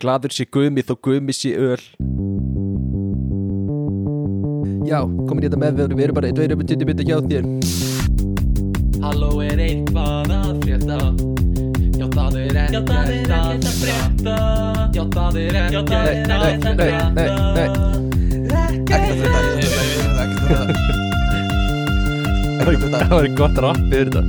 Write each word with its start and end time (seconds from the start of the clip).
Gladur 0.00 0.32
sé 0.32 0.46
gumi 0.48 0.80
þó 0.80 0.94
gumi 1.04 1.28
sé 1.36 1.50
öl. 1.60 1.76
Já, 4.88 5.04
komin 5.28 5.44
í 5.44 5.44
þetta 5.44 5.60
með 5.60 5.76
við 5.76 6.00
erum 6.06 6.16
bara 6.16 6.30
erum 6.32 6.56
bara 6.62 6.68
títi 6.70 6.88
hjá 7.04 7.20
þér. 7.26 7.44
Halló 9.02 9.28
er 9.44 9.60
eitthvað 9.60 10.32
að 10.38 10.56
frétta? 10.64 10.96
Já 12.00 12.06
það 12.16 12.32
er 12.40 12.56
ekkert 12.62 12.88
að 12.96 13.12
frétta. 13.76 14.32
Já 14.96 15.04
það 15.12 15.36
er 15.42 15.54
ekkert 15.66 15.92
Nei, 15.92 16.00
nei, 16.24 16.40
að 16.40 16.56
nei, 16.80 16.88
nei, 17.12 17.28
nei 17.60 17.68
Ekkert 18.56 19.04
að 19.04 19.20
frétta, 19.20 19.44
ekkert 19.60 19.68
að 19.68 19.84
frétta, 19.84 20.24
ekkert 20.24 20.48
að 20.48 20.64
frétta. 20.64 20.96
Ekkert 22.56 22.72
að 22.72 22.88
frétta. 22.88 23.04
Það 23.04 23.12
var 23.18 23.28
gott 23.44 23.56
rapp 23.68 23.84
yfir 23.84 24.08
þetta. 24.08 24.24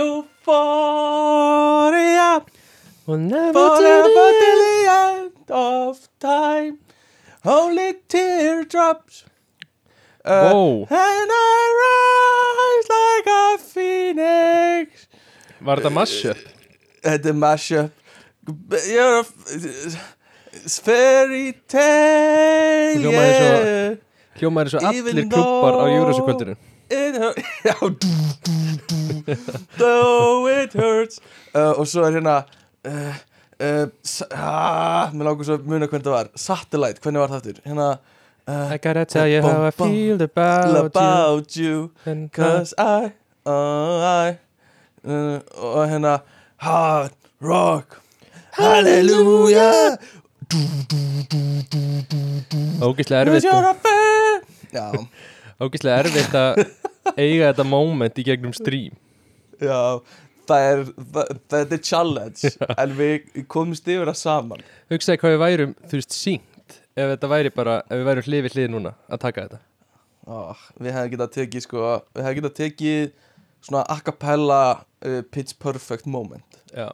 Euphoria 0.00 1.36
We'll 3.06 3.18
never 3.18 3.52
Forever 3.52 4.30
till 4.42 4.60
the 4.66 4.88
end 4.90 5.50
of 5.50 6.08
time. 6.18 6.78
Only 7.44 7.94
teardrops. 8.08 9.24
Uh, 10.24 10.50
Wow. 10.52 10.86
And 10.90 11.30
I 11.30 11.60
rise 11.84 12.88
like 12.98 13.28
a 13.28 13.58
phoenix. 13.62 15.06
Var 15.60 15.76
þetta 15.80 15.92
mashup? 15.94 16.40
Þetta 17.04 17.28
er 17.30 17.38
mashup. 17.44 17.90
You're 18.90 19.20
a 19.20 19.24
It's 20.56 20.78
fairy 20.80 21.52
tale 21.68 22.96
Hljómaði 23.02 23.32
svo- 23.38 23.64
yeah. 23.66 23.96
Hljómaður 24.40 24.66
eins 24.66 24.74
og 24.74 24.94
Even 24.94 25.12
allir 25.18 25.28
klubbar 25.30 25.74
á 25.78 25.84
Júrasukvöldinu 25.94 26.54
Já, 27.66 27.74
Though 29.78 30.46
it 30.48 30.72
hurts. 30.72 31.20
Uh, 31.54 31.74
Og 31.78 31.86
svo 31.90 32.04
er 32.06 32.12
hérna 32.18 32.36
uh, 32.86 33.16
uh, 33.60 33.86
ah, 34.32 35.10
Mér 35.12 35.28
langar 35.28 35.48
svo 35.48 35.56
að 35.58 35.66
muna 35.68 35.88
hvernig 35.90 36.06
það 36.06 36.14
var. 36.14 36.30
Satellite, 36.38 37.02
hvernig 37.04 37.22
var 37.22 37.32
það 37.32 37.40
aftur? 37.40 37.60
Hérna 37.66 37.88
uh, 38.46 38.72
I 38.74 38.78
gotta 38.78 39.04
tell 39.04 39.28
you 39.28 39.42
how 39.42 39.66
I 39.66 39.70
feel 39.70 40.22
about, 40.22 40.94
About 40.94 41.56
you. 41.56 41.90
And 42.04 42.32
Cause 42.32 42.74
I 42.78 43.12
oh, 43.46 44.00
I 44.02 44.38
uh, 45.06 45.40
Og 45.56 45.88
hérna 45.90 46.20
Hard 46.56 47.12
rock. 47.40 48.00
Hallelujah. 48.56 49.98
Ógislega 52.80 53.24
Cause 53.26 53.36
erfitt 53.36 53.44
you're 53.44 53.68
a 53.68 53.74
fan. 53.74 54.46
Já, 54.72 54.86
Ógislega 55.60 56.04
erfitt 56.04 56.36
að 56.36 56.62
eiga 57.16 57.50
þetta 57.50 57.66
moment 57.68 58.16
í 58.20 58.24
gegnum 58.24 58.54
stream. 58.56 58.96
Já 59.60 60.00
Það 60.46 60.66
er, 60.70 60.82
það 61.52 61.72
er 61.76 61.80
challenge 61.84 62.50
En 62.82 62.92
við 62.98 63.44
komumst 63.52 63.88
yfir 63.88 64.10
það 64.10 64.18
saman. 64.20 64.64
Hugsaði 64.92 65.20
hvað 65.22 65.34
við 65.34 65.42
værum, 65.44 65.72
þú 65.86 66.00
veist, 66.00 66.16
syngt 66.16 66.76
ef 66.96 67.10
þetta 67.12 67.28
væri 67.30 67.50
bara, 67.52 67.80
ef 67.90 67.98
við 68.00 68.06
værum 68.08 68.26
hlið 68.28 68.44
við 68.46 68.54
hlið 68.56 68.70
núna 68.72 68.92
að 69.12 69.22
taka 69.26 69.46
þetta. 69.46 69.62
Oh, 70.26 70.62
Við 70.82 70.90
hefum 70.96 71.10
getað 71.12 71.34
tekið 71.36 71.62
sko 71.62 71.82
Við 72.16 72.24
hefum 72.26 72.38
getað 72.40 72.54
tekið 72.58 73.10
Svona 73.66 73.82
a 73.86 73.96
cappella 74.02 74.60
uh, 75.06 75.20
Pitch 75.30 75.54
perfect 75.62 76.08
moment. 76.10 76.58
Já, 76.74 76.88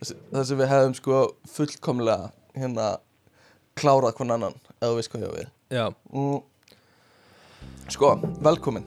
Það 0.00 0.46
sem 0.48 0.60
við 0.62 0.70
hefum 0.72 0.94
sko 0.96 1.18
fullkomlega 1.52 2.30
Hérna 2.56 2.86
Klárað 3.78 4.16
hvern 4.16 4.32
annan 4.38 4.56
Ef 4.78 4.86
þú 4.86 4.94
veist 4.96 5.12
hvað 5.12 5.26
ég 5.26 5.28
á 5.28 5.36
við. 5.36 5.50
Já, 5.74 5.84
mm. 6.14 6.38
Sko, 7.92 8.14
velkomin. 8.44 8.84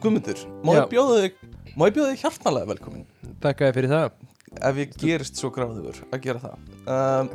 Guðmundur, 0.00 0.40
má 0.64 0.72
Já. 0.72 0.78
ég 0.78 0.90
bjóða 0.94 1.16
þig 1.20 1.36
Má 1.76 1.82
ég 1.90 1.96
bjóða 1.96 2.12
þig 2.14 2.22
hjartnalega 2.24 2.70
velkomin 2.72 3.04
þakka 3.44 3.68
þér 3.68 3.76
fyrir 3.78 3.92
það. 3.92 4.10
Ef 4.56 4.78
ég 4.80 4.94
gerist 5.00 5.40
svo 5.40 5.50
gráður 5.52 5.98
að 6.14 6.20
gera 6.24 6.40
það. 6.40 6.68
Um, 6.88 7.30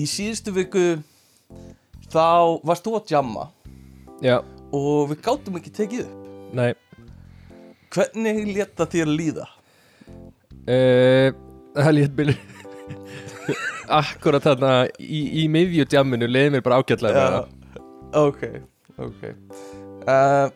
Í 0.00 0.06
síðustu 0.08 0.52
viku 0.56 0.84
Þá 2.10 2.60
varst 2.66 2.86
þú 2.86 2.94
að 2.98 3.10
jamma. 3.12 3.48
Já, 4.24 4.38
Og 4.74 5.10
við 5.10 5.20
gátum 5.26 5.58
ekki 5.58 5.72
tekið 5.74 6.06
upp. 6.06 6.14
Nei. 6.56 6.72
Hvernig 7.90 8.40
leta 8.54 8.86
þér 8.90 9.10
líða? 9.10 9.46
uh, 10.70 11.28
Það 11.74 11.92
lét 11.96 12.14
byrju 12.18 12.34
Akkurat 14.00 14.44
þarna 14.46 14.72
í, 15.02 15.20
í 15.42 15.44
miðju 15.50 15.84
djamminu 15.90 16.28
leiði 16.30 16.52
mér 16.54 16.62
bara 16.66 16.78
ágætlega 16.80 17.22
með 17.24 17.36
það. 17.36 17.46
Ok, 18.20 18.42
ok. 19.06 19.22
Uh, 20.06 20.48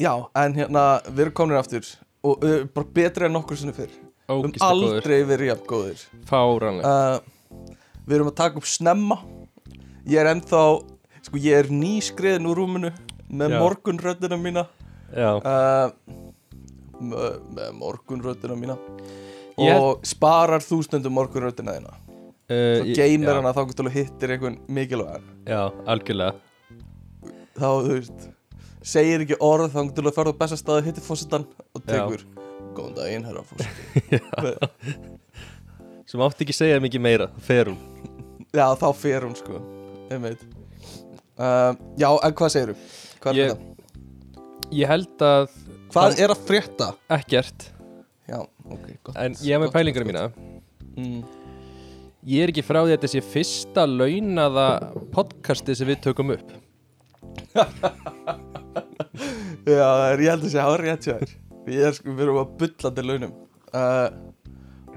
Já, 0.00 0.12
en 0.40 0.54
hérna 0.56 0.84
Við 1.08 1.24
erum 1.26 1.36
komin 1.36 1.58
aftur 1.60 1.84
Og 2.26 2.44
uh, 2.44 2.62
bara 2.74 2.92
betri 2.98 3.28
en 3.28 3.36
nokkur 3.36 3.58
sinni 3.60 3.74
fyrr. 3.76 3.92
Við 4.28 4.34
höfum 4.34 4.50
Ógislega 4.50 4.72
góður, 4.74 4.96
aldrei 4.98 5.18
verið 5.28 5.50
jafn 5.52 5.66
góðir. 5.70 6.00
Fáranlega 6.28 6.94
uh, 6.94 7.66
Við 8.08 8.16
erum 8.18 8.30
að 8.32 8.38
taka 8.40 8.60
upp 8.60 8.68
snemma. 8.68 9.20
Ég 10.08 10.20
er 10.22 10.32
ennþá 10.34 10.62
Sko 11.28 11.40
ég 11.42 11.58
er 11.60 11.68
nýskriðin 11.72 12.46
úr 12.48 12.56
rúminu 12.62 12.90
Með 13.28 13.52
Já. 13.52 13.58
morgunröddina 13.60 14.36
mína. 14.40 14.62
Já, 15.12 15.30
uh, 15.36 15.90
með, 17.00 17.34
með 17.56 17.72
morgunröddina 17.76 18.56
mína. 18.56 18.76
Ég 19.58 19.72
held- 19.74 19.82
Og 19.84 20.06
sparar 20.08 20.64
þú 20.64 20.78
stundum 20.86 21.12
morgunröddina 21.12 21.74
þína. 21.76 21.92
Uh, 22.48 22.80
Svo 22.80 22.94
geymir 22.96 23.28
já, 23.28 23.34
hana 23.36 23.52
þá 23.52 23.60
getur 23.68 23.88
þú 23.88 23.92
hittir 23.92 24.32
einhvern 24.32 24.56
mikilvægan. 24.72 25.26
Já, 25.44 25.60
algjörlega. 25.84 26.34
Þá 27.58 27.68
þú 27.68 27.92
veist 27.92 28.28
Segir 28.86 29.24
ekki 29.24 29.38
orð 29.42 29.72
þá 29.74 29.80
getur 29.88 30.06
þú 30.06 30.10
að 30.12 30.18
ferða 30.18 30.34
á 30.34 30.40
besta 30.42 30.58
staði 30.60 30.84
Hittir 30.86 31.04
fórsetan 31.06 31.46
og 31.74 31.82
Já. 31.82 31.88
tekur. 31.90 32.22
Góðan 32.76 32.94
daginn 32.98 33.26
herra 33.26 33.42
fórsetan 33.46 34.54
Sem 36.08 36.22
átti 36.24 36.46
ekki 36.46 36.54
segja 36.56 36.78
mikið 36.80 37.02
meira, 37.04 37.26
fer 37.44 37.68
hún. 37.68 37.80
Já 38.56 38.66
þá 38.80 38.86
fer 38.96 39.26
hún 39.26 39.34
sko. 39.36 39.60
Uh, 40.08 41.74
Já 42.00 42.08
en 42.16 42.36
hvað? 42.38 42.76
Hvað 43.20 43.32
er 43.34 43.42
Ég-? 43.42 43.66
Ég 44.78 44.88
held 44.88 45.24
að 45.24 45.50
Hvað 45.92 46.18
er 46.20 46.32
að 46.32 46.40
frétta? 46.48 46.88
ekkert. 47.16 47.68
Já, 48.28 48.40
ok, 48.44 48.86
gott. 49.02 49.16
En 49.16 49.36
ég 49.40 49.54
hef 49.56 49.62
með 49.62 49.72
pælingar 49.72 50.04
mína. 50.08 50.24
Mm. 50.98 51.22
Ég 52.28 52.44
er 52.44 52.52
ekki 52.52 52.64
frá 52.66 52.82
því 52.82 52.92
að 52.92 52.96
þetta 52.96 53.10
sé 53.14 53.22
fyrsta 53.24 53.84
launaða 53.88 54.66
podcasti 55.14 55.76
sem 55.78 55.88
við 55.88 56.02
tökum 56.08 56.34
upp 56.34 56.50
Já, 59.68 59.84
það 59.84 60.06
er, 60.12 60.22
ég 60.24 60.30
held 60.32 60.44
að 60.46 60.52
sé 60.52 60.62
hafa 60.62 60.78
rétt 60.82 61.06
hjá 61.08 61.14
þér. 61.20 61.34
Við 61.68 61.82
er, 61.88 61.96
sko, 61.98 62.14
erum 62.24 62.40
að 62.42 62.54
bulla 62.62 62.92
til 62.96 63.04
launum. 63.08 63.34
Uh, 63.68 64.08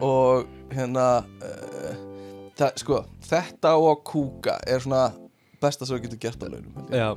Og 0.02 0.48
hérna 0.74 1.06
uh, 1.44 1.92
það, 2.58 2.72
Sko, 2.82 3.02
þetta 3.28 3.74
og 3.78 3.90
að 3.92 4.00
kúka 4.10 4.56
er 4.66 4.82
svona 4.82 5.04
besta 5.62 5.86
sem 5.86 5.98
við 6.00 6.08
getum 6.08 6.22
gert 6.24 6.42
á 6.42 6.48
launum. 6.50 6.90
Já, 6.96 7.10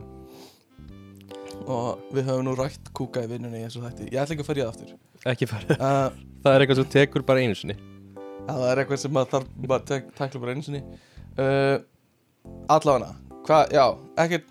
Og 1.64 2.02
við 2.12 2.26
höfum 2.28 2.44
nú 2.48 2.52
rætt 2.58 2.90
kúka 2.98 3.22
í 3.24 3.28
vinnunni 3.30 3.62
eins 3.64 3.76
og 3.78 3.86
þetta 3.86 4.08
Ég 4.10 4.18
ætla 4.20 4.34
ekki 4.34 4.44
að 4.44 4.48
fara 4.50 4.60
í 4.60 4.64
það 4.64 4.72
aftur. 4.74 4.94
Ekki 5.32 5.48
fara. 5.48 5.76
Uh, 5.78 6.22
Það 6.44 6.54
er 6.58 6.64
eitthvað 6.64 6.80
sem 6.82 6.88
tekur 6.92 7.22
bara 7.24 7.40
einu 7.40 7.56
sinni. 7.56 7.76
Það 8.44 8.64
er 8.68 8.80
eitthvað 8.82 9.00
sem 9.00 9.14
maður 9.16 9.30
þarf 9.32 9.52
bara 9.70 9.84
tek, 9.88 10.10
tækla 10.18 10.40
bara 10.42 10.52
einu 10.52 10.64
sinni. 10.66 10.82
Allavega 12.68 13.14
Hvað, 13.44 13.72
já, 13.76 13.84
ekkert 14.20 14.50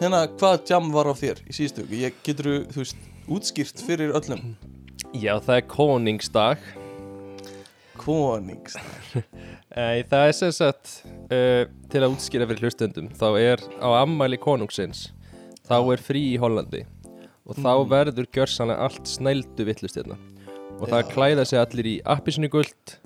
Hérna, 0.00 0.24
hvað 0.38 0.64
jam 0.70 0.88
var 0.94 1.10
á 1.10 1.14
þér 1.14 1.42
í 1.46 1.54
síðustu 1.54 1.84
viku? 1.86 2.00
Ég 2.02 2.16
getur, 2.26 2.48
þú 2.72 2.82
veist, 2.82 3.02
útskýrt 3.30 3.82
fyrir 3.86 4.14
öllum 4.18 4.54
Já, 5.14 5.36
það 5.44 5.56
er 5.60 5.66
koningsdag 5.70 6.62
Konings 8.02 8.74
Ei, 9.76 10.02
Það 10.10 10.24
er 10.26 10.34
sem 10.38 10.54
sagt 10.56 10.94
uh, 11.30 11.64
til 11.92 12.02
að 12.02 12.16
útskýra 12.16 12.48
fyrir 12.50 12.64
hlustendum 12.66 13.10
þá 13.18 13.26
er 13.38 13.62
á 13.78 13.88
ammæli 14.02 14.40
konungsins 14.42 15.10
þá 15.68 15.76
er 15.94 16.02
frí 16.02 16.24
í 16.32 16.40
Hollandi 16.42 16.84
og 17.42 17.56
þá 17.58 17.72
Mm. 17.72 17.88
verður 17.90 18.26
gjörsanlega 18.34 18.84
allt 18.86 19.08
snældu 19.10 19.64
villust 19.66 19.96
hérna 19.98 20.14
og 20.78 20.84
það 20.88 21.00
Já. 21.02 21.08
klæða 21.12 21.44
sig 21.46 21.58
allir 21.58 21.88
í 21.90 21.94
appisinu 22.06 22.48
guld 22.50 22.96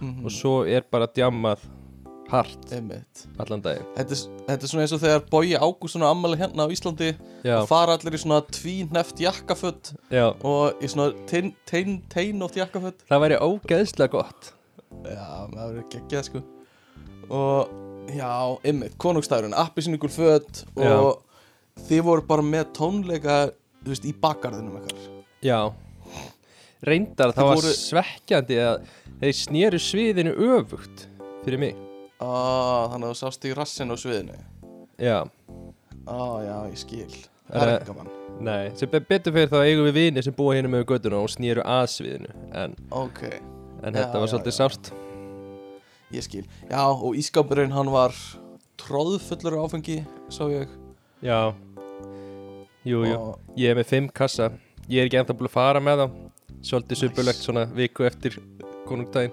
mm 0.00 0.24
og 0.26 0.32
svo 0.34 0.54
er 0.68 0.82
bara 0.92 1.06
djammað 1.08 1.62
hart 2.30 2.72
allan 2.72 3.62
daginn. 3.62 3.86
Þetta 3.96 4.16
þetta 4.48 4.56
er 4.66 4.70
svona 4.72 4.82
eins 4.86 4.94
og 4.96 5.02
þegar 5.04 5.24
Bogi 5.30 5.54
Ágússon 5.58 6.02
á 6.02 6.10
ammali 6.10 6.38
hérna 6.40 6.66
á 6.66 6.72
Íslandi 6.74 7.12
Já, 7.46 7.60
og 7.62 7.68
fara 7.70 7.94
allir 7.96 8.16
í 8.18 8.20
svona 8.22 8.40
tvíneft 8.50 9.20
jakkaföld 9.22 9.92
já, 10.10 10.26
og 10.42 10.82
í 10.82 10.90
svona 10.90 11.12
tein, 11.30 11.52
tein, 11.70 12.00
teinótt 12.12 12.58
jakkaföld 12.58 13.04
það 13.06 13.22
væri 13.26 13.38
ógeðslega 13.46 14.10
gott. 14.16 14.50
Já, 15.06 15.46
það 15.52 15.62
verður 15.62 15.86
geggjað 15.94 16.26
sko. 16.30 16.42
Og 17.36 18.12
já, 18.16 18.32
ymmið, 18.70 18.96
konungstæðurinn 19.02 19.56
appisínugul 19.58 20.10
föt 20.14 20.64
og 20.78 21.22
þið 21.88 22.04
voru 22.06 22.26
bara 22.26 22.42
með 22.46 22.68
tónleika 22.78 23.38
þú 23.84 23.92
veist, 23.94 24.06
í 24.06 24.14
bakgarðinum 24.18 24.78
eitthvað 24.80 25.12
Já. 25.46 25.58
Reyndar 26.86 27.32
það 27.32 27.40
Þið 27.40 27.48
var 27.48 27.58
voru- 27.60 27.76
svekkjandi 27.80 28.56
að 28.62 28.86
þeir 29.22 29.36
snéru 29.40 29.78
sviðinu 29.80 30.32
öfugt 30.54 31.06
fyrir 31.44 31.60
mig 31.62 31.85
ah, 32.20 32.86
þannig 32.92 33.08
að 33.08 33.12
þú 33.12 33.18
sást 33.20 33.44
í 33.48 33.54
rassin 33.56 33.92
á 33.92 33.96
sviðinu? 34.00 34.36
Já, 34.98 35.18
ah, 36.06 36.36
já, 36.44 36.56
ég 36.70 36.78
skil. 36.80 37.10
Er 37.46 37.60
það 37.60 37.68
er 37.68 37.80
það- 37.80 37.86
gaman. 37.92 38.12
Nei, 38.40 38.70
sem 38.76 38.88
be- 38.90 39.00
betur 39.00 39.32
fyrir 39.32 39.48
þá 39.48 39.58
eigum 39.64 39.86
við 39.86 39.94
vini 39.96 40.22
sem 40.22 40.34
búa 40.34 40.54
hérna 40.56 40.68
með 40.68 40.84
göttuna 40.90 41.20
og 41.22 41.28
snéru 41.32 41.62
að 41.64 41.86
sviðinu 41.94 42.32
en, 42.52 42.74
ok, 42.90 43.22
en 43.82 43.94
Já, 43.94 44.00
þetta 44.00 44.18
var 44.20 44.26
já, 44.26 44.32
svolítið 44.32 44.52
já. 44.52 44.58
sárt. 44.58 44.92
Ég 46.12 46.22
skil. 46.22 46.44
Já, 46.70 46.82
og 46.86 47.14
ískápurinn 47.16 47.72
hann 47.72 47.90
var 47.90 48.12
tróðfullur 48.78 49.56
áfengi, 49.64 50.04
sá 50.28 50.44
ég. 50.50 50.68
Já. 51.22 51.54
Jú, 52.86 53.00
jú, 53.04 53.16
og, 53.16 53.38
ég 53.58 53.70
er 53.70 53.74
með 53.80 53.86
fimm 53.90 54.08
kassa. 54.14 54.50
Ég 54.88 55.00
er 55.02 55.08
ekki 55.08 55.18
ennþá 55.18 55.34
búin 55.38 55.48
að 55.48 55.56
fara 55.56 55.80
með 55.82 56.04
þá. 56.04 56.06
Svolítið 56.66 57.00
suppulegt 57.00 57.42
svona 57.42 57.64
viku 57.74 58.04
eftir 58.06 58.38
konungdægin 58.86 59.32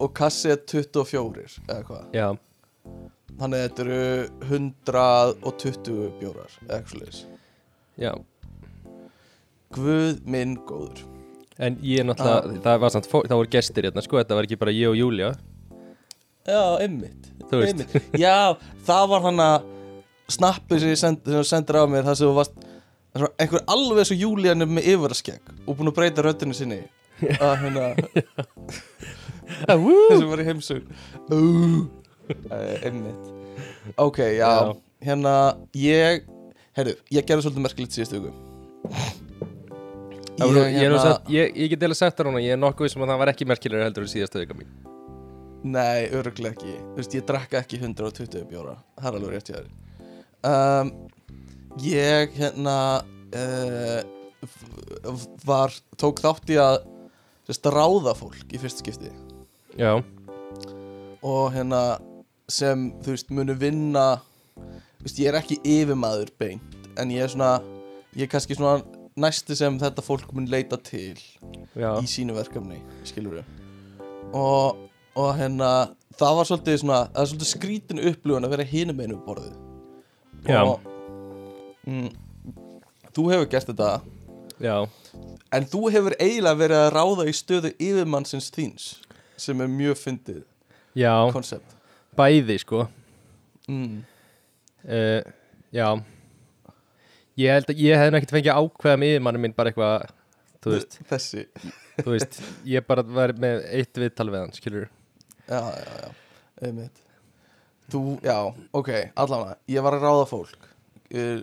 og 0.00 0.12
kassi 0.16 0.50
er 0.54 0.60
24 0.70 1.60
eða 1.68 1.82
hvað? 1.88 2.06
Já, 2.16 2.28
Þannig 3.40 3.60
þetta 3.62 3.84
eru 3.84 3.98
120 4.50 6.10
bjórar 6.20 6.50
eða 6.66 6.78
eitthvað 6.80 6.90
svoleiðis. 6.94 7.20
já. 8.00 8.10
Guð 9.70 10.18
minn 10.26 10.56
góður. 10.66 11.04
En 11.60 11.76
ég 11.84 12.00
er 12.02 12.06
náttúrulega, 12.08 12.58
það 12.64 12.78
var 12.82 12.92
samt, 12.94 13.06
það 13.12 13.36
voru 13.38 13.50
gestir 13.52 13.86
hérna, 13.86 14.02
sko, 14.02 14.18
þetta 14.18 14.34
var 14.38 14.48
ekki 14.48 14.58
bara 14.58 14.72
ég 14.74 14.88
og 14.90 14.96
Júlia 14.98 15.28
Já, 16.48 16.62
einmitt, 16.80 17.28
Þú 17.50 17.60
veist. 17.60 17.82
einmitt. 17.84 18.16
Já, 18.18 18.56
það 18.88 19.04
var 19.12 19.24
hann 19.28 19.42
að 19.44 19.68
snappið 20.32 20.80
sem 20.82 20.90
ég 20.94 20.98
send, 21.02 21.20
sem 21.26 21.36
þú 21.36 21.44
sendir 21.46 21.78
á 21.78 21.84
mér 21.90 22.06
það 22.08 22.16
sem 22.18 22.30
þú 22.30 22.36
varst 22.40 22.56
það 22.64 23.24
var 23.26 23.32
einhver 23.44 23.64
alveg 23.76 24.08
svo 24.08 24.16
Júlían 24.24 24.64
með 24.70 24.88
yfiraskegg 24.94 25.52
og 25.66 25.76
búin 25.78 25.92
að 25.92 25.96
breyta 26.00 26.24
röddinu 26.26 26.56
sinni. 26.56 26.80
Að 27.44 27.54
hérna 27.60 27.86
þessi 30.10 30.28
var 30.30 30.42
í 30.42 30.46
heimsug 30.50 30.82
einmitt. 32.86 33.30
Ok, 34.00 34.18
já, 34.36 34.46
Já. 34.46 34.74
hérna 35.08 35.34
ég, 35.74 36.24
heyrðu, 36.78 36.94
ég 37.16 37.26
gerði 37.26 37.46
svolítið 37.46 37.64
merkilegt 37.66 37.96
síðustu 37.96 38.20
viku. 38.20 38.32
Það 40.40 40.46
voru, 40.46 40.60
ég, 40.62 40.76
hérna- 40.78 40.94
ég, 40.94 41.02
sagt, 41.04 41.30
ég, 41.34 41.56
ég 41.64 41.72
get 41.74 41.82
eða 41.88 41.96
sagt 41.98 42.16
það 42.20 42.30
núna, 42.30 42.40
ég 42.44 42.54
er 42.54 42.60
nokkuð 42.60 42.86
vissum 42.88 43.02
að 43.04 43.10
það 43.12 43.18
var 43.24 43.32
ekki 43.34 43.48
merkilegur 43.50 43.84
heldur 43.88 44.06
en 44.06 44.12
síðasta 44.12 44.40
vika 44.40 44.56
mín. 44.56 44.70
Nei, 45.74 46.06
öruglega 46.16 46.54
ekki. 46.54 46.76
Þú 46.94 47.00
veist, 47.02 47.16
ég 47.18 47.26
drakka 47.28 47.58
ekki 47.60 47.80
120 47.82 48.46
bjóra. 48.48 48.78
Það 48.96 49.10
er 49.10 49.18
alveg 49.18 49.34
rétt 49.34 49.50
hjá 49.50 49.58
þér. 49.58 49.72
Um, 50.50 50.92
Ég 51.84 52.32
hérna 52.34 52.76
uh, 53.36 54.00
f- 54.42 55.28
var, 55.46 55.70
tók 56.00 56.18
þátt 56.24 56.50
í 56.50 56.56
að 56.58 56.80
sérst, 57.46 57.68
ráða 57.70 58.16
fólk 58.18 58.50
í 58.50 58.58
fyrsta 58.58 58.82
skipti 58.82 59.12
Já, 59.78 59.92
og 61.22 61.52
hérna 61.54 62.00
sem, 62.50 62.88
þú 63.04 63.14
veist, 63.14 63.30
munu 63.30 63.54
vinna 63.58 64.06
veist, 65.02 65.20
ég 65.20 65.30
er 65.30 65.38
ekki 65.38 65.60
yfirmaður 65.62 66.32
beint 66.40 66.90
en 66.98 67.12
ég 67.14 67.22
er 67.24 67.30
svona 67.30 67.60
ég 68.16 68.26
er 68.26 68.32
kannski 68.32 68.56
svona 68.58 68.80
næsti 69.20 69.54
sem 69.58 69.78
þetta 69.78 70.02
fólk 70.02 70.32
mun 70.34 70.48
leita 70.50 70.78
til 70.82 71.18
já, 71.76 71.94
í 72.00 72.06
sínu 72.10 72.34
verkefni 72.34 72.80
skilur 73.06 73.42
og, 74.34 74.88
og 75.14 75.30
hérna 75.38 75.70
það 76.20 76.38
var 76.38 76.48
svolítið 76.48 76.80
svona 76.82 77.00
það 77.08 77.22
er 77.22 77.30
svolítið 77.32 77.50
skrítin 77.50 78.02
upplifun 78.10 78.46
að 78.46 78.54
vera 78.54 78.70
hinum 78.70 79.02
einu 79.04 79.18
borðið. 79.24 79.54
Já. 80.48 80.62
og 80.64 80.80
mm, 81.84 82.08
þú 83.12 83.26
hefur 83.32 83.50
gert 83.52 83.70
þetta. 83.70 83.90
Já. 84.60 84.76
En 85.52 85.66
þú 85.68 85.82
hefur 85.92 86.16
eiginlega 86.20 86.60
verið 86.60 86.82
að 86.84 86.92
ráða 86.96 87.26
í 87.28 87.34
stöðu 87.36 87.72
yfirmannsins 87.76 88.50
þíns 88.54 88.90
sem 89.40 89.60
er 89.64 89.70
mjög 89.72 89.98
fyndið 90.00 90.40
Já, 90.98 91.12
koncept. 91.32 91.76
Bæði, 92.18 92.56
sko. 92.62 92.84
Mm. 93.70 94.00
uh, 94.84 95.20
Já. 95.70 95.86
Ég 97.38 97.54
held 97.54 97.70
að 97.70 97.78
ég 97.84 98.00
hefði 98.00 98.18
ekkert 98.18 98.34
fengið 98.34 98.56
ákveða 98.58 98.98
með 99.00 99.12
yfirmanni 99.14 99.42
minn 99.44 99.54
bara 99.56 99.70
eitthvað 99.70 100.08
Þú 100.60 100.72
veist, 100.74 100.96
þessi. 101.08 101.44
Þú 102.00 102.08
veist 102.12 102.40
Ég 102.68 102.84
bara 102.88 103.04
var 103.06 103.32
með 103.40 103.62
eitt 103.78 104.00
viðtal 104.02 104.28
við 104.32 104.42
hann, 104.42 104.56
skilur 104.56 104.88
já, 105.50 105.60
já, 105.74 105.94
já, 106.02 106.10
einmitt. 106.66 107.00
Þú, 107.90 108.02
já, 108.22 108.36
ok, 108.76 108.90
allavega. 109.18 109.56
Ég 109.72 109.82
var 109.82 109.96
að 109.96 110.04
ráða 110.06 110.26
fólk 110.30 110.68
uh, 111.14 111.40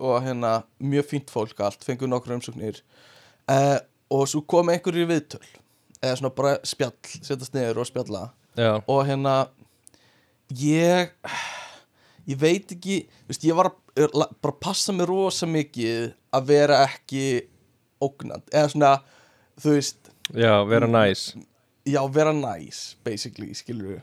og 0.00 0.14
hérna, 0.24 0.52
mjög 0.80 1.10
fínt 1.10 1.32
fólk 1.34 1.60
allt, 1.60 1.84
fengur 1.84 2.08
nokkur 2.08 2.38
umsóknir. 2.38 2.80
Uh, 3.44 3.76
og 4.14 4.24
svo 4.30 4.40
kom 4.48 4.70
einhverjir 4.72 5.04
í 5.04 5.10
viðtöl 5.10 5.44
eða 6.04 6.20
svona 6.20 6.34
bara 6.36 6.54
spjall, 6.66 6.94
setjast 7.16 7.56
niður 7.56 7.82
og 7.82 7.88
spjalla. 7.88 8.24
Já, 8.54 8.70
og 8.78 9.00
hérna 9.08 9.34
ég 10.60 11.10
ég 12.30 12.38
veit 12.40 12.70
ekki, 12.76 13.02
veist, 13.28 13.44
ég 13.44 13.56
var 13.56 13.72
að 13.72 14.22
bara 14.42 14.54
passa 14.60 14.94
mig 14.94 15.08
rosa 15.08 15.48
mikið 15.48 16.14
að 16.34 16.48
vera 16.50 16.80
ekki 16.86 17.24
ógnand, 18.02 18.46
eða 18.52 18.70
svona 18.72 18.94
þú 19.60 19.76
veist, 19.76 20.10
já, 20.34 20.52
vera 20.68 20.88
næs 20.90 21.28
já, 21.86 22.00
vera 22.12 22.32
nice 22.36 22.96
basically, 23.04 23.52
skilur 23.56 23.96
við. 23.96 24.02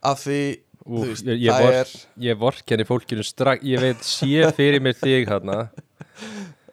Af 0.00 0.22
því, 0.24 0.42
Úf, 0.80 0.94
þú 0.94 1.06
veist, 1.10 1.26
ég, 1.28 1.42
ég, 1.44 1.52
það 1.52 1.66
vor, 1.66 1.78
er 1.78 2.24
ég 2.24 2.38
vorkenni 2.40 2.86
fólkinu 2.88 3.24
strax 3.26 3.66
Ég 3.68 3.82
veit, 3.82 4.06
sé 4.06 4.46
fyrir 4.56 4.80
mér 4.80 4.96
þig 4.96 5.28
þarna. 5.28 5.60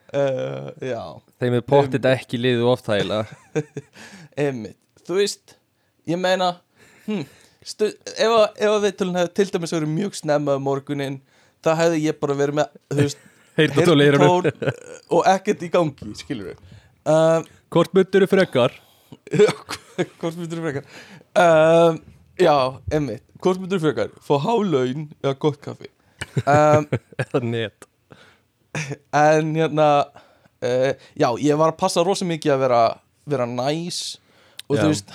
Uh, 0.08 0.70
Þeim 1.36 1.58
er 1.58 1.64
pottit 1.68 2.06
ekki 2.08 2.38
liðu 2.40 2.70
oftæla 2.70 3.26
einmitt. 4.38 4.78
Þú 5.06 5.18
veist, 5.18 5.56
ég 6.08 6.20
meina 6.20 6.52
hm, 7.06 7.24
stu, 7.64 7.88
ef, 7.88 8.28
að, 8.28 8.44
ef 8.58 8.70
að 8.70 8.84
við 8.84 9.04
hefði 9.16 9.32
til 9.38 9.48
dæmis 9.54 9.74
verið 9.74 9.94
mjög 9.94 10.18
snemma 10.18 10.58
um 10.58 10.66
morgunin, 10.68 11.20
það 11.64 11.80
hefði 11.82 12.02
ég 12.04 12.20
bara 12.20 12.36
verið 12.38 12.60
með, 12.60 12.76
uh, 12.94 13.16
og 15.16 15.30
ekkert 15.32 15.64
í 15.66 15.70
gangi, 15.72 16.12
skilur 16.20 16.52
við 16.52 16.60
um, 17.10 17.48
Hvort 17.74 17.96
myndur 17.96 18.24
þú 18.24 18.30
frekar? 18.32 18.76
hvort 20.20 20.38
myndur 20.38 20.60
þú 20.60 20.62
frekar? 20.62 20.86
Um, 21.36 21.98
já, 22.40 22.54
einmitt. 22.94 23.24
Hvort 23.42 23.60
myndur 23.60 23.80
þú 23.80 23.88
frekar, 23.88 24.14
fá 24.24 24.34
hálaun 24.44 25.08
eða 25.20 25.34
gott 25.42 25.58
kaffi? 25.64 25.90
Um, 26.44 26.86
Eða 27.24 27.42
net. 27.44 27.88
En 29.16 29.52
hérna 29.56 29.90
uh, 30.62 30.92
já, 31.18 31.28
ég 31.42 31.58
var 31.60 31.74
að 31.74 31.80
passa 31.82 32.04
rosa 32.06 32.28
mikið 32.28 32.54
að 32.54 32.64
vera, 32.64 32.82
vera 33.28 33.48
næs 33.50 34.00
og 34.68 34.76
Já. 34.76 34.82
þú 34.82 34.90
veist 34.92 35.14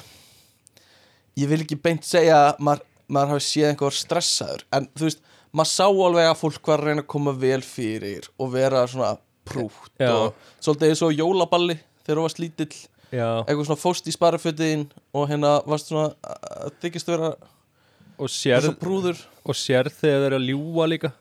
ég 1.39 1.49
vil 1.49 1.61
ekki 1.63 1.79
beint 1.81 2.05
segja 2.07 2.39
að 2.49 2.63
maður, 2.67 2.83
maður 3.07 3.33
hafi 3.35 3.45
séð 3.47 3.69
einhver 3.71 3.97
stressaður 3.97 4.65
en 4.75 4.89
þú 4.93 5.07
veist, 5.07 5.21
maður 5.53 5.71
sá 5.73 5.85
alveg 5.87 6.29
að 6.29 6.39
fólk 6.41 6.71
var 6.71 6.83
að 6.83 6.89
reyna 6.89 7.05
að 7.05 7.11
koma 7.13 7.35
vel 7.45 7.61
fyrir 7.65 8.29
og 8.37 8.53
vera 8.53 8.83
svona 8.89 9.15
prútt 9.47 9.91
Já. 9.99 10.11
og 10.11 10.51
svolítið 10.63 10.93
eins 10.93 11.05
og 11.05 11.15
jólaballi 11.17 11.77
þegar 12.03 12.19
þú 12.19 12.27
varst 12.27 12.43
lítill 12.43 12.73
Já, 13.13 13.27
eitthvað 13.45 13.67
svona 13.69 13.81
fóst 13.83 14.07
í 14.09 14.13
sparafötin 14.15 14.87
og 15.13 15.27
hérna 15.29 15.59
varst 15.69 15.91
svona 15.91 16.13
að 16.25 16.71
þykist 16.81 17.11
vera 17.11 17.33
og 18.17 18.29
sér, 18.31 18.63
svo 18.63 18.73
brúður 18.79 19.19
og 19.43 19.57
sér 19.57 19.89
þegar 19.93 20.23
þeir 20.23 20.27
eru 20.29 20.39
að 20.39 20.47
ljúa 20.49 20.87
líka 20.89 21.11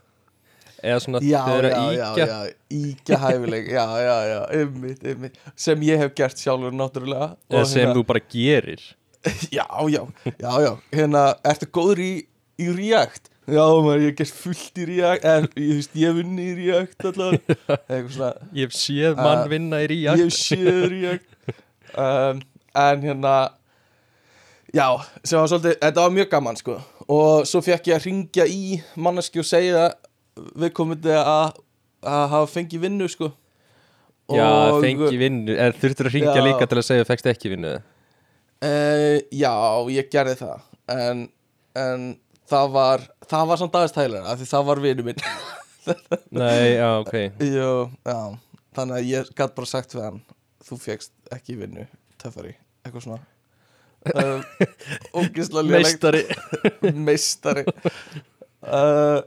Eða 0.82 1.02
svona 1.04 1.20
já, 1.22 1.38
þeir 1.46 1.58
eru 1.58 1.68
já, 1.70 1.78
að 1.78 1.92
já, 1.94 2.06
íkja 2.10 2.24
já, 2.26 2.38
íkja 2.78 3.18
hæfileg. 3.22 3.68
Já, 3.70 3.84
já, 4.02 4.14
já, 4.26 4.38
ymmit, 4.62 5.04
ymmit 5.12 5.36
sem 5.66 5.84
ég 5.86 6.00
hef 6.02 6.14
gert 6.18 6.42
sjálfur 6.42 6.74
náttúrulega. 6.74 7.28
Eða 7.52 7.68
sem 7.70 7.84
hérna, 7.84 7.94
þú 8.00 8.02
bara 8.08 8.22
gerir. 8.34 8.82
Já, 9.54 9.62
já, 9.86 10.00
já, 10.40 10.52
já. 10.64 10.70
Hérna, 10.90 11.20
ertu 11.46 11.68
góður 11.70 12.00
í, 12.02 12.08
í 12.58 12.64
React? 12.74 13.28
Já, 13.46 13.62
maður, 13.62 14.00
ég 14.02 14.08
hef 14.10 14.16
gert 14.18 14.34
fullt 14.40 14.80
í 14.82 14.86
React 14.88 15.28
en, 15.30 15.46
ég, 15.54 15.76
veist, 15.78 15.94
ég 15.94 16.10
hef 16.10 16.18
unni 16.24 16.46
í 16.50 16.56
React 16.58 17.06
allavega. 17.12 17.56
Eitthvað 17.86 18.10
svona, 18.16 18.32
Ég 18.58 18.66
hef 18.66 18.74
séð 18.80 19.20
mann 19.20 19.44
Uh, 19.44 19.48
vinna 19.52 19.78
í 19.78 19.86
ég 19.86 19.92
ríak 19.94 20.24
hef 20.24 20.34
séð 20.34 20.80
React. 20.90 21.54
Um, 21.94 22.42
en 22.82 23.06
hérna 23.06 23.36
já, 24.74 24.86
sem 25.22 25.38
var 25.38 25.50
svolítið 25.52 25.78
þetta 25.84 26.06
var 26.08 26.14
mjög 26.18 26.30
gaman, 26.34 26.58
sko. 26.58 26.76
Og 27.06 27.46
svo 27.46 27.62
fekk 27.62 27.92
ég 27.92 27.98
að 28.00 28.06
ringja 28.08 28.46
í 28.50 28.80
manneski 28.96 29.42
og 29.42 29.46
segja 29.46 29.76
við 29.76 29.90
komum 30.76 30.96
að 30.98 31.60
að 32.02 32.24
hafa 32.32 32.50
fengið 32.50 32.82
vinnu, 32.86 33.08
sko. 33.10 33.32
Já, 34.32 34.46
Og- 34.72 34.82
fengi 34.82 35.18
vinnu. 35.18 35.56
En 35.58 35.72
þurftur 35.76 36.08
að 36.08 36.14
ringja 36.16 36.36
Já. 36.38 36.44
líka 36.46 36.66
til 36.68 36.78
að 36.78 36.86
segja 36.86 37.06
Fekst 37.08 37.26
ekki 37.30 37.50
vinnu? 37.52 37.72
Uh, 38.62 39.18
já, 39.34 39.52
ég 39.90 40.08
gerði 40.10 40.36
það. 40.38 40.60
En, 40.94 41.24
en 41.74 42.04
það 42.50 42.70
var 42.76 43.02
það 43.26 43.48
var 43.50 43.60
samt 43.60 43.74
aðeins 43.78 43.96
tælar 43.96 44.28
af 44.30 44.38
því 44.38 44.46
það 44.52 44.68
var 44.68 44.82
vinur 44.84 45.08
minn. 45.08 45.24
Nei, 46.38 46.76
já, 46.78 46.88
ok. 47.00 47.14
Jú, 47.42 47.72
já, 48.06 48.18
þannig 48.78 48.96
að 49.00 49.10
ég 49.10 49.32
gætt 49.34 49.56
bara 49.58 49.66
sagt 49.72 49.96
við 49.96 50.06
hann 50.06 50.20
þú 50.62 50.78
fegst 50.78 51.12
ekki 51.34 51.58
vinnu, 51.58 51.88
töffari. 52.22 52.56
Eitthvað 52.86 53.06
svona. 53.08 53.20
Um, 54.02 54.40
ógislega 55.14 55.62
lélegt. 55.62 56.02
Meistari. 56.02 56.22
Meistari. 57.06 57.62
Uh, 58.66 59.20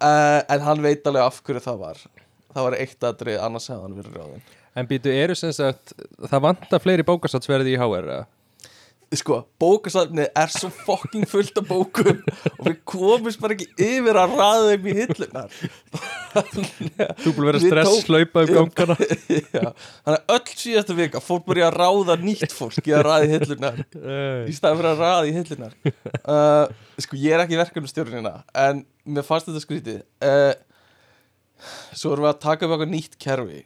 uh, 0.00 0.40
en 0.48 0.66
hann 0.66 0.82
veit 0.84 1.06
alveg 1.06 1.28
af 1.28 1.40
hverju 1.44 1.62
það 1.64 1.84
var. 1.84 2.02
Það 2.50 2.66
var 2.66 2.76
eitt 2.80 3.06
aðrið, 3.06 3.38
annars 3.46 3.70
hefði 3.70 3.86
hann 3.86 3.96
verið 4.00 4.18
ráðinn. 4.18 4.44
En 4.78 4.86
býtu, 4.90 5.10
eru 5.10 5.34
sem 5.34 5.50
sagt 5.54 5.96
Það 6.30 6.44
vantar 6.44 6.82
fleiri 6.82 7.06
bókasatsverði 7.06 7.74
í 7.74 7.78
HR 7.80 8.06
eða? 8.06 8.26
sko, 9.18 9.40
bókasafnið 9.58 10.28
er 10.38 10.52
svo 10.54 10.68
fucking 10.70 11.26
fullt 11.28 11.56
af 11.58 11.66
bókum 11.66 12.20
og 12.20 12.66
við 12.68 12.76
komumst 12.86 13.40
bara 13.42 13.56
ekki 13.56 13.66
yfir 13.82 14.18
að 14.20 14.36
ræða 14.38 14.68
þeim 14.68 14.86
í 14.86 14.94
hillunar. 15.00 15.56
Þú 17.24 17.32
búin 17.34 17.40
að 17.40 17.48
vera 17.48 17.62
stress 17.64 18.06
hlaupa 18.06 18.44
um 18.44 18.52
gangana. 18.54 18.96
Já, 19.56 19.72
þannig 20.04 20.14
að 20.14 20.36
öll 20.36 20.54
síðasta 20.62 20.98
vika 21.00 21.24
fólk 21.24 21.48
byrja 21.48 21.72
að 21.72 21.80
ráða 21.80 22.18
nýtt 22.22 22.54
fólk 22.54 22.78
í 22.86 22.94
að 22.94 23.04
ráða 23.08 23.26
í 23.26 23.32
hillunar 23.34 23.82
í 24.46 24.54
staðan 24.54 24.80
fyrir 24.80 24.92
að 24.92 25.02
ráða 25.02 25.26
í 25.26 25.34
hillunar. 25.40 25.76
Uh, 26.22 27.02
sko 27.02 27.18
ég 27.18 27.34
er 27.34 27.44
ekki 27.46 27.58
verkefnustjórnina 27.58 28.36
en 28.68 28.84
mér 29.16 29.26
fannst 29.26 29.48
þetta 29.50 29.62
skrítið. 29.64 30.00
Uh, 30.24 30.54
svo 31.96 32.14
erum 32.14 32.24
við 32.26 32.32
að 32.32 32.40
taka 32.44 32.66
upp 32.66 32.74
eitthvað 32.76 32.92
nýtt 32.94 33.18
kerfi 33.20 33.62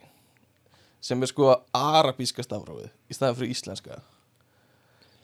sem 1.05 1.21
er 1.21 1.29
sko 1.29 1.51
arabíska 1.77 2.43
stafrófið 2.43 2.89
í 3.11 3.15
staðan 3.17 3.37
fyrir 3.37 3.53
íslenska. 3.53 3.99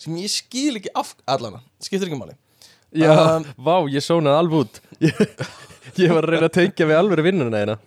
Sem 0.02 0.16
ég 0.22 0.30
skil 0.34 0.78
ekki 0.80 0.92
af 0.98 1.16
allana, 1.30 1.62
skiptir 1.82 2.10
ekki 2.10 2.20
máli. 2.22 2.38
Já, 2.92 3.12
Um, 3.16 3.46
vá, 3.56 3.76
ég 3.88 4.04
sónaði 4.04 4.40
alveg 4.42 4.66
út. 4.66 4.80
Ég, 5.02 5.20
ég 6.04 6.12
var 6.12 6.26
að 6.26 6.34
reyna 6.36 6.50
að 6.50 6.56
tengja 6.58 6.88
við 6.90 6.98
alveg 7.00 7.22
vinnuna 7.26 7.62
hérna. 7.62 7.78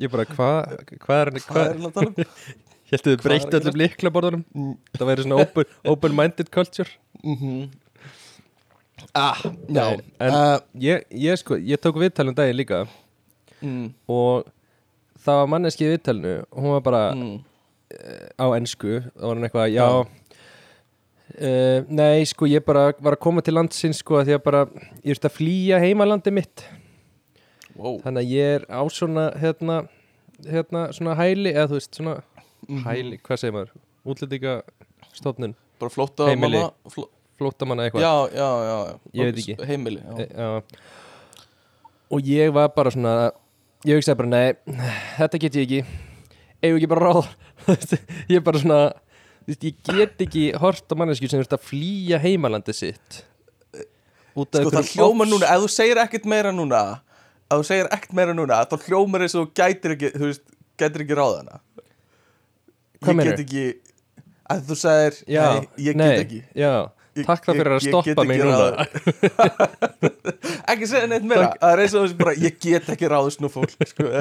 Ég 0.00 0.10
bara, 0.12 0.24
hvað 0.28 0.76
hva 1.04 1.16
er 1.20 1.30
hvað 1.34 1.40
er 1.40 1.40
hva, 1.48 1.64
hann 1.72 1.88
að 1.88 1.96
tala 1.96 2.12
um? 2.12 2.28
Hjæltu 2.90 3.10
þið 3.10 3.16
hvað 3.18 3.24
breytt 3.26 3.48
er 3.48 3.58
að 3.58 3.66
öllum 3.70 3.80
líklaborðunum 3.82 4.44
Mm. 4.54 4.72
Það 4.94 5.08
væri 5.10 5.24
svona 5.26 5.40
open, 5.42 5.68
open-minded 5.92 6.50
culture. 6.54 6.90
Mhm. 7.24 7.58
Ah, 9.14 9.40
Nei, 9.68 10.00
en- 10.20 10.34
uh, 10.34 10.58
ég, 10.80 11.04
ég 11.10 11.38
sko, 11.40 11.56
ég 11.58 11.80
tók 11.82 11.96
viðtalum 12.00 12.34
daginn 12.36 12.56
líka. 12.60 12.84
Mm, 13.62 13.92
Og 14.08 14.44
það 15.24 15.38
var 15.40 15.46
manneski 15.48 15.86
í 15.86 15.92
viðtalinu 15.94 16.34
Hún 16.52 16.70
var 16.74 16.80
bara 16.84 17.02
mm, 17.14 17.38
á 18.38 18.46
ensku. 18.58 19.00
Það 19.14 19.24
var 19.28 19.34
hann 19.34 19.48
eitthvað, 19.48 19.72
já 19.74 19.88
Uh, 21.34 21.80
nei, 21.88 22.22
sko, 22.28 22.46
ég 22.46 22.62
bara 22.62 22.92
var 23.02 23.16
að 23.16 23.22
koma 23.24 23.42
til 23.42 23.54
landsins 23.56 23.98
sko, 23.98 24.20
því 24.22 24.34
að 24.36 24.42
bara, 24.44 24.58
ég 25.02 25.16
ert 25.16 25.24
að 25.26 25.32
flýja 25.34 25.78
heimalandi 25.82 26.30
mitt. 26.30 26.62
Wow. 27.74 27.96
þannig 28.04 28.20
að 28.22 28.28
ég 28.30 28.52
er 28.60 28.66
á 28.70 28.82
svona 28.92 29.24
hérna, 29.42 29.78
hérna 30.46 30.82
svona 30.94 31.16
hæli 31.18 31.50
eða 31.56 31.64
þú 31.72 31.78
veist 31.80 31.96
svona 31.98 32.12
Mhm. 32.68 32.84
hæli, 32.84 33.18
hvað 33.24 33.40
segir 33.40 33.52
maður, 33.56 33.72
útlendingastofnun. 34.06 35.54
Bara 35.80 35.90
flótta 35.90 36.28
mamma 36.38 36.70
fló, 36.92 37.08
flóttamanna 37.40 37.86
eitthvað 37.88 38.04
já, 38.04 38.12
já, 38.38 38.48
já, 38.68 38.76
Ég 39.20 39.30
veit 39.30 39.40
ekki. 39.42 39.56
heimili, 39.70 40.00
já. 40.00 40.18
E, 40.22 40.26
já. 40.34 40.62
og 42.14 42.20
ég 42.30 42.52
var 42.54 42.68
bara 42.76 42.92
svona 42.94 43.14
ég 43.84 43.98
hugsaði 43.98 44.18
bara, 44.20 44.30
nei, 44.32 44.78
þetta 45.18 45.40
get 45.44 45.58
ég 45.60 45.64
ekki 45.66 45.80
eigum 46.64 46.78
ekki 46.80 46.90
bara 46.94 47.10
ráð 47.10 47.26
ég 48.30 48.38
er 48.38 48.44
bara 48.46 48.60
svona 48.62 48.78
veist, 49.48 49.64
ég 49.66 49.76
get 49.90 50.22
ekki 50.26 50.44
hort 50.62 50.86
á 50.88 50.94
mannesku 50.96 51.28
sem 51.28 51.42
veist 51.42 51.52
að 51.56 51.66
flýja 51.68 52.20
heimalandi 52.22 52.72
sitt 52.76 53.22
af 54.34 54.60
sko 54.60 54.70
það 54.72 54.80
ofs- 54.82 55.30
núna 55.30 55.50
ef 55.54 55.60
þú 55.64 55.68
segir 55.70 56.00
ekkert 56.02 56.24
meira 56.30 56.50
núna 56.54 56.80
ef 57.50 57.60
þú 57.60 57.66
segir 57.68 57.90
ekkert 57.94 58.16
meira 58.18 58.34
núna 58.34 58.62
þá 58.70 58.78
hljómar 58.88 59.22
eins 59.26 59.36
og 59.38 59.46
þú 59.50 59.52
gætir 59.60 59.94
ekki 59.98 60.10
þú 60.16 60.28
veist, 60.30 60.44
gætir 60.80 61.04
ekki 61.06 61.18
ráðana 61.20 61.60
Hvað 63.04 63.10
ég 63.12 63.18
meinarðu? 63.18 63.36
get 63.36 63.44
ekki 63.44 63.64
að 64.54 64.62
þú 64.70 64.76
segir, 64.80 65.16
nei, 65.28 65.68
ég 65.88 65.96
nei, 65.98 66.08
get 66.08 66.22
ekki 66.24 66.40
já, 66.56 66.72
Ég- 66.72 66.93
takk 67.22 67.44
það 67.46 67.58
fyrir 67.60 67.72
að 67.76 67.84
stoppa 67.86 68.24
mig 68.26 68.40
núna. 68.42 68.86
ekki 70.74 70.88
segja 70.90 71.06
neitt 71.10 71.26
meira. 71.28 71.52
Það 71.60 71.72
er 71.76 71.82
eins 71.84 71.94
og 71.94 72.04
þessi 72.06 72.18
bara, 72.20 72.34
ég 72.42 72.58
get 72.64 72.88
ekki 72.94 73.10
ráðist 73.12 73.40
nú 73.44 73.50
fólk 73.52 73.70
sko, 73.86 74.08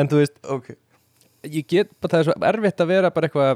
en 0.00 0.10
þú 0.10 0.20
veist, 0.22 0.36
ok. 0.56 0.72
ég 1.46 1.66
get 1.70 1.92
bara 2.00 2.16
það 2.16 2.20
er 2.22 2.28
svo 2.30 2.36
erfitt 2.50 2.82
að 2.84 2.90
vera 2.92 3.12
bara 3.14 3.28
eitthvað 3.30 3.52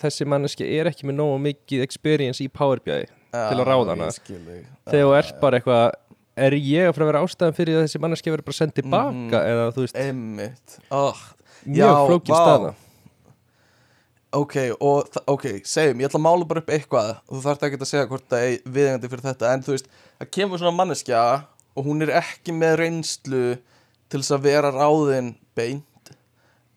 þessi 0.00 0.26
manneski 0.30 0.66
er 0.78 0.88
ekki 0.90 1.08
með 1.08 1.18
nógu 1.20 1.38
mikið 1.46 1.82
experience 1.84 2.42
í 2.44 2.48
Power 2.52 2.80
BI 2.84 3.02
til 3.30 3.56
að 3.60 3.66
ráða 3.68 3.94
hana. 3.94 4.08
þegar 4.10 5.04
þú 5.04 5.10
ert 5.18 5.40
bara 5.42 5.60
eitthvað 5.60 5.84
er 6.40 6.54
ég 6.56 6.88
að 6.88 6.94
fara 6.96 7.04
að 7.06 7.10
vera 7.12 7.22
ástæðan 7.26 7.56
fyrir 7.58 7.78
að 7.80 7.84
þessi 7.86 8.00
manneski 8.02 8.32
verður 8.32 8.46
bara 8.48 8.58
sendið 8.60 8.78
tilbaka 8.86 9.10
Mhm. 9.10 9.34
eða 9.50 9.64
þú 9.76 9.80
veist, 9.84 9.96
einmitt. 10.00 10.78
Oh, 10.90 11.18
mjög 11.66 11.98
flókin 12.08 12.34
vá. 12.34 12.40
staða 12.40 12.70
Ok, 14.30 14.56
og 14.78 15.08
ok, 15.26 15.46
segjum, 15.66 15.98
ég 15.98 16.06
ætla 16.06 16.20
að 16.20 16.22
mála 16.22 16.46
bara 16.46 16.60
upp 16.62 16.68
eitthvað 16.70 17.08
og 17.16 17.32
þú 17.32 17.40
þarft 17.42 17.64
ekki 17.66 17.78
að 17.80 17.88
segja 17.90 18.08
hvort 18.12 18.26
það 18.30 18.44
er 18.46 18.68
viðengandi 18.76 19.08
fyrir 19.10 19.24
þetta 19.24 19.48
en 19.50 19.64
þú 19.66 19.72
veist, 19.74 19.88
það 20.20 20.30
kemur 20.36 20.60
svona 20.60 20.76
manneskja 20.78 21.22
og 21.74 21.88
hún 21.88 22.04
er 22.06 22.12
ekki 22.20 22.54
með 22.54 22.76
reynslu 22.84 23.40
til 24.10 24.20
þess 24.20 24.36
að 24.36 24.44
vera 24.46 24.70
ráðin 24.74 25.32
beint 25.58 26.12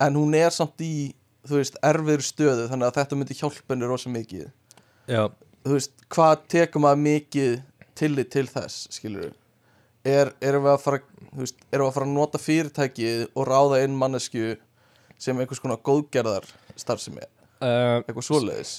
en 0.01 0.17
hún 0.17 0.33
er 0.37 0.49
samt 0.55 0.81
í, 0.81 1.13
þú 1.45 1.59
veist, 1.59 1.77
erfiður 1.85 2.25
stöðu 2.25 2.65
þannig 2.71 2.89
að 2.89 2.97
þetta 2.97 3.19
myndi 3.19 3.37
hjálpa 3.37 3.75
henni 3.75 3.91
rosa 3.91 4.13
mikið. 4.15 4.49
Já, 5.13 5.23
þú 5.61 5.77
veist, 5.77 5.93
hvað 6.09 6.49
tekum 6.55 6.87
maður 6.87 7.05
mikið 7.05 7.55
tillit 7.93 8.33
til 8.33 8.47
þess, 8.49 8.87
skilur 8.97 9.29
er, 10.03 10.33
erum 10.43 10.65
við 10.65 10.73
að 10.73 10.81
fara 10.83 11.01
þú 11.29 11.45
veist, 11.45 11.61
erum 11.69 11.85
við 11.85 11.91
að 11.91 11.95
fara 11.99 12.09
að 12.09 12.15
nota 12.17 12.41
fyrirtækið 12.41 13.23
og 13.29 13.47
ráða 13.47 13.83
inn 13.85 13.95
mannesku 13.97 14.55
sem 15.21 15.37
einhvers 15.39 15.61
konar 15.63 15.81
góðgerðar 15.85 16.49
starfsemi 16.79 17.23
uh, 17.63 18.01
eitthvað 18.03 18.27
svoleiðis? 18.27 18.73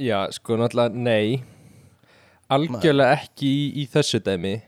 Já, 0.00 0.18
sko 0.36 0.58
náttúrulega 0.60 1.04
nei. 1.06 1.40
Algjörlega 2.50 3.20
ekki 3.20 3.48
í, 3.48 3.64
í 3.82 3.86
þessu 3.90 4.20
dæmi. 4.24 4.58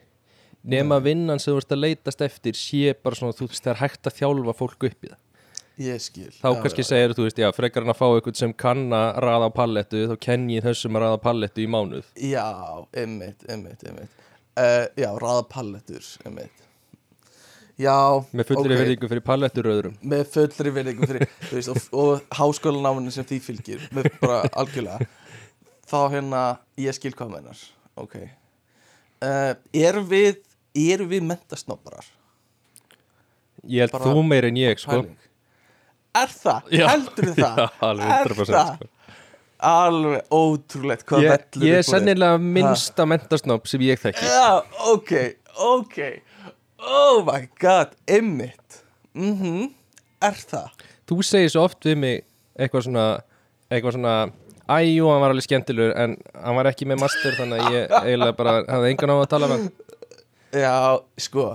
Nema 0.63 1.01
vinnan 1.03 1.41
sem 1.43 1.53
þú 1.53 1.63
ert 1.63 1.75
að 1.75 1.83
leitast 1.83 2.23
eftir 2.23 2.59
sé 2.59 2.95
bara 2.95 3.19
svona, 3.19 3.35
þú 3.35 3.49
veist, 3.51 3.65
það 3.65 3.73
er 3.73 3.81
hægt 3.81 4.09
að 4.09 4.19
þjálfa 4.21 4.57
fólk 4.59 4.89
upp 4.89 5.07
í 5.09 5.11
það. 5.11 5.21
Ég 5.83 6.03
skil. 6.05 6.29
Þá 6.37 6.49
kannski 6.63 6.85
segir 6.87 7.15
þú 7.17 7.27
veist, 7.27 7.41
já, 7.41 7.49
frekar 7.57 7.87
en 7.87 7.95
að 7.95 7.99
fá 7.99 8.05
eitthvað 8.11 8.43
sem 8.43 8.53
kann 8.55 8.85
að 8.95 9.09
raða 9.25 9.49
á 9.49 9.57
pallettu 9.57 10.03
þá 10.11 10.17
kenn 10.29 10.51
ég 10.53 10.67
þessum 10.67 10.99
að 10.99 11.07
raða 11.07 11.23
pallettu 11.25 11.65
í 11.65 11.71
mánuð. 11.73 12.11
Já, 12.21 12.45
einmitt, 12.93 13.47
einmitt, 13.49 13.83
einmitt. 13.89 14.21
Uh, 14.53 14.85
já, 15.01 15.09
ráða 15.17 15.47
pallettur 15.49 16.05
einmitt 16.29 16.69
já, 17.83 17.97
með 18.33 18.49
fullri 18.53 18.75
ok, 18.77 18.81
verðingu 18.83 19.11
fyrir 19.11 19.25
palletturöðurum 19.27 19.97
með 20.13 20.23
fullri 20.37 20.73
virðingu 20.79 21.09
fyrir 21.11 21.27
veist, 21.51 21.73
og, 21.73 21.83
og 22.05 22.39
háskólanáminu 22.39 23.13
sem 23.15 23.27
því 23.29 23.41
fylgir 23.45 23.85
með 23.97 24.09
bara 24.23 24.41
algjörlega. 24.63 25.09
Þá 25.93 25.99
hérna, 26.15 26.43
ég 26.81 26.97
skil 26.97 27.13
hvað 27.19 27.35
mennar 27.37 27.63
ok. 28.01 28.17
Uh, 29.23 29.53
erum 29.77 30.07
við 30.11 30.41
erum 30.73 31.11
við 31.11 31.27
mentasnobbarar? 31.29 32.07
Ég 33.69 33.85
held 33.85 33.93
Bara 33.95 34.11
þú 34.15 34.23
meir 34.27 34.47
en 34.49 34.57
ég, 34.59 34.81
sko. 34.83 35.03
Pæling. 35.03 35.19
er 36.19 36.33
það, 36.35 36.73
Já. 36.75 36.87
heldur 36.91 37.29
við 37.29 37.37
það? 37.45 37.61
Já, 37.61 37.69
alveg 37.89 38.11
Er 38.17 38.33
100% 38.33 38.57
það? 38.57 38.73
sko. 38.81 38.89
alveg 39.73 40.35
ótrúlegt 40.35 41.05
hvað 41.07 41.23
ég, 41.29 41.45
ég 41.69 41.77
er 41.79 41.87
sennilega 41.87 42.41
minnsta 42.43 43.07
mentasnopp 43.07 43.69
sem 43.71 43.85
ég 43.87 44.01
þekki. 44.03 44.27
Já, 44.27 44.65
ok, 44.91 45.13
ok 45.69 45.99
Oh 46.83 47.23
my 47.27 47.47
god, 47.63 47.95
einmitt. 48.11 48.83
Mhm, 49.15 49.71
er 50.23 50.39
það? 50.51 50.71
þú 51.07 51.19
segir 51.27 51.51
svo 51.53 51.65
oft 51.67 51.85
við 51.85 51.99
mig 52.01 52.23
eitthvað 52.57 52.87
svona 52.87 53.07
eitthvað 53.69 53.97
svona 53.99 54.15
æjú, 54.71 55.09
hann 55.11 55.21
var 55.21 55.35
alveg 55.35 55.45
skemmtilegur 55.45 55.93
en 55.99 56.15
hann 56.33 56.57
var 56.57 56.69
ekki 56.71 56.87
með 56.89 57.03
master 57.03 57.35
þannig 57.37 57.61
að 57.61 57.75
ég 57.77 57.93
eiginlega 58.07 58.37
bara 58.39 58.55
hafði 58.71 58.93
engan 58.95 59.13
á 59.13 59.17
að 59.19 59.29
tala 59.35 59.51
hann. 59.53 59.67
Já, 60.53 60.77
sko 61.21 61.53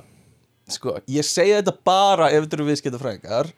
Sko, 0.67 0.97
ég 1.07 1.23
segi 1.23 1.53
þetta 1.55 1.71
bara 1.87 2.27
ef 2.35 2.43
þetta 2.43 2.57
eru 2.57 2.65
viðskiptafræðingar 2.67 3.49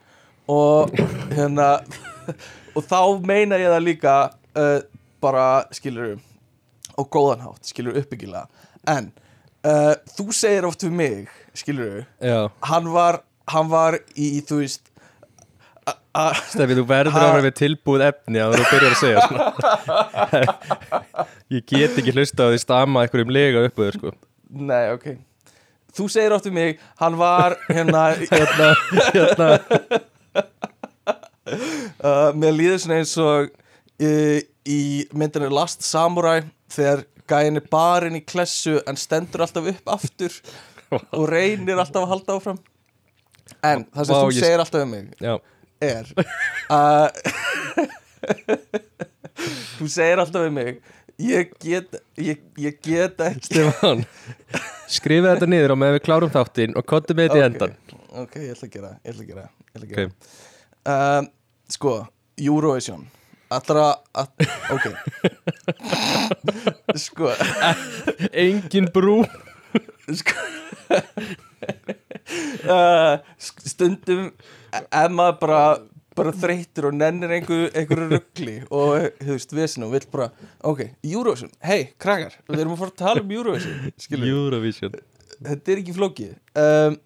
og 0.53 0.91
hérna 1.37 1.69
og 2.77 2.85
þá 2.85 2.99
meina 3.25 3.57
ég 3.57 3.71
það 3.73 3.85
líka 3.87 4.15
uh, 4.29 4.75
bara, 5.19 5.45
skilur 5.73 6.19
á 6.93 7.01
góðan 7.01 7.41
hátt, 7.47 7.65
skilur 7.65 7.97
uppbyggilega. 7.97 8.45
En 8.85 9.09
uh, 9.67 9.95
þú 10.15 10.29
segir 10.35 10.67
oft 10.69 10.83
við 10.85 10.95
mig, 11.01 11.33
skilur 11.57 12.03
já, 12.21 12.39
hann 12.69 12.91
var, 12.93 13.21
hann 13.51 13.71
var 13.71 13.99
í, 14.15 14.39
þú 14.45 14.61
veist 14.63 14.85
Stefi, 16.49 16.75
þú 16.75 16.83
verður 16.89 17.15
að 17.15 17.31
vera 17.31 17.43
með 17.45 17.55
tilbúið 17.59 18.03
efni 18.09 18.41
að 18.41 18.55
þú 18.57 18.63
byrjar 18.73 18.93
að 18.93 18.99
segja 18.99 19.21
svona 19.25 19.45
ég 21.53 21.65
get 21.69 21.97
ekki 22.01 22.13
hlusta 22.15 22.49
á 22.49 22.51
því 22.51 22.59
stama 22.63 23.03
einhverjum 23.05 23.33
lega 23.33 23.63
upp 23.67 23.77
þér 23.79 23.97
sko. 23.97 24.13
Nei, 24.49 24.89
ok. 24.95 25.05
Þú 25.95 26.07
segir 26.11 26.35
oft 26.35 26.47
við 26.49 26.55
mig, 26.57 26.81
hann 27.01 27.17
var 27.19 27.55
hérna, 27.69 28.03
hérna, 28.33 28.69
hérna. 29.13 29.49
Uh, 31.99 32.29
Mér 32.37 32.57
líður 32.57 32.81
svona 32.83 32.99
eins 33.01 33.15
og 33.21 33.49
uh, 33.49 34.39
í 34.69 34.81
myndinu 35.17 35.49
Last 35.53 35.85
Samurai 35.85 36.43
þegar 36.73 37.05
gæin 37.29 37.59
er 37.61 37.65
barinn 37.71 38.17
í 38.19 38.23
klessu 38.25 38.77
en 38.89 38.97
stendur 38.99 39.45
alltaf 39.45 39.69
upp 39.73 39.93
aftur 39.95 40.35
og 40.97 41.25
reynir 41.29 41.77
alltaf 41.79 42.03
að 42.05 42.11
halda 42.15 42.37
áfram 42.39 42.59
En 43.65 43.81
það 43.89 44.05
sem 44.05 44.13
Vá, 44.13 44.19
þú 44.21 44.29
ég- 44.33 44.43
segir 44.43 44.61
alltaf 44.61 44.81
við 44.83 44.89
mig 44.91 45.05
já, 45.25 45.33
er 45.81 46.05
að 46.69 47.07
Þú 49.79 49.87
segir 49.89 50.21
alltaf 50.21 50.43
við 50.47 50.55
mig 50.57 50.79
Ég 51.19 51.49
get, 51.59 51.97
ég, 52.23 52.37
ég 52.63 52.77
get 52.85 53.19
ekki 53.25 53.49
Stefán 53.49 54.05
skrifa 54.89 55.33
þetta 55.33 55.49
niður 55.51 55.73
á 55.75 55.77
með 55.81 55.95
við 55.97 56.03
klárum 56.05 56.31
þáttinn 56.31 56.77
og 56.79 56.85
kottum 56.87 57.17
með 57.19 57.27
þetta 57.33 57.39
í 57.41 57.47
endan 57.49 57.73
Ok, 58.23 58.37
ég 58.39 58.53
ætla 58.55 58.67
að 58.69 58.73
gera, 58.75 58.89
það, 58.89 59.01
ég 59.03 59.11
ætla 59.11 59.23
að 59.23 59.29
gera, 59.31 59.43
það, 59.43 59.51
ég 59.59 59.75
ætla 59.75 59.85
að 59.85 59.91
gera. 59.91 60.09
það. 60.09 61.19
um, 61.19 61.27
Sko, 61.75 61.91
Eurovision 62.41 63.03
Allra, 63.49 63.85
að, 64.13 64.27
ok. 64.75 64.85
Sko, 67.05 67.31
engin 68.29 68.89
brú. 68.93 69.23
Sko, 70.19 70.35
uh, 72.69 73.15
stundum 73.39 74.29
ef 74.69 75.09
maður 75.13 75.39
bara 75.41 75.61
bara 76.19 76.33
þreytur 76.35 76.89
og 76.89 76.95
nennir 76.99 77.31
einhverju, 77.37 77.69
einhverju 77.79 78.07
ruggli 78.11 78.55
og 78.75 79.05
veist, 79.23 79.53
vesinu 79.55 79.87
og 79.87 79.93
vill 79.95 80.07
bara, 80.11 80.27
ok, 80.67 80.81
Eurovision, 81.05 81.51
hei, 81.63 81.93
krakkar 82.01 82.35
við 82.49 82.63
erum 82.63 82.75
að 82.75 82.81
fara 82.81 82.93
að 82.93 82.99
tala 82.99 83.23
um 83.23 83.31
Eurovision 83.37 83.93
skilur, 84.03 84.31
Eurovision. 84.33 84.97
Þetta 85.39 85.71
er 85.71 85.81
ekki 85.81 85.95
flókið. 85.95 86.33
Um, 86.59 86.97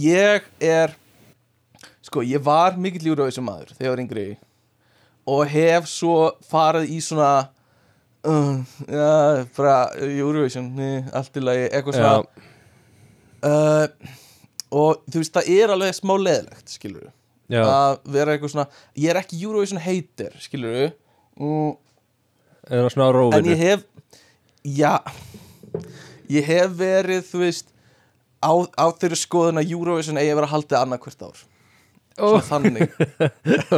ég 0.00 0.48
er 0.64 0.96
sko, 2.04 2.24
ég 2.24 2.42
var 2.44 2.78
mikill 2.80 3.10
Eurovision 3.12 3.44
maður 3.44 3.74
þegar 3.74 3.90
ég 3.90 3.94
var 3.96 4.04
yngri 4.06 4.26
og 5.30 5.44
hef 5.48 5.88
svo 5.88 6.16
farið 6.48 6.90
í 6.92 7.00
svona 7.04 7.32
uh, 8.28 8.58
já, 8.88 9.44
bara 9.56 9.76
Eurovision, 10.04 10.70
allt 11.14 11.38
í 11.40 11.44
lagi 11.44 11.68
eitthvað 11.70 11.98
svona 11.98 12.16
uh, 13.44 14.12
og 14.74 15.04
þú 15.08 15.22
veist, 15.22 15.34
það 15.36 15.50
er 15.54 15.74
alveg 15.74 15.96
smá 15.96 16.14
leðilegt, 16.18 16.74
skilur 16.76 17.08
já, 17.52 17.62
að 17.62 17.98
vera 18.16 18.34
eitthvað 18.34 18.54
svona 18.54 18.68
ég 18.98 19.12
er 19.12 19.20
ekki 19.22 19.40
Eurovision 19.42 19.82
hater, 19.84 20.36
skilur 20.42 20.76
við 20.76 20.90
mm, 21.40 21.72
svona 22.94 23.10
á 23.10 23.38
en 23.38 23.50
ég 23.52 23.64
hef 23.64 23.88
já 24.64 24.94
ég 26.32 26.46
hef 26.48 26.76
verið, 26.78 27.24
þú 27.28 27.42
veist 27.44 27.72
á, 28.44 28.52
á 28.52 28.86
þeirri 28.92 29.18
skoðun 29.20 29.60
að 29.60 29.74
Eurovision 29.76 30.20
eigi 30.20 30.32
að 30.32 30.40
vera 30.40 30.52
haldið 30.52 30.80
annað 30.80 31.04
hvert 31.06 31.26
ár 31.28 31.44
svona 32.18 32.42
þannig. 32.48 32.88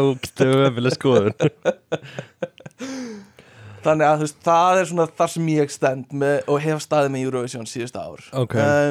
Þannig 3.87 4.07
að 4.07 4.17
þú 4.17 4.25
veist, 4.27 4.39
það 4.43 4.81
er 4.81 4.89
svona 4.91 5.07
þar 5.19 5.31
sem 5.37 5.51
ég 5.53 5.71
stend 5.71 6.17
með, 6.23 6.39
og 6.51 6.57
hef 6.65 6.83
staðið 6.83 7.13
með 7.15 7.27
Eurovision 7.29 7.69
síðustu 7.71 8.03
ár. 8.03 8.25
Ok. 8.43 8.57
uh, 8.59 8.91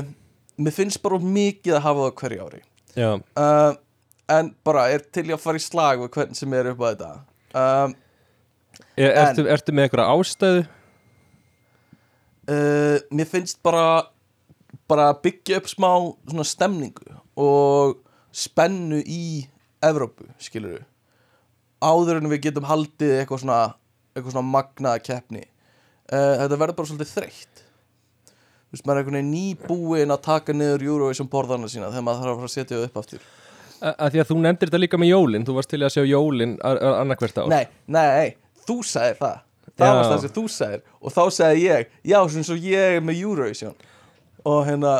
mér 0.55 0.75
finnst 0.77 1.01
bara 1.03 1.19
mikið 1.19 1.75
að 1.75 1.85
hafa 1.89 2.05
það 2.05 2.15
hverju 2.21 2.45
ári. 2.45 2.61
Já, 2.95 3.09
uh, 3.19 3.71
en 4.31 4.53
bara 4.65 4.87
er 4.93 5.03
til 5.11 5.25
ég 5.27 5.35
að 5.35 5.43
fara 5.43 5.59
í 5.59 5.65
slag 5.65 5.99
við 6.05 6.13
hvern 6.15 6.39
sem 6.39 6.55
er 6.55 6.71
upp 6.71 6.79
á 6.79 6.87
þetta? 6.87 7.11
Um, 7.55 7.95
er, 8.95 9.11
ertu, 9.11 9.45
ertu 9.51 9.75
með 9.75 9.89
einhverja 9.89 10.15
ástæðu? 10.15 10.63
uh, 12.49 12.97
mér 13.11 13.29
finnst 13.29 13.61
bara 13.65 13.85
bara 14.89 15.13
byggja 15.17 15.59
upp 15.61 15.69
smá 15.69 15.91
svona 16.29 16.45
stemningu 16.45 17.15
og 17.41 17.97
spennu 18.35 18.99
í 19.05 19.21
Evrópu, 19.85 20.27
skilur 20.41 20.77
við 20.79 20.85
áður 21.85 22.17
en 22.21 22.29
við 22.31 22.39
getum 22.47 22.65
haldið 22.65 23.11
eitthvað 23.19 23.41
svona 23.43 23.57
eitthvað 24.15 24.31
svona 24.33 24.47
magnaða 24.49 25.01
keppni. 25.05 25.41
Uh, 26.07 26.35
þetta 26.39 26.57
verður 26.61 26.77
bara 26.79 26.89
svolítið 26.89 27.09
þreytt. 27.11 27.61
Þú 28.65 28.77
veist, 28.77 28.85
maður 28.87 28.95
er 28.95 29.01
einhvern 29.03 29.17
veginn 29.19 29.33
nýbúin 29.35 30.13
að 30.15 30.21
taka 30.25 30.55
niður 30.55 30.85
Eurovision 30.87 31.29
borðarna 31.31 31.69
sína 31.71 31.89
þegar 31.91 32.05
maður 32.07 32.23
þarf 32.23 32.31
að 32.31 32.39
fara 32.39 32.49
að 32.49 32.53
setja 32.55 32.77
það 32.79 32.85
upp 32.87 32.99
aftur. 33.03 33.25
A- 33.81 33.95
Að 34.05 34.13
því 34.15 34.21
að 34.23 34.29
þú 34.31 34.37
nefndir 34.45 34.71
þetta 34.71 34.81
líka 34.81 34.99
með 35.03 35.11
jólin. 35.11 35.45
Þú 35.45 35.55
varst 35.59 35.69
til 35.75 35.81
að 35.83 35.93
sjá 35.93 36.03
jólin 36.07 36.55
annarkvært 36.63 37.41
ár. 37.43 37.49
Nei, 37.51 37.65
nei, 37.91 38.35
þú 38.65 38.77
sagðir 38.87 39.19
það. 39.19 39.35
Það 39.75 39.89
Já. 39.91 39.93
var 39.99 40.05
það 40.13 40.21
sem 40.25 40.33
þú 40.39 40.45
sagðir. 40.55 40.81
Og 41.03 41.11
þá 41.11 41.23
sagði 41.35 41.65
ég, 41.67 41.89
já, 42.07 42.19
sem 42.31 42.43
svo 42.47 42.55
ég 42.55 42.95
er 42.97 43.03
með 43.03 43.21
Eurovision. 43.27 43.75
Og 44.47 44.61
hérna 44.69 44.93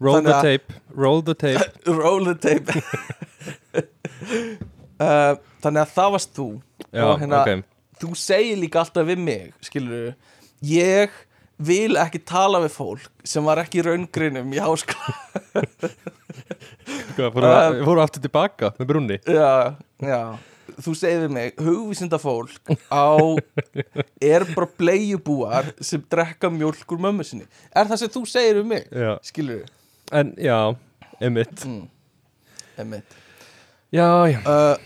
Roll 0.00 0.22
the 0.24 0.36
tape, 0.40 0.72
roll 0.96 1.20
the 1.22 1.34
tape. 1.34 1.60
Roll 2.00 2.24
the 2.24 2.34
tape. 2.34 2.70
Uh, 5.00 5.32
þannig 5.64 5.80
að 5.80 5.92
það 5.94 6.10
varst 6.12 6.32
þú. 6.36 6.46
Já, 6.92 7.02
og 7.06 7.22
hérna, 7.22 7.38
ok. 7.40 7.62
þú 8.02 8.08
segir 8.20 8.58
líka 8.60 8.82
alltaf 8.82 9.06
við 9.08 9.22
mig 9.24 9.54
skilur 9.64 10.10
ég 10.68 11.14
vil 11.56 11.96
ekki 12.00 12.20
tala 12.28 12.60
við 12.60 12.74
fólk 12.74 13.24
sem 13.24 13.44
var 13.48 13.62
ekki 13.62 13.80
í 13.80 13.86
raungrinum 13.86 14.52
í 14.52 14.60
háskóla. 14.60 15.16
Hvað, 17.16 17.32
fóru, 17.32 17.48
Um, 17.48 17.80
fóru 17.88 18.04
aftur 18.04 18.22
tilbaka 18.24 18.74
með 18.76 18.92
brunni 18.92 19.18
já, 19.24 19.76
já. 20.04 20.20
Þú 20.80 20.92
segir 20.96 21.24
við 21.24 21.32
mig, 21.34 21.56
hugvísinda 21.60 22.20
fólk 22.20 22.70
á 22.92 23.16
er 24.20 24.44
bara 24.52 24.68
bleiubúar 24.80 25.72
sem 25.80 26.04
drekka 26.12 26.52
mjólk 26.52 26.92
úr 26.92 27.02
mömmu 27.08 27.24
sinni. 27.26 27.48
Er 27.72 27.88
það 27.88 28.04
sem 28.04 28.12
þú 28.20 28.26
segir 28.28 28.60
við 28.60 28.68
mig 28.76 28.88
skilur 29.26 29.64
en 30.12 30.34
já, 30.38 30.74
emitt 31.20 31.64
mm. 31.66 31.88
Einmitt. 32.80 33.16
Já, 33.92 34.26
já, 34.30 34.40
uh, 34.46 34.76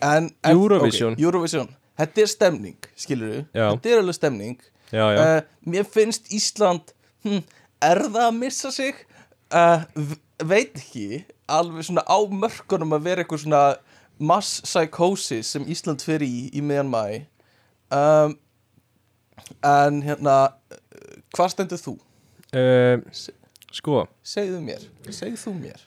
en, 0.00 0.30
en 0.44 0.50
Eurovision. 0.50 1.12
ok, 1.12 1.20
Eurovision, 1.20 1.68
þetta 1.98 2.22
er 2.22 2.30
stemning 2.30 2.88
skilur 2.96 3.32
við, 3.32 3.42
þetta 3.52 3.90
er 3.90 4.02
alveg 4.02 4.16
stemning. 4.16 4.60
Já, 4.92 5.04
já. 5.12 5.18
Uh, 5.20 5.40
mér 5.66 5.88
finnst 5.90 6.30
Ísland 6.32 6.94
hm, 7.24 7.42
er 7.82 8.04
það 8.06 8.28
að 8.28 8.38
missa 8.38 8.70
sig? 8.74 9.02
Uh, 9.54 9.82
veit 10.44 10.78
ekki 10.78 11.24
alveg 11.50 11.86
svona 11.86 12.04
á 12.06 12.18
mörkunum 12.30 12.96
að 12.96 13.06
vera 13.08 13.24
eitthvað 13.24 13.44
svona 13.44 13.64
mass 14.18 14.62
psychosis 14.64 15.52
sem 15.54 15.66
Ísland 15.70 16.02
fer 16.04 16.22
í 16.24 16.48
í 16.54 16.62
meðan 16.64 16.90
mæ 16.92 17.04
um, 17.94 18.36
en 19.66 20.02
hérna 20.06 20.36
uh, 20.48 20.76
hvað 21.34 21.54
stendur 21.54 21.82
þú? 21.82 21.96
uh, 22.54 23.02
Sko, 23.74 24.04
segðu 24.22 24.60
mér, 24.62 24.84
segðu 25.10 25.40
þú 25.40 25.54
mér. 25.58 25.80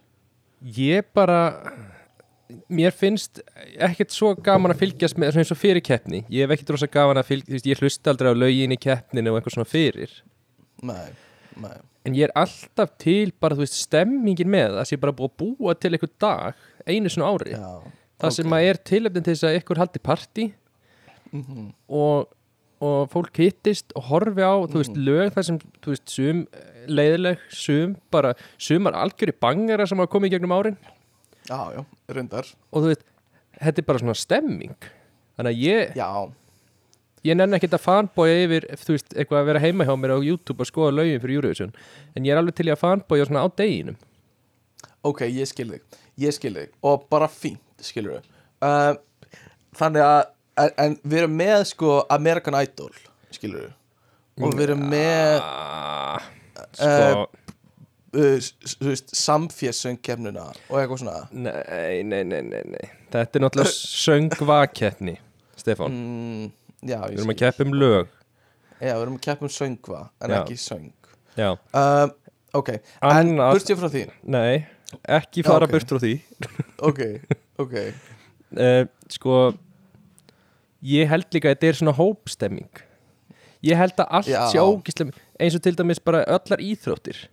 Ég 0.77 1.07
bara 1.15 1.39
Mér 2.71 2.93
finnst 2.95 3.41
ekkert 3.83 4.13
svo 4.15 4.29
gaman 4.39 4.71
að 4.71 4.85
fylgjast 4.85 5.17
með 5.19 5.35
eins 5.41 5.49
og 5.51 5.59
fyrir 5.59 5.83
keppni. 5.83 6.21
Ég 6.31 6.45
hef 6.45 6.53
ekkert 6.55 6.69
rosa 6.77 6.87
gaman 6.87 7.19
að 7.19 7.27
fylgjast 7.33 7.67
Ég 7.67 7.81
hlusta 7.83 8.13
aldrei 8.13 8.31
á 8.31 8.35
lögin 8.39 8.71
í 8.71 8.77
keppninu 8.79 9.33
og 9.33 9.39
eitthvað 9.39 9.55
svona 9.57 9.67
fyrir. 9.67 10.13
Nei, 10.87 11.09
nei. 11.59 11.75
En 12.07 12.15
ég 12.15 12.29
er 12.29 12.33
alltaf 12.39 12.93
til 13.03 13.33
bara, 13.35 13.57
þú 13.57 13.65
veist, 13.65 13.75
stemmingin 13.83 14.47
með 14.47 14.77
Það 14.77 14.87
sé 14.87 14.99
bara 15.03 15.15
búið 15.17 15.33
að 15.33 15.41
búa 15.43 15.75
til 15.75 15.91
eitthvað 15.91 16.13
dag 16.23 16.61
Einu 16.87 17.11
svona 17.11 17.33
ári. 17.35 17.57
Já, 17.57 17.73
Það 18.23 18.35
sem 18.37 18.55
að 18.55 18.69
er 18.69 18.79
tilefnin 18.89 19.25
til 19.27 19.35
þess 19.35 19.47
að 19.49 19.59
ykkur 19.59 19.83
haldi 19.83 20.03
partí. 20.07 20.47
Mhm. 21.35 21.65
og, 21.91 22.29
og 22.83 23.09
fólk 23.11 23.39
hittist 23.41 23.93
og 23.97 24.07
horfi 24.11 24.43
á, 24.45 24.53
þú 24.69 24.81
veist, 24.81 24.97
lög 24.97 25.33
þar 25.35 25.45
sem, 25.47 25.59
þú 25.83 25.93
veist, 25.93 26.05
sum 26.13 26.43
leiðileg, 26.87 27.45
sum 27.53 27.95
bara, 28.13 28.33
sumar 28.61 28.97
algjöri 28.99 29.33
bangara 29.33 29.87
sem 29.89 29.99
hafa 29.99 30.11
komið 30.13 30.31
í 30.31 30.35
gegnum 30.35 30.55
árin. 30.55 30.77
Já, 31.47 31.59
já, 31.73 31.81
reyndar. 32.13 32.51
Og 32.71 32.83
þú 32.83 32.91
veist, 32.91 33.07
þetta 33.57 33.81
er 33.81 33.87
bara 33.87 34.03
svona 34.03 34.17
stemming. 34.17 34.75
Þannig 35.37 35.55
að 35.55 35.63
ég, 35.63 35.97
Já, 35.97 36.09
ég 37.27 37.37
nenni 37.39 37.57
ekkert 37.57 37.77
að 37.77 37.85
fanboya 37.85 38.37
yfir, 38.45 38.69
þú 38.83 38.97
veist, 38.97 39.09
eitthvað 39.15 39.41
að 39.41 39.49
vera 39.51 39.63
heima 39.63 39.87
hjá 39.87 39.93
mér 39.97 40.15
á 40.17 40.19
YouTube 40.21 40.63
og 40.63 40.69
skoða 40.69 40.95
lögin 40.99 41.21
fyrir 41.23 41.41
Eurovision. 41.41 41.73
En 42.13 42.27
ég 42.27 42.35
er 42.35 42.41
alveg 42.41 42.57
til 42.57 42.69
í 42.69 42.73
að 42.75 42.81
fanboya 42.83 43.27
svona 43.29 43.45
á 43.45 43.47
deginum. 43.57 43.97
Ok, 45.07 45.25
ég 45.31 45.49
skil 45.49 45.69
þig. 45.73 45.99
Ég 46.21 46.35
skil 46.35 46.53
þig. 46.57 46.73
Og 46.85 47.05
bara 47.11 47.29
fínt, 47.31 47.63
skilur 47.85 48.17
við 48.17 48.33
uh, 48.65 48.97
Þannig 49.77 50.01
að 50.01 50.21
en, 50.57 50.71
en 50.83 50.95
við 51.03 51.19
erum 51.23 51.35
með 51.39 51.63
sko 51.71 51.91
American 52.13 52.57
Idol, 52.61 52.91
skilur 53.35 53.67
við 53.67 54.45
og 54.47 54.53
við 54.57 54.63
erum 54.67 54.83
með 54.91 55.39
ah, 55.41 56.21
Eh, 56.57 57.13
sko, 57.13 57.27
s- 58.41 58.53
s- 58.65 58.75
þú 58.81 58.87
veist, 58.91 59.11
samfjessöngkefnuna 59.17 60.45
og 60.69 60.77
eitthvað 60.79 61.01
svona. 61.03 61.17
Nei, 61.31 62.03
nei, 62.05 62.23
nei, 62.25 62.41
nei, 62.45 62.61
nei. 62.69 62.87
Þetta 63.13 63.37
er 63.39 63.43
náttúrulega 63.43 63.73
söngvakeppni 64.05 65.15
Stefán, 65.57 65.93
mm, 65.93 66.47
Já, 66.87 66.99
við 67.09 67.17
erum 67.19 67.33
að 67.33 67.39
keppa 67.41 67.65
um 67.65 67.73
lög. 67.77 68.09
Já, 68.77 68.91
við 68.93 69.03
erum 69.03 69.17
að 69.17 69.23
keppa 69.27 69.47
um 69.47 69.53
söngva 69.53 70.01
en 70.21 70.33
Já. 70.33 70.39
ekki 70.43 70.57
söng. 70.61 70.89
Já, 71.37 71.51
uh, 71.77 72.07
Ok, 72.57 72.69
en 73.05 73.33
burt 73.37 73.69
ég 73.69 73.77
frá 73.77 73.89
því. 73.93 74.03
Nei, 74.33 74.65
ekki 75.17 75.43
fara 75.45 75.65
Ok. 75.67 75.73
burt 75.75 75.91
frá 75.91 75.99
því. 76.01 76.13
Ok, 76.89 77.01
ok. 77.61 77.75
Uh, 78.55 78.85
sko 79.17 79.39
ég 80.81 81.09
held 81.09 81.25
líka 81.33 81.49
að 81.49 81.55
þetta 81.55 81.69
er 81.69 81.79
svona 81.79 81.95
hópstemming. 81.97 82.83
Ég 83.65 83.79
held 83.79 83.97
að 83.97 84.13
allt 84.19 84.29
Já. 84.29 84.43
sé 84.51 84.61
ógislega 84.61 85.15
eins 85.41 85.57
og 85.57 85.63
til 85.65 85.75
dæmis 85.77 86.01
bara 86.03 86.21
öllar 86.29 86.61
íþróttir 86.61 87.23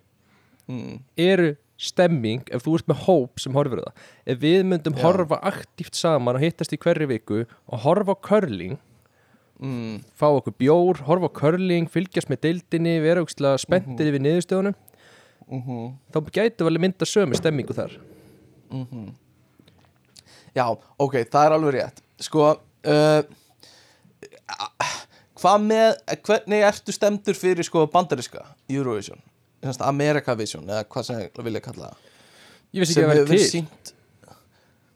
mm, 0.68 0.96
eru 1.20 1.52
stemming 1.76 2.48
ef 2.54 2.64
þú 2.64 2.78
ert 2.78 2.88
með 2.88 3.02
hóp 3.04 3.42
sem 3.42 3.57
horfir 3.57 3.83
á 3.85 3.90
það. 3.90 4.02
Ef 4.33 4.40
við 4.40 4.64
myndum 4.70 4.96
Já. 4.96 5.02
horfa 5.04 5.40
aktíft 5.52 5.98
saman 5.98 6.38
og 6.38 6.44
hittast 6.44 6.72
í 6.72 6.80
hverju 6.80 7.11
viku 7.11 7.44
og 7.44 7.85
horfa 7.85 8.16
á 8.16 8.24
curling 8.30 8.78
mm, 9.61 10.00
fá 10.16 10.28
okkur 10.30 10.57
bjór, 10.59 11.02
horfa 11.09 11.30
á 11.30 11.37
curling 11.40 11.90
fylgjast 11.92 12.30
með 12.33 12.42
deildinni, 12.48 12.96
vera 13.04 13.24
ógislega 13.24 13.61
spenntir 13.61 14.11
yfir 14.11 14.24
niðurstöðunum, 14.24 14.76
mhm, 15.48 15.85
þá 16.14 16.18
gætu 16.35 16.68
alveg 16.68 16.87
mynda 16.87 17.09
sömu 17.09 17.38
stemmingu 17.38 17.76
þar. 17.76 17.98
Mhm. 18.70 19.12
Já, 20.54 20.68
ok, 20.98 21.24
það 21.26 21.46
er 21.46 21.57
alveg 21.57 21.74
rétt. 21.74 22.02
Sko 22.22 22.54
uh, 22.88 23.23
Hvað 25.40 25.64
með 25.66 26.18
Hvernig 26.25 26.64
ertu 26.64 26.94
stemdur 26.94 27.37
fyrir 27.37 27.66
sko 27.66 27.85
bandariska 27.92 28.44
Eurovision? 28.70 29.20
Americavision 29.64 30.66
eða 30.68 30.85
hvað 30.92 31.07
sem 31.09 31.20
ég 31.23 31.38
vilja 31.47 31.61
kalla 31.64 31.88
það. 31.88 32.09
Ég 32.75 32.83
veist 32.83 32.92
ekki 32.92 33.05
að 33.05 33.11
vera 33.12 33.25
verið 33.25 33.40
til. 33.40 33.51
sýnt 33.53 33.92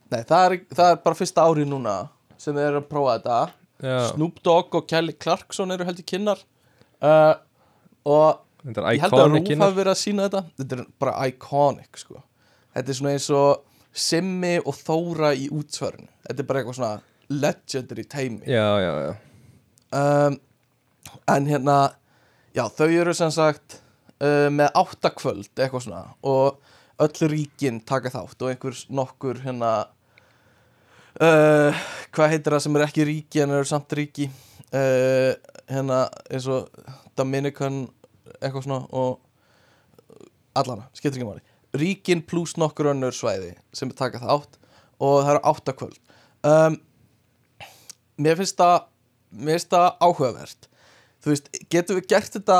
Nei, 0.09 0.23
það 0.25 0.43
er, 0.45 0.55
það 0.73 0.91
er 0.91 1.01
bara 1.05 1.19
fyrsta 1.19 1.45
ári 1.45 1.65
núna 1.69 1.95
sem 2.41 2.55
við 2.57 2.65
erum 2.65 2.85
að 2.85 2.89
prófa 2.89 3.15
þetta. 3.19 3.39
Já. 3.85 3.97
Snoop 4.13 4.39
Dogg 4.45 4.77
og 4.79 4.87
Kelly 4.89 5.15
Clarkson 5.21 5.75
eru 5.75 5.85
heldur 5.89 6.07
kynnar 6.09 6.41
uh, 7.05 7.35
og 8.09 8.41
er 8.65 8.81
ég 8.97 9.05
held 9.05 9.19
að 9.21 9.35
Rúf 9.35 9.53
hafi 9.63 9.77
verið 9.77 9.93
að 9.93 10.01
sína 10.01 10.29
þetta. 10.29 10.43
Þetta 10.59 10.79
er 10.79 10.87
bara 11.05 11.29
iconic 11.29 12.01
sko. 12.01 12.23
þetta 12.75 12.93
er 12.93 12.99
svona 13.01 13.15
eins 13.17 13.29
og 13.37 13.65
Simmi 13.99 14.55
og 14.63 14.75
Þóra 14.77 15.33
í 15.37 15.49
útsvörun 15.55 16.09
þetta 16.27 16.43
er 16.43 16.49
bara 16.49 16.63
eitthvað 16.63 16.79
svona 16.81 16.95
legendary 17.29 18.05
teimi 18.05 18.43
Já, 18.47 18.81
já, 18.81 18.93
já. 19.07 19.15
Um, 19.93 20.41
en 21.29 21.47
hérna 21.49 21.77
já, 22.55 22.65
þau 22.69 22.89
eru 22.89 23.15
sem 23.17 23.31
sagt 23.33 23.79
uh, 24.23 24.49
með 24.53 24.73
áttakvöld 24.77 25.53
eitthvað 25.57 25.87
svona 25.87 26.03
og 26.27 26.59
öll 26.99 27.31
ríkin 27.31 27.81
taka 27.87 28.11
þátt 28.13 28.43
og 28.43 28.51
einhver 28.53 28.77
nokkur 28.91 29.41
hérna 29.45 29.73
uh, 31.23 31.87
hvað 32.15 32.35
heitir 32.35 32.57
það 32.57 32.65
sem 32.65 32.79
er 32.79 32.87
ekki 32.89 33.07
ríki 33.09 33.45
en 33.45 33.55
eru 33.59 33.69
samt 33.69 33.95
ríki? 33.97 34.29
Uh, 34.69 35.33
hérna 35.71 36.07
eins 36.29 36.49
og 36.51 36.69
Dominican 37.17 37.87
eitthvað 38.39 38.67
svona 38.67 38.83
og 38.95 39.23
allana, 40.59 40.89
skiptir 40.97 41.21
ekki 41.21 41.29
máli. 41.29 41.45
Ríkin 41.79 42.25
pluss 42.27 42.57
nokkur 42.59 42.91
önnur 42.93 43.15
svæði 43.15 43.55
sem 43.77 43.91
taka 43.95 44.21
þátt 44.23 44.59
og 44.99 45.23
það 45.23 45.33
eru 45.35 45.43
áttakvöld 45.53 45.99
um, 46.49 46.79
mér 48.19 48.39
finnst 48.41 48.59
það 48.61 48.77
mér 49.39 49.59
finnst 49.59 49.73
það 49.75 49.89
áhugavert. 50.09 50.69
Þú 51.23 51.33
veist, 51.35 51.49
getum 51.73 51.99
við 51.99 52.07
gert 52.13 52.37
þetta 52.39 52.59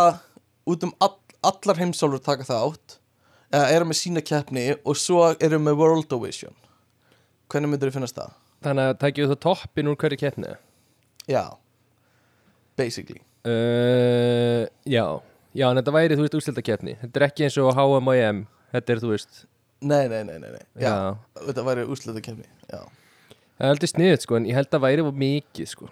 út 0.69 0.85
um 0.89 0.95
all, 1.05 1.15
allar 1.47 1.79
heimsálfur 1.81 2.23
taka 2.25 2.45
þátt 2.49 2.99
eða 3.55 3.69
erum 3.77 3.89
með 3.93 4.01
sína 4.03 4.21
keppni 4.27 4.65
og 4.83 4.99
svo 5.01 5.23
erum 5.41 5.63
með 5.65 5.79
World 5.81 6.13
of 6.13 6.21
Vision 6.27 6.57
hvernig 7.49 7.71
myndir 7.73 7.89
þið 7.89 7.95
finnast 8.01 8.19
það? 8.19 8.35
Þannig 8.67 8.91
að 8.91 8.99
tækjum 9.05 9.31
þú 9.31 9.37
toppin 9.47 9.89
úr 9.89 9.97
hverju 10.03 10.19
keppni? 10.21 10.51
Já, 11.31 11.45
basically. 12.77 13.23
Uh, 13.49 14.67
Já, 14.85 15.05
já, 15.55 15.69
en 15.71 15.79
þetta 15.79 15.95
væri, 15.95 16.17
þú 16.19 16.25
veist, 16.27 16.35
úrstildakeppni 16.37 16.97
Þetta 17.01 17.21
er 17.21 17.25
ekki 17.29 17.47
eins 17.47 17.57
og 17.63 17.71
HM 17.79 18.11
og 18.11 18.19
EM 18.19 18.41
Þetta 18.75 18.93
er, 18.95 19.01
þú 19.05 19.13
veist 19.15 19.39
Nei, 19.79 20.09
nei, 20.11 20.25
nei, 20.27 20.35
nei, 20.43 20.51
nei. 20.57 20.65
Já, 20.83 20.91
Já. 20.91 21.41
þetta 21.47 21.65
væri 21.69 21.85
úrslutu 21.89 22.21
keppni 22.27 22.49
Já, 22.69 22.83
Það 23.59 23.67
er 23.67 23.75
aldrei 23.75 23.91
sniðið, 23.91 24.21
sko, 24.23 24.39
en 24.39 24.47
ég 24.47 24.59
held 24.59 24.77
að 24.79 24.85
væri 24.85 25.07
mikið, 25.25 25.71
sko. 25.73 25.89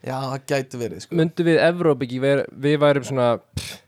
Já 0.00 0.16
það 0.16 0.40
gæti 0.48 0.80
verið 0.80 1.04
sko. 1.04 1.16
Myndu 1.20 1.44
við 1.46 1.60
Evróp 1.60 2.02
ekki, 2.06 2.20
ver, 2.22 2.42
við 2.56 2.76
værum 2.80 3.06
svona 3.06 3.28
pff, 3.38 3.80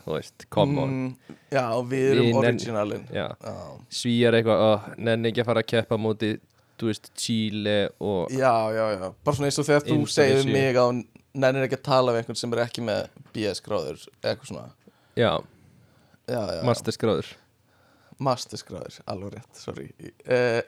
Þú 0.00 0.14
veist, 0.16 0.46
come 0.52 0.80
on. 0.80 0.92
Mm, 0.94 1.36
Já, 1.52 1.64
við 1.86 2.06
erum 2.14 2.28
Við 2.30 3.10
Já, 3.14 3.26
svíjar 3.92 4.36
eitthvað, 4.38 4.62
oh, 4.64 4.86
nenni 4.96 5.30
ekki 5.30 5.42
að 5.42 5.50
fara 5.50 5.62
að 5.64 5.68
keppa 5.74 5.98
á 5.98 6.00
móti, 6.00 6.30
þú 6.80 6.88
veist, 6.88 7.10
Chile 7.18 7.76
og 7.98 8.32
já, 8.32 8.54
já, 8.72 8.84
já. 8.96 9.06
Bara 9.26 9.36
svona 9.36 9.50
eins 9.50 9.60
og 9.60 9.68
þegar 9.68 9.86
þú 9.86 9.98
segir 10.10 10.40
við 10.40 10.52
mig 10.54 10.70
að 10.80 10.88
hún 10.88 11.02
nennir 11.44 11.66
ekki 11.66 11.78
að 11.78 11.86
tala 11.90 12.14
við 12.14 12.22
einhvern 12.22 12.40
sem 12.40 12.56
er 12.56 12.62
ekki 12.64 12.86
með 12.86 13.02
BS 13.34 13.62
gráður 13.66 14.06
eitthvað 14.22 14.50
svona. 14.52 14.66
Já, 15.18 15.32
Já, 16.30 16.40
já, 16.54 16.60
masterskráður 16.66 17.30
Masterskráður, 18.20 19.00
alveg 19.10 19.36
rétt, 19.38 19.58
sorry. 19.58 19.88
Uh, 20.24 20.60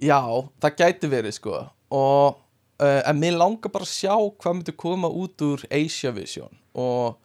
Já, 0.00 0.20
það 0.62 0.76
gæti 0.80 1.10
verið 1.12 1.36
sko 1.36 1.56
og 1.90 2.38
uh, 2.80 3.00
en 3.04 3.18
mér 3.20 3.36
langar 3.40 3.72
bara 3.72 3.86
að 3.86 3.92
sjá 3.92 4.14
hvað 4.14 4.56
myndi 4.56 4.76
koma 4.78 5.10
út 5.10 5.42
úr 5.44 5.64
Asia 5.70 6.12
Vision 6.16 6.52
og 6.72 7.18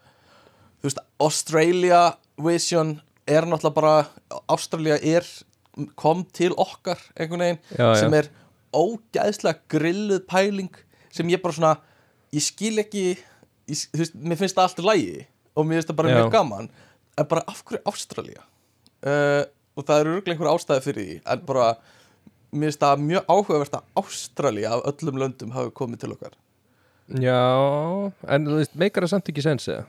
þú 0.81 0.89
veist, 0.89 1.03
Australia 1.21 2.01
Vision 2.41 2.97
er 3.25 3.47
náttúrulega 3.47 3.77
bara 3.77 4.41
Australia 4.51 4.97
er 5.01 5.25
kom 5.99 6.23
til 6.35 6.53
okkar 6.57 6.99
einhvern 7.15 7.43
veginn 7.45 7.61
Já, 7.75 7.85
já. 7.93 7.95
sem 8.03 8.13
er 8.19 8.29
ógæðslega 8.75 9.63
grilluð 9.71 10.25
pæling 10.29 10.75
sem 11.15 11.29
ég 11.31 11.41
bara 11.43 11.55
svona 11.55 11.73
ég 12.35 12.43
skil 12.43 12.79
ekki 12.83 13.05
ég, 13.13 13.23
þú 13.71 14.01
veist, 14.03 14.15
mér 14.19 14.39
finnst 14.39 14.57
það 14.57 14.67
allt 14.67 14.81
í 14.83 14.87
lægi 14.89 15.25
og 15.55 15.67
mér 15.67 15.79
finnst 15.79 15.91
það 15.91 15.99
bara 16.01 16.11
Já. 16.11 16.17
mjög 16.19 16.31
gaman 16.35 16.69
en 17.15 17.27
bara 17.31 17.45
af 17.47 17.63
hverju 17.63 17.83
Ástralía 17.91 18.43
uh, 18.43 19.43
og 19.75 19.83
það 19.87 20.01
eru 20.01 20.17
örglega 20.17 20.35
einhver 20.35 20.51
ástæði 20.51 20.85
fyrir 20.85 21.05
því 21.07 21.17
en 21.33 21.45
bara 21.47 21.69
mér 22.55 22.71
finnst 22.71 22.81
það 22.81 23.03
mjög 23.09 23.29
áhugavert 23.29 23.77
að 23.77 24.01
Ástralía 24.01 24.71
af 24.75 24.87
öllum 24.93 25.21
löndum 25.21 25.53
hafi 25.55 25.73
komið 25.75 26.03
til 26.03 26.15
okkar. 26.15 26.33
Já, 27.21 27.41
en 28.33 28.47
þú 28.49 28.57
veist, 28.61 28.73
meikar 28.79 29.05
það 29.05 29.13
samt 29.13 29.29
ekki 29.29 29.43
sens 29.45 29.67
eða? 29.69 29.85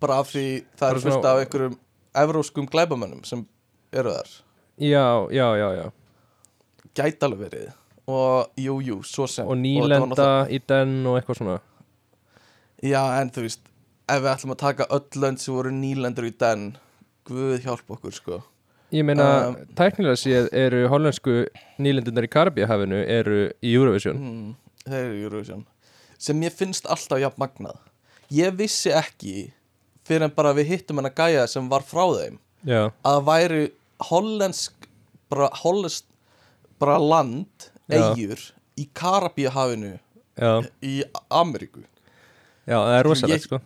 bara 0.00 0.20
af 0.22 0.30
því 0.32 0.44
það 0.80 0.92
eru 0.92 1.02
fullt 1.04 1.28
af 1.28 1.40
einhverjum 1.42 1.76
evróskum 2.22 2.68
glæbamönnum 2.70 3.24
sem 3.28 3.44
eru 3.92 4.14
þar. 4.14 4.30
Já, 4.80 5.06
já, 5.36 5.46
já, 5.60 5.68
já. 5.76 5.86
Gæti 6.96 7.26
alveg 7.26 7.42
verið. 7.46 7.72
Og 8.10 8.48
jú, 8.58 8.78
jú, 8.82 9.00
svo 9.06 9.26
sem. 9.30 9.46
Og 9.46 9.58
nýlenda 9.60 10.30
í 10.50 10.58
den 10.66 11.02
og 11.06 11.18
eitthvað 11.20 11.42
svona. 11.42 11.58
Já, 12.82 13.02
en 13.20 13.30
þú 13.34 13.44
veist, 13.44 13.66
ef 14.08 14.22
við 14.24 14.30
ætlum 14.32 14.54
að 14.56 14.62
taka 14.64 14.88
öll 14.96 15.20
lönd 15.22 15.42
sem 15.42 15.54
voru 15.54 15.74
nýlendur 15.74 16.30
í 16.30 16.32
den 16.40 16.70
Guð 17.28 17.60
hjálp 17.62 17.92
okkur, 17.94 18.14
sko 18.16 18.38
Ég 18.90 19.04
meina, 19.06 19.26
Um, 19.50 19.56
tæknilega 19.78 20.18
séð 20.18 20.48
eru 20.56 20.88
hollensku 20.90 21.44
nýlendunar 21.78 22.26
í 22.26 22.30
Karabíahafinu 22.32 23.04
eru 23.06 23.36
í 23.62 23.74
Eurovision. 23.76 24.16
Mm, 24.18 24.56
Þeir 24.86 25.04
eru 25.04 25.20
Eurovision. 25.28 25.64
Sem 26.18 26.40
ég 26.42 26.52
finnst 26.52 26.86
alltaf 26.90 27.20
jafn 27.22 27.38
magnað. 27.40 27.78
Ég 28.34 28.54
vissi 28.58 28.90
ekki 28.90 29.52
fyrir 30.06 30.26
en 30.26 30.34
bara 30.34 30.52
við 30.56 30.72
hittum 30.74 30.98
hennar 30.98 31.14
gæja 31.14 31.46
sem 31.48 31.68
var 31.70 31.82
frá 31.86 32.02
þeim 32.16 32.38
Já, 32.66 32.90
að 33.06 33.20
væri 33.28 33.62
hollensk 34.10 34.88
bara 35.30 35.48
hollenskt 35.62 36.06
bara 36.80 36.98
land, 36.98 37.70
eigjur 37.90 38.40
í 38.80 38.88
Karabíahafinu 38.96 39.98
í 40.82 41.02
Ameríku. 41.30 41.82
Já, 42.66 42.76
það 42.78 42.94
er 42.98 43.04
rosalegt 43.06 43.46
sko. 43.46 43.60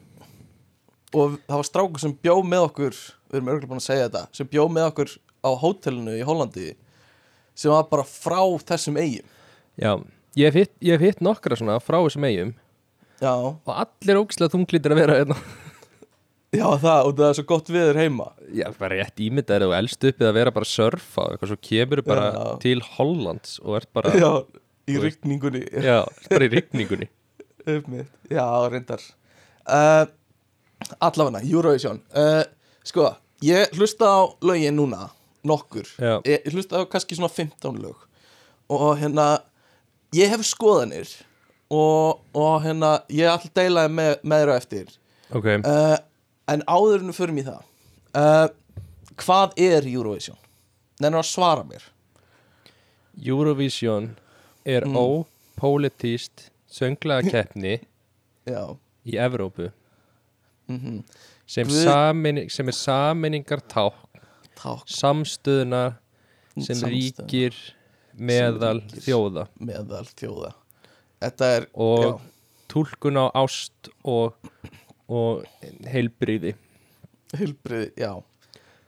Og 1.15 1.37
það 1.47 1.57
var 1.61 1.69
strákur 1.69 2.03
sem 2.03 2.15
bjó 2.23 2.41
með 2.43 2.65
okkur 2.69 2.97
við 3.35 3.41
erum 3.41 3.53
örgulega 3.53 3.73
búin 3.75 3.83
að 3.83 3.89
segja 3.89 4.09
þetta 4.09 4.25
sem 4.39 4.51
bjó 4.55 4.67
með 4.73 4.89
okkur 4.93 5.15
á 5.45 5.51
hótelinu 5.61 6.15
í 6.17 6.25
Hollandi 6.27 6.69
sem 7.55 7.75
var 7.75 7.89
bara 7.91 8.07
frá 8.09 8.41
þessum 8.71 8.99
eigum 9.03 9.27
Já, 9.75 9.93
ég 10.39 10.47
hef 10.51 10.59
hitt, 10.61 10.73
ég 10.85 10.95
hef 10.95 11.03
hitt 11.09 11.25
nokkra 11.27 11.59
svona 11.59 11.81
frá 11.83 11.99
þessum 12.05 12.27
eigum 12.31 12.55
já, 13.21 13.35
og 13.35 13.71
allir 13.75 14.21
ógislega 14.23 14.53
þunglítir 14.55 14.95
að 14.95 15.01
vera 15.03 15.21
hérna. 15.21 15.37
Já 16.55 16.67
það 16.79 17.09
og 17.09 17.15
það 17.19 17.25
er 17.27 17.37
svo 17.39 17.45
gott 17.51 17.71
viður 17.73 17.97
heima. 17.99 18.27
Já, 18.55 18.67
bara 18.79 18.99
rétt 19.01 19.23
ímyndaður 19.25 19.65
og 19.73 19.73
elst 19.75 20.05
uppið 20.07 20.29
að 20.29 20.37
vera 20.37 20.53
bara 20.55 20.67
að 20.69 20.71
surfa 20.71 21.25
og 21.25 21.33
eitthvað 21.35 21.51
svo 21.51 21.57
kemur 21.67 22.03
bara 22.07 22.27
Já. 22.31 22.45
til 22.63 22.83
Hollands 22.95 23.57
og 23.65 23.79
ert 23.81 23.91
bara, 23.97 24.13
já, 24.15 24.29
í 24.87 24.95
Þú 24.95 25.03
veist. 25.03 25.19
rykningunni 25.19 25.65
já, 25.83 25.97
bara 26.31 26.47
í 26.47 26.53
mitt, 27.91 28.13
já, 28.31 28.45
reyndar. 28.71 29.03
Uh, 29.65 30.05
allavega, 31.01 31.41
Eurovision. 31.49 32.03
Uh, 32.15 32.45
sko, 32.87 33.09
ég 33.45 33.77
hlusta 33.77 34.09
á 34.09 34.21
lögin 34.45 34.77
núna, 34.79 35.11
nokkur. 35.45 35.87
Já. 36.01 36.19
ég, 36.25 36.47
hlusta 36.53 36.81
á 36.81 36.89
kannski 36.89 37.19
svona 37.19 37.29
15 37.33 37.79
lög. 37.83 37.97
Og 38.73 38.95
hérna 39.01 39.29
ég 40.17 40.31
hef 40.33 40.45
skoðanir 40.49 41.11
og, 41.71 42.21
og 42.33 42.63
hérna, 42.65 42.97
ég 43.13 43.29
ætla 43.29 43.51
að 43.51 43.57
deila 43.61 43.87
þeim 43.87 43.97
með, 44.01 44.13
með 44.25 44.43
þér 44.45 44.53
á 44.53 44.57
eftir. 44.57 44.93
Ok, 45.35 45.49
uh, 45.67 45.97
en 46.53 46.63
áður 46.69 47.03
en 47.03 47.11
við 47.11 47.17
förum 47.19 47.41
í 47.41 47.45
það 47.47 47.63
uh, 48.15 48.47
hvað 49.21 49.55
er 49.61 49.87
Eurovision? 49.89 50.39
Nennar 51.03 51.25
að 51.25 51.31
svara 51.33 51.65
mér. 51.67 51.83
Eurovision 53.25 54.13
er 54.65 54.85
Mm. 54.87 54.97
ópolitíst 54.97 56.51
sönglaða 56.71 57.31
keppni 57.31 57.81
já, 58.47 58.77
í 59.07 59.17
Evrópu. 59.19 59.71
Mm 60.69 61.03
sem, 61.47 61.69
samin, 61.69 62.45
sem 62.51 62.69
er 62.69 62.77
saminningar 62.79 63.63
ták 63.69 63.97
takk 64.59 64.89
samstöðuna 64.89 65.83
sem 66.55 66.79
Samstöðuna. 66.79 66.93
ríkir 66.95 67.57
meðal 68.15 68.81
ríkir. 68.81 69.03
þjóða. 69.09 69.47
meðal 69.61 70.05
þjóða. 70.15 70.53
Er, 71.25 71.67
og 71.73 72.21
túlkun 72.69 73.17
á 73.17 73.33
ást 73.33 73.89
og, 74.05 74.35
og 75.09 75.45
heilbriði 75.89 76.53
já, 76.55 77.39
hilbriði, 77.41 77.91
já. 77.99 78.13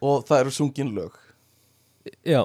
Og 0.05 0.27
það 0.29 0.42
eru 0.45 0.53
sungin 0.53 0.92
lög. 0.95 1.14
Já, 2.23 2.42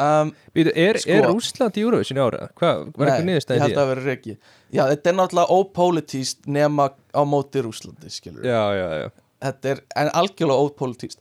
um, 0.00 0.32
Býtu, 0.56 0.72
er, 0.78 0.98
Sko- 1.02 1.16
er 1.16 1.26
Rússland 1.28 1.76
í 1.76 1.84
Eurovision 1.84 2.20
í 2.20 2.24
ára? 2.24 2.46
Hvað, 2.58 2.84
var 2.96 3.10
eitthvað 3.10 3.10
Nei, 3.10 3.18
ég 3.18 3.28
niðurstæðið 3.30 3.64
held 3.66 3.80
að 3.82 3.90
vera 3.92 4.06
reiki 4.06 4.36
Já, 4.72 4.82
þetta 4.92 5.12
er 5.12 5.18
náttúrulega 5.18 5.58
ópólitíst 5.58 6.48
nema 6.48 6.88
á 7.12 7.22
móti 7.28 7.64
Rúslandi, 7.64 8.12
skilur 8.12 8.46
Já, 8.46 8.62
já, 8.78 8.88
já. 9.02 9.08
Þetta 9.42 9.72
er 9.74 9.82
en 10.02 10.12
algjörlega 10.22 10.68
ópólitíst 10.68 11.20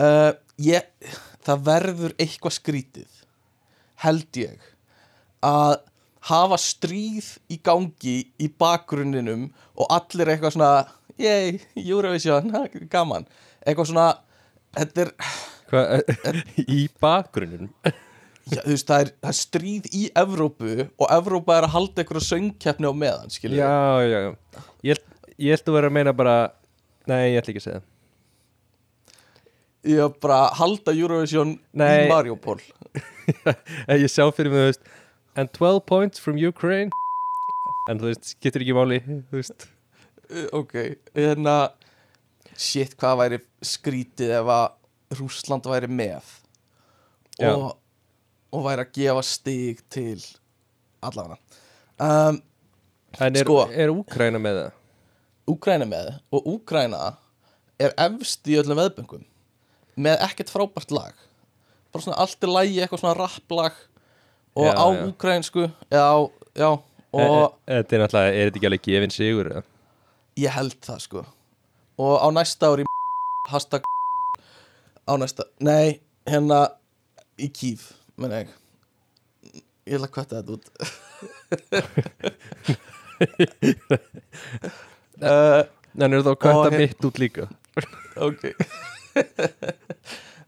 uh, 0.00 0.32
ég, 0.60 0.90
Það 1.46 1.64
verður 1.70 2.16
eitthvað 2.20 2.56
skrítið 2.58 3.20
held 4.00 4.40
ég 4.40 4.68
að 5.44 5.78
hafa 6.28 6.56
stríð 6.60 7.28
í 7.52 7.56
gangi 7.64 8.16
í 8.40 8.48
bakgrunninum 8.60 9.46
og 9.80 9.86
allir 9.92 10.28
eitthvað 10.34 10.56
svona 10.56 10.72
yey, 11.20 11.60
Eurovision, 11.80 12.52
gaman. 12.94 13.26
Eitthvað 13.64 13.90
svona 13.92 14.08
þetta 14.76 15.06
er, 15.06 15.14
Hvað, 15.70 16.14
í 16.78 16.80
bakgrunnum 17.00 17.70
já, 18.48 18.62
veist, 18.66 18.86
það 18.88 19.04
er, 19.04 19.10
það 19.20 19.30
er 19.32 19.38
stríð 19.40 19.88
í 19.96 20.02
Evrópu 20.22 20.72
og 20.86 21.06
Evrópa 21.14 21.58
er 21.60 21.66
að 21.68 21.74
halda 21.76 22.02
eitthvað 22.02 22.26
söngkeppni 22.26 22.88
á 22.90 22.94
meðan, 22.96 23.30
skilur 23.34 23.60
Já, 23.60 23.70
já, 24.08 24.18
já. 24.26 24.64
Ég, 24.90 25.02
ég 25.36 25.54
held 25.56 25.68
að 25.70 25.76
vera 25.78 25.90
að 25.92 25.96
meina 25.98 26.14
bara 26.16 26.36
Nei, 27.10 27.32
ég 27.32 27.40
ætla 27.40 27.52
ekki 27.54 27.60
að 27.62 27.64
segja 27.64 27.80
það. 27.80 27.86
Ég 29.90 30.00
var 30.04 30.16
bara 30.20 30.38
að 30.44 30.56
halda 30.60 30.92
Eurovision 30.94 31.52
Nei. 31.80 32.04
í 32.04 32.08
Mariupol 32.10 32.58
En 33.88 34.00
Ég 34.04 34.10
sjá 34.12 34.26
fyrir 34.36 34.52
mig, 34.52 34.60
þú 34.60 34.66
veist 34.70 34.90
And 35.40 35.52
12 35.56 35.84
points 35.88 36.20
from 36.20 36.36
Ukraine? 36.42 36.90
En 37.88 38.00
þú 38.02 38.10
veist, 38.10 38.34
getur 38.44 38.64
ekki 38.64 38.74
máli 38.76 38.98
Þú 39.06 39.38
veist. 39.38 39.68
Uh, 40.30 40.46
Ok, 40.60 40.74
hérna 41.16 41.54
Shit, 42.60 42.92
hvað 43.00 43.16
væri 43.22 43.38
skrítið 43.64 44.34
ef 44.42 44.50
að 44.52 44.66
Rússland 45.16 45.64
væri 45.70 45.88
með? 45.90 46.26
Já. 47.40 47.54
og, 47.54 47.70
og 48.52 48.64
væri 48.66 48.84
að 48.84 48.92
gefa 48.98 49.22
stig 49.26 49.80
til 49.92 50.20
allavega 51.06 51.38
um, 52.00 52.40
En 53.20 53.34
er, 53.36 53.42
Sko. 53.42 53.56
er 53.74 53.90
Úkraina 53.90 54.38
með 54.38 54.58
það? 54.60 54.76
Úgræna 55.50 55.86
með 55.90 56.10
og 56.30 56.44
Úgræna 56.46 57.00
er 57.82 57.90
efst 57.98 58.46
í 58.46 58.54
öllum 58.60 58.78
veðböngum 58.78 59.24
með 60.00 60.20
ekkert 60.28 60.52
frábært 60.52 60.92
lag 60.94 61.16
bara 61.90 62.04
svona 62.04 62.20
allt 62.22 62.44
er 62.46 62.52
lægi, 62.54 62.76
eitthvað 62.84 63.00
svona 63.02 63.16
rapplag 63.18 63.74
og 64.54 64.66
Já, 64.68 64.72
á 64.78 64.86
já. 64.94 65.00
úgrænsku 65.08 65.64
já, 65.90 66.04
já, 66.54 66.70
og 66.70 66.86
Og 67.12 67.56
Þetta 67.66 67.96
er 67.96 68.00
náttúrulega, 68.04 68.30
er 68.30 68.46
þetta 68.50 68.58
ekki 68.60 68.68
alveg 68.70 68.84
gefin 68.86 69.10
sigur? 69.14 69.50
eða? 69.50 69.62
ég 70.38 70.54
held 70.54 70.76
það 70.86 71.00
sko 71.08 71.24
og 72.00 72.14
á 72.22 72.28
næsta 72.32 72.70
ári 72.70 72.84
hashtag 73.50 73.82
á 75.10 75.12
næsta, 75.18 75.44
nei, 75.60 75.98
hérna 76.30 76.60
í 77.42 77.48
kýf, 77.50 77.90
menn 78.20 78.36
ég 78.36 78.48
ég 79.90 79.96
ætla 79.96 80.06
að 80.06 80.14
kvæta 80.14 80.40
þetta 80.40 80.52
út. 80.56 80.64
Uh, 85.20 85.62
En 86.00 86.14
er 86.14 86.22
það 86.22 86.32
að 86.32 86.40
kvæta 86.44 86.70
mitt 86.78 87.06
út 87.08 87.18
líka? 87.20 87.46
ok. 88.28 88.42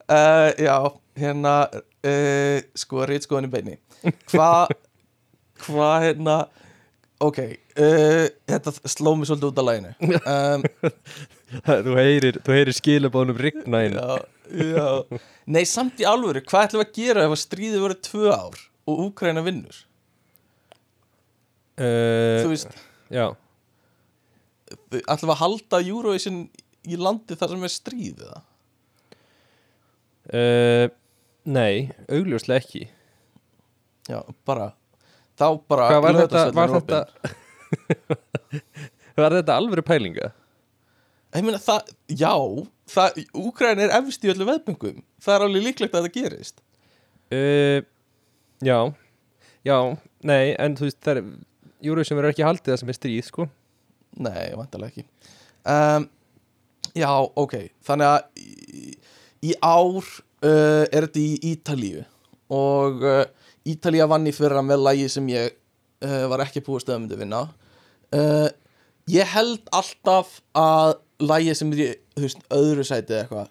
Uh, 0.07 0.51
já, 0.67 0.77
hérna 1.19 1.55
uh, 1.73 2.59
sko, 2.79 3.03
rítskoðan 3.11 3.49
í 3.49 3.53
beini 3.53 3.79
hvað 4.31 4.75
hvað 5.63 5.97
hérna 6.07 6.37
ok, 7.23 7.39
þetta 7.75 8.73
sló 8.91 9.15
mig 9.19 9.29
svolítið 9.31 9.51
út 9.51 9.61
af 9.63 9.67
læginu 9.69 9.91
um, 10.23 10.65
þú 11.87 11.99
heyrir, 11.99 12.39
heyrir 12.49 12.75
skilabónum 12.75 13.39
rigna 13.39 13.85
inn. 13.87 13.99
Já, 13.99 14.32
já. 14.51 15.21
Nei, 15.53 15.63
samt 15.69 16.01
í 16.03 16.07
alvöru, 16.09 16.43
hvað 16.47 16.67
ætlum 16.69 16.83
við 16.83 16.89
að 16.89 16.99
gera 16.99 17.25
ef 17.27 17.35
að 17.37 17.43
stríðið 17.43 17.85
verið 17.87 18.01
tvö 18.09 18.33
ár 18.35 18.61
og 18.91 19.03
Úkraina 19.09 19.45
vinnur? 19.47 19.79
Uh, 21.79 22.43
þú 22.43 22.51
veist, 22.53 22.75
Já, 23.13 23.27
ætlum 24.93 25.31
við 25.31 25.35
að 25.35 25.41
halda 25.41 25.81
Eurovision 25.83 26.43
í 26.89 26.99
landi 27.01 27.37
þar 27.39 27.55
sem 27.55 27.65
er 27.69 27.73
stríð 27.73 28.25
eða? 28.27 28.43
uh, 30.33 30.87
Nei, 31.43 31.89
augljóslega 32.07 32.61
ekki. 32.63 32.85
Já, 34.07 34.21
bara 34.47 34.73
þá 35.39 35.47
bara 35.71 35.89
Hvað 35.91 36.05
var 36.05 36.19
þetta, 36.21 36.43
var 36.55 36.73
þetta 36.77 37.01
Var 39.23 39.37
þetta 39.39 39.57
alvöru 39.59 39.85
pælinga? 39.87 40.31
Ég 41.33 41.45
meina 41.47 41.61
það, 41.63 41.91
já, 42.13 42.33
það, 42.33 42.82
Úkræn 43.39 43.81
er 43.83 43.93
efst 43.99 44.25
í 44.27 44.31
öllu 44.33 44.47
veðböngum. 44.49 45.03
Það 45.23 45.35
er 45.35 45.45
alveg 45.47 45.67
líklegt 45.67 45.97
að 45.97 46.07
það 46.07 46.17
gerist. 46.17 46.63
Uh, 47.33 47.81
já. 48.65 48.79
Já, 49.67 49.77
nei, 50.27 50.55
en 50.59 50.77
þú 50.79 50.89
veist 50.89 51.01
það 51.05 51.21
er 51.21 51.29
Eurovision 51.83 52.19
verður 52.19 52.35
ekki 52.35 52.47
haldið 52.47 52.73
það 52.73 52.81
sem 52.83 52.93
er 52.93 52.99
stríð, 52.99 53.23
sko. 53.29 53.47
Nei, 54.23 54.51
vantarlega 54.59 54.93
ekki. 54.93 55.07
Um, 55.63 56.09
Já, 56.93 57.09
ok. 57.41 57.55
Þannig 57.87 58.09
að 58.11 58.43
í, 58.43 58.97
í 59.49 59.53
ár 59.65 60.03
uh, 60.03 60.85
er 60.93 61.07
þetta 61.07 61.23
í 61.23 61.53
Ítalíu. 61.55 62.03
Og 62.53 63.07
uh, 63.07 63.23
Ítalía 63.65 64.09
vann 64.11 64.29
í 64.29 64.35
fyrra 64.37 64.61
með 64.67 64.85
lagi 64.85 65.09
sem 65.13 65.29
ég 65.33 65.59
var 66.03 66.43
ekki 66.43 66.59
búið 66.67 66.81
stöðum 66.83 67.05
myndi 67.05 67.15
vinna. 67.21 67.45
Uh, 68.11 68.49
Ég 69.11 69.27
held 69.35 69.67
alltaf 69.75 70.37
að 70.55 70.93
lagi 71.23 71.55
sem 71.59 71.73
í, 71.75 71.89
þú 72.17 72.25
veist, 72.27 72.43
öðru 72.53 72.85
sæti 72.87 73.15
eða 73.17 73.25
eitthvað 73.27 73.51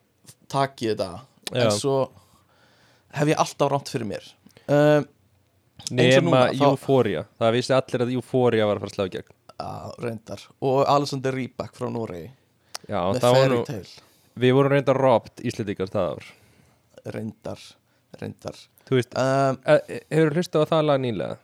Taki 0.51 0.89
þetta. 0.91 1.09
Já. 1.55 1.61
En 1.63 1.71
svo 1.71 1.95
hef 3.15 3.29
ég 3.31 3.39
alltaf 3.39 3.69
rámt 3.71 3.87
fyrir 3.91 4.07
mér. 4.09 4.25
Um, 4.67 5.05
núna, 5.95 6.41
þá- 6.51 6.65
Euphoria. 6.67 7.21
Það 7.39 7.53
vissi 7.55 7.73
allir 7.75 8.03
að 8.05 8.11
Euphoria 8.17 8.67
var 8.67 8.75
að 8.79 8.83
fara 8.83 8.91
að 8.91 8.97
slá 8.97 9.05
í 9.07 9.13
gegn. 9.15 9.37
Að 9.61 9.93
reyndar. 10.03 10.43
Og 10.67 10.81
Alexander 10.91 11.35
Rybak 11.37 11.75
frá 11.77 11.87
Noregi. 11.93 12.31
Já, 12.89 12.99
með 13.13 13.21
Fairy 13.21 13.63
Tail 13.67 13.87
Við 14.41 14.53
vorum 14.57 14.71
reynda 14.73 14.93
robt 14.97 15.41
Íslendingar 15.45 15.91
það 15.91 16.11
ár. 16.15 16.27
Reyndar, 17.15 17.63
reyndar. 18.19 18.59
Þú 18.89 18.97
veist, 18.99 19.15
um, 19.15 19.59
uh, 19.67 19.79
hefur 20.11 20.35
hlustað 20.35 20.65
á 20.67 20.71
það 20.71 20.85
lag 20.89 21.01
nýlega? 21.03 21.37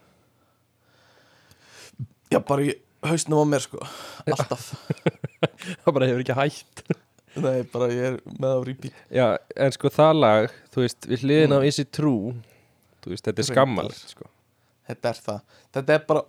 já 2.31 2.39
bara 2.43 2.65
í 2.67 2.73
hausnum 3.07 3.39
á 3.39 3.45
mér 3.47 3.63
sko. 3.63 3.79
Alltaf, 4.27 4.71
Það 5.83 5.93
bara 5.95 6.07
hefur 6.09 6.23
ekki 6.25 6.35
hætt 6.35 6.81
nei 7.43 7.61
bara 7.71 7.89
ég 7.93 8.07
er 8.11 8.17
með 8.37 8.53
á 8.53 8.59
repeat 8.67 9.01
Já, 9.13 9.27
en 9.55 9.75
sko 9.75 9.91
það 9.93 10.13
lag 10.21 10.49
Þú 10.73 10.83
veist, 10.85 11.09
við 11.09 11.25
hliðin 11.25 11.55
á 11.57 11.59
Is 11.67 11.79
It 11.83 11.91
True 11.95 12.35
Þú 13.03 13.13
veist, 13.13 13.27
þetta 13.27 13.43
er 13.43 13.49
skammalegt 13.51 14.13
sko. 14.15 14.29
þetta 14.87 15.11
er 15.13 15.21
það, 15.27 15.41
þetta 15.77 15.95
er 15.95 16.05
bara 16.09 16.23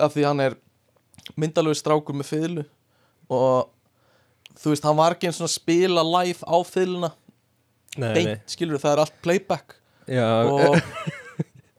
af 0.00 0.14
því 0.14 0.26
hann 0.28 0.42
er 0.44 0.56
myndalegu 1.40 1.78
strákur 1.78 2.16
með 2.16 2.30
fiðlu 2.30 2.64
og 3.30 3.70
þú 4.60 4.72
veist, 4.74 4.86
hann 4.86 4.98
var 4.98 5.16
ekki 5.16 5.30
eins 5.30 5.40
og 5.44 5.52
spila 5.52 6.02
live 6.06 6.42
á 6.44 6.56
fiðluna. 6.66 7.12
Nei, 8.00 8.36
skilur 8.50 8.80
það 8.82 8.92
er 8.92 9.02
allt 9.04 9.16
playback. 9.24 9.76
Já, 10.10 10.26
og, 10.46 10.76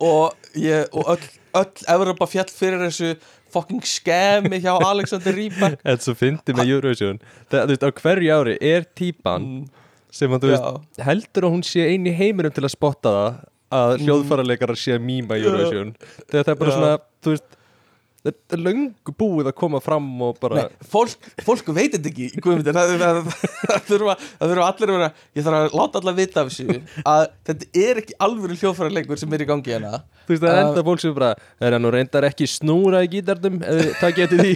og, 0.08 0.50
ég, 0.60 0.88
og 0.96 1.14
öll, 1.16 1.30
öll 1.62 1.86
Evropa 1.94 2.28
fjall 2.30 2.50
fyrir 2.52 2.84
þessu 2.88 3.14
fucking 3.54 3.86
skemi 3.88 4.62
hjá 4.64 4.74
Alexander 4.92 5.36
Rybak. 5.38 5.78
Þetta 5.84 6.08
svo 6.08 6.18
fyndi 6.18 6.58
með 6.58 6.74
Eurovision. 6.76 7.22
Það, 7.52 7.64
þú 7.64 7.76
veist, 7.76 7.88
á 7.88 7.92
hverju 8.02 8.36
ári 8.40 8.58
er 8.72 8.90
típan 8.98 9.48
sem 10.12 10.34
að 10.36 10.44
þú 10.44 10.52
veist, 10.52 11.00
heldur 11.08 11.48
að 11.48 11.56
hún 11.56 11.66
sé 11.68 11.88
eini 11.88 12.14
heiminum 12.16 12.54
til 12.56 12.66
að 12.68 12.74
spotta 12.76 13.16
það 13.16 13.42
að 13.72 13.94
hljóðfæraleikarar 14.04 14.80
sé 14.80 14.98
að 14.98 15.06
mýma 15.08 15.38
Eurovision. 15.40 15.94
Þegar 16.30 16.48
það 16.48 16.54
er 16.54 16.62
bara 16.64 16.78
svona, 16.78 16.96
þú 17.24 17.36
veist 17.36 17.60
þetta 18.26 18.58
er 18.58 18.62
löngu 18.62 19.14
búið 19.18 19.50
að 19.50 19.56
koma 19.58 19.82
fram 19.84 20.08
og 20.28 20.40
bara, 20.42 20.64
Nei, 20.64 20.88
fólk, 20.92 21.30
fólk 21.46 21.72
veit 21.74 21.96
þetta 21.96 22.10
ekki 22.12 22.28
í 22.30 22.44
Guðmundur. 22.44 22.76
Það, 22.78 22.92
það, 22.92 23.02
það, 23.02 23.52
það, 23.72 23.84
þurfa, 23.90 24.16
það 24.30 24.54
þurfa 24.54 24.68
allir 24.68 24.92
að 24.92 24.98
vera 24.98 25.10
ég 25.40 25.48
þarf 25.48 25.60
að 25.60 25.78
láta 25.80 26.02
allar 26.02 26.18
vita 26.20 26.44
af 26.44 26.52
þessu 26.52 26.78
að 27.14 27.24
þetta 27.50 27.70
er 27.86 28.02
ekki 28.04 28.18
alvöru 28.28 28.58
hljóðfæra 28.62 28.96
leikur 28.98 29.22
sem 29.22 29.38
er 29.38 29.46
í 29.46 29.50
gangi 29.50 29.76
hérna. 29.76 30.02
Þú 30.28 30.36
veist, 30.36 30.44
það 30.44 30.52
er 30.52 30.64
enda 30.66 30.86
fólk 30.90 31.04
sem 31.04 31.16
bara 31.18 31.32
er 31.62 31.78
hann 31.78 31.86
nú 31.86 31.94
reyndar 31.96 32.28
ekki 32.30 32.50
snúra 32.50 33.02
í 33.06 33.12
gítarnum 33.16 33.62
eða 33.66 33.88
það 34.04 34.20
getur 34.20 34.46
því. 34.46 34.54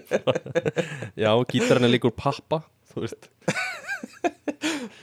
Já, 1.26 1.30
gítarinn 1.52 1.86
er 1.86 1.94
líkur 1.94 2.14
pappa 2.16 2.64
þú 2.96 3.04
veist, 3.04 3.28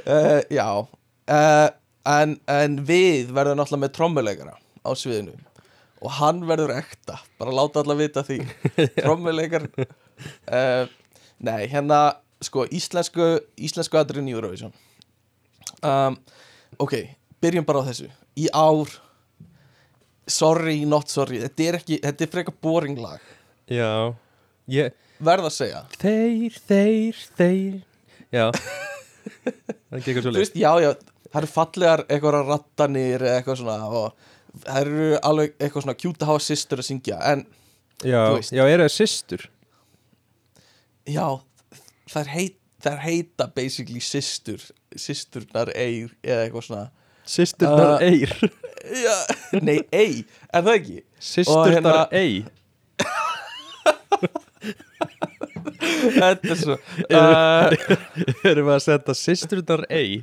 uh, 0.10 0.42
já. 0.50 0.68
Uh, 1.30 1.70
en, 2.10 2.36
en 2.50 2.78
við 2.88 3.32
verðum 3.36 3.62
náttúrulega 3.62 3.84
með 3.86 3.94
trommuleikara 3.98 4.56
á 4.58 4.92
sviðinu 4.98 5.38
og 6.04 6.12
hann 6.20 6.44
verður 6.48 6.76
ekta 6.76 7.20
bara 7.40 7.56
láta 7.56 7.84
allar 7.84 8.00
vita 8.00 8.24
því. 8.28 8.42
Trommuleikar 9.00 9.70
uh, 9.72 10.90
nei, 11.44 11.62
hérna 11.72 12.02
sko, 12.44 12.68
íslensku 12.68 13.38
íslensku 13.56 14.00
aðurinn 14.00 14.28
í 14.32 14.36
Eurovision. 14.36 14.74
Um, 15.84 16.20
ok, 16.84 16.98
byrjum 17.44 17.68
bara 17.68 17.84
á 17.84 17.88
þessu. 17.88 18.10
Í 18.40 18.50
ár 18.52 18.92
sorry, 20.28 20.84
not 20.88 21.12
sorry 21.12 21.42
þetta 21.44 21.70
er 21.70 21.80
ekki, 21.80 22.02
þetta 22.04 22.28
er 22.28 22.36
frekar 22.36 22.60
boring 22.64 23.00
lag. 23.04 23.24
Já 23.72 24.14
ég, 24.72 24.94
verð 25.24 25.50
að 25.50 25.56
segja. 25.58 25.82
Þeir, 26.02 26.60
þeir, 26.68 27.24
þeir. 27.40 27.80
Já. 28.34 28.46
Það 28.54 29.98
er 29.98 30.00
ekki 30.00 30.12
eitthvað 30.12 30.26
svo 30.26 30.34
þú 30.34 30.42
veist, 30.42 30.56
já, 30.60 30.72
já, 30.84 30.92
það 31.30 31.40
eru 31.40 31.50
fallegar 31.54 32.04
eitthvað 32.08 32.38
rattanir 32.48 33.26
eitthvað 33.30 33.60
svona 33.62 33.76
og 33.88 34.32
það 34.62 34.78
eru 34.84 35.08
alveg 35.30 35.50
eitthvað 35.58 35.84
svona 35.86 36.00
cute 36.00 36.22
að 36.24 36.30
hafa 36.32 36.42
systur 36.48 36.80
að 36.84 36.90
syngja 36.92 37.18
en 37.34 37.42
Já, 38.04 38.22
já, 38.52 38.64
eru 38.68 38.84
það 38.84 38.92
systur? 38.92 39.42
Já, 41.08 41.28
er, 42.20 42.28
heit, 42.34 42.58
er 42.90 42.98
heita 43.04 43.46
basically 43.56 44.02
systur 44.04 44.62
systurnar 45.00 45.70
eir 45.76 46.10
eða 46.24 46.44
eitthvað 46.46 46.64
svona. 46.68 46.88
Systurnar 47.24 47.94
Uh, 47.94 48.00
eir 48.04 48.28
já, 49.06 49.16
nei, 49.64 49.80
ei, 49.96 50.26
er 50.52 50.62
það 50.66 50.76
ekki? 50.76 50.98
Systurnar 51.24 51.72
hérna- 51.72 52.12
ei 52.12 52.44
þetta 56.20 56.52
er 56.52 56.60
svo 56.60 56.76
uh, 56.76 57.72
Erum 58.52 58.68
við 58.68 58.76
að 58.76 58.84
senda 58.84 59.16
systurnar 59.16 59.88
ei 59.88 60.20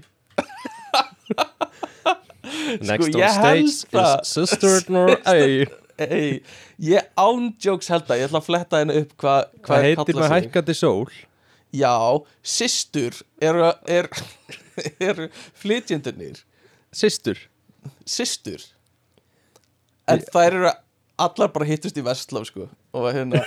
Next 2.80 3.11
Sko, 3.11 3.20
on 3.20 3.35
stage 3.37 3.74
það. 3.92 4.14
is 4.22 4.30
systurnar 4.35 5.14
ei. 5.35 5.66
Ei, 6.00 6.28
ég 6.80 7.09
ándjóks 7.20 7.90
held 7.92 8.09
að 8.09 8.22
ég 8.22 8.28
ætla 8.30 8.40
að 8.40 8.46
fletta 8.46 8.78
henni 8.80 8.94
upp 9.02 9.11
hvað 9.20 9.40
hva 9.61 9.74
Það 9.74 9.83
heitir 9.85 10.16
með 10.16 10.30
hækkandi 10.33 10.76
sól. 10.78 11.11
Já, 11.76 11.92
systur 12.42 13.18
eru 13.44 13.66
er, 13.87 14.09
er 15.11 15.20
flytjendunir 15.61 16.40
Systur. 16.96 17.38
Systur. 18.09 18.64
En 20.11 20.24
þær 20.33 20.56
eru 20.56 20.72
allar 21.20 21.52
bara 21.54 21.68
hittust 21.68 22.00
í 22.00 22.02
Vestló 22.02 22.40
sko. 22.48 22.64
Og 22.96 23.06
hérna 23.14 23.44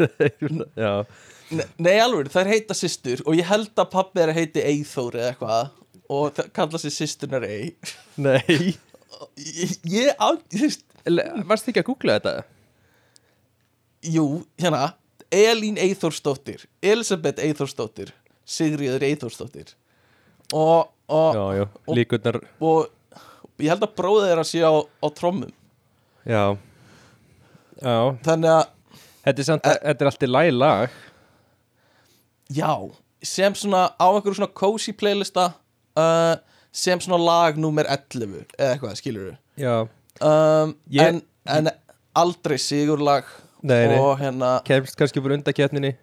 Já, 0.84 1.04
Ne- 1.54 1.66
Nei 1.84 1.98
alveg, 2.00 2.30
þær 2.32 2.48
heita 2.48 2.74
systur 2.74 3.20
og 3.28 3.36
ég 3.36 3.44
held 3.46 3.76
að 3.78 3.90
pappi 3.92 4.22
er 4.24 4.30
að 4.32 4.38
heiti 4.40 4.62
Eithór 4.64 5.14
eða 5.20 5.34
eitthvað 5.34 5.66
og 6.12 6.36
kalla 6.56 6.78
sér 6.80 6.92
systurnar 6.92 7.44
Ei 7.48 7.74
nei. 8.20 8.74
Ég, 9.38 10.10
Le- 11.06 11.26
Varstu 11.48 11.70
ekki 11.70 11.82
að 11.82 11.88
googla 11.90 12.18
þetta? 12.18 12.32
Jú, 14.04 14.24
hérna 14.60 14.94
Elín 15.34 15.78
Eithórsdóttir, 15.80 16.66
Elisabeth 16.84 17.40
Eithórsdóttir 17.42 18.10
Sigriður 18.44 19.02
Eithórsdóttir 19.06 19.72
og, 20.52 20.90
og, 21.08 21.34
Já, 21.34 21.44
já, 21.62 21.64
líkurnar 21.96 22.36
og 22.60 22.90
ég 23.62 23.70
held 23.72 23.86
að 23.86 23.94
bróðið 23.96 24.32
er 24.34 24.42
að 24.42 24.48
sé 24.50 24.60
á, 24.66 24.72
á 24.76 25.06
trommum. 25.16 25.52
Já. 26.28 26.42
Já, 27.80 27.96
þannig 28.26 28.50
að, 28.52 29.00
þetta 29.24 29.40
er 29.42 29.46
samt 29.48 29.66
Þetta 29.70 30.04
er 30.04 30.10
allt 30.10 30.26
í 30.26 30.28
læg 30.30 30.50
lag. 30.54 30.98
Já 32.54 32.70
sem 33.24 33.54
svona 33.56 33.86
á 33.96 34.04
einhverju 34.12 34.36
svona 34.36 34.52
cozy 34.52 34.92
playlista 34.92 35.46
uh, 35.96 36.36
sem 36.72 37.00
svona 37.00 37.18
lag 37.22 37.56
númer 37.60 37.86
11 37.86 38.44
eða 38.58 38.72
eitthvað, 38.74 38.96
skilur 39.00 39.36
Já, 39.60 39.74
um, 40.20 40.74
Ég- 40.90 41.06
en, 41.08 41.22
en 41.46 41.70
aldrei 42.14 42.58
sigurlag 42.58 43.24
nei, 43.62 43.86
nei. 43.92 43.98
og 43.98 44.18
hérna, 44.18 44.56
Kemst 44.66 44.96
kannski 44.98 45.22
fyrir 45.22 45.38
undaketninni 45.38 45.94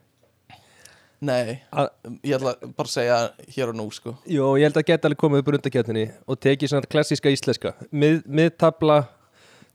nei. 1.21 1.59
Að- 1.71 1.91
ég 2.25 2.33
ætla 2.39 2.55
bara 2.75 2.87
að 2.87 2.93
segja 2.95 3.17
hér 3.53 3.69
og 3.69 3.75
nú 3.77 3.83
sko. 3.93 4.15
Jó, 4.25 4.55
ég 4.57 4.63
held 4.65 4.79
að 4.81 4.87
geta 4.87 5.07
alveg 5.09 5.19
komið 5.21 5.43
upp 5.43 5.51
úr 5.51 5.57
undaketninni 5.59 6.05
og 6.27 6.39
tekið 6.41 6.71
svona 6.71 6.89
klassíska 6.89 7.29
íslenska. 7.29 7.73
Mið, 7.93 8.23
miðtabla, 8.25 8.95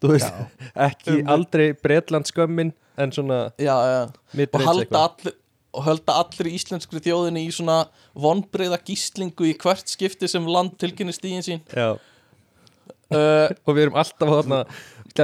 þú 0.03 0.11
veist 0.17 0.33
ekki 0.75 1.21
Um- 1.21 1.29
aldrei 1.37 1.69
Bretland 1.73 2.27
skömmin 2.27 2.73
en 2.99 3.13
svona 3.13 3.53
já, 3.59 3.77
já. 3.77 4.49
og 4.53 4.61
halda 4.67 5.05
allir 5.07 5.35
og 5.77 5.85
halda 5.87 6.19
allir 6.23 6.55
íslenskri 6.57 7.03
þjóðinni 7.05 7.45
í 7.47 7.53
svona 7.55 7.85
vonbreiða 8.17 8.81
gíslingu 8.87 9.51
í 9.51 9.57
hvert 9.61 9.89
skipti 9.93 10.29
sem 10.31 10.47
land 10.49 10.79
tilkynni 10.81 11.15
stíðin 11.15 11.45
sín. 11.45 11.65
Uh, 11.77 13.53
og 13.63 13.77
við 13.77 13.85
erum 13.85 14.01
alltaf 14.01 14.33
þarna 14.33 14.65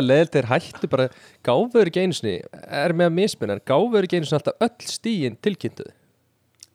leðilt 0.01 0.37
þeir 0.37 0.49
hættu 0.53 0.89
bara 0.93 1.09
gáfur 1.45 1.89
ekki 1.91 2.05
einu 2.05 2.15
sinni, 2.17 2.37
er 2.63 2.95
með 2.97 3.11
að 3.11 3.17
mismunna 3.17 3.57
en 3.59 3.65
gáfur 3.67 4.07
ekki 4.07 4.21
einu 4.21 4.29
sinni 4.29 4.39
alltaf 4.39 4.63
öll 4.69 4.93
stíin 4.93 5.37
tilkynntuð 5.43 5.91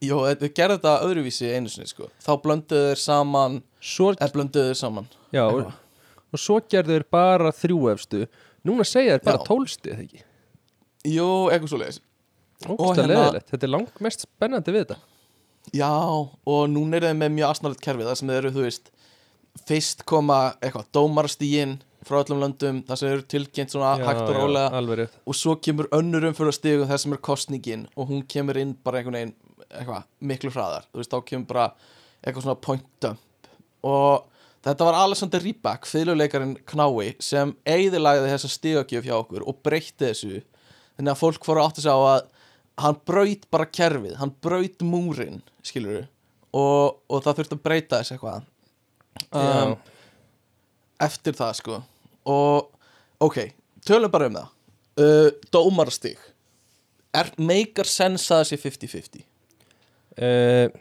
Jó, 0.03 0.19
þau 0.37 0.49
gerðu 0.53 0.75
þetta 0.75 0.91
öðruvísi 1.07 1.47
einu 1.57 1.71
sinni 1.73 1.89
sko. 1.89 2.11
Þá 2.21 2.33
blönduðu 2.43 2.89
þeir 2.91 2.99
saman 3.01 3.55
svo, 3.81 4.11
eða 4.13 4.27
blönduðu 4.35 4.69
þeir 4.69 4.77
saman. 4.77 5.07
Já, 5.33 5.41
og, 5.47 5.71
og 6.29 6.41
svo 6.41 6.59
gerðu 6.69 6.99
þeir 6.99 7.05
bara 7.15 7.53
þrjú 7.63 7.79
efstu. 7.95 8.19
Núna 8.67 8.85
segja 8.85 9.15
þeir 9.15 9.23
bara 9.25 9.41
Já. 9.41 9.47
tólsti 9.47 9.93
eða 9.95 10.03
ekki? 10.05 10.21
Jú, 11.15 11.31
eitthvað 11.49 11.71
svo 11.71 11.81
leiðis 11.81 11.99
hérna- 12.65 13.41
þetta 13.52 13.63
er 13.67 13.74
langt 13.74 14.02
mest 14.02 14.26
spennandi 14.26 14.72
við 14.74 14.86
þetta. 14.86 14.98
Já, 15.76 15.91
og 15.91 16.70
núna 16.72 16.96
eru 16.98 17.08
þeir 17.10 17.20
með 17.20 17.34
mjög 17.36 17.50
asnalegt 17.52 17.82
kerfi 17.84 18.04
þar 18.08 18.15
sem 18.22 18.30
eru, 18.30 18.52
þú 18.56 18.63
veist 18.63 18.91
Fyrst 19.67 20.04
koma 20.06 20.54
eitthvað 20.62 20.86
dómarastígin 20.93 21.80
frá 22.06 22.20
öllum 22.22 22.39
löndum 22.43 22.84
þar 22.88 23.00
sem 23.00 23.10
eru 23.10 23.24
tilkynnt 23.26 23.74
svona 23.74 23.96
Já, 23.98 24.06
hægt 24.06 24.30
og 24.30 24.36
rólega. 24.38 25.08
og 25.26 25.36
svo 25.36 25.56
kemur 25.60 25.88
önnur 25.91 26.28
umfyrir 26.30 26.54
stigum 26.54 26.88
þess 26.88 27.04
sem 27.08 27.13
er 27.13 27.17
kostningin 27.17 27.88
og 27.98 28.08
hún 28.12 28.22
kemur 28.30 28.56
inn 28.62 28.76
bara 28.84 29.00
einhvern 29.02 29.17
veginn 29.17 29.34
eitthvað, 29.67 30.04
miklu 30.22 30.52
hraðar. 30.54 30.86
Þú 30.93 31.02
veist, 31.02 31.12
þá 31.12 31.26
kemur 31.26 31.48
bara 31.50 31.65
eitthvað 32.24 32.46
svona 32.46 32.62
point 32.62 32.86
dump. 33.02 33.50
Og 33.84 34.24
þetta 34.63 34.88
var 34.88 35.00
Alexander 35.02 35.43
Rybak, 35.43 35.86
fyrirleikarinn 35.89 36.56
Knái 36.70 37.15
sem 37.20 37.56
eigðilagði 37.65 38.32
þessa 38.32 38.54
stigagjöf 38.54 39.04
hjá 39.10 39.15
okkur 39.17 39.43
og 39.48 39.60
breytti 39.65 40.06
þessu 40.12 40.41
þannig 40.98 41.12
að 41.13 41.22
fólk 41.22 41.43
fóru 41.46 41.62
að 41.63 41.72
átta 41.72 41.82
sig 41.84 41.91
á 41.91 42.00
að 42.00 42.22
hann 42.77 42.97
braut 43.07 43.45
bara 43.53 43.67
kerfið, 43.69 44.15
hann 44.19 44.33
braut 44.43 44.83
múrin 44.85 45.41
skilur 45.65 46.05
og, 46.55 46.97
og 47.09 47.23
það 47.25 47.41
þurfti 47.41 47.57
að 47.57 47.63
breyta 47.65 48.01
þess 48.01 48.15
eitthvað. 48.15 48.47
Um, 49.33 49.75
eftir 51.03 51.37
það 51.37 51.53
sko. 51.59 51.79
Og 52.29 53.23
ok, 53.23 53.39
tölum 53.87 54.13
bara 54.13 54.29
um 54.29 54.37
það. 54.39 54.53
Uh, 54.97 55.29
dómarastig. 55.53 56.17
Er 57.17 57.31
meikar 57.41 57.89
sense 57.89 58.29
að 58.33 58.43
það 58.43 58.49
sé 58.49 58.57
50-50 58.61 59.23
uh, 60.21 60.73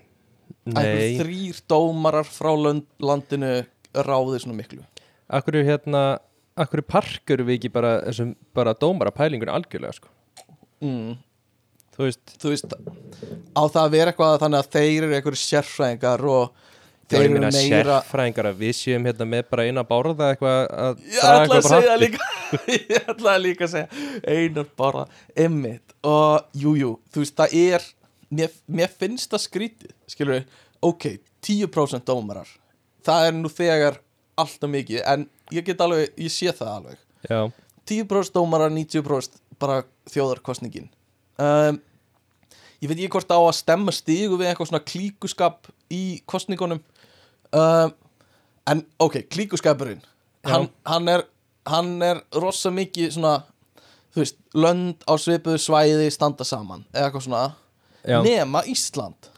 Nei, 0.67 1.17
þrýr 1.21 1.61
dómarar 1.71 2.27
frá 2.27 2.51
landinu 2.59 3.53
ráði 3.95 4.41
svona 4.43 4.57
miklu? 4.59 4.83
Akkur 5.33 5.61
er 5.61 5.69
hérna 5.69 6.03
akkur 6.59 6.83
er 6.83 6.89
parkur 6.89 7.45
við 7.47 7.61
ekki 7.61 7.71
bara 7.73 7.93
bara 8.57 8.75
dómara 8.75 9.13
pælingur 9.15 9.53
algjörlega 9.53 9.95
sko? 9.97 10.11
Mm. 10.83 11.15
Þú 11.97 12.07
veist, 12.07 12.37
þú 12.43 12.53
veist 12.53 12.77
á 13.57 13.63
það 13.65 13.83
að 13.83 13.93
vera 13.97 14.13
eitthvað 14.13 14.39
þannig 14.45 14.63
að 14.63 14.71
þeir 14.77 15.07
eru 15.07 15.19
einhverju 15.19 15.41
sérfræðingar 15.43 16.25
og 16.33 16.63
þeir 17.07 17.23
eru 17.25 17.43
meira 17.43 17.53
sérfræðingar 18.03 18.49
að 18.51 18.63
við 18.63 18.75
séum 18.81 19.09
hérna 19.09 19.29
með 19.33 19.45
bara 19.53 19.67
eina 19.69 19.85
bárða 19.87 20.31
eitthvað 20.35 20.63
að 20.87 21.05
Ég 21.07 21.29
ætla 21.31 21.59
að 21.61 21.69
segja 21.71 21.99
líka 22.03 22.31
Ég 22.73 23.11
ætla 23.15 23.35
að 23.37 23.45
líka 23.47 23.71
segja 23.71 24.21
Einar 24.27 24.69
bara 24.79 25.07
emmitt 25.47 25.97
Og 26.07 26.59
jújú, 26.59 26.77
jú, 26.83 26.93
þú 27.15 27.25
veist 27.25 27.39
það 27.41 27.57
er 27.63 27.89
Mér, 28.37 28.55
mér 28.67 28.91
finnst 28.91 29.31
það 29.31 29.45
skrítið 29.45 29.95
Skilur 30.11 30.41
við, 30.41 30.57
ok, 30.87 31.05
10% 31.47 32.03
dómarar. 32.07 32.49
Það 33.07 33.29
er 33.29 33.37
nú 33.39 33.51
þegar 33.53 34.01
Alltaf 34.37 34.69
mikið, 34.69 35.01
en 35.07 35.29
ég 35.55 35.65
get 35.65 35.81
alveg 35.81 36.11
Ég 36.21 36.33
sé 36.35 36.51
það 36.53 36.73
alveg. 36.75 36.99
Já, 37.31 37.39
10% 37.87 38.35
dómarar, 38.35 38.75
90% 38.75 39.39
bara 39.63 39.79
þjóðarkostningin 40.11 40.91
um, 41.43 41.79
Ég 42.77 42.91
veit 42.91 42.99
ekki 42.99 43.13
hvort 43.15 43.31
á 43.33 43.41
að 43.41 43.55
stemma 43.57 43.93
stígu 43.95 44.37
við 44.37 44.51
eitthvað 44.51 44.69
svona 44.69 44.85
klíkuskap 44.85 45.71
í 45.93 46.21
kostningunum 46.29 46.83
um, 47.57 47.95
En 48.67 48.83
ok, 48.99 49.21
klíkuskapurinn. 49.31 50.03
Hann, 50.47 50.67
hann 50.87 51.09
er 51.09 51.23
hann 51.71 52.03
er 52.05 52.23
rosa 52.41 52.71
mikið 52.75 53.15
svona 53.17 53.37
veist, 54.17 54.39
lönd 54.57 55.03
á 55.05 55.13
svipuðu 55.21 55.61
svæði 55.61 56.09
standa 56.15 56.47
saman, 56.47 56.87
eða 56.95 57.09
eitthvað 57.11 57.27
svona. 57.27 57.47
Já. 58.07 58.21
nema 58.23 58.63
Ísland. 58.71 59.33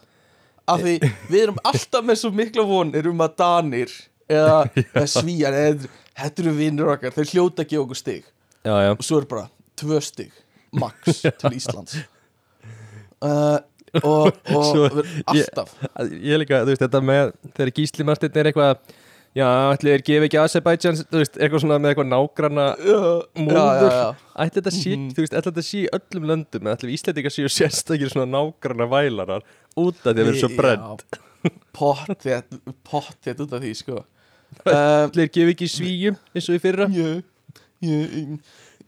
Af 0.69 0.83
því 0.83 0.99
við 1.31 1.39
erum 1.41 1.61
alltaf 1.65 2.05
með 2.05 2.19
svo 2.21 2.29
mikla 2.37 2.65
vonir 2.69 3.07
um 3.09 3.23
að 3.25 3.31
Danir 3.41 3.95
eða, 4.29 4.59
eða 4.93 5.07
Svíjar 5.09 5.57
eða, 5.57 5.89
þetta 6.19 6.43
eru 6.43 6.53
vinnur 6.59 6.91
okkar, 6.93 7.15
þeir 7.15 7.31
hljóta 7.33 7.65
ekki 7.65 7.79
okkur 7.81 7.97
stig. 7.97 8.27
Já, 8.61 8.75
já. 8.85 8.91
Og 8.93 9.01
svo 9.07 9.21
er 9.23 9.27
bara 9.31 9.47
tvö 9.79 10.01
stig 10.05 10.29
max 10.73 11.21
til 11.25 11.59
Íslands. 11.59 11.99
Uh, 13.19 13.57
og, 13.99 14.29
og 14.55 14.61
Svo- 14.63 15.01
alltaf. 15.27 15.73
Ég 16.07 16.31
er 16.31 16.39
líka, 16.39 16.61
þú 16.63 16.71
veist, 16.71 16.83
þetta 16.85 16.99
með 17.03 17.31
þegar 17.57 17.71
Gísli 17.75 18.05
Martin 18.07 18.37
er 18.39 18.47
eitthvað 18.47 18.77
Já, 19.35 19.45
ætli 19.75 19.91
þeir 19.91 20.03
gefa 20.07 20.27
ekki 20.29 20.37
Azerbaijan 20.41 20.95
þú 21.01 21.19
veist, 21.19 21.35
eitthvað 21.37 21.61
svona 21.65 21.79
með 21.83 21.91
eitthvað 21.91 22.07
nágranna 22.13 22.67
múður 23.37 23.59
já, 23.59 23.65
já, 23.75 23.89
já. 23.97 24.07
Ætli 24.45 24.55
þetta 24.61 24.73
sé, 24.73 24.93
þú 25.11 25.25
veist, 25.25 25.35
ætli 25.35 25.51
þetta 25.51 25.65
sé 25.67 25.81
í 25.81 25.89
öllum 25.99 26.29
löndum 26.31 26.69
eða 26.69 26.77
ætli 26.79 26.95
Íslendingar 26.95 27.35
séu 27.35 27.51
sérstakir 27.53 28.13
svona 28.13 28.29
nágranna 28.31 28.87
vælarar 28.89 29.43
út 29.83 29.99
af 29.99 30.07
því 30.07 30.13
að 30.15 30.21
þeir 30.21 30.31
eru 30.31 30.41
svo 30.41 30.51
brend 30.55 31.19
Pottþétt, 31.79 32.57
pottþétt 32.89 33.43
út 33.45 33.53
af 33.59 33.61
því 33.63 33.73
sko. 33.83 33.99
Um, 34.63 34.71
Ætli 34.71 35.27
þeir 35.27 35.35
gefa 35.37 35.53
ekki 35.57 35.69
svíjum 35.75 36.17
eins 36.33 36.49
og 36.49 36.57
í 36.57 36.63
fyrra? 36.63 36.89
Já, 36.95 37.11
já, 37.85 37.99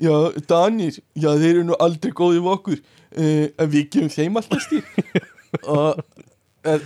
já, 0.01 0.15
Danir, 0.49 0.99
já, 1.15 1.29
þeir 1.29 1.51
eru 1.53 1.67
nú 1.69 1.77
aldrei 1.79 2.13
góðið 2.17 2.41
við 2.41 2.51
okkur. 2.55 2.83
Uh, 3.11 3.47
en 3.59 3.71
við 3.71 3.87
gefum 3.93 4.11
þeim 4.13 4.39
alltaf 4.39 4.63
stíl 4.63 4.83
og 5.75 5.99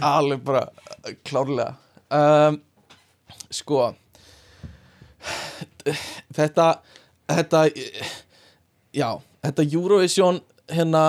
alveg 0.02 0.42
bara 0.46 0.66
klárlega. 1.28 1.76
Um, 2.16 2.60
sko 3.54 3.92
þetta 6.36 6.68
þetta 7.30 7.62
já, 8.96 9.10
þetta 9.46 9.66
Eurovision 9.66 10.40
hérna 10.72 11.04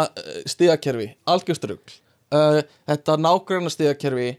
stigakerfi, 0.49 1.11
algjörstrugl 1.29 1.97
uh, 2.35 2.61
þetta 2.89 3.17
nágræna 3.21 3.73
stigakerfi 3.73 4.35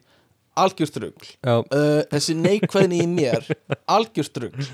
algjörstrugl 0.57 1.31
uh, 1.45 2.03
þessi 2.11 2.35
neikvæðni 2.37 3.01
í 3.03 3.09
mér 3.09 3.45
algjörstrugl 3.97 4.65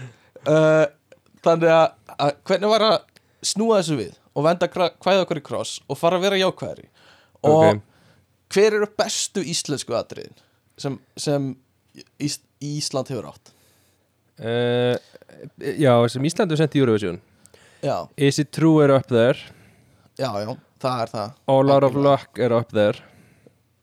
uh, 0.48 0.86
þannig 1.44 1.72
að, 1.74 1.88
að 2.18 2.32
hvernig 2.50 2.72
var 2.74 2.86
að 2.90 2.98
snúa 3.44 3.80
þessu 3.82 3.98
við 4.00 4.14
og 4.34 4.46
venda 4.48 4.68
kvæða 4.72 5.24
okkur 5.26 5.42
í 5.42 5.46
kross 5.46 5.76
og 5.90 6.00
fara 6.00 6.18
að 6.20 6.26
vera 6.30 6.40
jákvæðari? 6.42 6.88
Og 7.44 7.66
Ok. 7.74 7.82
hver 8.56 8.78
eru 8.80 8.88
bestu 8.98 9.44
íslensku 9.44 9.96
atriðin 9.98 10.36
sem, 10.80 10.96
sem 11.18 11.52
Ís, 12.24 12.40
Ísland 12.64 13.12
hefur 13.12 13.28
átt? 13.34 13.52
Uh, 14.40 14.96
já 15.60 15.94
sem 16.10 16.24
Íslandu 16.26 16.58
sendi 16.58 16.80
Eurovision. 16.82 17.20
Já, 17.84 18.08
Is 18.18 18.40
it 18.40 18.52
true 18.56 18.80
er 18.84 18.90
up 18.96 19.08
there. 19.12 19.38
Já, 20.18 20.32
já, 20.42 20.56
það 20.82 21.02
er 21.04 21.12
það. 21.12 21.34
All 21.52 21.72
out 21.74 21.84
of 21.84 21.96
luck 22.00 22.40
er 22.40 22.54
up 22.56 22.72
there. 22.74 22.98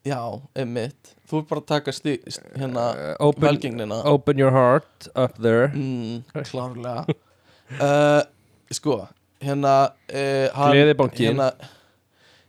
Já, 0.09 0.19
einmitt. 0.57 1.13
Þú 1.29 1.43
er 1.43 1.47
bara 1.51 1.61
að 1.61 1.67
taka 1.69 1.93
sti, 1.95 2.15
st- 2.27 2.55
hérna 2.59 2.87
uh, 2.97 3.15
open, 3.29 3.45
velgengnina 3.45 4.01
open 4.09 4.39
your 4.41 4.51
heart 4.51 5.07
up 5.15 5.37
there. 5.39 5.69
Mm, 5.77 6.25
Klárlega 6.49 7.05
uh, 7.79 8.23
Sko, 8.71 8.97
hérna 9.43 9.75
uh, 9.91 10.47
hann- 10.57 10.73
Gleðibankinn. 10.75 11.37
hérna, 11.37 11.51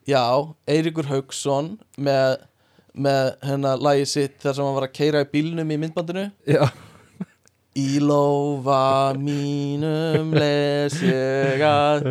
Já, 0.09 0.23
Eiríkur 0.67 1.05
Haugsson 1.11 1.75
með, 2.01 2.39
með 2.97 3.27
hérna 3.45 3.75
lagi 3.79 4.07
sitt 4.09 4.39
þar 4.41 4.55
sem 4.57 4.65
hann 4.65 4.77
var 4.79 4.87
að 4.89 4.95
keira 4.97 5.21
í 5.23 5.29
bílnum 5.31 5.69
í 5.71 5.77
myndbandinu. 5.83 6.23
Já, 6.49 6.65
Í 7.77 8.01
lófa 8.03 9.13
mínum 9.15 10.33
les 10.35 10.97
ég 11.05 11.61
að 11.63 12.01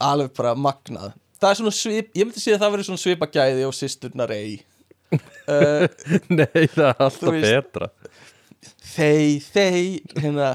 alveg 0.00 0.30
bara 0.38 0.54
magnað. 0.56 1.12
Það 1.36 1.50
er 1.50 1.58
svona 1.58 1.74
svip, 1.76 2.08
ég 2.16 2.24
myndi 2.24 2.40
segja 2.40 2.56
að 2.56 2.62
það 2.64 2.72
verið 2.76 2.88
svona 2.88 3.02
svipagæði 3.02 3.66
og 3.68 3.74
sýsturnar 3.76 4.32
ei 4.32 4.54
uh, 5.12 5.84
nei 6.38 6.64
það 6.72 6.86
er 6.88 7.02
alltaf 7.04 7.28
veist- 7.34 7.50
betra. 7.50 7.90
Þei, 8.96 9.42
þei 9.44 10.00
hérna, 10.22 10.54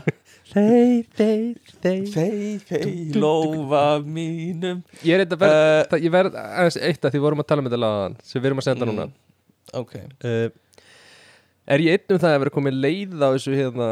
Þey, 0.51 1.03
þey, 1.15 1.43
þey 1.79 1.99
þei, 2.11 2.31
þei 2.67 2.87
lófa 3.15 3.83
mínum. 4.03 4.81
Ég 4.99 5.15
er 5.15 5.23
eitthvað 5.23 5.45
verð, 5.45 5.93
Uh, 5.95 6.01
ég 6.03 6.11
verð 6.11 6.35
aðeins 6.41 6.77
eitt 6.81 7.05
að 7.05 7.13
því 7.13 7.21
við 7.21 7.25
vorum 7.27 7.43
að 7.43 7.47
tala 7.51 7.63
um 7.63 7.69
þetta 7.69 7.79
lagan 7.79 8.17
sem 8.27 8.41
við 8.41 8.49
erum 8.49 8.61
að 8.63 8.67
senda 8.67 8.89
núna. 8.89 9.05
Mm. 9.07 9.15
ok, 9.79 9.95
uh, 10.27 10.49
Er 11.71 11.79
ég 11.85 11.95
einn 11.95 12.15
um 12.17 12.19
það 12.19 12.35
að 12.35 12.41
vera 12.43 12.55
komið 12.57 12.79
leið 12.83 13.15
á 13.23 13.29
þessu 13.31 13.55
hérna, 13.55 13.89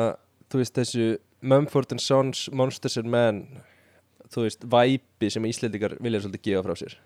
þú 0.51 0.59
veist 0.59 0.75
þessu 0.75 1.09
Mumford 1.39 1.93
and 1.95 2.03
Sons 2.03 2.49
Monsters 2.51 2.97
and 2.99 3.07
Men 3.13 3.43
þú 4.33 4.43
veist, 4.45 4.65
væpi 4.67 5.29
sem 5.31 5.45
Íslendingar 5.47 5.95
vilja 6.03 6.25
svolítið 6.25 6.43
gefa 6.49 6.65
frá 6.67 6.75
sér 6.81 6.97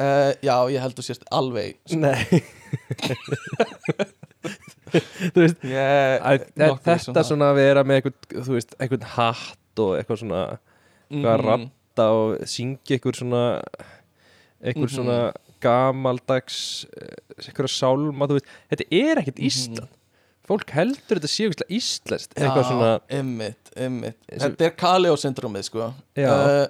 uh, 0.00 0.32
já, 0.42 0.54
ég 0.72 0.80
held 0.80 0.96
þú 0.98 1.04
sést 1.06 1.24
alveg 1.30 1.76
Nei 1.94 2.24
Þú 4.90 5.42
veist 5.44 5.60
yeah, 5.66 6.16
að, 6.26 6.44
að, 6.56 6.78
þetta 6.86 7.22
svona 7.28 7.50
að 7.52 7.58
vera 7.60 7.82
með 7.86 8.00
eitthvað, 8.00 8.42
þú 8.46 8.56
veist, 8.56 8.72
eitthvað 8.80 9.04
hatt 9.14 9.82
og 9.84 9.92
eitthvað 10.00 10.20
svona 10.24 10.40
Mhm. 11.10 11.20
eitthvað 11.20 11.32
að 11.34 11.44
ratta 11.46 12.06
og 12.16 12.42
syngja 12.50 12.96
eitthvað 12.96 13.16
svona 13.20 13.42
eitthvað 14.62 14.88
Mhm. 14.88 14.94
svona 14.96 15.18
gamaldags 15.60 16.58
eh, 16.96 17.16
eitthvað 17.38 17.70
sálma, 17.74 18.26
þú 18.30 18.38
veist, 18.38 18.50
þetta 18.70 18.86
er 18.90 19.20
ekkert 19.22 19.38
Mhm. 19.40 19.46
Ísland 19.50 19.88
fólk 20.50 20.70
heldur 20.74 21.18
þetta 21.20 21.30
sé 21.30 21.46
eitthvað 21.46 22.64
svona, 22.66 23.00
Einmitt, 23.10 23.70
einmitt 23.76 24.16
Eins 24.32 24.42
og- 24.44 24.56
Þetta 24.56 24.64
er 24.66 24.70
Kaleo 24.70 25.14
syndrómið 25.14 25.64
sko 25.68 25.94
Já. 26.16 26.30
uh, 26.30 26.66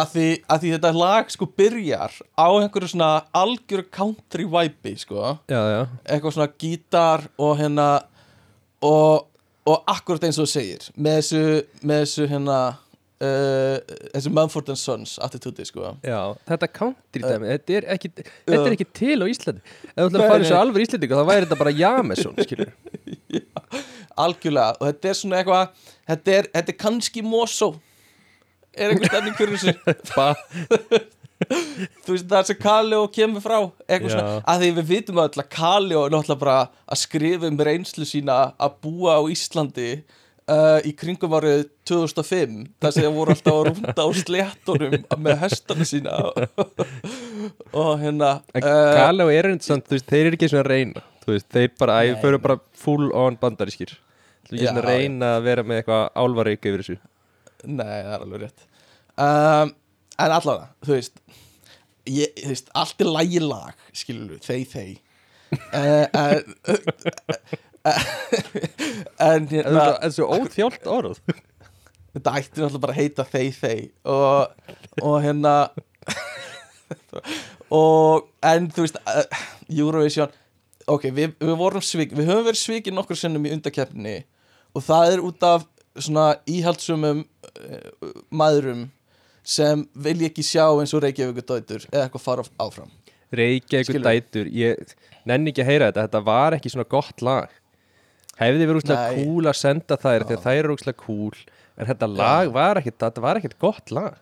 að, 0.00 0.12
því, 0.14 0.28
að 0.50 0.62
því 0.62 0.72
þetta 0.74 0.92
lag 0.96 1.32
sko 1.34 1.48
byrjar 1.60 2.14
á 2.34 2.48
einhverju 2.48 2.92
svona 2.92 3.10
algjöru 3.36 3.86
country 3.92 4.46
vibe 4.48 4.94
sko. 5.00 5.34
Já, 5.50 5.60
já. 5.74 5.80
Eitthvað 6.06 6.36
svona 6.36 6.52
gítar 6.60 7.26
og 7.40 7.56
hérna 7.60 7.88
og, 8.86 9.26
og 9.68 9.90
akkurat 9.90 10.24
eins 10.28 10.40
og 10.40 10.48
þú 10.48 10.54
segir 10.54 10.86
með 10.96 11.20
þessu, 11.20 11.42
með 11.84 12.04
þessu 12.04 12.28
hérna 12.30 12.60
uh, 13.24 13.76
þessu 14.14 14.32
Mumford 14.36 14.72
and 14.72 14.80
Sons 14.80 15.16
attitúti 15.22 15.66
sko. 15.68 15.94
Já, 16.06 16.20
þetta 16.48 16.70
country 16.80 17.24
dæmi, 17.24 17.50
þetta 17.54 17.76
er 17.78 17.88
ekki 17.96 18.12
þetta 18.16 18.56
Já. 18.56 18.62
er 18.62 18.76
ekki 18.76 18.88
til 19.00 19.18
á 19.20 19.26
Íslandi. 19.30 19.76
Ef 19.90 20.00
þú 20.00 20.08
ætlar 20.08 20.24
að 20.24 20.34
fara 20.34 20.48
svo 20.48 20.56
nei. 20.56 20.62
alveg 20.64 20.86
Íslandinga 20.86 21.20
þá 21.20 21.30
væri 21.32 21.46
þetta 21.46 21.60
bara 21.60 21.76
Jameson, 21.82 22.40
skilur 22.46 22.74
algjörlega. 24.24 24.74
Og 24.80 24.90
þetta 24.90 25.12
er 25.12 25.20
svona 25.20 25.40
eitthvað 25.40 25.86
þetta 26.10 26.36
er, 26.38 26.50
þetta 26.56 26.74
er 26.74 26.80
kannski 26.86 27.24
Mosó 27.26 27.74
er 28.80 28.94
einhver 28.94 29.10
stefning 29.10 29.36
fyrir 29.38 29.56
þessu? 29.56 29.72
Þú 32.04 32.12
veist 32.12 32.26
það 32.28 32.48
sem 32.50 32.58
Kaleo 32.60 33.04
kemur 33.14 33.40
frá 33.40 33.56
eitthvað 33.88 34.10
Já. 34.10 34.14
svona, 34.14 34.40
að 34.52 34.62
því 34.62 34.70
við 34.76 34.88
vitum 34.90 35.20
öll 35.22 35.30
að 35.40 35.46
Kaleo 35.54 36.02
er 36.04 36.12
náttúrulega 36.12 36.42
bara 36.42 36.56
að 36.84 37.00
skrifa 37.00 37.48
um 37.48 37.60
reynslu 37.70 38.08
sína 38.08 38.40
að 38.60 38.74
búa 38.84 39.14
á 39.16 39.22
Íslandi 39.32 39.86
uh, 39.96 40.78
í 40.84 40.92
kringum 41.00 41.36
árið 41.38 41.64
2005 41.88 42.58
þar 42.82 42.94
sem 42.96 43.06
það 43.06 43.16
voru 43.16 43.36
alltaf 43.36 43.56
að 43.56 43.70
rúnda 43.70 44.04
á 44.04 44.08
sléttunum 44.20 44.98
með 45.24 45.40
hestana 45.46 45.88
sína. 45.88 46.18
Og 47.80 47.94
hérna 48.02 48.34
uh, 48.52 49.32
Erend 49.32 49.64
samt, 49.64 49.88
þú 49.88 49.96
veist, 49.96 50.10
þeir 50.12 50.26
eru 50.26 50.38
ekki 50.38 50.52
svona 50.52 50.68
reyna 50.68 51.06
veist, 51.30 51.50
þeir 51.52 51.70
bara, 51.78 52.00
æ, 52.02 52.14
fyrir 52.22 52.42
bara 52.42 52.58
full 52.76 53.10
on 53.16 53.36
bandarískir. 53.40 53.94
Þú 54.48 54.56
veist, 54.56 54.64
Já, 54.64 54.72
svona 54.72 54.86
reyna 54.86 55.36
að 55.36 55.46
vera 55.46 55.64
með 55.66 55.82
eitthvað 55.82 56.08
álvareik 56.22 56.66
yfir 56.66 56.82
þessu. 56.84 56.98
Nei, 57.68 57.86
það 57.86 58.14
er 58.16 58.24
alveg 58.24 58.44
rétt 58.46 58.66
um, 59.20 59.74
En 60.20 60.34
allavega, 60.34 60.68
þú 60.84 60.96
veist 60.96 61.20
ég, 62.08 62.32
Þú 62.40 62.50
veist, 62.52 62.72
allt 62.76 63.04
er 63.04 63.12
lægi 63.14 63.40
lag 63.44 63.86
Skilur 63.96 64.34
við, 64.34 64.42
þeir 64.48 64.66
þeir 64.74 64.96
En 65.74 66.44
En 69.20 69.46
Það 69.46 69.54
hérna 69.54 69.86
er 70.04 70.12
svo 70.14 70.26
óþjált 70.36 70.84
orð. 70.90 71.20
Þetta 72.10 72.34
ætti 72.38 72.58
náttúrulega 72.60 72.82
bara 72.82 72.94
að 72.94 73.00
heita 73.00 73.24
þeir 73.28 73.54
þeir 73.56 73.86
Og, 74.10 74.74
og 75.02 75.16
hérna 75.24 75.54
Og 77.70 78.28
En 78.46 78.70
þú 78.74 78.86
veist 78.86 79.00
uh, 79.04 79.24
Eurovision 79.70 80.30
Ok, 80.90 81.08
við, 81.14 81.36
við 81.38 81.56
vorum 81.60 81.84
svík 81.84 82.14
Við 82.16 82.30
höfum 82.30 82.48
verið 82.48 82.62
svíkin 82.64 82.96
nokkur 82.98 83.18
sinnum 83.18 83.46
í 83.46 83.52
undakeppni 83.54 84.16
Og 84.74 84.84
það 84.86 85.16
er 85.16 85.24
út 85.26 85.46
af 85.46 85.66
Svona 86.00 86.32
íhaldsumum 86.50 87.24
uh, 87.24 88.14
Maðurum 88.30 88.88
Sem 89.50 89.84
vilja 90.06 90.30
ekki 90.30 90.44
sjá 90.46 90.66
eins 90.68 90.92
og 90.94 91.02
Reykjavíkur 91.04 91.46
dætur 91.46 91.86
Eða 91.90 92.04
eitthvað 92.06 92.22
fara 92.26 92.44
áfram. 92.62 92.90
Reykja 93.34 93.80
eitthvað 93.80 93.96
Skilurðu? 93.96 94.20
dætur 94.20 94.50
Ég 94.54 94.94
nenni 95.28 95.52
ekki 95.52 95.64
að 95.64 95.70
heyra 95.72 95.88
þetta, 95.90 96.04
þetta 96.06 96.22
var 96.28 96.56
ekki 96.56 96.72
svona 96.72 96.88
gott 96.90 97.24
lag. 97.26 97.56
Hefði 98.40 98.66
verið 98.66 98.80
úrslega 98.80 99.16
cool 99.18 99.50
að 99.50 99.58
senda 99.60 99.98
þær 100.00 100.26
Þegar 100.28 100.44
þær 100.46 100.60
eru 100.62 100.76
úrslega 100.76 101.02
cool 101.02 101.40
En 101.80 101.88
þetta 101.88 102.10
lag 102.12 102.50
var 102.52 102.80
ekkit, 102.80 102.98
þetta 103.00 103.24
var 103.24 103.40
ekkit 103.40 103.56
gott 103.62 103.92
lag. 103.94 104.18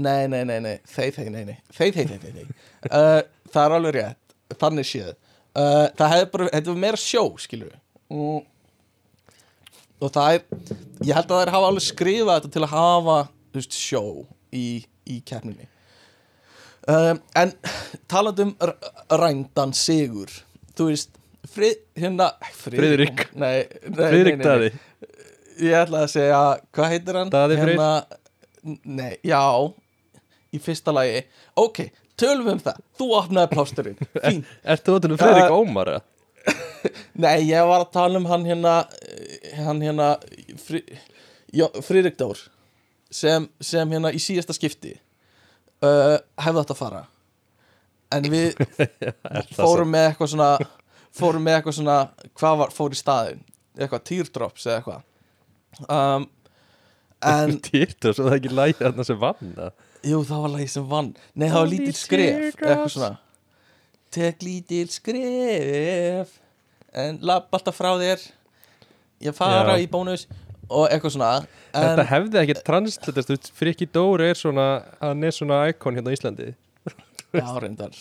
Nei, 0.00 0.24
nei, 0.30 0.42
nei, 0.48 0.58
nei, 0.64 0.76
þeir, 0.88 1.10
þeir, 1.16 1.28
nei, 1.34 1.42
nei. 1.50 1.56
Þeir, 1.74 1.92
þeir, 1.96 2.12
þeir, 2.22 2.36
þeir, 2.38 2.52
uh, 2.88 3.18
Það 3.52 3.64
er 3.64 3.74
alveg 3.76 3.96
rétt, 3.98 4.34
þannig 4.62 4.88
séð. 4.88 5.12
Uh, 5.50 5.86
Það 5.98 6.14
hefði 6.14 6.28
bara, 6.32 6.48
þetta 6.54 6.72
var 6.72 6.80
meira 6.86 7.00
sjó, 7.00 7.24
skilur 7.42 7.72
við 7.72 8.16
mm. 8.16 8.46
Og 10.00 10.12
það 10.14 10.36
er 10.38 10.44
Ég 11.04 11.16
held 11.18 11.34
að 11.34 11.42
þær 11.42 11.52
hafa 11.56 11.70
alveg 11.70 11.86
skrifað 11.86 12.36
þetta 12.38 12.52
til 12.54 12.64
að 12.64 12.74
hafa 12.74 13.16
þú 13.50 13.60
veist, 13.60 13.76
sjó 13.76 14.04
í, 14.56 14.66
í 15.10 15.20
keppninni 15.26 15.66
um, 16.90 17.20
En 17.38 17.52
talandi 18.10 18.46
um 18.48 18.54
r- 18.64 18.76
rændan 19.20 19.74
sigur 19.76 20.32
Þú 20.76 20.90
veist 20.92 21.16
Frið, 21.50 21.78
hérna 21.98 22.26
Friðrik. 22.60 23.22
Nei, 23.34 23.64
nei, 23.88 23.96
Friðrik 23.96 24.36
nei. 24.38 24.44
Daði 24.44 24.68
Ég 25.60 25.74
ætla 25.76 26.04
að 26.06 26.12
segja, 26.12 26.40
hvað 26.72 26.92
heitir 26.94 27.16
hann? 27.18 27.30
Daði 27.32 27.56
Freyr. 27.60 27.72
Hérna, 27.74 28.76
nei, 28.84 29.14
já 29.26 29.40
Í 30.54 30.60
fyrsta 30.62 30.92
lagi 30.94 31.24
Ok, 31.60 31.82
tölum 32.20 32.46
við 32.48 32.54
um 32.58 32.62
það 32.68 32.80
Þú 33.00 33.08
opnaði 33.18 33.52
plásturinn, 33.56 34.00
fín 34.26 34.44
Ertu 34.64 34.96
þú 35.00 35.12
um 35.14 35.20
Fredrik 35.20 35.50
Uh, 35.50 35.58
Ómar? 35.60 35.92
eða? 35.96 36.06
Nei, 37.24 37.34
ég 37.50 37.66
var 37.68 37.82
að 37.84 37.90
tala 37.92 38.16
um 38.20 38.24
hann 38.30 38.46
hérna 38.48 38.74
eh, 39.04 39.50
Hann 39.60 39.82
hérna 39.84 40.14
Friðrik 41.84 42.16
Dór 42.20 42.38
sem, 43.10 43.46
sem 43.60 43.94
hérna 43.94 44.12
í 44.14 44.20
síðasta 44.22 44.54
skipti 44.56 44.94
uh, 45.84 46.16
Hefði 46.40 46.62
átt 46.62 46.74
að 46.74 46.80
fara. 46.80 47.04
En 48.14 48.26
við 48.30 48.58
fórum 49.58 49.90
með 49.92 50.08
eitthvað 50.10 50.32
svona 50.34 50.50
Fórum 51.14 51.46
með 51.46 51.58
eitthvað 51.58 51.78
svona 51.78 51.98
Hvað 52.38 52.58
var, 52.62 52.74
fór 52.74 52.94
í 52.94 52.98
staðin 52.98 53.40
Eitthvað 53.78 54.04
teardrops 54.10 54.66
eða 54.66 54.80
eitthvað. 54.80 55.06
Um, 55.86 56.28
En 57.20 57.58
svo 58.00 58.24
það 58.24 58.36
ekki 58.38 58.52
lægið 58.56 58.78
þarna 58.80 59.04
sem 59.06 59.18
vann? 59.20 59.56
Jú, 60.08 60.22
það 60.24 60.38
var 60.44 60.52
lagi 60.54 60.68
sem 60.72 60.86
vann. 60.88 61.10
Nei, 61.36 61.46
það 61.50 61.58
var 61.58 61.68
lítil 61.68 61.96
skref 61.98 62.30
teardrops. 62.30 62.70
Eitthvað 62.70 62.92
svona. 62.94 63.10
Tek 64.16 64.42
lítil 64.42 64.86
skref 64.90 66.32
En 66.90 67.20
lapp 67.22 67.52
alltaf 67.54 67.76
frá 67.78 67.92
þér. 68.00 68.24
Ég 69.22 69.36
fara 69.36 69.76
Já. 69.76 69.84
í 69.84 69.90
bónus 69.92 70.24
Og 70.70 70.86
eitthvað 70.86 71.14
svona 71.16 71.30
Þetta 71.74 72.02
en, 72.02 72.08
hefði 72.10 72.40
ekki 72.40 72.56
veist, 73.28 73.50
Frikki 73.58 73.86
Dóri 73.90 74.30
er 74.30 74.38
svona, 74.38 74.66
hann 75.02 75.24
er 75.26 75.34
svona 75.34 75.62
íkon 75.70 75.98
hérna 75.98 76.10
á 76.10 76.16
Íslandi. 76.16 76.48
Já, 77.40 77.46
reyndar. 77.62 77.94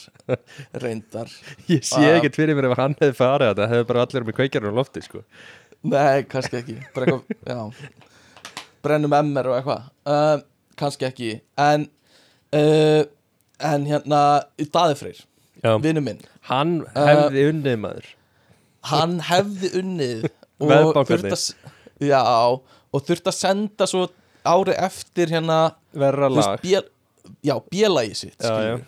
Reyndar. 0.82 1.34
Ég 1.70 1.86
sé 1.86 2.02
ekkert 2.16 2.38
fyrir 2.40 2.58
mér 2.58 2.72
ef 2.72 2.78
hann 2.80 2.96
hefði 2.98 3.18
farið 3.18 3.52
þetta, 3.52 3.68
hefði 3.74 3.90
bara 3.92 4.06
allir 4.08 4.26
með 4.26 4.38
kveikjarinn 4.40 4.74
á 4.74 4.80
lofti, 4.80 5.04
sko. 5.06 5.22
Nei, 5.90 6.26
kannski 6.30 6.62
ekki. 6.64 6.78
Bara 6.96 7.20
eitthvað, 7.20 7.76
Brennum 8.86 9.14
MR 9.14 9.52
og 9.52 9.58
eitthvað. 9.60 9.88
Uh, 10.08 10.42
Kannski 10.80 11.06
ekki. 11.10 11.32
En 11.60 11.86
uh, 12.56 13.02
En 13.60 13.84
hérna 13.90 14.20
Daði 14.72 14.96
Freyr, 14.96 15.18
Já. 15.60 15.74
vinnu 15.84 16.02
minn. 16.04 16.22
Hann 16.48 16.78
hefði 16.96 17.50
unnið 17.52 17.82
maður. 17.84 18.06
hann 18.90 19.18
hefði 19.28 19.72
unnið 19.82 20.22
og 20.64 20.96
þurfti 21.10 21.34
að, 21.36 21.42
já, 22.00 22.22
og 22.94 23.06
þurfti 23.06 23.32
að 23.32 23.38
senda 23.38 23.88
svo 23.90 24.08
ári 24.48 24.76
eftir 24.80 25.32
hérna 25.34 25.60
verra 25.92 26.30
lag. 26.32 26.60
bél, 26.64 26.86
já, 27.44 27.56
bélagi 27.72 28.16
sitt 28.16 28.40
Já, 28.40 28.54
skilur 28.54 28.86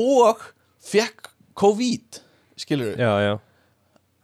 og 0.00 0.42
fekk 0.84 1.30
COVID 1.60 2.20
skilur 2.60 2.98
já, 3.00 3.12
já, 3.24 3.32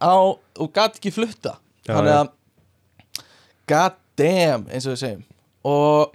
á, 0.01 0.15
og 0.61 0.73
gat 0.73 0.99
ekki 0.99 1.13
flutta. 1.15 1.57
Já, 1.87 1.97
þannig 1.97 2.13
já. 2.13 2.21
að 2.21 3.25
god 3.71 3.99
damn 4.17 4.69
eins 4.71 4.87
og 4.87 4.95
við 4.95 5.03
segjum. 5.03 5.25
Og 5.67 6.15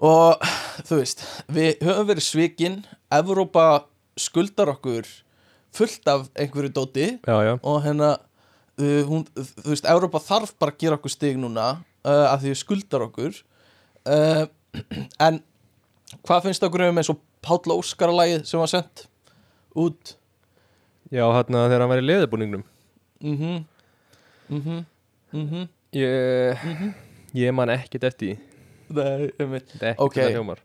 og 0.00 0.46
þú 0.88 1.00
veist 1.02 1.24
við 1.52 1.82
höfum 1.84 2.08
verið 2.08 2.24
svikin 2.24 2.78
Evrópa 3.12 3.84
skuldar 4.20 4.70
okkur 4.72 5.08
fullt 5.74 6.08
af 6.10 6.28
einhverju 6.34 6.72
dóti. 6.74 7.08
Já, 7.26 7.36
já. 7.44 7.54
og 7.62 7.82
hérna 7.84 8.16
uh, 8.80 9.02
hún, 9.08 9.24
þú 9.36 9.70
veist, 9.72 9.86
Evrópa 9.88 10.20
þarf 10.24 10.54
bara 10.60 10.74
að 10.74 10.80
gera 10.82 10.96
okkur 10.98 11.12
stig 11.12 11.38
núna 11.40 11.68
uh, 12.04 12.26
af 12.32 12.40
því 12.42 12.52
við 12.52 12.60
skuldar 12.62 13.04
okkur. 13.06 13.38
Uh, 14.04 14.44
en 15.26 15.40
hvað 16.26 16.44
finnst 16.48 16.64
okkur 16.66 16.88
um 16.88 17.00
eins 17.00 17.12
og 17.12 17.20
Páll 17.40 17.72
Óskar 17.72 18.12
lagið 18.12 18.42
sem 18.48 18.60
var 18.60 18.68
sendt 18.68 19.06
út? 19.78 20.16
Já 21.10 21.24
hérna 21.24 21.64
þegar 21.66 21.82
hann 21.82 21.90
var 21.90 22.02
í 22.02 22.04
leðubúningnum 22.04 22.64
mhm. 23.24 23.62
Mhm. 24.50 24.82
Mhm. 25.32 25.64
Ég, 25.94 26.58
ég 27.34 27.54
man 27.54 27.70
ekkert 27.72 28.04
eftir. 28.06 28.36
Nei, 28.90 29.30
er 29.38 29.56
ekkert 29.58 29.98
Ok. 29.98 30.14
það 30.18 30.34
hljómar. 30.36 30.60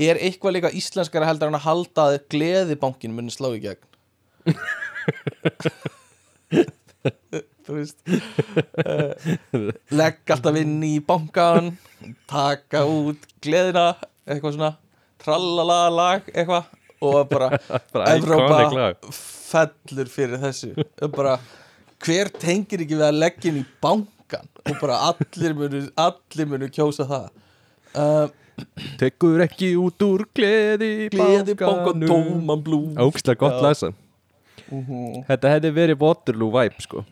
Er 0.00 0.18
eitthvað 0.22 0.54
líka 0.56 0.70
íslenskara 0.74 1.26
heldur 1.26 1.50
en 1.50 1.58
að 1.58 1.66
halda 1.66 2.06
að 2.10 2.18
gleðibankin 2.30 3.14
muni 3.14 3.30
slá 3.34 3.48
í 3.54 3.60
gegn? 3.62 3.82
Þú 7.66 7.76
veist 7.76 8.00
uh, 8.10 9.12
Legg 9.96 10.32
alltaf 10.34 10.58
inn 10.60 10.78
í 10.84 10.96
bankan 11.04 11.72
Taka 12.30 12.84
út 12.88 13.24
gleðina 13.44 13.92
Eitthvað 14.26 14.56
svona 14.56 14.72
Trallala 15.20 15.80
lag 15.94 16.28
eitthvað 16.32 16.68
Og 17.00 17.20
bara 17.30 17.48
bara 17.94 18.16
Evrópa 18.16 18.90
fellur 19.50 20.10
fyrir 20.12 20.40
þessu. 20.42 20.74
Bara 21.14 21.38
Hver 22.04 22.28
tengir 22.40 22.84
ekki 22.84 22.98
við 22.98 23.06
að 23.08 23.20
leggja 23.22 23.52
inn 23.52 23.62
í 23.62 23.64
bankan 23.82 24.50
Og 24.68 24.76
bara 24.82 25.00
allir 25.08 25.56
munu 25.56 25.86
Allir 26.00 26.50
munu 26.50 26.68
kjósa 26.72 27.08
það. 27.08 27.30
Uh, 27.90 28.28
tekur 29.00 29.40
ekki 29.46 29.72
út 29.80 30.04
úr 30.06 30.26
gleði 30.36 31.08
Gleði 31.10 31.56
bankan 31.58 32.04
tóman 32.06 32.62
blú 32.62 32.84
ógstlega 33.00 33.40
gott 33.40 33.58
Já. 34.70 35.24
læsa 35.24 35.24
þetta 35.28 35.50
hefði 35.54 35.70
verið 35.76 36.00
Waterloo 36.04 36.50
vibe 36.54 36.84
sko. 36.84 37.04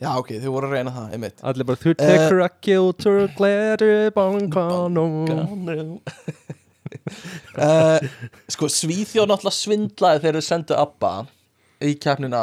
Já, 0.00 0.10
ok, 0.20 0.28
þau 0.42 0.50
voru 0.54 0.68
að 0.68 0.74
reyna 0.76 0.92
það, 0.94 1.12
einmitt. 1.16 1.40
Allir 1.42 1.66
bara 1.66 1.80
þú 1.82 1.90
Eh. 1.90 1.98
tekur 2.06 2.42
út 2.84 3.06
úr 3.10 3.22
gleði 3.36 3.96
bankanum. 4.14 6.00
Uh, 7.56 7.98
Sko, 8.52 8.68
Svíþjóð 8.70 9.28
náttúrulega 9.30 9.56
svindlaði 9.56 10.20
þegar 10.22 10.38
þau 10.38 10.46
sendu 10.46 10.76
Abba 10.78 11.12
í 11.82 11.94
keppnina. 12.00 12.42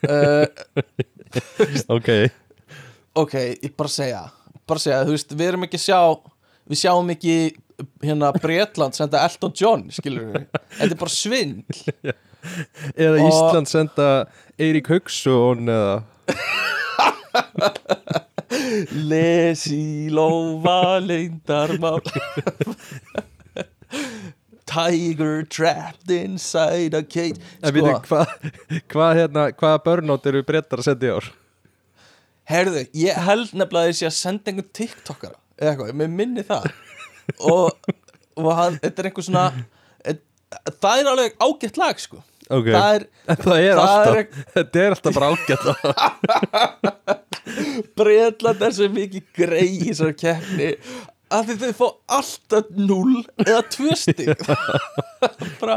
Uh, 0.00 0.46
ok, 1.92 2.08
Ok, 3.20 3.34
ég 3.60 3.74
bara 3.76 3.90
segja 3.92 4.22
bara 4.70 4.80
segja, 4.80 5.00
þú 5.04 5.12
veist, 5.16 5.32
við 5.34 5.48
erum 5.50 5.64
ekki 5.66 5.76
að 5.80 5.82
sjá 5.82 5.98
við 6.70 6.78
sjáum 6.78 7.08
ekki 7.12 7.34
hérna 8.06 8.28
Bretland 8.38 8.94
senda 8.96 9.24
Elton 9.26 9.52
John, 9.58 9.82
skilur 9.90 10.28
við 10.30 10.44
þetta 10.78 10.94
er 10.94 11.00
bara 11.00 11.12
svindl 11.12 11.80
eða 12.96 13.26
Ísland 13.26 13.70
senda 13.70 14.08
Eirík 14.60 14.90
Haugsson 14.92 15.70
eða? 15.70 16.02
Les 18.92 19.64
í 19.70 20.10
lófa 20.12 20.98
leyndarmál. 21.04 22.00
Tiger 24.70 25.42
trapped 25.50 26.10
inside 26.14 26.94
a 26.94 27.02
cage. 27.02 27.40
En 27.62 27.74
sko, 27.74 27.94
hvað 28.06 28.26
hva, 28.92 29.08
hérna, 29.18 29.48
hvaða 29.50 29.82
börnótt 29.86 30.28
eru 30.30 30.44
brettar 30.46 30.82
að 30.82 30.90
senda 30.90 31.08
í 31.08 31.14
ár? 31.16 31.32
Herðu, 32.50 32.84
ég 32.98 33.18
held 33.26 33.52
nefnilega 33.54 33.90
að 33.90 34.04
ég 34.06 34.14
senda 34.14 34.50
einhvern 34.50 34.70
TikTokara 34.74 35.38
eða 35.60 35.74
eitthvað, 35.74 35.98
mér 36.00 36.14
minni 36.14 36.46
það. 36.46 36.70
Og, 37.46 37.92
og 38.38 38.48
hann, 38.58 38.78
þetta 38.82 39.02
er 39.02 39.10
einhver 39.10 39.26
svona 39.26 39.44
það 40.82 41.02
er 41.02 41.10
alveg 41.10 41.36
ágætt 41.38 41.78
lag 41.80 42.00
sko 42.02 42.22
Ok, 42.50 42.66
það 42.74 42.94
er 42.94 43.02
það 43.44 43.60
er 43.60 43.74
það 43.78 43.84
alltaf 43.84 44.14
Þetta 44.56 44.76
er 44.82 44.90
alltaf 44.96 45.12
bara 45.16 45.28
ágætt 45.30 45.64
Bretland 47.98 48.60
er 48.66 48.72
svo 48.76 48.86
mikið 48.94 49.24
grei 49.36 49.68
í 49.68 49.88
þessari 49.88 50.14
keppni 50.18 50.68
að 51.30 51.52
þið 51.52 51.74
fá 51.78 51.88
alltaf 52.16 52.64
0 52.74 53.24
eða 53.44 53.62
2 53.70 53.96
stig. 53.98 54.30
Bara 55.60 55.76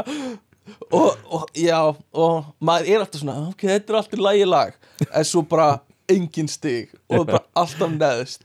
og, 0.90 1.10
og 1.28 1.42
já 1.58 1.78
og 1.78 2.44
maður 2.58 2.88
er 2.90 2.98
alltaf 3.04 3.20
svona 3.22 3.48
ok, 3.52 3.62
þetta 3.68 3.92
er 3.92 3.96
alltaf 4.00 4.20
lægi 4.26 4.46
lag 4.48 4.70
en 5.10 5.24
svo 5.28 5.40
bara 5.46 5.68
engin 6.10 6.48
stig 6.50 6.86
og 7.08 7.26
bara 7.30 7.42
alltaf 7.54 7.90
neðst. 7.94 8.40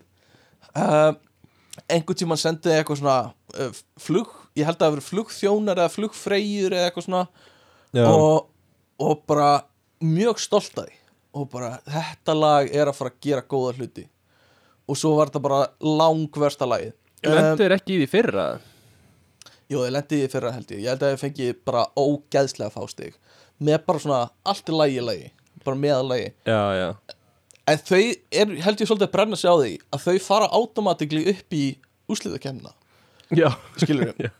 Uh, 0.78 1.12
einhvern 1.90 2.18
tímann 2.20 2.38
sendið 2.40 2.76
eitthvað 2.78 3.00
svona 3.02 3.20
uh, 3.58 3.72
flug, 4.00 4.30
ég 4.58 4.66
held 4.68 4.78
að 4.78 4.84
það 4.86 4.94
verið 4.98 5.10
flugþjónar 5.10 5.78
eða 5.82 5.94
flugfreyjur 5.96 6.72
eða 6.78 6.86
eitthvað 6.90 7.08
svona 7.08 7.24
og, 7.98 8.50
og 9.02 9.22
bara 9.30 9.50
mjög 10.04 10.42
stolt 10.44 10.78
að 10.78 10.90
því. 10.90 10.96
Og 11.40 11.46
bara 11.52 11.76
þetta 11.86 12.34
lag 12.34 12.72
er 12.74 12.90
að 12.90 12.98
fara 12.98 13.14
að 13.14 13.20
gera 13.26 13.46
góða 13.46 13.76
hluti. 13.78 14.06
Og 14.90 14.98
svo 14.98 15.14
var 15.18 15.30
þetta 15.30 15.44
bara 15.46 15.62
langversta 15.86 16.68
lagið. 16.70 16.96
Lendur 17.26 17.76
ekki 17.76 17.96
í 17.96 18.00
því 18.02 18.10
fyrra? 18.10 18.48
Jú, 19.70 19.84
ég 19.84 19.94
lendi 19.94 20.18
í 20.18 20.24
því 20.24 20.32
fyrra 20.34 20.54
held 20.56 20.74
ég. 20.74 20.82
Ég 20.82 20.90
held 20.94 21.06
að 21.06 21.14
ég 21.14 21.22
fengi 21.22 21.52
bara 21.68 21.86
ógeðslega 22.00 22.74
fástig 22.74 23.20
með 23.60 23.84
bara 23.86 24.02
svona 24.02 24.22
allt 24.48 24.72
í 24.72 24.76
lagi 24.76 25.04
lagi. 25.04 25.30
Bara 25.66 25.78
meðal 25.78 26.08
lagi. 26.10 26.32
Já, 26.48 26.62
já. 26.80 26.90
En 27.70 27.82
þau 27.86 28.02
er, 28.02 28.56
held 28.64 28.82
ég 28.82 28.90
svolítið 28.90 29.06
að 29.06 29.14
brenna 29.14 29.38
sig 29.38 29.52
á 29.52 29.56
því 29.60 29.74
að 29.94 30.06
þau 30.08 30.26
fara 30.26 30.50
automatikli 30.58 31.26
upp 31.30 31.54
í 31.54 31.66
úsliðakemna 32.10 32.74
Já, 33.38 33.52
skilur 33.78 34.10
við 34.18 34.32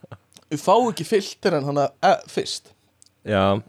við 0.50 0.62
fá 0.64 0.74
ekki 0.80 1.06
filter 1.06 1.60
en 1.60 1.68
hana 1.70 1.90
e, 2.02 2.14
fyrst 2.32 2.72
já. 3.26 3.62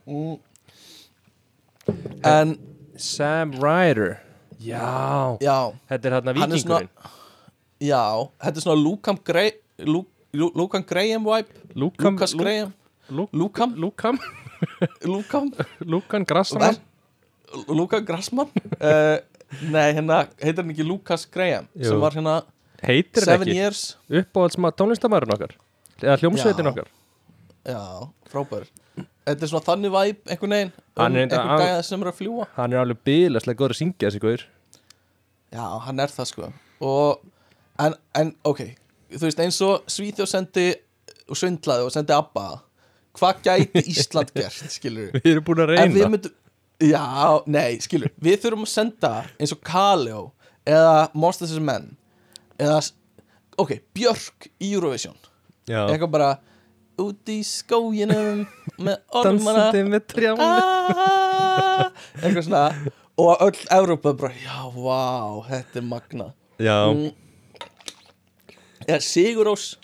en 2.25 2.59
Sam 2.97 3.53
Ryder. 3.53 4.21
Já, 4.61 5.39
já, 5.41 5.73
þetta 5.89 6.05
er 6.09 6.13
hérna 6.19 6.35
Hann 6.37 6.53
er 6.53 6.59
svona- 6.61 6.81
vikingurinn 6.81 6.89
já. 7.81 8.05
Þetta 8.45 8.57
er 8.57 8.61
svona 8.67 8.83
Lucan 8.85 9.19
Graham 9.25 9.57
Lu, 9.79 10.05
Lu, 10.33 10.51
Lucan 10.55 10.83
Graham 10.85 11.25
vibe. 11.25 11.49
Lukan 11.75 12.13
Lucas 12.13 12.35
Graham. 12.35 12.73
Lukan 13.11 13.75
Lukan 13.77 14.19
Lucan 15.05 15.51
Lukan 15.81 16.25
Grassman? 16.25 16.77
Lucan 17.69 18.05
Grassman? 18.05 18.49
Uh, 18.79 19.19
nei 19.73 19.93
hérna 19.97 20.29
heitir 20.39 20.61
hann 20.63 20.71
ekki 20.71 20.85
Lucas 20.87 21.25
Graham 21.27 21.67
Jú. 21.75 21.89
sem 21.89 22.01
var 22.01 22.13
hérna 22.15 22.43
Heitir 22.85 23.25
hann 23.25 23.33
Seven 23.33 23.49
ekki? 23.49 23.57
Years. 23.57 23.81
Uppáhalds 24.09 24.57
tónlistamæðurinn 24.77 25.35
okkar? 25.35 25.57
Eða 26.01 26.19
hljómsveitin 26.21 26.65
Já. 26.69 26.71
okkar? 26.71 26.89
Já, 27.65 27.83
frábær 28.31 28.69
þetta 29.29 29.47
er 29.47 29.51
svona 29.53 29.67
þannig 29.67 29.93
vibe 29.95 30.33
einhvern 30.35 30.55
veginn 30.57 30.73
um 30.77 31.03
Hann 31.03 31.17
er 31.19 31.27
einhvern 31.27 31.63
gæða 31.65 31.83
sem 31.87 32.03
er 32.05 32.11
að 32.13 32.19
fljúa 32.21 32.47
Hann 32.57 32.75
er 32.75 32.83
alveg 32.83 33.03
bílaslega 33.09 33.61
góður 33.61 33.77
að 33.77 33.81
syngja 33.83 34.09
þessi 34.09 34.23
góður 34.25 34.47
Já, 35.51 35.65
hann 35.83 35.99
er 35.99 36.13
það 36.15 36.29
sko. 36.31 36.49
Og, 36.87 37.23
en, 37.83 37.97
en 38.15 38.29
ok. 38.47 38.61
Þú 39.11 39.25
veist 39.25 39.41
eins 39.43 39.57
og 39.67 39.89
Svíþjóð 39.91 40.29
sendi 40.31 40.67
og 41.27 41.39
svindlaði 41.41 41.89
og 41.89 41.95
sendi 41.95 42.15
Abba 42.15 42.45
hvað 43.19 43.41
gæti 43.49 43.83
Ísland 43.91 44.31
gert, 44.39 44.61
skilur 44.71 45.11
Við 45.17 45.33
erum 45.33 45.47
búin 45.49 45.65
að 45.65 45.73
reyna. 45.75 46.11
myndum 46.13 46.37
já, 46.81 47.03
nei, 47.51 47.81
skilur, 47.83 48.13
við 48.23 48.39
þurfum 48.45 48.65
að 48.65 48.73
senda 48.73 49.11
eins 49.37 49.53
og 49.53 49.61
Kaleo 49.67 50.23
eða 50.69 51.11
Monsters 51.19 51.53
as 51.57 51.61
Men 51.65 51.91
eða, 52.61 52.79
ok, 53.61 53.75
Björk 53.97 54.49
í 54.61 54.71
Eurovision. 54.75 55.17
Já, 55.69 55.87
eitthvað 55.89 56.13
bara 56.15 56.31
út 57.03 57.31
í 57.33 57.39
skóginum 57.47 58.43
með 58.85 58.97
ormana. 59.11 59.71
Dansandi 59.71 59.85
með 59.89 60.05
trján 60.13 60.43
Ah, 60.45 61.89
eitthvað 62.21 62.45
svona. 62.47 62.65
Og 63.21 63.43
öll 63.45 63.63
Evrópa 63.77 64.13
bara, 64.17 64.33
já, 64.41 64.59
vá, 64.73 65.01
þetta 65.51 65.81
er 65.83 65.85
magna 65.89 66.29
Já, 66.61 66.77
mm. 66.93 67.11
ja, 68.89 68.97
Sigurós 69.01 69.75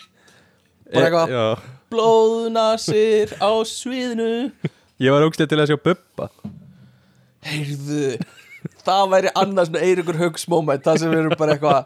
bara 0.93 1.05
eitthvað 1.07 1.33
já. 1.35 1.43
blóðnasir 1.93 3.33
á 3.41 3.51
sviðinu? 3.67 4.31
Ég 5.01 5.13
var 5.13 5.25
ógstlega 5.27 5.51
til 5.53 5.61
að 5.61 5.69
sjá 5.73 5.77
Bubba. 5.85 6.29
Heyrðu 7.45 8.17
það 8.87 9.09
væri 9.11 9.31
annars 9.37 9.69
svona 9.69 9.83
Eiríkur 9.85 10.17
Haugs 10.21 10.45
moment 10.49 10.83
það 10.85 11.01
sem 11.01 11.11
við 11.11 11.21
erum 11.21 11.35
bara 11.39 11.55
eitthvað 11.55 11.79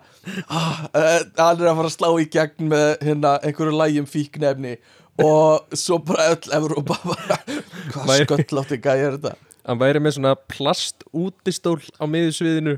ah, 0.47 0.81
uh, 0.93 1.19
hann 1.37 1.61
er 1.61 1.69
að 1.71 1.79
fara 1.79 1.89
að 1.89 1.95
slá 1.95 2.09
í 2.21 2.27
gegn 2.35 2.69
með 2.71 2.87
hérna 3.07 3.33
einhverju 3.47 3.77
lægjum 3.79 4.07
fíknefni 4.09 4.75
og 5.19 5.67
svo 5.77 5.97
bara 6.05 6.29
öll 6.35 6.51
Evrópa 6.55 6.97
bara, 7.03 7.37
hvað 7.91 8.07
Væri- 8.07 8.27
sköllótti 8.29 8.77
gæði 8.81 9.07
er 9.09 9.17
þetta? 9.17 9.33
Hann 9.67 9.79
væri 9.79 9.99
með 10.01 10.15
svona 10.17 10.35
plast 10.49 11.03
útistól 11.13 11.79
á 12.01 12.05
miðjusviðinu 12.09 12.77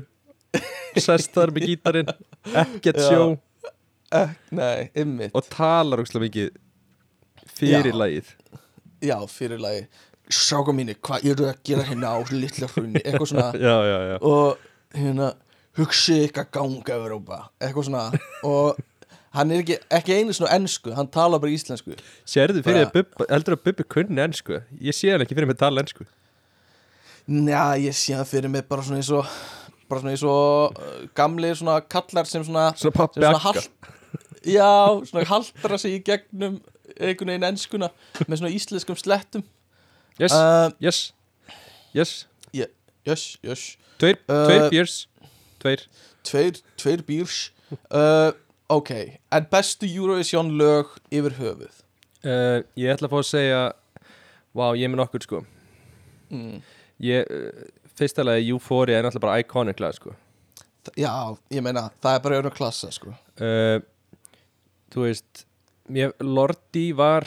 sest 1.00 1.32
þar 1.34 1.50
með 1.54 1.68
gítarinn 1.70 2.10
ekkert 2.54 2.98
Já. 3.00 3.08
sjó. 3.08 3.38
Eh, 4.14 4.34
Nei, 4.54 4.90
ymmit 4.94 5.32
og 5.34 5.46
talar 5.50 6.02
úkslega 6.04 6.26
mikið 6.26 6.50
fyrir 7.56 7.92
Já. 7.94 7.98
lagið. 8.02 8.28
Já, 9.04 9.16
fyrir 9.28 9.58
lagi 9.62 9.86
Sjáka 10.32 10.72
mínu, 10.72 10.94
hvað 11.04 11.24
eru 11.28 11.44
að 11.50 11.58
gera 11.68 11.82
hérna 11.84 12.12
á 12.16 12.18
litla 12.32 12.66
hrunni? 12.72 13.00
Eitthvað 13.04 13.28
svona. 13.28 13.48
Já, 13.66 13.74
já, 13.84 13.98
já. 14.08 14.14
Og 14.24 14.62
hérna, 14.96 15.26
hugsi 15.76 16.14
ykkar 16.28 16.46
ganga 16.50 16.94
Evrópa. 16.96 17.40
Eitthvað 17.60 17.84
svona. 17.90 18.04
Og 18.48 18.78
hann 19.34 19.50
er 19.54 19.62
ekki, 19.64 19.76
ekki 19.98 20.16
einu 20.18 20.34
svona 20.36 20.54
ensku 20.58 20.92
Hann 20.96 21.08
talar 21.12 21.40
bara 21.42 21.52
íslensku. 21.54 21.96
Sérðu 22.28 22.62
fyrir 22.64 22.84
að 22.86 22.92
Bubba, 22.96 23.26
heldur 23.30 23.56
að 23.58 23.64
Bubbi 23.68 23.86
kunni 23.96 24.22
ennsku 24.24 24.60
Ég 24.80 24.96
sé 24.96 25.10
hann 25.12 25.24
ekki 25.24 25.36
fyrir 25.36 25.50
mig 25.50 25.58
að 25.58 25.64
tala 25.66 25.84
ennsku 25.84 26.06
Njá, 27.30 27.64
ég 27.80 27.96
sé 27.96 28.14
það 28.18 28.30
fyrir 28.34 28.52
mig 28.52 28.66
bara 28.68 28.84
svona 28.84 29.00
eins 29.00 29.10
og 29.16 29.28
Bara 29.88 30.00
svona 30.02 30.12
eins 30.14 30.24
og 30.28 30.76
uh, 30.78 31.00
gamli 31.16 31.50
svona 31.56 31.78
kallar 31.88 32.28
sem 32.28 32.44
svona 32.46 32.70
Svona 32.78 32.96
pappi 32.98 33.24
akka 33.28 33.64
Já, 34.44 35.00
svona 35.08 35.24
haldra 35.28 35.78
sig 35.80 35.94
í 35.96 36.02
gegnum 36.04 36.58
einhvern 37.00 37.30
veginn 37.32 37.46
enskuna 37.48 37.88
með 38.28 38.42
svona 38.42 38.50
íslenskum 38.52 38.98
slettum. 39.00 39.40
Yes, 40.20 40.34
uh, 40.36 40.68
yes, 40.84 40.98
yes. 41.96 42.12
Jöss, 43.04 43.38
jöss 43.44 43.64
Tveir, 44.00 44.16
Uh, 44.28 44.46
tveir 44.48 44.70
björs 44.72 44.94
Tveir. 45.60 45.82
Tveir, 46.24 46.60
tveir 46.80 47.02
bírs 47.04 47.38
uh, 47.92 48.32
Ok, 48.72 48.90
en 49.30 49.46
bestu 49.52 49.84
Eurovision 49.84 50.54
lög 50.56 50.94
yfir 51.12 51.34
höfuð? 51.36 51.80
Uh, 52.24 52.62
Ég 52.80 52.94
ætla 52.94 53.10
að 53.10 53.12
fá 53.12 53.18
að 53.18 53.26
segja 53.28 53.62
Vá, 54.54 54.70
ég 54.78 54.86
er 54.86 54.92
með 54.92 55.00
nokkur 55.02 55.24
sko. 55.24 55.40
Mm. 56.32 56.60
Ég, 57.04 57.32
fyrsta 57.98 58.24
lagi 58.24 58.52
Euphoria 58.54 59.00
er 59.00 59.04
náttúrulega 59.04 59.24
bara 59.26 59.42
iconic 59.42 59.82
lag 59.82 59.96
sko. 59.96 60.14
Já, 60.96 61.10
ég 61.52 61.64
meina, 61.64 61.88
það 62.00 62.16
er 62.16 62.22
bara 62.24 62.38
öðrum 62.38 62.54
klassa 62.54 62.88
sko. 62.94 63.12
uh, 63.42 63.82
Þú 64.94 65.04
veist 65.08 65.44
mér, 65.90 66.14
Lordi 66.22 66.86
var 66.96 67.26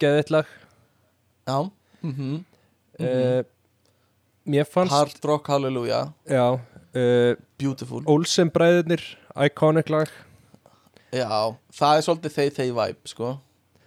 geðið 0.00 0.32
lag. 0.38 0.54
Já 1.48 1.70
mm 2.00 2.14
-hmm. 2.14 2.44
uh, 3.00 3.42
Mér 4.46 4.64
fannst 4.64 4.92
Hard 4.92 5.24
Rock 5.24 5.48
Hallelujah. 5.48 6.12
Já 6.24 6.60
Beautiful. 7.58 8.02
Olsen 8.06 8.50
bræðurnir 8.50 9.18
Iconic 9.36 9.90
lag 9.90 10.08
Já, 11.14 11.56
það 11.72 11.98
er 11.98 12.04
svolítið 12.04 12.34
þeir 12.34 12.50
þeir 12.58 12.72
vibe 12.76 13.08
sko. 13.08 13.28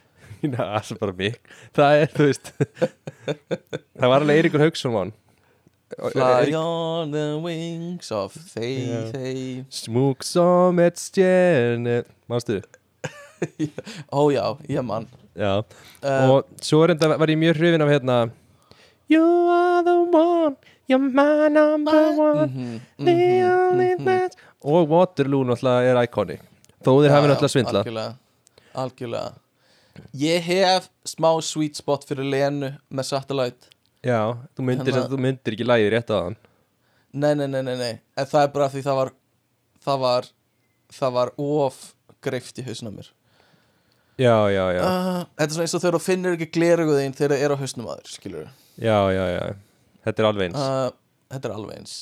Já, 0.41 0.57
það 0.57 0.91
er 0.95 0.99
bara 1.01 1.13
mig 1.17 1.35
Það 1.77 1.99
er, 1.99 2.13
þú 2.15 2.27
veist 2.31 2.47
Það 3.99 4.07
var 4.09 4.15
alveg 4.23 4.39
Eiríkur 4.41 4.63
Hauksson. 4.63 4.95
Vann 4.95 5.11
Fly 5.91 6.55
on 6.55 7.11
the 7.11 7.25
wings 7.43 8.09
of 8.15 8.33
þeir 8.53 8.89
Já. 8.89 9.01
þeir 9.11 9.63
Smúk 9.75 10.23
som 10.25 10.79
et 10.81 10.97
stjerne. 10.97 12.01
Mástu? 12.31 12.61
Ó 14.17 14.31
já, 14.33 14.45
ég 14.71 14.85
mann 14.87 15.09
Já. 15.37 15.61
Uh, 16.01 16.31
Og 16.37 16.61
svo 16.63 16.83
enda 16.89 17.13
var 17.13 17.29
ég 17.29 17.39
mjög 17.39 17.59
hrifin 17.59 17.85
af 17.85 17.91
hérna 17.93 18.19
You 19.11 19.25
are 19.51 19.83
the 19.85 19.97
one 20.09 20.55
You're 20.89 20.99
my 21.05 21.51
number 21.53 22.17
one 22.17 22.47
mhm, 22.47 22.79
The 22.97 23.13
mhm, 23.13 23.51
only 23.51 23.91
mhm. 23.95 24.05
that 24.09 24.39
Og 24.61 24.89
Waterloo 24.89 25.43
náttúrulega 25.43 25.91
er 25.91 26.01
iconic 26.07 26.47
Þó 26.81 26.91
þeir 27.03 27.13
hafi 27.13 27.29
náttúrulega 27.29 27.53
svindlað. 27.53 27.81
algjörlega, 27.83 28.13
algjörlega. 28.83 29.33
Ég 30.17 30.41
hef 30.47 30.87
smá 31.05 31.29
sweet 31.43 31.75
spot 31.77 32.05
fyrir 32.07 32.25
Lenu 32.31 32.71
með 32.89 33.05
Satellite. 33.09 33.67
Já, 34.01 34.33
þú 34.57 34.63
myndir, 34.65 34.93
Hérna- 34.95 35.09
þú 35.11 35.17
myndir 35.21 35.53
ekki 35.53 35.67
lægið 35.67 35.91
rétt 35.93 36.09
á 36.09 36.17
þann 36.25 36.37
Nei, 37.13 37.33
nei, 37.35 37.45
nei, 37.47 37.61
nei, 37.61 37.75
nei. 37.77 37.91
En 38.17 38.25
það 38.25 38.43
er 38.47 38.53
bara 38.55 38.69
því 38.71 38.81
það 38.87 38.95
var 39.01 39.11
Það 39.85 39.99
var 39.99 40.29
Það 40.91 41.11
var 41.17 41.31
of 41.37 41.81
greift 42.23 42.57
í 42.57 42.63
hausnum 42.65 42.95
mér. 42.97 43.09
Já, 44.17 44.35
já, 44.53 44.63
já. 44.75 44.81
Uh, 44.81 45.25
Þetta 45.37 45.45
er 45.45 45.53
svona 45.53 45.65
eins 45.67 45.75
og 45.77 45.81
þegar 45.83 45.95
þú 45.97 46.01
finnur 46.05 46.35
ekki 46.37 46.47
gleruguðin 46.55 47.13
þegar 47.17 47.35
það 47.35 47.43
er 47.45 47.53
á 47.53 47.61
hausnum 47.61 47.87
að 47.91 48.01
þér, 48.01 48.09
skilur 48.15 48.49
Já, 48.81 48.97
já, 49.11 49.23
já. 49.35 49.55
Þetta 50.05 50.19
er 50.23 50.27
alveg 50.31 50.49
eins. 50.49 50.57
Uh, 50.65 50.91
Þetta 51.31 51.49
er 51.49 51.55
alveg 51.55 51.77
eins. 51.77 51.95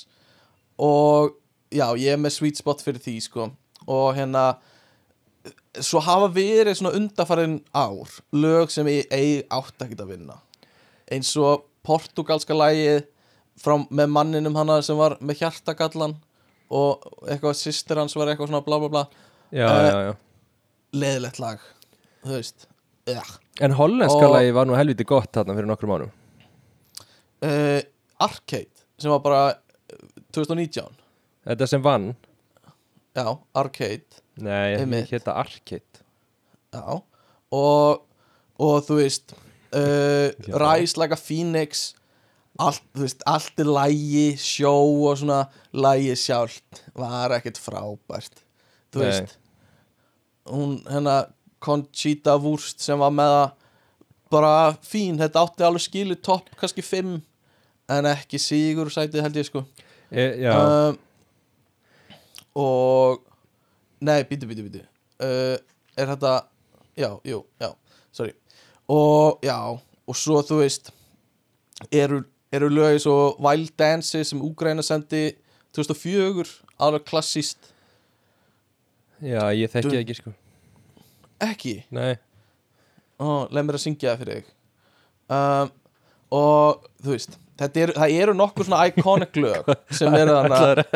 Og 0.79 1.35
já, 1.71 1.85
ég 1.99 2.13
er 2.15 2.17
með 2.21 2.35
sweet 2.37 2.57
spot 2.61 2.81
fyrir 2.85 2.99
því, 3.03 3.15
sko. 3.27 3.49
Og 3.87 4.15
hérna 4.15 4.45
Svo 5.77 6.01
hafa 6.01 6.31
verið 6.33 6.79
svona 6.79 6.95
undarfærin 6.97 7.59
ár 7.77 8.09
Lög 8.33 8.71
sem 8.73 8.87
ég 8.89 9.11
eigi 9.13 9.43
átt 9.53 9.83
ekkert 9.85 10.01
að 10.01 10.13
vinna. 10.15 10.39
Eins 11.11 11.29
og 11.37 11.67
portugalska 11.85 12.55
frá, 13.59 13.75
Með 13.89 14.07
manninum 14.09 14.55
hana 14.57 14.81
sem 14.81 14.97
var 14.97 15.17
með 15.21 15.43
hjartagallan 15.43 16.15
Og 16.69 17.05
eitthvað 17.27 17.57
sýstir 17.57 17.97
hans 17.97 18.15
var 18.15 18.29
eitthvað 18.29 18.49
svona 18.49 18.65
bla 18.65 18.79
bla 18.79 18.89
bla. 18.89 19.05
Já, 19.51 19.65
uh, 19.65 19.85
já, 19.85 19.99
já. 20.09 20.13
Leðilegt 20.93 21.39
lag 21.39 21.59
Þú 22.23 22.33
veist. 22.35 22.67
Ja. 23.09 23.23
En 23.61 23.73
hollenska 23.77 24.29
lagi 24.29 24.51
var 24.53 24.67
nú 24.69 24.75
helviti 24.77 25.05
gott 25.07 25.31
þarna 25.33 25.55
fyrir 25.57 25.69
nokkrum 25.69 25.93
ánum 25.95 26.11
uh, 27.45 27.81
Arcade 28.19 28.85
Sem 28.99 29.11
var 29.13 29.21
bara 29.23 29.43
eh, 29.49 30.01
2019 30.35 30.97
Þetta 31.49 31.67
sem 31.71 31.81
vann. 31.81 32.11
Já, 33.17 33.25
Arcade 33.57 34.21
Nei, 34.45 34.77
Einmitt. 34.79 35.09
hérna 35.11 35.37
Arcade 35.41 36.03
Já 36.73 37.01
Og, 37.49 38.03
og 38.61 38.83
þú 38.85 38.99
veist 38.99 39.33
uh. 39.73 40.29
Rise 40.63 40.99
like 40.99 41.15
a 41.15 41.19
Phoenix 41.19 41.93
allt, 42.59 42.83
þú 42.95 43.05
veist, 43.05 43.23
allt 43.29 43.61
er 43.61 43.69
lægi 43.71 44.25
sjó 44.41 44.73
og 45.07 45.19
svona 45.21 45.43
lægi 45.71 46.15
sjálft 46.19 46.83
var 46.97 47.33
ekkert 47.37 47.59
frábært 47.61 48.43
þú 48.91 49.01
Nei. 49.01 49.05
veist 49.05 49.37
hún 50.49 50.79
hérna 50.89 51.21
Conchita 51.63 52.37
Wurst 52.39 52.83
sem 52.83 52.99
var 52.99 53.13
með 53.13 53.33
það 53.35 53.47
bara 54.29 54.53
fín, 54.85 55.17
þetta 55.17 55.41
átti 55.41 55.65
alveg 55.65 55.83
skilu 55.83 56.17
topp 56.21 56.51
kannski 56.59 56.83
5 56.85 57.15
en 57.89 58.09
ekki 58.11 58.39
sigur 58.41 58.91
sætið 58.93 59.25
held 59.25 59.39
ég 59.39 59.47
sko 59.47 59.63
e, 60.11 60.25
um, 60.51 60.99
og 62.59 63.23
nei, 64.01 64.23
býtu, 64.27 64.47
býtu, 64.49 64.65
býtu 64.67 64.83
uh, 65.23 65.57
er 65.99 66.11
þetta 66.13 66.33
já, 66.99 67.09
jú, 67.23 67.43
já, 67.59 67.73
sorry. 68.11 68.33
Og 68.89 69.39
já, 69.45 69.57
og 70.07 70.17
svo 70.17 70.41
þú 70.45 70.61
veist 70.63 70.91
eru, 71.91 72.23
eru 72.51 72.69
lögis 72.71 73.05
og 73.09 73.39
Wild 73.43 73.75
Dance 73.79 74.23
sem 74.25 74.41
Úgræna 74.41 74.83
sendi 74.85 75.33
2004, 75.75 76.47
alveg 76.79 77.05
klassíst 77.07 77.71
já, 79.21 79.43
ég 79.53 79.71
þekki 79.71 79.93
það 79.93 80.01
ekki 80.03 80.17
sko. 80.17 80.33
Ekki, 81.39 81.75
Nei, 81.95 82.17
ó, 83.19 83.47
leið 83.47 83.67
mér 83.67 83.77
að 83.77 83.85
syngja 83.85 84.11
það 84.11 84.23
fyrir 84.23 84.39
þig. 84.39 84.55
Um, 85.29 85.69
og 86.35 86.89
þú 87.03 87.13
veist 87.13 87.37
þetta 87.59 87.83
eru, 87.83 87.95
það 87.99 88.15
eru 88.23 88.35
nokkur 88.39 88.67
svona 88.67 88.81
iconic 88.89 89.39
lög 89.39 89.71
sem 89.99 90.17
eru 90.17 90.35
þannig 90.39 90.59
er 90.65 90.79
að 90.83 90.87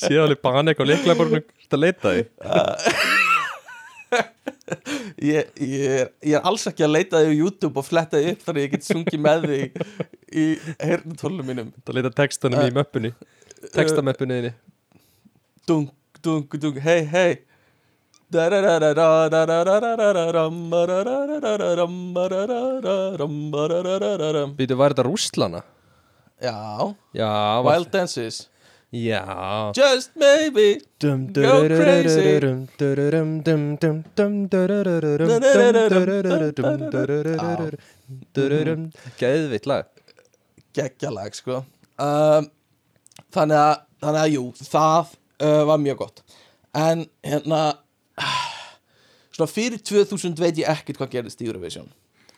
Sér 0.00 0.24
alveg 0.24 0.42
banek 0.42 0.82
og 0.82 0.90
leiklega 0.90 1.18
bara 1.20 1.42
að 1.42 1.82
leita 1.82 2.16
því? 2.16 2.22
Ég, 5.22 5.46
ég, 5.62 5.82
er, 5.86 6.08
ég 6.26 6.34
er 6.34 6.46
alls 6.46 6.64
ekki 6.66 6.82
að 6.82 6.90
leita 6.96 7.20
þig 7.22 7.30
á 7.30 7.38
YouTube 7.38 7.78
og 7.78 7.86
fletta 7.86 8.18
þig 8.18 8.32
upp 8.32 8.40
þannig 8.48 8.58
að 8.58 8.64
ég 8.64 8.72
get 8.72 8.86
sungið 8.86 9.20
með 9.22 9.44
þig 9.52 9.76
í 10.42 10.46
hernutólum 10.82 11.46
mínum. 11.46 11.68
Það 11.86 11.98
leita 12.00 12.10
textanum 12.18 12.64
í 12.66 12.74
möppunni 12.74 13.12
Textamöppunni 13.74 14.40
þinni 14.40 14.52
dung, 15.66 15.86
dung, 16.22 16.46
dung, 16.60 16.80
hei, 16.82 17.02
hei 17.10 17.30
Býtu, 24.58 24.78
var 24.80 24.94
þetta 24.94 25.06
Rússlana? 25.06 25.62
Já, 26.42 26.58
Já, 27.16 27.30
Wild 27.64 27.88
Dances 27.94 28.42
já 28.90 29.72
Just 29.74 30.10
maybe 30.16 30.80
Go 31.00 31.68
crazy. 31.68 32.20
durururum, 32.20 32.68
dururum. 32.78 33.42
Geðvitt 40.76 41.12
lag 41.12 41.34
sko 41.34 41.62
um, 41.98 42.46
þannig 43.32 43.58
að 43.58 43.74
þannig 44.04 44.20
að 44.22 44.32
jú, 44.34 44.44
það 44.60 45.14
uh, 45.40 45.62
var 45.70 45.78
mjög 45.82 45.98
gott 46.04 46.22
en 46.76 47.06
hérna 47.24 47.60
svona 49.36 49.50
fyrir 49.52 49.80
2000 49.84 50.38
veit 50.40 50.56
ég 50.62 50.68
ekkert 50.72 51.00
hvað 51.00 51.12
gerðist 51.16 51.42
í 51.44 51.48
Eurovision 51.50 51.88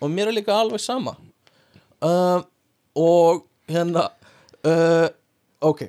og 0.03 0.11
mér 0.15 0.31
er 0.33 0.37
líka 0.39 0.55
alveg 0.59 0.81
sama 0.83 1.15
um, 2.03 2.43
og 2.99 3.45
hérna 3.71 4.09
uh, 4.67 5.09
ok 5.65 5.87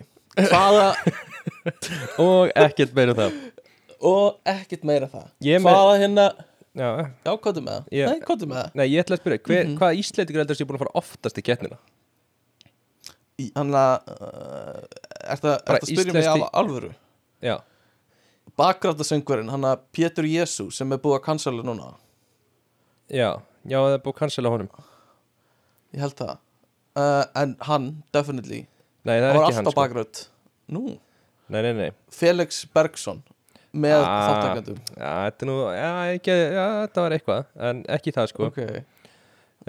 hvaða 0.49 0.91
Og 2.21 2.51
ekkert 2.55 2.93
meira 2.95 3.13
um 3.15 3.17
það 3.19 3.39
og 4.05 4.37
ekkert 4.47 4.83
meira 4.87 5.07
það 5.11 5.25
Ég 5.43 5.59
með- 5.63 5.73
hvaða 5.73 5.97
hérna 6.03 6.27
Já, 6.79 6.85
já, 7.01 7.05
er 7.57 7.63
með 7.65 7.73
það? 7.73 7.87
Ég- 7.97 8.07
Nei, 8.11 8.19
er 8.45 8.49
með 8.51 8.57
það? 8.59 8.75
nei, 8.77 8.85
ég 8.93 9.01
ætla 9.03 9.15
að 9.17 9.21
spyrja 9.23 9.39
hver, 9.49 9.63
Mhm. 9.65 9.77
Hvaða 9.81 9.97
íslendingur 9.99 10.41
heldur 10.43 10.57
sé 10.59 10.67
búin 10.69 10.77
að 10.77 10.83
fara 10.83 10.93
oftast 11.01 11.39
í 11.41 11.43
keppnina? 11.43 11.79
Í- 13.41 13.49
Hann 13.57 13.73
að 13.73 14.11
uh, 14.13 14.85
Er 15.33 15.41
það 15.41 15.57
að 15.73 15.87
spyrja 15.89 16.13
mig 16.15 16.27
af 16.29 16.45
alvöru? 16.61 16.91
Já, 17.43 17.55
Bakgrátasöngurinn, 18.57 19.49
hann 19.53 19.65
að 19.67 19.81
Pétur 19.95 20.25
Jésu 20.29 20.69
sem 20.73 20.91
er 20.95 20.97
búið 21.03 21.19
að 21.19 21.23
cancela 21.25 21.63
núna. 21.65 21.91
Já, 23.09 23.41
já, 23.65 23.77
það 23.79 23.93
er 23.95 24.01
búið 24.05 24.13
að 24.15 24.19
cancela 24.23 24.51
honum. 24.53 24.69
Ég 25.93 26.03
held 26.05 26.15
það. 26.19 26.37
Uh, 26.99 27.23
En 27.43 27.55
hann, 27.67 27.89
definitely. 28.13 28.63
Nei, 29.05 29.15
það 29.19 29.21
Það 29.21 29.29
er 29.29 29.37
var 29.37 29.43
ekki 29.45 29.55
hann 29.55 29.65
alltaf 29.65 29.73
sko. 29.73 29.81
bakgrátt 29.81 30.23
Nú, 30.69 30.81
Nei, 31.49 31.61
nei, 31.65 31.73
nei. 31.73 31.91
Felix 32.13 32.65
Bergson 32.75 33.21
Með 33.73 34.03
Ah, 34.03 34.25
þáttakendum 34.27 34.79
Já, 34.97 35.11
þetta 35.29 35.45
er 35.45 35.49
nú, 35.49 35.55
já, 35.73 35.91
ekki, 36.17 36.33
já, 36.35 36.65
þetta 36.83 37.05
var 37.05 37.15
eitthvað 37.15 37.45
En 37.69 37.79
ekki 37.95 38.13
það 38.17 38.27
sko. 38.33 38.49
Ok, 38.51 38.59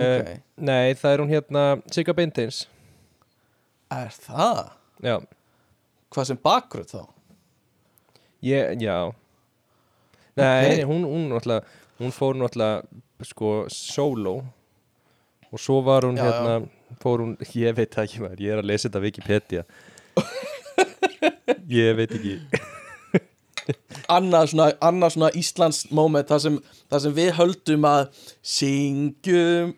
Eh, 0.00 0.20
ok. 0.20 0.28
Nei, 0.56 0.94
það 0.94 1.12
er 1.14 1.22
hún 1.22 1.30
hérna 1.32 1.62
Sigga 1.94 2.12
Beintins 2.18 2.60
Er 3.92 4.10
það? 4.26 4.60
Já, 5.04 5.16
Hvað 6.10 6.28
sem 6.32 6.40
bakgrátt 6.44 6.92
þá? 6.96 7.00
Ég, 8.42 8.80
já. 8.80 8.96
Nei, 10.36 10.46
Ok. 10.46 10.76
nei, 10.76 10.84
hún, 10.88 11.04
hún 11.04 11.28
náttúrulega 11.32 11.64
Hún 12.00 12.12
fór 12.16 12.36
náttúrulega 12.38 12.82
sko 13.26 13.66
solo 13.68 14.36
Og 15.52 15.58
svo 15.60 15.80
var 15.84 16.06
hún 16.08 16.16
Já, 16.16 16.24
hérna 16.28 16.54
Fór 17.02 17.20
hún, 17.22 17.36
ég 17.54 17.74
veit 17.76 17.94
ekki 18.02 18.20
maður. 18.22 18.40
Ég 18.42 18.52
er 18.56 18.60
að 18.62 18.66
lesa 18.70 18.88
þetta 18.88 19.00
Wikipedia. 19.04 19.62
Ég 21.70 21.94
veit 21.98 22.10
ekki. 22.16 22.34
Annað 24.16 24.48
svona, 24.50 24.66
annað 24.82 25.12
svona 25.14 25.30
Íslands 25.38 25.84
moment 25.94 26.26
það 26.30 26.42
sem, 26.46 26.56
það 26.90 27.04
sem 27.04 27.14
við 27.20 27.30
höldum 27.38 27.86
að 27.86 28.24
syngjum 28.56 29.70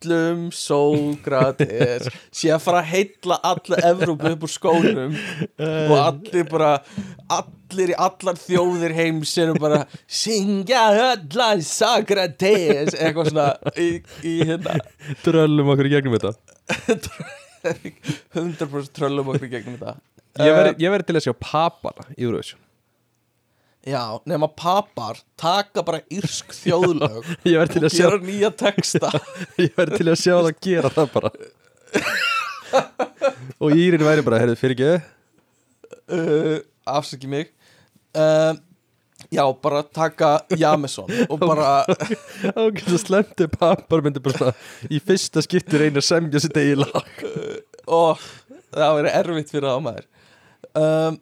öllum 0.00 0.50
Sókrates. 0.52 2.08
Sé 2.32 2.50
að 2.52 2.62
fara 2.64 2.80
að 2.80 2.90
heilla 2.90 3.38
alla 3.44 3.80
Evrópu 3.90 4.30
upp 4.32 4.46
úr 4.46 4.52
skónum 4.52 5.16
og 5.58 5.96
allir 5.98 6.46
bara 6.48 6.70
allir 7.28 7.92
í 7.92 7.96
allar 7.98 8.38
þjóðir 8.40 8.94
heims 8.96 9.34
eru 9.38 9.54
bara 9.60 9.84
syngja 10.06 10.86
öllan 11.10 11.62
Sókrates. 11.62 12.96
Eitthvað 12.96 13.30
svona 13.32 13.50
í, 13.76 13.90
í 14.24 14.38
hérna. 14.48 14.78
Dröllum 15.24 15.74
okkur 15.74 15.90
í 15.90 15.94
gegnum 15.96 16.16
þetta. 16.16 16.34
100% 18.32 18.94
tröllum 18.96 19.34
okkur 19.34 19.50
í 19.50 19.52
gegnum 19.52 19.76
þetta. 19.76 19.98
Ég 20.40 20.56
verði 20.56 20.92
verð 20.94 21.08
til 21.08 21.18
að 21.18 21.24
sjá 21.26 21.36
papana 21.36 22.08
í 22.16 22.24
Eurovision 22.24 22.60
Já, 23.86 24.20
nema 24.28 24.48
papar 24.48 25.16
taka 25.40 25.82
bara 25.82 26.02
írsk 26.12 26.52
þjóðlög 26.60 27.20
og 27.24 27.76
að 27.80 27.86
sjá 27.94 28.04
gera 28.04 28.18
nýja 28.24 28.50
texta. 28.52 29.08
Ég 29.62 29.72
verð 29.76 29.96
til 29.96 30.08
að 30.12 30.18
sjá 30.20 30.34
það 30.36 30.50
gera 30.66 30.90
það 30.92 31.14
bara. 31.14 31.30
Og 33.60 33.72
Írin 33.74 34.04
væri 34.04 34.22
bara, 34.24 34.38
heyrðu, 34.40 34.56
fyrir 34.60 34.76
ekki 34.76 34.90
uh, 36.14 36.58
afsaki 36.88 37.30
mig. 37.30 37.54
Uh, 38.16 38.58
Já, 39.30 39.44
bara 39.62 39.82
taka 39.84 40.40
Jameson 40.58 41.10
og 41.28 41.42
bara 41.42 41.82
Þá 41.84 42.62
getur 42.74 42.96
slemti 42.98 43.46
pappar 43.52 44.00
myndi 44.02 44.18
bara 44.24 44.48
Í 44.90 44.98
fyrsta 45.04 45.42
skipti 45.44 45.78
reyna 45.78 46.00
að 46.00 46.06
semja 46.08 46.40
sitt 46.42 46.56
eigi 46.58 46.78
lag. 46.80 47.10
Og 47.86 48.22
það 48.72 48.96
verið 48.96 49.18
erfitt 49.20 49.52
fyrir 49.52 49.68
það 49.68 49.76
á 49.76 49.86
maður. 49.86 50.08
Um, 50.80 51.20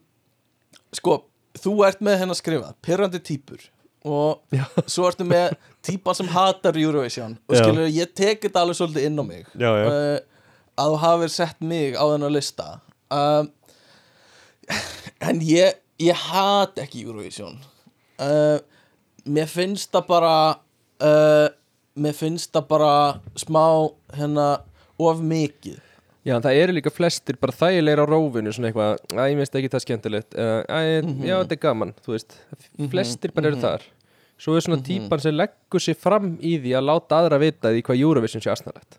Sko, 0.96 1.18
þú 1.64 1.74
ert 1.88 2.00
með 2.04 2.22
henn 2.22 2.34
að 2.34 2.40
skrifa 2.40 2.72
Pirrandi 2.84 3.20
típur 3.24 3.64
og 4.08 4.54
Já. 4.54 4.64
svo 4.86 5.08
ertu 5.08 5.26
með 5.26 5.56
típan 5.84 6.16
sem 6.16 6.28
hatar 6.32 6.78
Eurovision 6.78 7.34
og 7.48 7.58
skilur, 7.58 7.88
ég 7.90 8.12
tek 8.16 8.44
þetta 8.44 8.62
alveg 8.62 8.78
svolítið 8.78 9.08
inn 9.08 9.20
á 9.20 9.24
mig. 9.26 9.48
Já, 9.58 9.70
já. 9.74 9.88
Uh, 9.90 10.44
að 10.78 10.94
þú 10.94 11.00
hafir 11.02 11.34
sett 11.34 11.60
mig 11.60 11.98
á 11.98 12.04
þennan 12.06 12.34
lista. 12.34 12.68
Um, 13.10 13.50
en 15.28 15.42
ég 15.44 15.80
ég 15.98 16.24
hat 16.30 16.78
ekki 16.78 17.02
Eurovision. 17.06 17.58
Uh, 18.22 18.58
mér 19.26 19.50
finnst 19.50 19.90
það 19.94 20.06
bara 20.08 20.34
uh, 21.02 21.48
mér 21.98 22.16
finnst 22.16 22.54
það 22.54 22.70
bara 22.70 22.92
smá 23.38 23.64
hérna 24.14 24.48
of 24.98 25.20
mikið 25.22 25.82
Já, 26.28 26.34
það 26.44 26.58
eru 26.60 26.74
líka 26.76 26.92
flestir 26.92 27.38
bara 27.40 27.54
þægilegir 27.56 28.02
á 28.04 28.06
rófinu 28.08 28.52
Svona 28.52 28.68
eitthvað, 28.68 29.04
að 29.14 29.28
ég 29.30 29.38
minnst 29.38 29.54
ekki 29.60 29.70
það 29.72 29.84
skemmtilegt 29.84 30.34
uh, 30.36 30.58
að, 30.68 30.88
Já, 31.24 31.34
þetta 31.40 31.56
er 31.56 31.60
gaman, 31.62 31.92
þú 32.04 32.14
veist. 32.14 32.36
Flestir 32.92 33.32
bara 33.36 33.52
eru 33.52 33.60
þar. 33.62 33.86
Svo 34.38 34.54
er 34.54 34.66
svona 34.66 34.82
típan 34.86 35.22
sem 35.22 35.34
leggur 35.34 35.82
sér 35.82 35.96
fram 35.98 36.34
í 36.44 36.56
því 36.62 36.74
að 36.78 36.84
láta 36.90 37.22
aðra 37.22 37.38
vita 37.42 37.72
því 37.74 37.84
hvað 37.86 38.02
Eurovision 38.04 38.44
sé 38.44 38.52
asnalegt. 38.52 38.98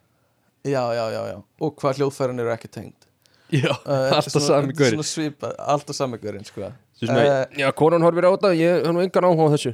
Já, 0.67 0.82
já, 0.91 1.03
já, 1.13 1.21
já, 1.30 1.38
og 1.63 1.77
hvað 1.80 2.01
hljóðfærin 2.01 2.43
eru 2.43 2.51
ekki 2.55 2.71
tengd. 2.73 3.05
Já, 3.53 3.71
uh, 3.71 4.09
alltaf 4.17 4.43
sami 4.43 5.03
svipað, 5.07 5.53
alltaf 5.63 5.97
sami 5.97 6.19
gaurinn 6.21 6.45
sko. 6.45 6.67
Eh, 6.99 7.45
Já, 7.61 7.69
konan 7.77 8.03
horfir 8.03 8.27
á 8.27 8.32
þetta, 8.36 8.51
ég 8.59 8.82
hef 8.82 8.91
nú 8.91 9.05
engan 9.05 9.30
áhuga 9.30 9.47
á 9.47 9.53
þessu. 9.55 9.71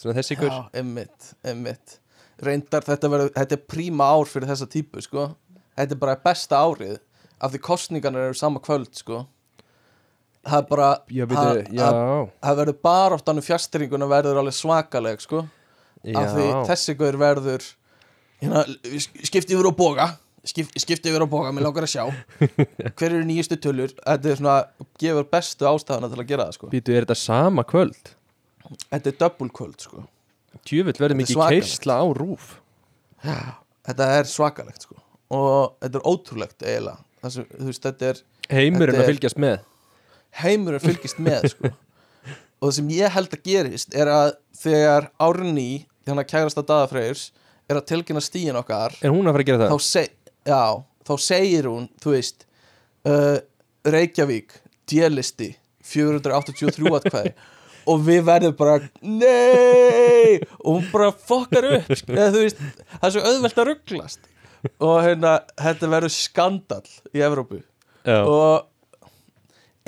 Svona 0.00 0.14
þessi 0.20 0.38
gaur. 0.38 0.52
Já, 0.54 0.60
emmitt, 0.80 1.32
emmitt 1.44 1.98
Reyndar 2.40 2.86
þetta 2.86 3.08
verður, 3.12 3.32
þetta 3.34 3.56
er 3.58 3.64
príma 3.68 4.06
ár 4.14 4.28
fyrir 4.30 4.48
þessa 4.48 4.68
típu, 4.70 5.02
sko 5.04 5.26
Þetta 5.78 5.96
er 5.96 6.00
bara 6.02 6.16
besta 6.24 6.58
árið 6.64 6.98
Af 7.40 7.54
því 7.54 7.60
kostningarnir 7.64 8.28
eru 8.28 8.36
sama 8.36 8.60
kvöld, 8.60 8.92
sko. 9.00 9.24
Það 10.44 10.58
er 10.58 10.66
bara 10.68 10.88
Já, 11.08 11.24
það- 11.26 11.72
já, 11.72 11.88
verður 12.42 12.76
bara 12.82 13.16
áttan 13.16 13.40
fjastringuna 13.44 14.08
verður 14.08 14.40
alveg 14.40 14.56
svakaleg, 14.56 15.20
sko. 15.20 15.46
Af 16.04 16.34
því 16.36 16.46
já. 16.48 16.66
þessi 16.68 16.96
gaur 16.96 17.16
verður 17.20 17.64
hérna, 18.42 18.64
skipti 19.24 19.56
yfir 19.56 19.68
á 19.68 19.74
boga. 19.76 20.08
Skip, 20.44 20.68
skipti 20.76 21.12
yfir 21.12 21.24
á 21.24 21.28
boga, 21.28 21.52
mér 21.52 21.68
langar 21.68 21.84
að 21.84 21.92
sjá. 21.96 22.04
Hver 22.96 23.10
eru 23.10 23.24
nýjustu 23.24 23.56
tölur? 23.60 23.92
Þetta 24.04 24.30
er 24.30 24.36
svona, 24.40 24.68
gefur 25.00 25.28
bestu 25.28 25.68
ástæðana 25.68 26.08
til 26.12 26.20
að 26.20 26.28
gera 26.28 26.46
það, 26.48 26.56
sko. 26.56 26.70
Býtu, 26.72 26.96
er 26.96 27.04
þetta 27.04 27.16
sama 27.20 27.64
kvöld? 27.64 28.14
Þetta 28.88 29.12
er 29.12 29.18
double 29.20 29.48
kvöld, 29.48 29.80
sko. 29.80 30.06
Djöfull 30.64 30.96
verður 30.96 31.16
er 31.16 31.20
mikið 31.20 31.44
keisla 31.56 32.00
á 32.00 32.06
rúf. 32.16 32.56
Þetta 33.20 34.12
er 34.20 34.28
svakalegt 34.28 34.84
sko 34.84 34.96
og 35.30 35.76
þetta 35.80 36.00
er 36.00 36.06
ótrúlegt 36.10 36.64
eiginlega. 36.66 36.98
Þú 37.20 37.66
veist, 37.68 37.84
þetta 37.84 38.10
er 38.10 38.22
Heimurinn 38.50 38.98
að 38.98 39.10
fylgjast 39.12 39.38
með. 39.40 39.60
Heimurinn 40.40 40.82
fylgist 40.82 41.20
með 41.22 41.52
sko. 41.54 41.70
Og 42.60 42.68
það 42.68 42.74
sem 42.76 42.90
ég 42.92 43.14
held 43.14 43.34
að 43.34 43.46
gerist 43.46 43.94
er 43.96 44.10
að 44.12 44.34
þegar 44.60 45.06
Árný, 45.22 45.86
þannig 46.04 46.26
að 46.26 46.32
kærasta 46.34 46.64
Daðafreyrs 46.68 47.22
er 47.70 47.78
að 47.78 47.86
tilkynna 47.88 48.20
stíin 48.20 48.58
okkar 48.60 48.92
Er 49.00 49.14
hún 49.14 49.30
að 49.30 49.36
fara 49.36 49.44
að 49.46 49.48
gera 49.48 49.68
þá, 49.70 49.86
seg, 49.86 50.10
já, 50.50 50.64
þá 51.08 51.12
segir 51.24 51.68
hún 51.70 51.86
þú 52.02 52.12
veist 52.12 52.44
uh, 53.08 53.38
Reykjavík, 53.88 54.52
djelisti 54.90 55.54
483 55.90 56.92
atkvæði. 57.00 57.32
Og 57.90 58.02
við 58.04 58.20
verðum 58.26 58.52
bara 58.58 58.76
nei! 59.00 60.36
Og 60.60 60.76
hún 60.76 60.84
bara 60.92 61.08
fokkar 61.16 61.64
upp 61.78 61.88
eða, 62.12 62.28
veist, 62.36 62.60
það 62.92 63.06
er 63.08 63.14
svo 63.16 63.22
auðvelt 63.24 63.62
að 63.62 63.70
rugglast 63.70 64.28
og 64.86 64.96
hérna, 65.04 65.36
þetta 65.60 65.90
verður 65.94 66.14
skandal 66.14 66.84
í 67.16 67.22
Evrópu. 67.24 67.62
Já. 68.06 68.20
Og 68.24 68.66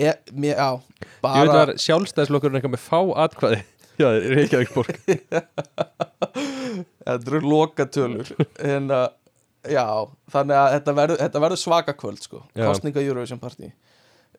e, 0.00 0.12
mér, 0.32 0.56
já, 0.56 0.70
Ég 1.02 1.16
veit 1.22 1.52
bara 1.52 1.58
var 1.58 1.74
sjálfstæðslokkurinn 1.80 2.58
eitthvað 2.58 2.76
með 2.76 2.84
fá 2.86 3.00
atkvæði. 3.26 3.62
Já, 4.00 4.08
Reykjavík 4.08 4.70
borg 4.72 4.96
þetta 7.04 7.28
eru 7.28 7.40
lokatölur. 7.44 8.30
En 8.64 8.88
að 8.94 9.10
já, 9.68 9.84
þannig 10.32 10.58
að 10.58 10.68
þetta 10.72 10.94
verður, 10.96 11.20
þetta 11.20 11.42
verður 11.44 11.60
svaka 11.60 11.94
kvöld 12.00 12.22
sko, 12.24 12.40
kostninga 12.56 13.04
Eurovision 13.04 13.40
Party. 13.42 13.68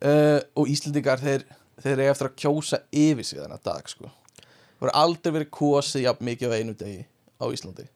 Uh, 0.04 0.40
og 0.60 0.72
Íslendingar 0.74 1.22
þeir, 1.22 1.46
þeir 1.80 1.94
eru 1.94 2.10
eftir 2.12 2.30
að 2.32 2.40
kjósa 2.44 2.82
yfir 2.90 3.28
sig 3.28 3.40
þennan 3.40 3.64
dag 3.64 3.88
sko. 3.94 4.10
Það 4.42 4.88
verður 4.88 4.98
aldrei 5.04 5.36
verið 5.38 5.52
kosið 5.60 6.06
jafn 6.08 6.28
mikið 6.28 6.50
á 6.50 6.58
einu 6.58 6.76
degi 6.82 7.06
á 7.40 7.46
Íslandi. 7.54 7.88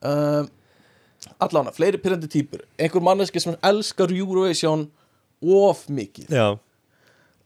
Uh, 0.00 0.48
allána, 1.40 1.72
fleiri 1.76 2.00
pyrrandi 2.00 2.28
típur 2.30 2.64
einhver 2.80 3.04
manneski 3.04 3.42
sem 3.42 3.56
elskar 3.66 4.12
Eurovision 4.14 4.86
of 5.40 5.86
mikið. 5.88 6.30
Já. 6.32 6.48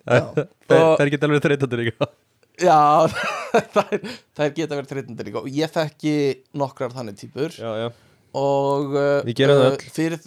Já. 0.04 0.20
Það 0.68 1.00
er 1.00 1.10
ekki 1.10 1.20
alveg 1.26 1.44
þreytandur 1.44 1.82
líka. 1.84 2.08
Já, 2.62 3.06
þær, 3.74 3.94
þær 4.36 4.52
geta 4.54 4.76
verið 4.78 4.90
þreytandi 4.92 5.26
líka. 5.26 5.42
Og 5.42 5.48
ég 5.54 5.72
þekki 5.74 6.16
nokkrar 6.58 6.94
þannig 6.94 7.18
típur 7.18 7.54
Já, 7.54 7.70
já. 7.82 7.88
Og 8.34 8.94
uh, 8.98 9.22
Við 9.26 9.38
gerum 9.38 9.60
það 9.60 9.68
öll. 9.70 9.88
fyrir, 9.94 10.22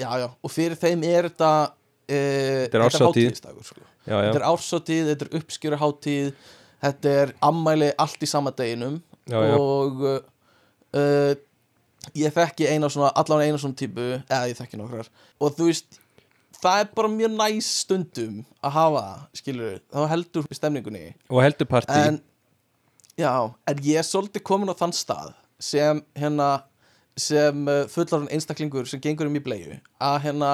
já, 0.00 0.08
já, 0.22 0.26
og 0.32 0.52
fyrir 0.52 0.78
þeim 0.80 1.02
er 1.04 1.28
þetta 1.28 1.52
uh, 1.68 2.60
þetta 2.72 2.80
er 2.80 3.64
sko. 3.68 3.82
Já 4.02 4.16
þetta 4.16 4.38
er 4.40 4.46
ársóttíð, 4.48 5.08
þetta 5.12 5.26
er 5.26 5.40
uppskjöruhátíð 5.40 6.30
þetta 6.82 7.12
er 7.22 7.34
ammæli 7.44 7.90
allt 8.00 8.24
í 8.24 8.28
sama 8.30 8.52
deginum. 8.56 9.00
Og 9.32 10.00
uh, 10.08 11.34
ég 12.18 12.34
þekki 12.34 12.68
eina 12.70 12.90
svona, 12.92 13.12
allan 13.18 13.44
eina 13.44 13.60
svona 13.60 13.78
típu 13.78 14.08
eða 14.22 14.46
ég 14.50 14.58
þekki 14.58 14.80
nokkrar. 14.80 15.10
Og 15.42 15.54
þú 15.56 15.68
veist 15.70 16.00
það 16.62 16.82
er 16.82 16.90
bara 16.96 17.12
mjög 17.12 17.36
næs 17.36 17.70
stundum 17.82 18.42
að 18.62 18.76
hafa 18.76 19.04
skilur 19.38 19.78
þá 19.92 20.02
heldur 20.12 20.50
stemningunni. 20.54 21.06
Og 21.30 21.42
heldur 21.44 21.70
partí. 21.70 21.98
En 22.10 22.20
já, 23.18 23.32
en 23.68 23.86
ég 23.86 24.02
er 24.02 24.06
svolítið 24.06 24.44
komin 24.46 24.72
á 24.72 24.76
þann 24.78 24.94
stað 24.96 25.32
sem 25.62 26.02
hérna 26.18 26.50
sem 27.18 27.66
uh, 27.68 27.84
fullarinn 27.92 28.30
einstaklingur 28.32 28.88
sem 28.88 29.00
gengur 29.02 29.28
um 29.28 29.36
í 29.36 29.42
bleiðu 29.44 29.76
að 30.00 30.18
hérna 30.26 30.52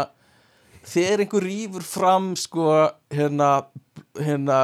þegar 0.89 1.23
einhver 1.23 1.47
rýfur 1.47 1.85
fram 1.87 2.33
sko 2.39 2.67
hérna 3.15 3.51
hérna 4.19 4.59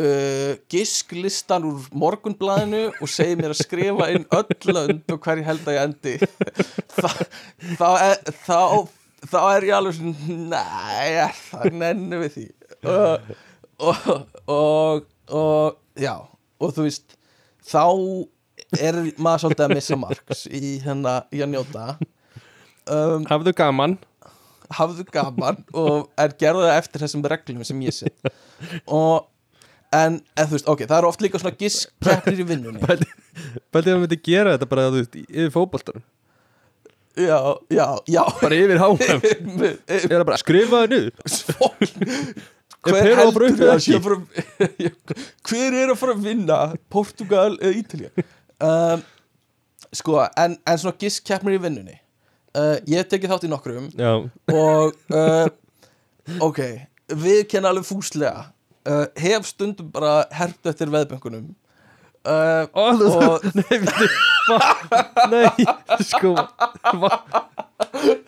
uh, 0.00 0.54
gisklistan 0.72 1.66
úr 1.68 1.86
morgunblæðinu 1.98 2.82
og 3.02 3.10
segir 3.10 3.38
mér 3.40 3.54
að 3.54 3.62
skrifa 3.64 4.08
inn 4.14 4.26
öll 4.32 4.72
lönd 4.72 5.14
og 5.14 5.22
hverju 5.24 5.46
held 5.46 5.68
að 5.68 5.78
ég 5.78 5.86
endi. 5.86 6.14
Þá, 6.98 7.08
þá, 7.78 7.88
er, 8.04 8.34
þá, 8.44 8.60
þá 9.32 9.38
er 9.54 9.66
ég 9.68 9.76
alveg 9.78 9.96
svona 9.96 10.34
nei, 10.52 11.32
það 11.48 11.78
nenni 11.80 12.20
við 12.22 12.36
því. 12.36 12.46
Uh, 12.82 13.32
og, 13.82 14.06
og, 14.52 15.04
og 15.32 16.00
já, 16.02 16.14
og 16.62 16.74
þú 16.76 16.86
veist 16.88 17.16
þá 17.66 17.84
er 18.80 18.98
maður 19.20 19.46
svolítið 19.46 19.66
að 19.66 19.74
missa 19.76 19.98
marks 20.00 20.46
í 20.48 20.76
hérna 20.84 21.18
í 21.34 21.42
að 21.44 21.52
njóta. 21.54 21.86
Um, 22.90 23.24
Hafðu 23.30 23.52
gaman. 23.56 23.98
hafðu 24.72 25.04
gaman 25.12 25.58
og 25.76 26.08
er 26.18 26.32
gerðu 26.40 26.64
það 26.64 26.78
eftir 26.80 27.02
þessum 27.04 27.24
reglum 27.28 27.64
sem 27.68 27.82
ég 27.84 27.94
set. 27.96 28.32
Og 28.86 29.26
en, 29.96 30.18
en 30.36 30.48
þú 30.48 30.56
veist, 30.56 30.70
ok, 30.72 30.86
það 30.86 30.98
eru 30.98 31.10
oft 31.10 31.22
líka 31.24 31.40
svona 31.42 31.58
giskkeppnir 31.60 32.40
í 32.44 32.48
vinnunni. 32.48 32.80
Bæði 32.82 33.84
að 33.84 33.92
það 33.92 34.02
myndi 34.04 34.18
gera 34.24 34.56
þetta 34.56 34.68
bara 34.72 34.88
þú 34.90 35.00
veist, 35.02 35.20
yfir 35.28 35.54
fótboltanum. 35.54 36.04
Já, 37.12 37.38
já, 37.68 37.86
já. 38.08 38.22
Bara 38.40 38.56
yfir 38.56 38.78
HM 38.80 38.96
Ég 39.92 40.12
er 40.16 40.24
bara 40.24 40.40
skrifa 40.40 40.82
það 40.82 40.94
niður. 40.94 41.12
Hver 42.82 43.12
að 43.12 43.20
heldur 43.20 43.44
eða 43.46 43.74
að 43.76 43.84
að 43.94 44.06
fara 44.06 44.16
hver 45.46 45.74
er 45.78 45.90
að 45.92 45.98
fara 46.00 46.14
að 46.16 46.24
vinna 46.24 46.56
Portugal 46.90 47.52
eða 47.60 47.76
Ítalía? 47.78 48.24
Um, 48.58 49.04
sko, 49.94 50.16
en, 50.24 50.56
en 50.66 50.80
svona 50.82 50.98
giskkeppnir 50.98 51.60
í 51.60 51.62
vinnunni. 51.62 51.94
Uh, 52.58 52.80
ég 52.90 53.06
tekið 53.08 53.30
þátt 53.32 53.46
í 53.46 53.48
nokkrum 53.48 53.86
Já, 53.96 54.10
og 54.52 55.14
uh, 55.14 55.46
ok, 56.44 56.58
við 57.22 57.38
kenna 57.48 57.70
alveg 57.70 57.86
fúslega 57.88 58.50
uh, 58.88 59.06
hef 59.18 59.48
stundum 59.48 59.90
bara 59.94 60.22
herpt 60.34 60.70
eftir 60.72 60.90
veðbönkunum. 60.92 61.50
Uh, 62.22 62.68
Ó, 62.70 62.82
þú, 62.94 63.06
og 63.18 63.46
nei, 63.58 63.78
va, 64.46 64.58
nei, 65.32 65.64
sko, 66.06 66.30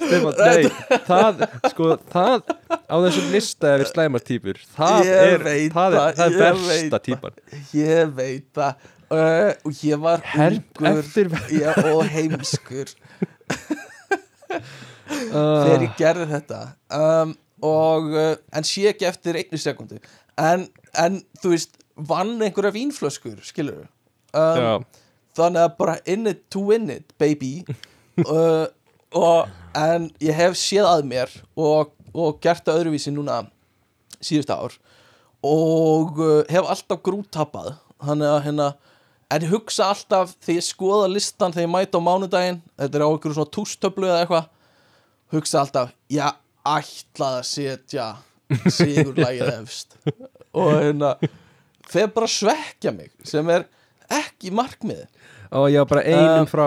Stefán, 0.02 0.32
nei, 0.34 0.64
það, 1.06 1.44
sko, 1.70 1.92
það, 2.10 2.42
á 2.74 2.96
þessum 3.04 3.28
lista 3.30 3.70
yfir 3.76 3.90
slæmartýpur, 3.92 4.58
það 4.74 5.06
Ég 5.06 5.20
er, 5.36 5.46
það 5.76 5.94
er, 6.00 6.16
það, 6.18 6.24
er 6.24 6.34
ég 6.34 6.42
versta 6.64 7.00
típan. 7.06 7.38
ég 7.78 8.10
veit 8.18 8.48
það. 8.58 8.90
Uh, 9.14 9.52
og 9.62 9.84
ég 9.86 10.02
var 10.02 10.26
ungur. 10.34 11.38
já, 11.54 11.70
og 11.92 12.02
heimskur. 12.16 12.90
Uh, 14.50 14.58
þegar 15.62 15.86
ég 15.86 15.96
gerði 16.02 16.28
þetta. 16.34 16.60
Um, 16.98 17.38
og 17.64 18.10
en 18.18 18.66
sé 18.66 18.88
ekki 18.90 19.06
eftir 19.06 19.38
einni 19.38 19.56
sekundu 19.62 20.02
en, 20.40 20.68
en 20.98 21.18
þú 21.42 21.54
veist 21.54 21.76
vann 21.94 22.36
einhverja 22.42 22.74
vínflöskur 22.74 23.42
skilur 23.46 23.86
um, 24.34 24.84
þannig 25.36 25.66
að 25.66 25.76
bara 25.78 25.98
in 26.10 26.30
it 26.30 26.46
to 26.50 26.64
win 26.70 26.90
it 26.90 27.16
baby. 27.18 27.56
Uh, 28.14 28.68
og, 29.10 29.48
en 29.74 30.04
ég 30.22 30.36
hef 30.38 30.54
séð 30.54 30.86
að 30.86 31.00
mér 31.10 31.32
og, 31.58 31.88
og 32.14 32.36
gert 32.38 32.62
það 32.62 32.76
öðruvísi 32.84 33.10
núna 33.10 33.40
síðust 34.22 34.52
ár. 34.54 34.76
Og 35.42 36.20
uh, 36.22 36.44
hef 36.46 36.70
alltaf 36.70 37.02
grúttappað 37.02 37.72
þannig 38.06 38.30
að 38.30 38.38
hérna 38.44 38.68
en 39.34 39.46
ég 39.48 39.50
hugsa 39.50 39.88
alltaf 39.90 40.36
þegar 40.44 40.60
ég 40.60 40.66
skoða 40.68 41.10
listan 41.10 41.56
þegar 41.56 41.66
ég 41.66 41.72
mæta 41.74 41.98
á 41.98 42.06
mánudaginn 42.06 42.62
þetta 42.78 43.00
er 43.00 43.06
á 43.06 43.10
einhverju 43.10 43.36
svona 43.40 43.54
tústöflu 43.56 44.06
eða 44.06 44.20
eitthvað 44.22 44.48
hugsa 45.34 45.64
alltaf, 45.64 45.94
já, 46.06 46.28
ætlað 46.62 47.40
að 47.40 47.48
setja 47.50 48.08
sigurlægið 48.50 49.50
efst. 49.54 49.96
Og 50.54 50.70
hérna 50.76 51.14
þeir 51.90 52.10
bara 52.14 52.30
svekkja 52.30 52.94
mig 52.94 53.12
sem 53.26 53.48
er 53.52 53.66
ekki 54.12 54.52
markmiði 54.54 55.06
og 55.54 55.68
ég 55.70 55.84
var 55.84 55.90
bara 55.90 56.04
einum 56.06 56.44
Um, 56.44 56.48
frá, 56.50 56.66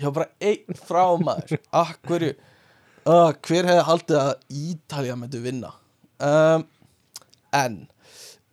ég 0.00 0.08
var 0.08 0.16
bara 0.18 0.28
einn 0.50 0.76
frá 0.76 1.04
maður. 1.22 1.62
Akkurju 1.72 2.34
uh, 2.34 3.30
hver 3.32 3.70
hefði 3.70 3.86
haldið 3.88 4.20
að 4.20 4.34
Ítalja 4.62 5.16
myndi 5.16 5.40
vinna? 5.42 5.72
Um, 6.22 6.66
en 7.56 7.78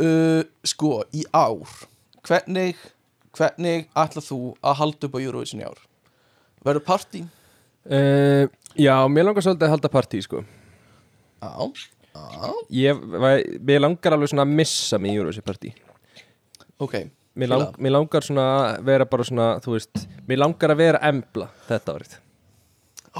uh, 0.02 0.42
sko, 0.64 1.04
í 1.12 1.26
ár 1.36 1.68
hvernig 2.26 2.80
hvernig 3.36 3.88
ætlað 3.98 4.26
þú 4.30 4.40
að 4.60 4.80
halda 4.82 5.08
upp 5.08 5.16
á 5.16 5.20
Eurovision 5.22 5.62
í 5.62 5.68
ár? 5.68 5.84
Verður 6.66 6.86
partí? 6.88 7.22
uh, 7.88 8.46
já, 8.76 8.96
mér 9.08 9.30
langar 9.30 9.46
svolítið 9.46 9.68
að 9.68 9.74
halda 9.76 9.92
partí, 9.94 10.22
sko. 10.26 10.44
Já, 11.40 11.54
Ég, 12.74 13.00
mér 13.66 13.82
langar 13.84 14.14
alveg 14.16 14.30
svona 14.32 14.46
að 14.48 14.54
missa 14.60 15.00
mig 15.02 15.12
í 15.16 15.20
Eurovision 15.20 15.46
partí. 15.48 15.74
ok. 16.80 16.96
Mér, 17.40 17.48
lang, 17.54 17.76
mér 17.80 17.94
langar 17.96 18.24
svona 18.26 18.44
að 18.76 18.84
vera 18.90 19.06
bara 19.08 19.24
svona, 19.24 19.46
þú 19.64 19.76
veist, 19.78 20.02
mér 20.28 20.40
langar 20.42 20.74
að 20.74 20.80
vera 20.82 21.00
embla 21.08 21.46
þetta 21.70 21.94
árið. 21.96 22.16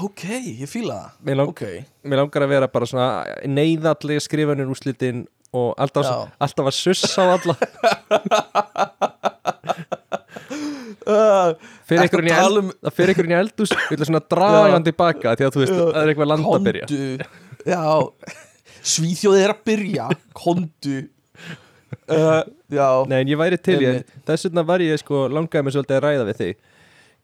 ok, 0.04 0.24
ég 0.60 0.68
fíla 0.68 0.96
það. 0.98 1.10
Mér, 1.28 1.36
lang, 1.40 1.48
ok, 1.54 1.62
mér 2.04 2.20
langar 2.20 2.44
að 2.44 2.52
vera 2.52 2.68
bara 2.74 2.86
svona 2.90 3.06
neyðallega 3.48 4.20
skrifanir 4.26 4.68
úrslitin 4.74 5.22
og 5.56 5.72
alltaf, 5.80 6.04
Já. 6.06 6.28
alltaf 6.46 6.68
að 6.68 6.76
sussa 6.76 7.24
á 7.24 7.26
alla. 7.38 7.56
Fyrir 11.88 12.02
einhverjum 12.04 12.28
í, 12.28 12.34
eld, 12.36 12.58
um- 12.60 12.92
fyrir 12.94 13.12
einhverjum 13.14 13.32
í 13.34 13.38
eldús 13.40 13.72
við 13.72 13.96
ætlum 13.96 14.08
svona 14.10 14.20
draga 14.30 14.74
hann 14.74 14.84
tilbaka 14.86 15.32
því 15.38 15.46
að 15.46 15.54
þú 15.56 15.62
veist, 15.64 15.74
það 15.80 15.98
er 16.02 16.12
eitthvað 16.12 16.30
land 16.30 16.46
að 16.50 16.66
byrja. 16.68 16.84
Já, 17.70 17.82
Svíþjóð 18.82 19.38
er 19.42 19.52
að 19.54 19.62
byrja 19.68 20.08
kondu 20.36 20.98
uh, 22.10 22.42
Nei, 23.10 23.20
en 23.20 23.30
ég 23.32 23.38
væri 23.40 23.58
til 23.60 23.80
þess 24.28 24.46
vegna 24.48 24.62
var 24.66 24.82
ég 24.84 25.00
sko 25.02 25.24
langaði 25.32 25.66
mig 25.66 25.74
svolítið 25.74 25.96
að 25.98 26.04
ræða 26.06 26.26
við 26.30 26.38
þig. 26.42 26.60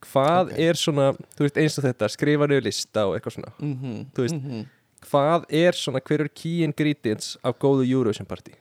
Hvað 0.06 0.50
Ok. 0.50 0.56
er 0.66 0.78
svona, 0.78 1.06
þú 1.38 1.44
veist 1.46 1.60
eins 1.62 1.78
og 1.80 1.84
þetta 1.86 2.08
skrifa 2.12 2.48
niður 2.50 2.66
lista 2.66 3.06
og 3.08 3.14
eitthvað 3.16 3.36
svona. 3.38 3.52
Mhm, 3.62 3.94
þú 4.14 4.24
veist, 4.26 4.36
mhm, 4.40 4.64
hvað 5.06 5.46
er 5.62 5.78
svona, 5.78 6.02
hver 6.04 6.24
er 6.26 6.28
key 6.34 6.62
ingredients 6.66 7.36
af 7.46 7.56
góðu 7.62 7.86
Eurovision 7.88 8.26
party? 8.28 8.52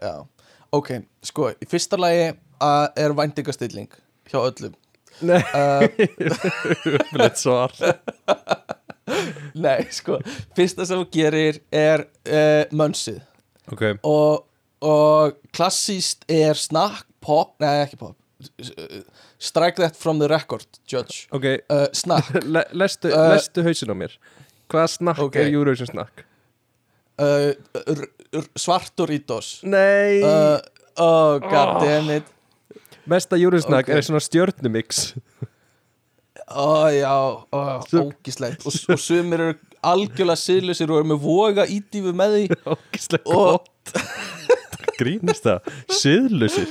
Já. 0.00 0.14
Ok, 0.72 0.92
sko, 1.26 1.50
í 1.58 1.66
fyrsta 1.68 1.98
lagi 2.00 2.30
uh, 2.62 2.86
er 2.96 3.12
væntingastilling 3.18 3.90
hjá 4.30 4.38
öllum. 4.46 4.74
Nei, 5.26 5.42
uh, 5.52 5.82
uppleitt 6.96 7.36
svar 7.42 7.74
nei, 9.66 9.84
sko, 9.94 10.18
fyrsta 10.58 10.86
sem 10.88 11.00
þú 11.02 11.08
gerir 11.14 11.60
er 11.72 12.06
uh, 12.26 12.64
mönsið 12.76 13.20
Ok, 13.72 13.82
og, 14.06 14.46
og 14.82 15.36
klassíst 15.54 16.24
er 16.30 16.58
snakk, 16.58 17.04
pop, 17.22 17.52
nei 17.62 17.76
ekki 17.84 17.98
pop 18.00 18.16
uh, 18.16 19.02
strike 19.38 19.76
that 19.80 19.96
from 19.96 20.18
the 20.18 20.28
record, 20.28 20.64
judge. 20.90 21.26
Ok, 21.36 21.44
uh, 21.70 21.86
snakk. 21.96 22.32
Le, 22.54 22.64
lestu, 22.76 23.08
Uh, 23.12 23.30
lestu 23.34 23.62
hausin 23.66 23.92
á 23.92 23.96
mér. 23.96 24.16
Hvaða 24.70 24.88
snakk 24.96 25.22
ok. 25.28 25.36
er 25.40 25.48
Eurovision 25.54 25.88
snakk? 25.92 26.24
uh, 27.20 27.52
r- 27.76 28.10
r- 28.40 28.50
svartoritos 28.56 29.60
Nei. 29.68 30.20
Uh, 30.24 30.58
oh 30.96 31.38
god 31.42 31.76
Oh. 31.76 31.84
damn 31.84 32.10
it. 32.18 32.24
Mesta 33.10 33.36
Eurovision 33.36 33.70
snakk 33.72 33.88
er 33.92 34.02
svona 34.06 34.20
stjörnumix 34.24 35.12
ó 36.50 36.90
já, 36.94 37.12
ó, 37.54 37.60
ógislegt 38.02 38.66
og, 38.66 38.74
og 38.94 39.00
sumir 39.02 39.40
eru 39.46 39.54
algjörlega 39.86 40.36
siðlusir 40.40 40.90
og 40.92 41.00
eru 41.00 41.10
með 41.14 41.22
voga 41.24 41.64
ídífu 41.70 42.12
með 42.16 42.34
því. 42.36 42.58
Ógislega 42.74 43.38
Og- 43.38 43.70
Grínist 45.00 45.46
það. 45.46 45.70
Siðlusir 45.96 46.68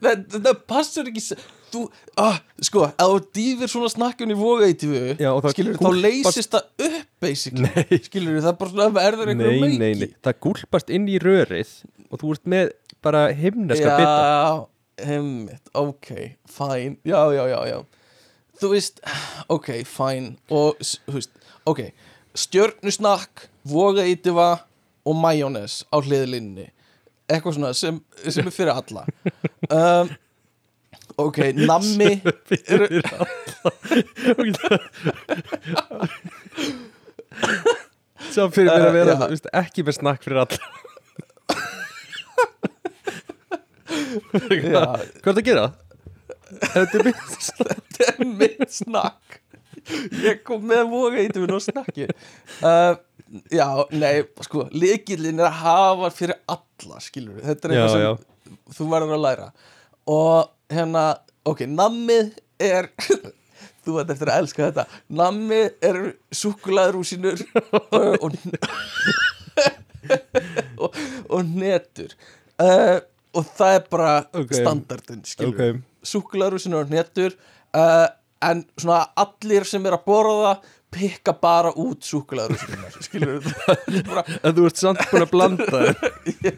það, 0.00 0.24
það 0.34 0.58
passur 0.68 1.08
ekki 1.10 1.22
þú, 1.70 1.84
ah, 2.20 2.40
sko, 2.66 2.82
ef 2.90 3.06
þú 3.12 3.20
dýfir 3.36 3.70
svona 3.70 3.90
snakkjun 3.92 4.34
í 4.34 4.38
voga 4.38 4.68
það 5.44 5.54
skilur 5.54 5.78
þá 5.78 5.84
gúlpast- 5.86 6.02
leysist 6.04 6.56
það 6.56 6.88
upp 6.88 7.08
basically, 7.24 7.70
Nei. 7.70 8.00
skilur 8.08 8.40
það 8.44 8.58
bara 8.60 8.74
svona 8.74 8.90
verður 8.96 9.30
Nei, 9.30 9.34
einhverjum 9.36 9.78
nei, 9.84 9.94
nei 10.02 10.10
Það 10.26 10.38
gúlpast 10.48 10.92
inn 10.96 11.06
í 11.08 11.20
rörið 11.22 11.72
Og 12.10 12.20
þú 12.20 12.34
ert 12.34 12.50
með 12.50 12.72
bara 13.00 13.20
himneska 13.32 13.94
bita. 13.96 14.16
Já, 14.20 15.06
heimitt, 15.08 15.70
ok, 15.78 16.08
fine. 16.50 16.98
Já, 17.06 17.20
já, 17.32 17.44
já, 17.48 17.60
já 17.70 17.78
Þú 18.60 18.72
veist, 18.74 19.00
ok, 19.48 19.70
fine. 19.88 20.34
Og, 20.52 20.80
þú 21.08 21.16
veist, 21.18 21.32
ok 21.68 21.86
Stjörnusnakk, 22.38 23.48
voga 23.68 24.04
ítifa 24.06 24.50
Og 25.08 25.16
majónes 25.16 25.80
á 25.88 25.96
hliðlinni. 25.98 26.68
Eitthvað 27.30 27.56
svona 27.56 27.70
sem, 27.76 28.00
sem 28.28 28.46
er 28.46 28.54
fyrir 28.54 28.74
alla. 28.76 29.06
Um, 29.70 30.08
Ok, 31.20 31.36
nammi 31.54 32.16
Fyrir 32.48 33.02
Sá 38.30 38.46
fyrir 38.50 38.70
mér 38.70 38.86
að 38.86 38.94
vera 38.94 39.14
Uh, 39.16 39.28
veist, 39.32 39.46
ekki 39.60 39.82
með 39.86 39.94
snakk 39.98 40.22
fyrir 40.24 40.38
alla. 40.44 40.58
Hvað 44.30 44.52
er 44.54 44.70
það 45.24 45.32
að 45.34 45.46
gera? 45.48 45.66
Þetta 46.50 46.94
er 46.98 47.04
mitt 47.08 47.20
þetta 48.00 48.10
er 48.24 48.32
mitt 48.40 48.74
snakk. 48.74 49.38
Ég 50.24 50.42
kom 50.44 50.66
með 50.68 51.20
ítum 51.22 51.46
og 51.56 51.62
snakki. 51.64 52.08
Uh, 52.60 52.94
já, 53.54 53.66
nei, 53.94 54.24
sko 54.44 54.66
líkillin 54.74 55.38
er 55.40 55.48
að 55.48 55.60
hafa 55.62 56.10
fyrir 56.14 56.38
alla 56.50 56.98
skilur 57.02 57.38
þetta 57.46 57.68
er 57.68 57.74
Já, 57.76 57.80
eitthvað 57.80 57.92
sem 57.94 58.04
já. 58.06 58.64
þú 58.76 58.88
verður 58.90 59.16
að 59.16 59.22
læra. 59.26 59.50
Og 60.10 60.50
hérna, 60.74 61.04
ok, 61.48 61.62
nammið 61.70 62.32
er 62.60 62.90
þú 63.86 63.94
veit 63.96 64.10
eftir 64.12 64.32
að 64.32 64.42
elska 64.44 64.66
þetta. 64.68 64.84
Nammið 65.20 65.86
er 65.90 66.00
súkulaðrúsinur 66.42 67.44
og, 67.78 68.26
og, 68.26 68.36
og, 70.84 70.98
og 71.30 71.54
netur 71.54 72.12
uh, 72.62 72.98
og 73.36 73.46
það 73.56 73.76
er 73.78 73.84
bara 73.92 74.12
Ok. 74.34 74.52
standardin 74.58 75.22
skilur 75.28 75.54
Ok. 75.54 75.80
súkulaðrúsinur 76.10 76.84
og 76.84 76.92
netur 76.94 77.36
uh, 77.76 78.08
en 78.40 78.62
svona 78.78 79.02
allir 79.20 79.66
sem 79.68 79.84
er 79.86 79.96
að 79.96 80.06
borða 80.08 80.54
pikka 80.90 81.34
bara 81.38 81.70
út 81.78 82.02
súkulaðrúsinunar 82.06 82.96
skilur 83.06 83.44
bara, 84.08 84.24
En 84.42 84.56
þú 84.56 84.66
ert 84.66 84.80
samt 84.80 85.02
búin 85.12 85.24
að 85.24 85.32
blanda 85.34 85.82
já, 86.48 86.56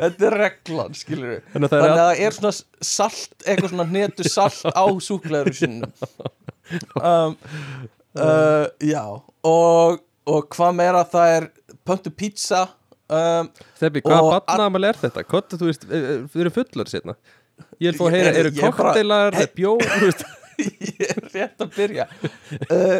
þetta 0.00 0.28
er 0.30 0.36
reglan 0.40 0.98
skilur 0.98 1.38
Þannig 1.52 1.68
að 1.68 1.70
það 1.70 1.78
er 1.78 1.86
þannig 1.86 2.02
að 2.02 2.10
það 2.10 2.24
er 2.26 2.38
svona 2.38 2.54
salt, 2.90 3.36
eitthvað 3.44 3.72
svona 3.74 3.88
netu 3.94 4.26
salt 4.26 4.74
á 4.74 4.84
súklaðurusinu 5.06 5.90
um, 6.98 7.38
uh, 8.18 8.66
já 8.82 9.04
og, 9.06 10.02
og 10.26 10.52
hvað 10.56 10.76
meira 10.82 11.06
það 11.14 11.36
er 11.38 11.50
pöntu 11.86 12.14
pizza 12.14 12.66
um, 13.06 13.50
Steppi, 13.78 14.02
hvaða 14.06 14.24
Og 14.26 14.32
barnaðamæli 14.40 14.90
er 14.90 15.02
þetta? 15.06 15.26
Kottu, 15.28 15.60
þú 15.60 15.70
veist, 15.70 15.86
eh, 15.86 16.10
við 16.32 16.44
erum 16.44 16.56
fullar 16.58 16.90
sérna 16.90 17.16
Ég 17.80 17.90
vil 17.90 17.98
fá 17.98 18.04
að 18.08 18.16
heyra, 18.16 18.34
eru 18.42 18.52
koktelar, 18.58 19.38
Hey. 19.38 19.48
veist? 20.04 20.26
Ég 20.60 21.06
er 21.06 21.22
rétt 21.32 21.62
að 21.64 21.70
byrja. 21.72 22.04
Uh, 22.68 22.98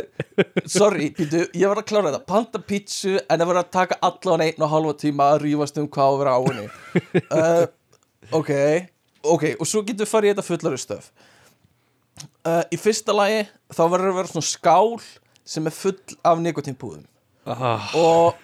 sorry, 0.64 1.10
býtu, 1.12 1.42
ég 1.52 1.68
var 1.68 1.82
að 1.82 1.90
klára 1.90 2.08
þetta. 2.08 2.22
Panta 2.30 2.60
pizzu 2.64 3.18
en 3.18 3.34
það 3.34 3.50
var 3.50 3.58
að 3.60 3.74
taka 3.76 3.98
allan 4.08 4.44
einn 4.46 4.64
og 4.64 4.72
halva 4.72 4.94
tíma 4.96 5.26
að 5.34 5.44
rífast 5.44 5.76
um 5.82 5.90
hvað 5.92 6.14
að 6.14 6.22
vera 6.22 6.32
á 6.32 6.40
henni. 6.46 6.70
Uh, 7.26 7.66
ok 8.40 8.50
ok, 9.22 9.44
og 9.60 9.68
svo 9.68 9.82
getur 9.84 10.06
við 10.06 10.10
farið 10.10 10.30
í 10.30 10.32
þetta 10.34 10.46
fullari 10.46 10.80
stöf. 10.80 11.10
Uh, 12.44 12.62
í 12.72 12.76
fyrsta 12.80 13.14
lagi 13.16 13.44
þá 13.72 13.82
verður 13.92 14.12
að 14.12 14.18
vera 14.20 14.32
svona 14.32 14.48
skál 14.48 15.00
sem 15.50 15.66
er 15.68 15.74
full 15.74 15.96
af 16.26 16.40
nikotínpúðum 16.40 17.06
ah, 17.48 17.86
og 17.96 18.36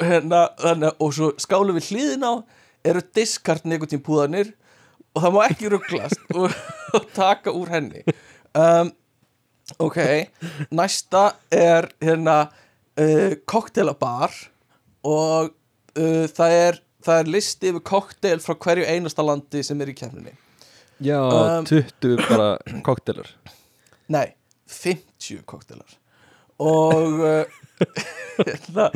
hérna, 0.00 0.46
þannig, 0.60 0.94
og 0.96 1.12
svo 1.12 1.28
skálu 1.40 1.74
við 1.76 1.90
hliðin 1.90 2.24
á 2.24 2.32
eru 2.88 3.02
diskart 3.16 3.66
nikotínpúðanir 3.68 4.54
og 5.14 5.24
það 5.24 5.36
má 5.36 5.40
ekki 5.48 5.70
rugglast 5.72 6.34
og, 6.34 6.56
og 6.96 7.06
taka 7.16 7.54
úr 7.56 7.70
henni. 7.74 8.02
Um, 8.54 8.90
ok 9.78 9.98
næsta 10.70 11.32
er 11.52 11.88
hérna 12.02 12.50
uh, 13.00 13.34
koktelabar 13.46 14.34
og 15.06 15.52
uh, 15.98 16.26
það 16.26 16.56
er 16.56 16.80
það 17.04 17.22
er 17.22 17.32
listi 17.36 17.70
yfir 17.70 17.84
koktel 17.86 18.42
frá 18.42 18.56
hverju 18.58 18.88
einasta 18.88 19.24
landi 19.24 19.62
sem 19.64 19.80
er 19.80 19.92
í 19.92 19.96
kemninni 19.96 20.36
Já, 21.00 21.16
Um, 21.16 21.64
20 21.64 22.26
bara 22.28 22.58
koktelar 22.88 23.30
Nei, 24.12 24.34
50 24.68 25.46
koktelar 25.48 25.96
og 26.60 27.22
uh, 27.24 27.60
hérna, 28.44 28.90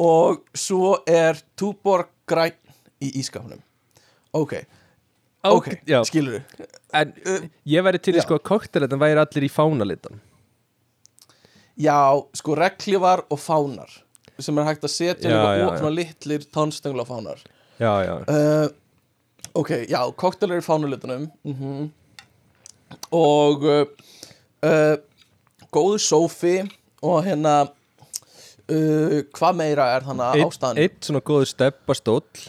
og 0.00 0.40
svo 0.58 0.96
er 1.06 1.38
Túborg 1.54 2.10
græn 2.26 2.56
í 2.98 3.12
ískapnum 3.20 3.60
ok, 4.34 4.56
ok, 5.44 5.68
já. 5.88 6.02
skilur 6.04 6.42
En 6.92 7.12
ég 7.68 7.84
væri 7.86 8.00
til 8.02 8.16
í 8.18 8.22
sko 8.24 8.38
að 8.40 8.46
koktelar 8.50 9.00
væri 9.00 9.22
allir 9.22 9.46
í 9.46 9.50
fánalitan 9.52 10.20
já, 11.80 11.96
sko 12.36 12.56
reglívar 12.58 13.24
og 13.30 13.40
fánar 13.40 13.92
sem 14.40 14.58
er 14.58 14.68
hægt 14.68 14.84
að 14.84 14.94
setja 14.94 15.40
svona 15.78 15.94
litlir 15.94 16.44
tónstöngla 16.52 17.06
fánar 17.08 17.40
Já, 17.80 17.92
já, 18.04 18.14
uh, 18.28 18.68
ok, 19.56 19.70
já, 19.88 20.00
koktelar 20.16 20.60
í 20.60 20.64
fánulitunum 20.66 21.30
mm 21.44 21.88
og 23.14 23.62
uh, 23.62 23.84
uh, 24.66 24.96
góðu 25.70 25.98
sófi 26.02 26.56
og 27.06 27.20
hérna 27.22 27.54
uh, 27.66 29.20
hvað 29.36 29.60
meira 29.60 29.86
er 29.94 30.06
þannig 30.06 30.42
ástæðan? 30.46 30.80
ein 30.82 30.96
svona 31.06 31.22
góður 31.22 31.50
steppastóll 31.52 32.48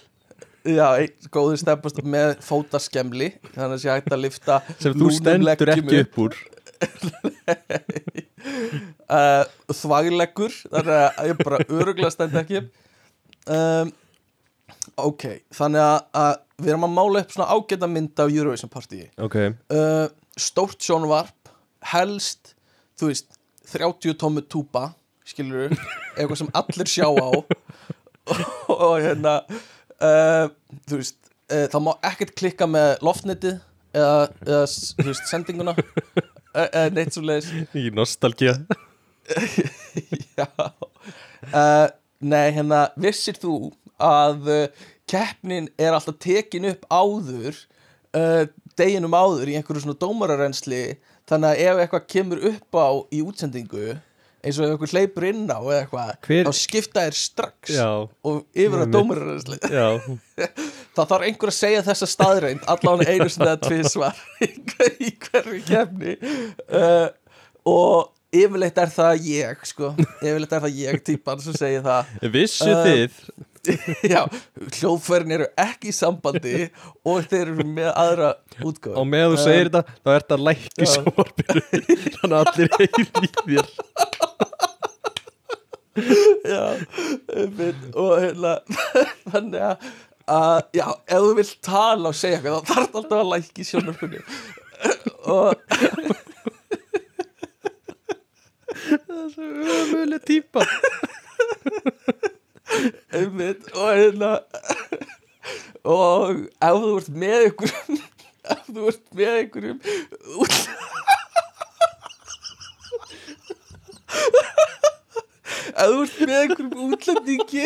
Já, 0.62 0.88
einn 1.02 1.30
góður 1.34 1.58
steppast 1.58 2.02
með 2.06 2.36
fótaskemli 2.46 3.32
þannig 3.56 3.76
að 3.78 3.80
sé 3.82 3.90
hægt 3.90 4.14
að 4.14 4.24
lifta 4.28 4.60
sem 4.78 4.94
þú 4.98 5.08
stendur 5.16 5.72
ekki 5.74 6.02
upp. 6.04 6.20
úr. 6.26 6.38
Uh, 9.12 9.44
þvægleggur 9.70 10.54
þannig 10.72 10.96
að 10.98 11.28
ég 11.30 11.42
bara 11.44 11.60
öruglega 11.68 12.10
stend 12.14 12.34
ekki 12.40 12.62
um, 13.54 13.92
ok, 14.98 15.26
þannig 15.54 15.84
að, 15.84 15.98
að 16.18 16.32
við 16.64 16.72
erum 16.74 16.88
að 16.88 16.96
mála 16.96 17.22
upp 17.22 17.36
svona 17.36 17.50
ágæta 17.54 17.90
mynd 17.92 18.24
af 18.24 18.34
Eurovision 18.34 18.72
partíi 18.74 19.06
Ok, 19.22 19.38
uh, 19.76 20.08
stórt 20.40 20.82
sjónvarp 20.82 21.52
helst, 21.92 22.56
þú 22.98 23.12
veist 23.12 23.38
30 23.76 24.18
tómu 24.22 24.42
túpa 24.42 24.88
skilur 25.28 25.70
eitthvað 26.16 26.40
sem 26.42 26.52
allir 26.58 26.92
sjá 26.92 27.08
á. 27.08 27.30
Og, 28.32 28.42
og 28.70 28.96
hérna 29.02 29.32
uh, 30.04 30.46
þú 30.90 31.00
veist 31.02 31.18
uh, 31.52 31.68
það 31.72 31.84
má 31.88 31.92
ekkert 32.12 32.36
klikka 32.40 32.68
með 32.70 32.94
loftnetið 33.06 33.58
eða, 33.98 34.28
eða 34.46 34.62
þú 34.68 35.08
veist, 35.10 35.26
sendinguna. 35.32 35.76
Eða 36.52 36.68
eða 36.68 36.94
neitt 36.98 37.16
svo 37.16 37.24
leiðis 37.24 37.52
í 37.80 37.86
nostalgía. 37.96 38.58
Já. 40.38 40.48
Uh, 41.52 41.88
Nei, 42.22 42.52
hérna, 42.54 42.84
vissir 43.02 43.34
þú 43.42 43.72
að 43.98 44.68
keppnin 45.10 45.72
er 45.82 45.96
alltaf 45.96 46.20
tekin 46.22 46.68
upp 46.70 46.84
áður 46.94 47.58
deginum 48.78 49.16
áður 49.16 49.50
í 49.50 49.56
einhverju 49.58 49.86
svona 49.86 49.98
dómararensli? 49.98 50.84
Þannig 51.30 51.50
að 51.50 51.64
ef 51.66 51.82
eitthvað 51.82 52.08
kemur 52.14 52.44
upp 52.52 52.78
á 52.78 52.90
í 53.10 53.22
útsendingu 53.26 53.96
eins 54.42 54.58
og 54.60 54.66
ef 54.66 54.72
eitthvað 54.76 54.94
hleypur 54.96 55.26
inn 55.30 55.44
á 55.50 55.60
eða 55.62 55.80
eitthvað, 55.84 56.14
Hver- 56.28 56.48
þá 56.50 56.54
skipta 56.58 57.04
þér 57.08 57.18
strax 57.20 57.74
Já, 57.76 57.88
og 58.28 58.40
yfir 58.58 58.86
dómararensli 58.94 59.60
já. 59.70 59.88
Þá 60.96 61.02
þarf 61.08 61.26
einhver 61.28 61.52
að 61.54 61.58
segja 61.60 61.84
þessa 61.86 62.08
staðreind 62.12 62.66
allan 62.74 63.04
einu 63.08 63.28
sinni 63.32 63.48
eða 63.48 63.60
tvisvar 63.64 64.24
í 65.08 65.12
hverju 65.28 65.62
kefni. 65.70 66.16
Uh, 66.68 67.08
og 67.70 68.10
yfirleitt 68.36 68.78
er 68.82 68.92
það 68.92 69.26
ég 69.30 69.64
sko, 69.68 69.94
yfirleitt 70.24 70.58
er 70.58 70.66
það 70.66 70.78
ég 70.82 71.02
típan 71.08 71.42
sem 71.44 71.56
segir 71.56 71.86
það. 71.86 72.12
Vissu 72.34 72.68
Uh, 72.72 72.84
þið 72.88 73.22
já, 74.14 74.22
hljóðfærin 74.80 75.36
eru 75.36 75.48
ekki 75.60 75.92
í 75.92 75.96
sambandi 75.96 76.54
og 77.06 77.28
þeir 77.30 77.52
eru 77.52 77.66
með 77.68 77.90
aðra 77.94 78.30
útgáð 78.66 78.96
og 78.98 79.06
með 79.10 79.26
þú 79.34 79.38
segir 79.44 79.70
þetta 79.70 79.84
þá 80.02 80.10
ert 80.16 80.30
það 80.32 80.46
lækki 80.48 80.88
svorpinu 80.90 81.64
þannig 82.16 82.38
að 82.38 82.42
allir 82.42 82.70
heyri 82.78 83.04
í 83.22 83.32
þér. 83.42 83.68
Já, 86.48 86.64
einmitt, 87.36 87.84
og 88.00 88.12
hérna 88.24 88.54
þannig 89.34 89.62
að, 89.68 89.76
að 90.32 90.60
já, 90.80 90.88
ef 90.90 91.20
þú 91.28 91.32
vilt 91.42 91.56
tala 91.68 92.12
og 92.12 92.18
segja 92.18 92.40
eitthvað 92.40 92.58
þá 92.58 92.74
þarf 92.74 93.00
alltaf 93.02 93.20
að 93.20 93.32
lækki 93.36 93.68
sjónarfunni 93.68 94.22
og 95.30 95.54
ömuleg 99.38 100.22
típa 100.26 100.66
einmitt 103.20 103.68
og 103.76 103.90
hérna 103.98 104.32
og 105.84 106.44
ef 106.62 106.80
þú 106.84 106.92
ert 107.02 107.12
með 107.24 107.38
einhverjum 107.48 108.02
ef 108.56 108.64
þú 108.70 108.88
ert 108.92 109.06
með 109.20 109.32
einhverjum 109.42 109.80
út- 110.46 110.60
ef 114.52 115.88
þú 115.88 116.00
ert 116.04 116.18
með 116.22 116.38
einhverjum 116.42 116.74
útlendingi 116.88 117.66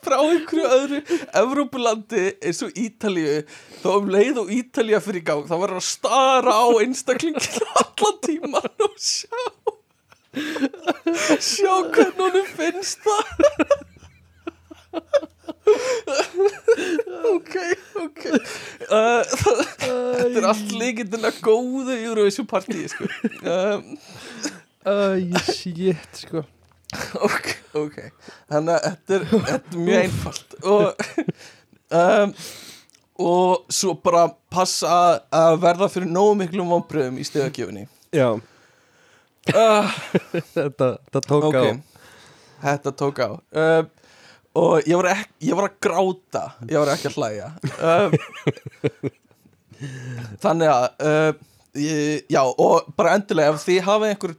frá, 0.00 0.16
einhverju 0.18 0.66
öðru 0.76 1.00
Evrópulandi 1.42 2.24
eins 2.40 2.62
og 2.66 2.76
Ítalíu 2.80 3.36
þá 3.82 3.88
um 3.96 4.08
leið 4.12 4.40
og 4.44 4.52
Ítalía 4.56 5.00
fyrir 5.04 5.22
í 5.22 5.26
gang 5.30 5.44
þá 5.48 5.54
verður 5.62 5.80
að 5.82 5.88
stara 5.90 6.56
á 6.56 6.66
einstaklingin 6.82 7.68
allan 7.84 8.18
tíman 8.26 8.70
og 8.86 8.96
sjá 9.00 9.44
sjá 11.40 11.74
hvernig 11.90 12.20
honum 12.20 12.50
finnst 12.56 13.02
það. 13.06 13.24
Ok, 17.30 17.54
ok. 18.00 18.22
Uh, 18.90 19.22
þetta 19.30 20.40
er 20.40 20.46
allt 20.50 20.72
líkindin 20.74 21.26
að 21.28 21.40
góðu 21.44 21.96
Eurovision 21.98 22.48
party 22.50 22.86
sko. 22.90 23.06
um, 23.44 23.92
Æ, 24.80 24.94
shit, 25.52 26.22
sko. 26.24 26.42
Ok, 27.22 27.50
ok. 27.78 27.98
Þannig 28.50 28.72
að 28.74 28.86
þetta 28.86 29.16
er, 29.18 29.26
þetta 29.30 29.58
er 29.76 29.84
mjög 29.86 30.00
einfalt. 30.04 30.56
Og 30.64 31.04
um, 32.00 32.34
og 33.20 33.66
svo 33.76 33.92
bara 34.00 34.24
passa 34.50 34.94
að- 35.28 35.58
verða 35.62 35.90
fyrir 35.92 36.08
nógu 36.10 36.38
miklum 36.40 36.70
vonbröðum 36.72 37.18
í 37.20 37.26
stegakjöfunni 37.28 37.82
Já, 38.16 38.30
uh, 39.54 39.96
þetta, 40.56 40.90
þetta 41.06 41.22
tók 41.26 41.48
ok, 41.50 41.58
á 41.60 41.62
þetta 42.64 42.92
tók 43.02 43.22
á. 43.24 43.30
Uh, 43.54 43.82
og 44.60 44.88
ég 44.88 44.98
var, 44.98 45.10
ek, 45.14 45.30
ég 45.46 45.56
var 45.56 45.68
að 45.70 45.76
gráta. 45.86 46.44
Ég 46.68 46.76
var 46.82 46.92
ekki 46.94 47.10
að 47.10 47.18
hlæja. 47.20 47.48
Uh, 47.80 48.10
þannig 50.44 50.68
að 50.74 51.40
ég, 51.80 52.26
já 52.28 52.42
og 52.44 52.90
bara 52.98 53.14
endilega 53.16 53.54
ef 53.54 53.62
þið 53.64 53.80
hafa 53.86 54.10
einhver 54.10 54.34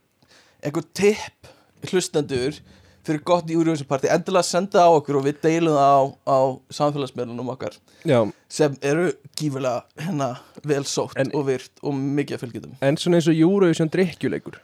einhver 0.62 0.86
tipp 0.94 1.50
hlustendur 1.90 2.60
fyrir 3.02 3.22
gott 3.26 3.50
Eurovision 3.50 3.88
party 3.90 4.10
endilega 4.14 4.46
senda 4.46 4.84
á 4.86 4.90
okkur 4.94 5.18
og 5.18 5.26
við 5.26 5.40
deilum 5.42 5.74
það 5.78 5.94
á, 5.98 6.02
á 6.30 6.40
samfélagsmiðlunum 6.78 7.50
okkar 7.56 7.78
Já, 8.06 8.20
sem 8.52 8.76
eru 8.86 9.08
gífulega 9.38 9.82
hérna 9.98 10.36
vel 10.68 10.84
sótt 10.86 11.18
En- 11.18 11.34
og 11.34 11.48
virt 11.50 11.82
og 11.82 11.96
mikið 11.98 12.38
að 12.38 12.44
fylgjutum 12.46 12.76
en 12.86 13.00
svona 13.02 13.18
eins 13.18 13.32
og 13.32 13.42
Eurovision 13.42 13.90
drikkjuleikur 13.94 14.60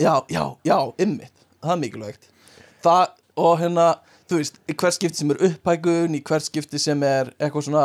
já, 0.00 0.14
já, 0.32 0.44
já, 0.66 0.78
ymmit 1.04 1.40
það 1.60 1.72
er 1.74 1.80
mikilvægt. 1.80 2.30
Það, 2.84 3.02
og 3.40 3.58
hérna, 3.60 3.88
þú 4.30 4.38
veist, 4.40 4.60
í 4.64 4.76
hvert 4.76 4.96
skipti 4.96 5.22
sem 5.22 5.34
er 5.34 5.42
upphækun, 5.50 6.16
í 6.16 6.22
hvert 6.26 6.46
skipti 6.46 6.80
sem 6.80 7.04
er 7.06 7.32
eitthvað 7.36 7.66
svona 7.68 7.84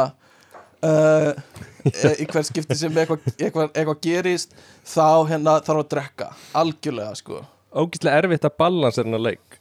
uh, 0.86 1.34
í 2.24 2.28
hvert 2.30 2.50
skipti 2.50 2.78
sem 2.80 2.96
eitthvað, 2.96 3.28
eitthvað, 3.36 3.74
eitthvað 3.74 4.00
gerist 4.06 4.56
þá 4.88 5.28
hérna 5.32 5.60
þarf 5.66 5.84
að 5.84 5.92
drekka. 5.96 6.32
Algjörlega 6.62 7.20
sko. 7.20 7.44
Ógíslega 7.76 8.24
erfitt 8.24 8.48
að 8.48 8.58
balans 8.62 9.00
er 9.00 9.08
hennar 9.08 9.26
leik. 9.26 9.60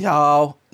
Já, 0.00 0.16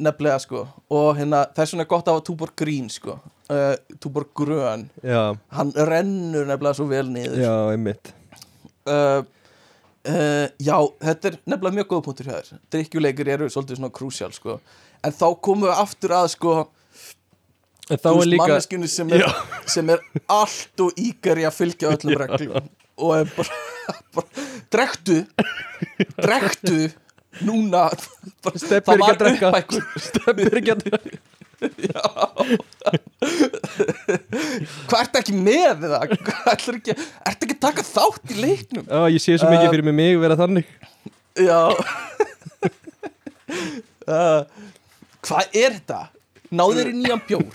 nefnilega 0.01 0.39
sko. 0.41 0.65
Og 0.95 1.11
hérna, 1.19 1.43
vegna 1.57 1.85
er 1.85 1.91
gott 1.91 2.07
að 2.09 2.17
hafa 2.17 2.27
Túborg 2.31 2.57
grín 2.57 2.87
sko. 2.93 3.19
Uh, 3.51 3.75
Túborg 3.99 4.31
grön. 4.39 4.87
Já, 5.03 5.35
hann 5.57 5.75
rennur 5.75 6.47
nefnilega 6.47 6.79
svo 6.79 6.87
vel 6.89 7.11
niður. 7.11 7.43
Já, 7.43 7.55
einmitt. 7.75 8.15
Uh, 8.87 9.27
uh, 10.09 10.47
Já, 10.61 10.77
þetta 11.05 11.31
er 11.31 11.39
nefnilega 11.45 11.77
mjög 11.79 11.89
góða 11.93 12.05
punktur 12.09 12.31
hér 12.33 12.51
Drikkjuleikir 12.73 13.33
eru 13.37 13.49
svolítið 13.53 13.81
svona 13.81 13.95
krúsjál 13.95 14.35
sko. 14.37 14.59
En 15.05 15.17
þá 15.17 15.27
komum 15.43 15.69
við 15.69 15.83
aftur 15.83 16.15
að 16.17 16.29
sko, 16.35 16.55
veist, 17.89 18.29
líka 18.29 18.45
manneskjunni 18.45 18.91
sem 18.93 19.13
er, 19.17 19.25
sem 19.71 19.93
er 19.95 20.05
allt 20.31 20.85
og 20.85 21.01
ígari 21.01 21.47
að 21.49 21.57
fylgja 21.57 21.95
öllum 21.97 22.21
reglum 22.21 22.71
og 23.01 23.15
er 23.17 23.31
bara, 23.37 23.61
bara 24.17 24.47
drektu 24.73 25.21
drektu 26.21 26.81
núna. 27.47 27.89
Það 28.45 28.57
ekki 28.77 28.97
var 29.01 29.15
að 29.15 29.21
drekka. 29.25 29.53
upphækkun 29.53 30.07
Stefnir 30.09 30.61
ekki 30.61 30.75
að 30.77 30.85
hvað 34.89 35.01
ertu 35.03 35.21
ekki 35.21 35.35
með 35.37 35.85
það 35.85 36.15
ertu 36.15 36.75
ekki, 36.79 36.95
ertu 37.29 37.49
ekki 37.49 37.57
taka 37.61 37.85
þátt 37.85 38.33
í 38.33 38.39
leiknum? 38.41 38.87
Já, 38.87 39.03
ég 39.13 39.21
sé 39.23 39.37
svo 39.37 39.51
mikið 39.53 39.75
fyrir 39.75 39.87
mig 39.91 39.97
mig 39.99 40.21
vera 40.23 40.39
þannig. 40.41 40.67
Já. 41.39 41.61
Uh, 44.11 44.43
Hvað 45.23 45.53
er 45.59 45.75
þetta? 45.77 45.99
Náður 46.55 46.89
í 46.91 46.93
nýjan 46.97 47.21
bjór. 47.29 47.51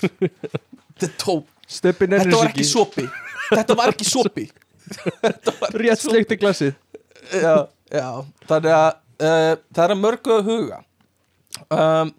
Þetta 1.01 1.36
Stefnir 1.68 2.22
Þetta 2.22 2.38
var 2.38 2.51
ekki 2.51 2.66
sopi. 2.68 3.06
Þetta 3.49 3.76
var 3.76 3.91
ekki 3.91 4.08
sopi. 4.08 4.45
Rétt 5.82 6.03
sleikti 6.03 6.38
glasið. 6.39 6.76
Já, 7.34 7.56
já. 7.91 8.08
Þannig 8.47 8.76
að 8.78 8.88
uh, 8.91 9.56
það 9.74 9.84
er 9.88 9.95
að 9.95 10.01
mörgu 10.03 10.36
að 10.36 10.51
huga. 10.51 10.80
Um, 11.74 12.14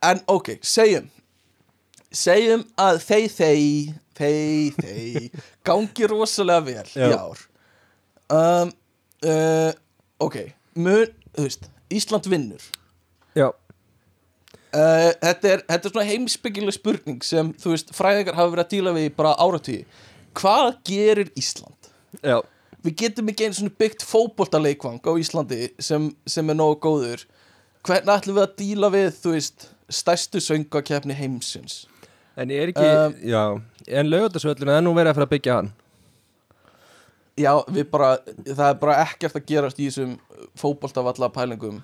En 0.00 0.20
ok, 0.32 0.54
segjum 0.64 1.10
Segjum 2.12 2.64
að 2.80 3.00
þeir 3.06 3.28
þeir 3.36 3.94
Þeir 4.20 4.78
þeir 4.80 5.44
Gangi 5.64 6.08
rosalega 6.10 6.64
vel 6.66 6.88
í 6.90 7.08
Já. 7.08 7.16
ár. 7.16 7.44
Um, 8.30 8.72
uh, 9.26 9.72
Ok 10.20 10.36
þú 10.76 11.44
veist 11.46 11.68
Ísland 11.90 12.26
vinnur. 12.30 12.62
Já, 13.34 13.50
Uh, 14.70 15.10
þetta, 15.18 15.48
er, 15.50 15.62
þetta 15.66 15.88
er 15.88 15.90
svona 15.90 16.06
heimsbyggileg 16.06 16.74
spurning 16.76 17.24
sem 17.26 17.48
þú 17.58 17.72
veist 17.72 17.88
fræðingar 17.90 18.36
hafa 18.38 18.52
verið 18.52 18.62
að 18.62 18.68
díla 18.70 18.92
við 18.94 19.06
í 19.08 19.10
bara 19.16 19.32
áratví 19.42 19.78
hvað 20.38 20.68
gerir 20.86 21.32
Ísland? 21.34 21.88
já. 22.22 22.36
Við 22.86 22.94
getum 23.00 23.32
ekki 23.32 23.48
einu 23.48 23.56
svona 23.58 23.74
byggt 23.82 24.04
fótboltaleikvang 24.06 25.02
á 25.02 25.12
Íslandi 25.18 25.72
sem, 25.82 26.06
sem 26.22 26.52
er 26.54 26.54
nógu 26.60 26.78
góður. 26.86 27.24
Hvernig 27.82 28.14
ætlum 28.14 28.38
við 28.38 28.44
að 28.46 28.54
díla 28.62 28.92
við 28.94 29.10
þú 29.18 29.32
veist 29.34 29.66
stærstu 29.90 30.38
söngakefni 30.46 31.18
heimsins 31.18 31.80
En 32.40 32.50
ég 32.52 32.62
er 32.64 32.72
ekki, 32.72 32.88
Um, 32.88 33.14
já 33.28 33.42
En 34.00 34.08
laugatasvöllin 34.10 34.70
er 34.72 34.82
nú 34.84 34.92
verið 34.96 35.12
að 35.12 35.16
fara 35.18 35.26
að 35.28 35.32
byggja 35.34 35.54
hann. 35.58 35.70
Já, 37.40 37.52
við 37.72 37.86
bara, 37.92 38.10
það 38.44 38.66
er 38.68 38.76
bara 38.82 38.96
ekkert 39.06 39.36
að 39.38 39.46
gerast 39.48 39.78
í 39.80 39.86
þessum 39.88 40.16
fótboltavalla 40.60 41.28
pælingum 41.32 41.78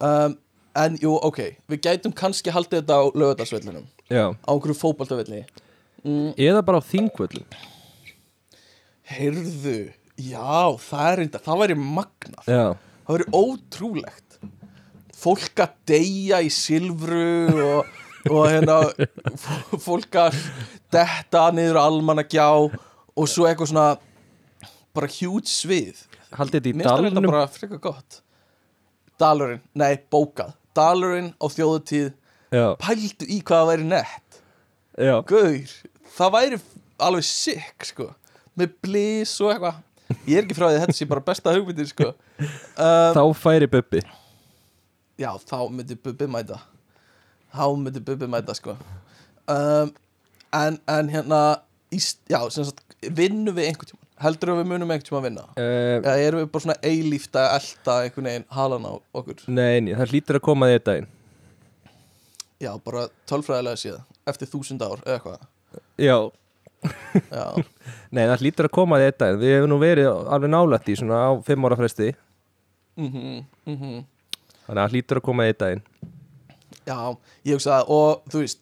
um, 0.00 0.36
en 0.78 0.96
jú, 1.02 1.16
ok 1.26 1.40
við 1.72 1.80
gætum 1.86 2.12
kannski 2.14 2.52
haldið 2.54 2.82
þetta 2.82 2.98
á 3.00 3.02
lögadagsvellinum 3.18 3.86
Já. 4.10 4.24
Á 4.34 4.50
einhverju 4.54 4.76
fótboltavelli. 4.78 5.40
Mm, 6.04 6.30
Eða 6.38 6.62
bara 6.66 6.78
á 6.78 6.84
þingvöllin 6.86 7.46
Heyrðu, 9.10 9.76
já, 10.22 10.54
það 10.86 11.06
er 11.10 11.18
reynda, 11.24 11.40
það 11.42 11.62
væri 11.64 11.76
magnað. 11.80 12.44
Já. 12.46 12.64
Það 13.06 13.16
væri 13.16 13.26
ótrúlegt. 13.34 14.36
Fólk 15.20 15.62
að 15.64 15.72
deyja 15.90 16.38
í 16.46 16.50
silfru 16.54 17.24
og, 17.64 17.88
og 18.28 18.44
hérna 18.50 18.76
f- 19.32 19.76
fólk 19.84 20.18
að 20.20 20.36
detta 20.92 21.46
niður 21.56 21.78
almanna 21.80 22.24
gjá 22.28 22.46
og 22.50 23.28
svo 23.30 23.46
eitthvað 23.48 23.70
svona 23.72 23.86
bara 24.96 25.08
hjút 25.14 25.48
svið. 25.50 26.02
Haldið 26.36 26.56
þetta 26.60 26.70
í 26.70 26.76
Mér 26.78 26.88
finnst 26.90 27.06
þetta 27.14 27.26
bara 27.30 27.44
frekar 27.50 27.80
gott. 27.88 28.20
Dalurinn, 29.20 29.60
nei, 29.76 29.94
bókað. 30.12 30.54
Dalurinn 30.76 31.32
á 31.36 31.46
þjóðutíð 31.50 32.10
Já, 32.50 32.64
Pældu 32.82 33.26
í 33.30 33.36
hvað 33.46 33.60
það 33.60 33.68
væri 33.70 33.84
nett. 33.86 34.38
Gaur, 35.30 35.74
það 36.16 36.32
væri 36.34 36.58
alveg 37.06 37.26
sick 37.28 37.84
sko. 37.86 38.08
Með 38.58 38.72
blís 38.82 39.34
og 39.44 39.52
eitthvað. 39.54 39.78
Ég 40.26 40.40
er 40.40 40.42
ekki 40.48 40.56
frá 40.58 40.66
því 40.66 40.78
að 40.78 40.82
þetta 40.84 40.96
sé 40.98 41.06
bara 41.12 41.22
besta 41.28 41.52
hugmyndir 41.54 41.86
sko. 41.92 42.08
Um, 42.40 43.12
Þá 43.14 43.22
færi 43.38 43.68
Bubbi. 43.70 44.00
Já, 45.20 45.30
þá 45.46 45.56
myndi 45.70 45.94
Bubbi 46.02 46.26
mæta 46.32 46.58
þá 47.54 47.64
myndi 47.78 48.02
Bubbi 48.04 48.28
mæta 48.30 48.54
sko. 48.56 48.76
Um, 49.50 49.92
en, 50.54 50.78
en 50.90 51.10
hérna 51.10 51.40
í, 51.90 51.98
já, 52.00 52.40
sem 52.54 52.66
sagt, 52.68 52.84
vinnum 53.02 53.56
við 53.56 53.70
einhvern 53.70 53.92
tíma 53.92 54.10
heldur 54.20 54.52
við 54.58 54.68
munum 54.68 54.90
einhvern 54.92 55.06
tíma 55.06 55.20
að 55.20 55.26
vinna? 55.28 55.46
Uh, 55.56 55.94
eða 56.00 56.16
erum 56.26 56.42
við 56.42 56.50
bara 56.52 56.64
svona 56.66 56.78
eilíft 56.84 57.38
að 57.40 57.54
elta 57.56 57.96
einhvern 58.04 58.28
veginn 58.28 58.46
halan 58.56 58.84
á 58.86 58.92
okkur? 59.16 59.40
Nei, 59.48 59.80
nei, 59.84 59.94
það 59.96 60.14
hlýtur 60.14 60.38
að 60.40 60.44
koma 60.50 60.68
því 60.68 60.82
daginn. 60.88 61.08
Já, 62.60 62.70
bara 62.84 63.06
tölfræðilega 63.30 63.80
séð 63.80 63.98
eftir 64.28 64.50
þúsund 64.52 64.84
ár 64.84 65.00
eða 65.06 65.16
eitthvað. 65.16 65.46
Já, 66.00 66.18
já, 67.32 67.46
nei, 68.14 68.24
það 68.26 68.44
hlýtur 68.44 68.68
að 68.68 68.74
koma 68.76 69.00
því 69.00 69.12
daginn. 69.22 69.40
Við 69.40 69.56
hefum 69.56 69.72
nú 69.72 69.80
verið 69.80 70.10
alveg 70.12 70.52
nálætt 70.52 70.92
í 70.92 70.98
svona 71.00 71.22
á 71.24 71.30
fimm 71.46 71.68
ára 71.68 71.80
fresti. 71.80 72.12
Mhm, 73.00 73.44
mhm. 73.70 74.00
Þannig 74.66 74.76
að 74.76 74.84
það 74.84 74.96
hlýtur 74.96 75.22
að 75.22 75.28
koma 75.30 75.48
því 75.48 75.58
daginn 75.64 75.86
Já, 76.88 77.16
ég 77.44 77.56
hugsa 77.58 77.70
það. 77.80 77.90
Og 77.96 78.22
þú 78.32 78.42
veist 78.44 78.60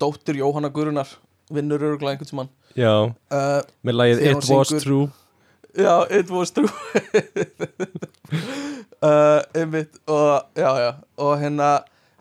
Dóttir 0.00 0.38
Jóhanna 0.38 0.70
Gurunar 0.72 1.08
vinnur 1.52 1.82
örgulega 1.82 2.14
einhvern 2.16 2.30
tímann. 2.30 2.50
Já, 2.78 2.92
uh, 3.10 3.60
með 3.84 3.98
lagið 3.98 4.22
It 4.30 4.36
Was 4.48 4.70
syngur- 4.70 4.82
True. 4.86 5.10
Já, 5.76 5.94
it 6.20 6.30
was 6.30 6.50
true. 6.50 6.68
Uh, 9.02 9.40
einmitt 9.58 9.96
og 10.06 10.44
já, 10.54 10.68
já. 10.78 10.90
Og 11.18 11.32
hérna, 11.40 11.68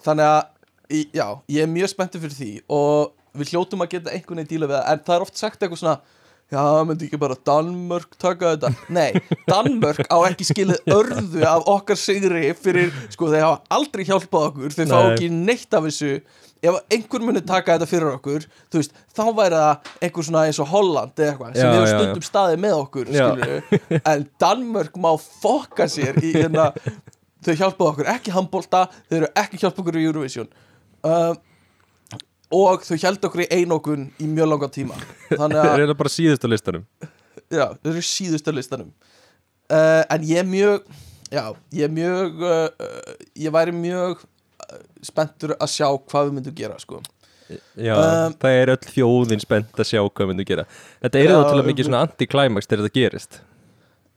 þannig 0.02 0.26
að 0.26 0.96
í- 0.98 1.10
já, 1.14 1.28
ég 1.54 1.62
er 1.62 1.70
mjög 1.70 1.92
spenntið 1.92 2.24
fyrir 2.24 2.34
því. 2.40 2.48
Og 2.74 3.12
við 3.38 3.52
hljótum 3.54 3.84
að 3.86 3.92
geta 3.92 4.10
einhvern 4.16 4.42
veginn 4.42 4.50
díla 4.50 4.70
við 4.72 4.80
það. 4.80 4.88
En 4.96 5.04
það 5.06 5.16
er 5.20 5.26
oft 5.28 5.38
sagt 5.38 5.62
eitthvað 5.62 5.82
svona 5.84 6.00
já, 6.52 6.64
myndi 6.88 7.08
ekki 7.08 7.20
bara 7.22 7.38
Danmörk 7.48 8.18
taka 8.22 8.54
þetta? 8.56 8.72
Nei, 8.94 9.22
Danmörk 9.50 10.06
á 10.12 10.18
ekki 10.28 10.48
skilið 10.52 10.94
örðu 10.94 11.44
af 11.48 11.68
okkar 11.72 12.00
sigri 12.00 12.52
fyrir, 12.60 12.94
sko, 13.14 13.32
þeir 13.32 13.46
hafa 13.48 13.78
aldrei 13.78 14.06
hjálpað 14.10 14.48
okkur 14.52 14.76
þeir 14.78 14.90
fá 14.92 14.98
ekki 15.14 15.30
neitt 15.34 15.78
af 15.78 15.88
þessu. 15.88 16.16
Ef 16.62 16.76
einhver 16.94 17.24
muni 17.26 17.42
taka 17.42 17.74
þetta 17.74 17.88
fyrir 17.90 18.12
okkur 18.12 18.44
þú 18.70 18.78
veist, 18.78 18.92
þá 19.18 19.24
væri 19.34 19.62
það 19.64 19.88
einhver 20.06 20.26
svona 20.28 20.44
eins 20.46 20.60
og 20.62 20.68
Holland 20.70 21.16
eða 21.18 21.32
eitthvað, 21.32 21.56
sem 21.58 21.66
Já, 21.66 21.72
hefur 21.74 21.94
stundum 21.96 22.26
staðið 22.28 22.60
með 22.62 22.76
okkur 22.84 23.10
Já. 23.10 23.24
skilur 23.32 24.04
en 24.14 24.28
Danmörk 24.44 25.00
má 25.02 25.10
fokka 25.18 25.88
sér 25.90 26.20
í 26.22 26.36
hérna 26.36 26.68
þau 27.42 27.56
hjálpaðu 27.56 27.88
okkur 27.96 28.12
ekki 28.14 28.36
handbólta 28.36 28.84
þau 28.94 29.16
eru 29.24 29.32
ekki 29.42 29.62
hjálpa 29.64 29.82
okkur 29.82 29.98
í 29.98 30.06
Eurovision. 30.06 30.52
Um, 31.02 31.42
og 32.56 32.84
þau 32.88 32.98
hjálpa 33.00 33.30
okkur 33.30 33.46
í 33.46 33.50
einokun 33.60 34.10
í 34.22 34.28
mjög 34.32 34.52
langa 34.52 34.70
tíma. 34.74 34.98
Þannig 35.30 35.56
Það 35.58 35.62
að 35.62 35.70
er 35.70 35.78
eiginlega 35.78 36.02
bara 36.02 36.14
síðust 36.16 36.46
á 36.46 36.50
listanum. 36.52 36.84
Já, 37.52 37.66
þau 37.78 37.90
eru 37.94 38.04
síðustu 38.08 38.56
listanum. 38.56 38.92
Uh, 39.72 40.04
en 40.12 40.28
ég 40.28 40.42
er 40.44 40.48
mjög 40.52 40.84
já, 41.32 41.44
ég 41.72 41.88
er 41.88 41.96
mjög 41.96 42.44
uh, 42.44 42.92
ég 43.40 43.56
væri 43.56 43.76
mjög 43.76 44.26
spenntur 45.06 45.56
að 45.58 45.72
sjá 45.74 45.88
hvað 45.88 46.30
við 46.30 46.38
myndum 46.38 46.56
gera 46.60 46.80
sko. 46.82 47.02
Já, 47.76 47.96
Um, 47.98 48.36
það 48.40 48.58
er 48.58 48.70
öll 48.72 48.86
þjóðin 48.94 49.42
spennt 49.44 49.80
að 49.80 49.90
sjá 49.90 50.00
hvað 50.02 50.30
myndu 50.30 50.46
gera. 50.48 50.64
Þetta 51.04 51.20
er 51.20 51.26
Já, 51.26 51.34
þá 51.34 51.42
til 51.50 51.58
að 51.60 51.68
mikið 51.68 51.88
svona 51.88 52.04
anti-climax 52.06 52.70
þegar 52.70 52.84
þetta 52.86 53.00
gerist. 53.00 53.40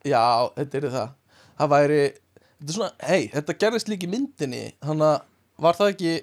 Já, 0.07 0.23
þetta 0.59 0.79
er 0.79 0.87
það. 0.93 1.09
Það 1.59 1.73
væri, 1.73 1.99
þetta 2.45 2.69
er 2.69 2.77
svona, 2.77 2.91
hei, 3.09 3.23
þetta 3.33 3.57
gerðist 3.65 3.91
líka 3.91 4.07
í 4.07 4.11
myndinni 4.13 4.63
Þannig 4.83 5.09
að 5.09 5.19
var 5.65 5.79
það 5.79 5.93
ekki 5.95 6.15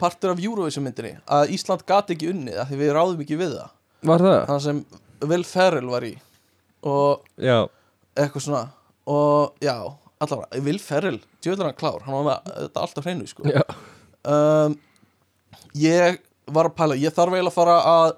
partur 0.00 0.32
af 0.34 0.40
Eurovision 0.42 0.84
myndinni 0.86 1.14
Að 1.30 1.52
Ísland 1.56 1.84
gat 1.88 2.10
ekki 2.14 2.30
unnið 2.32 2.58
af 2.62 2.70
Því 2.70 2.78
við 2.80 2.92
ráðum 2.96 3.22
ekki 3.24 3.38
við 3.40 3.54
það. 3.58 3.70
Var 4.10 4.24
það? 4.26 4.38
Þannig 4.50 4.64
sem 4.68 4.80
Will 5.30 5.44
Ferrell 5.48 5.90
var 5.92 6.06
í 6.08 6.14
Og 6.84 7.22
Já, 7.40 7.58
eitthvað 8.18 8.44
svona. 8.44 8.64
Og 9.08 9.54
já, 9.64 9.76
allavega, 10.24 10.60
Will 10.66 10.80
Ferrell 10.82 11.20
Djöðlar 11.44 11.70
hann 11.70 11.78
klár, 11.80 12.02
hann 12.06 12.18
var 12.18 12.26
með 12.28 12.52
þetta 12.66 12.82
alltaf 12.84 13.08
hreinu 13.08 13.28
sko. 13.28 13.46
um, 14.24 14.76
Ég 15.80 16.18
var 16.54 16.68
að 16.70 16.76
pæla 16.78 16.98
Ég 17.00 17.14
þarf 17.16 17.34
eiginlega 17.36 17.52
að 17.52 17.58
fara 17.58 17.78
að 17.94 18.14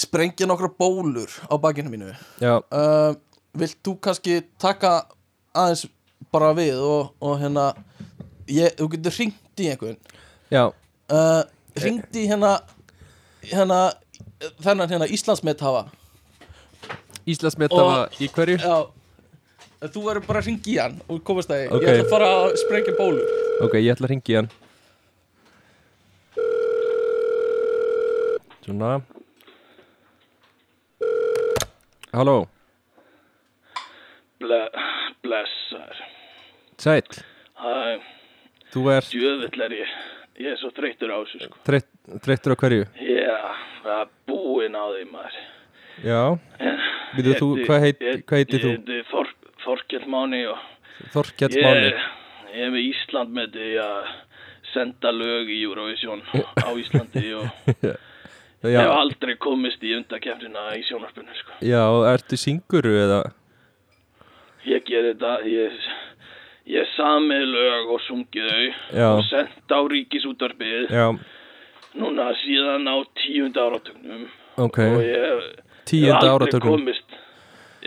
Sprengja 0.00 0.46
nokkra 0.46 0.68
bólur 0.78 1.32
á 1.50 1.54
bakinu 1.60 1.90
mínu. 1.92 2.12
Uh, 2.70 3.16
Vilt 3.58 3.80
þú 3.84 3.96
kannski 4.06 4.36
taka 4.62 4.92
aðeins 5.58 5.82
bara 6.30 6.52
við 6.54 6.78
og, 6.78 7.08
og 7.18 7.40
hérna 7.42 7.64
ég, 8.46 8.70
þú 8.78 8.86
getur 8.94 9.16
hringt 9.16 9.60
í 9.64 9.66
einhvern 9.72 9.98
uh, 10.50 11.42
hringt 11.78 12.16
í 12.18 12.26
hérna 12.30 12.56
hérna 13.46 13.80
þennan 14.62 14.90
hérna 14.90 15.08
Íslandsmet 15.10 15.62
hafa 15.64 15.86
Íslandsmetafa 17.30 18.08
í 18.18 18.28
hverju? 18.34 18.58
Já. 18.58 18.78
Þú 19.80 20.02
verður 20.04 20.26
bara 20.26 20.40
að 20.42 20.48
hringi 20.48 20.74
í 20.74 20.80
hann 20.80 20.98
og 21.08 21.22
komast 21.24 21.48
það 21.52 21.76
Ok. 21.76 21.84
Ég 21.86 21.92
ætla 21.94 22.04
að 22.04 22.10
fara 22.12 22.30
að 22.36 22.56
sprengja 22.60 22.94
bólur. 22.98 23.30
Ok, 23.64 23.76
ég 23.80 23.94
ætla 23.94 24.08
að 24.08 24.12
ringi 24.12 24.36
hann. 24.36 24.50
Svona. 28.64 28.90
Halló, 32.10 32.48
Ble, 34.40 34.58
blessar 35.22 35.98
sæll. 36.80 37.20
Æ, 37.60 38.00
Þú 38.72 38.82
er 38.90 39.06
djöfull 39.06 39.64
er 39.66 39.74
ég 39.76 39.92
Ég 40.40 40.54
er 40.54 40.60
svo 40.60 40.70
þreyttur 40.76 41.10
á 41.12 41.18
þessu 41.20 41.42
sko 41.44 41.58
þreytt, 41.68 41.88
þreyttur 42.24 42.54
á 42.54 42.60
hverju? 42.62 42.84
Já, 43.04 43.40
það 43.84 43.96
er 44.00 44.10
búinn 44.30 44.78
á 44.78 44.84
því 44.94 45.04
maður 45.12 45.38
Já, 46.00 46.20
Býtu 47.16 47.34
þú, 47.40 47.48
hvað 47.66 47.82
heit- 47.84 48.04
hvað 48.24 48.38
heitir 48.40 48.62
þú? 48.64 48.70
Ég 48.70 48.78
heiti 48.80 49.00
Þor, 49.10 49.32
Þorkell 49.64 50.06
Máni 50.08 50.42
og 50.48 50.60
Þorkell 51.12 51.52
ég, 51.56 51.64
Máni 51.66 51.90
ég 52.54 52.62
er 52.66 52.70
með 52.72 52.86
Ísland 52.88 53.34
með 53.36 53.56
því 53.58 53.72
að 53.84 54.12
senda 54.70 55.10
lög 55.12 55.50
í 55.50 55.58
Eurovision 55.66 56.22
á 56.62 56.70
Íslandi 56.82 57.26
og 57.34 57.50
ég 57.82 57.98
hef 58.62 58.70
Já, 58.70 58.86
aldrei 58.92 59.34
komist 59.40 59.82
í 59.84 59.92
undakefnina 59.96 60.66
í 60.76 60.82
sjónarspunni 60.88 61.32
sko. 61.38 61.54
já, 61.64 61.80
ertu 62.12 62.36
synguru 62.40 62.92
eða? 63.02 63.20
Ég 64.68 64.84
ger 64.84 65.06
þetta, 65.10 65.30
ég, 65.48 65.76
ég 66.68 66.88
samið 66.96 67.44
lög 67.54 67.92
og 67.94 68.00
sungið 68.06 68.50
þau 68.50 69.08
og 69.16 69.24
sendt 69.30 69.72
á 69.72 69.80
ríkisútvarpið. 69.94 70.90
Já, 70.92 71.06
núna 72.00 72.30
síðan 72.42 72.86
á 72.90 72.96
tíunda 73.22 73.66
áratögnum 73.70 74.28
ok. 74.60 74.78
Og 74.78 75.04
ég 75.04 75.50
Tíunda 75.90 76.34
áratögnum 76.34 76.88
ég 76.90 77.00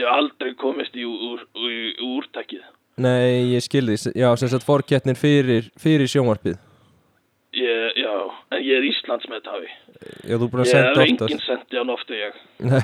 hef 0.02 0.10
aldrei 0.10 0.56
komist 0.58 0.96
í, 0.98 1.06
úr, 1.06 1.44
úr, 1.54 1.70
í 1.70 2.08
úrtækið 2.18 2.64
Nei, 3.02 3.56
ég 3.56 3.64
skilði, 3.66 3.96
já, 4.14 4.28
sem 4.38 4.52
sagt 4.52 4.66
fórkettnin 4.68 5.18
fyrir, 5.18 5.66
fyrir 5.82 6.06
sjónvarpið. 6.12 6.60
Ég, 7.58 7.96
já, 7.98 8.12
en 8.54 8.60
ég 8.62 8.78
er 8.78 8.86
Íslandsmethafi. 8.86 9.72
Já, 10.30 10.36
þú 10.36 10.46
er 10.46 10.52
búin 10.52 10.62
að 10.62 10.70
ég 10.70 10.86
hef 10.86 11.02
enginn 11.02 11.24
oftast 11.26 11.48
sendi 11.48 11.80
hann 11.80 11.94
ofta 11.94 12.20
ég. 12.20 12.38
Nei, 12.70 12.84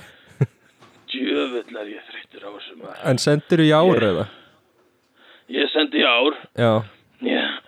djöfull 1.14 1.78
er 1.84 1.92
ég 1.94 2.10
þreyttur 2.10 2.42
á 2.42 2.50
þessu 2.56 2.80
maður. 2.80 2.98
En 3.12 3.22
sendir 3.22 3.64
í 3.68 3.70
ár 3.70 4.08
eða? 4.10 4.26
Ég 5.50 5.70
sendi 5.74 6.02
ár. 6.06 6.36
Já, 6.58 6.72
ég, 7.22 7.60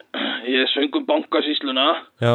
ég 0.48 0.68
söng 0.74 0.96
um 0.96 1.06
bankasýsluna 1.10 1.86
já, 2.22 2.34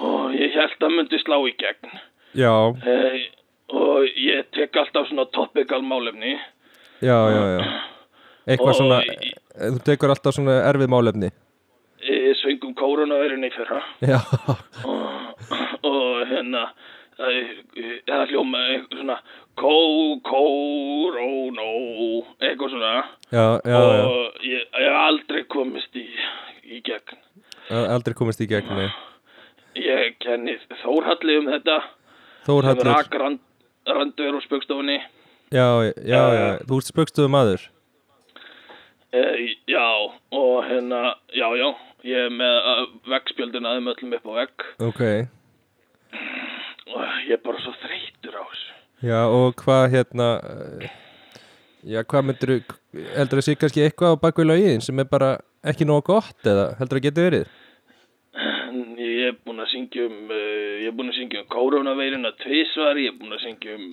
og 0.00 0.34
ég 0.36 0.54
held 0.56 0.80
að 0.88 0.94
myndi 0.96 1.20
slá 1.22 1.36
í 1.48 1.54
gegn. 1.60 1.96
Já, 2.36 2.52
eh, 2.86 3.18
og 3.72 4.04
ég 4.16 4.44
tek 4.56 4.76
alltaf 4.76 5.08
svona 5.08 5.24
topical 5.32 5.82
málefni. 5.82 6.36
Já, 7.04 7.18
já, 7.32 7.42
já. 7.56 7.62
Eitthvað 8.46 8.68
Og 8.72 8.76
svona, 8.78 9.00
í- 9.02 9.32
þú 9.56 9.80
tekur 9.84 10.12
alltaf 10.14 10.34
svona 10.36 10.60
erfið 10.70 10.88
málefni. 10.92 11.30
Ég 12.06 12.36
söng 12.42 12.62
um 12.68 12.74
koronavirunni 12.74 13.50
fyrra. 13.50 13.80
Já, 14.04 14.20
og, 14.84 15.40
og 15.82 16.26
hérna 16.30 16.68
það 17.16 17.38
það 18.06 18.26
hljóma 18.30 18.60
eitthvað 18.74 19.00
svona 19.00 19.16
kó, 19.58 19.74
kó, 20.26 20.44
ró, 21.16 21.28
nó 21.56 21.68
eitthvað 22.40 22.74
svona. 22.74 22.94
Já, 23.32 23.46
já, 23.64 23.80
og 23.80 24.46
ég, 24.46 24.68
hef 24.76 25.00
aldrei 25.02 25.44
komist 25.52 25.98
í, 25.98 26.06
í 26.64 26.80
gegn. 26.86 27.20
Aldrei 27.82 28.14
komist 28.18 28.40
í 28.44 28.48
gegn, 28.50 28.72
nei. 28.78 28.88
Ég 29.76 30.16
kenni 30.22 30.56
Þórhalli 30.80 31.40
um 31.42 31.50
þetta. 31.50 31.80
Rak 32.46 33.14
rand, 33.18 33.40
randver 33.90 34.36
úr 34.38 34.44
spöggstofunni 34.44 35.00
já, 35.50 35.66
já, 36.06 36.22
já. 36.34 36.46
Þú 36.66 36.78
ert 36.78 36.90
spöggstuðu 36.90 37.30
maður 37.32 37.64
e, 39.10 39.22
já 39.66 39.86
og 40.30 40.64
hérna 40.66 41.16
já 41.34 41.48
já. 41.58 41.68
Ég 42.06 42.28
er 42.28 42.30
með 42.30 42.56
uh, 42.70 42.82
veggspjöldina 43.10 43.72
þeim 43.74 43.90
öllum 43.90 44.12
upp 44.14 44.26
á 44.30 44.32
vegg. 44.36 44.66
Ok, 44.86 45.00
og 46.94 47.00
ég 47.26 47.34
er 47.34 47.42
bara 47.42 47.62
svo 47.64 47.74
þreytur 47.82 48.36
á 48.38 48.42
þessu 48.46 48.75
já, 49.02 49.20
og 49.28 49.58
hvað 49.60 49.90
hérna 49.92 50.30
eh, 50.44 50.94
Já, 51.86 52.00
hvað 52.02 52.24
myndir 52.26 52.50
heldur 53.14 53.38
að 53.38 53.44
sé 53.46 53.54
kannski 53.54 53.84
eitthvað 53.84 54.16
á 54.18 54.22
bakvið 54.24 54.48
lögin 54.48 54.82
sem 54.82 54.98
er 54.98 55.06
bara 55.06 55.36
ekki 55.70 55.86
nóg 55.86 56.08
gott 56.08 56.48
eða 56.48 56.72
heldur 56.80 56.98
að 56.98 57.04
geta 57.04 57.26
verið? 57.28 57.52
Ég 58.98 59.20
er 59.28 59.36
búinn 59.46 59.62
að 59.62 59.70
syngja 59.70 60.06
um 60.08 60.32
uh, 60.34 60.72
ég 60.82 60.88
er 60.90 60.96
búinn 60.96 61.12
að 61.12 61.20
syngja 61.20 61.44
um 61.44 61.46
koronaveiruna 61.54 62.32
tvisvar, 62.42 62.98
ég 62.98 63.12
er 63.12 63.20
búinn 63.20 63.36
að 63.36 63.44
syngja 63.44 63.76
um 63.76 63.86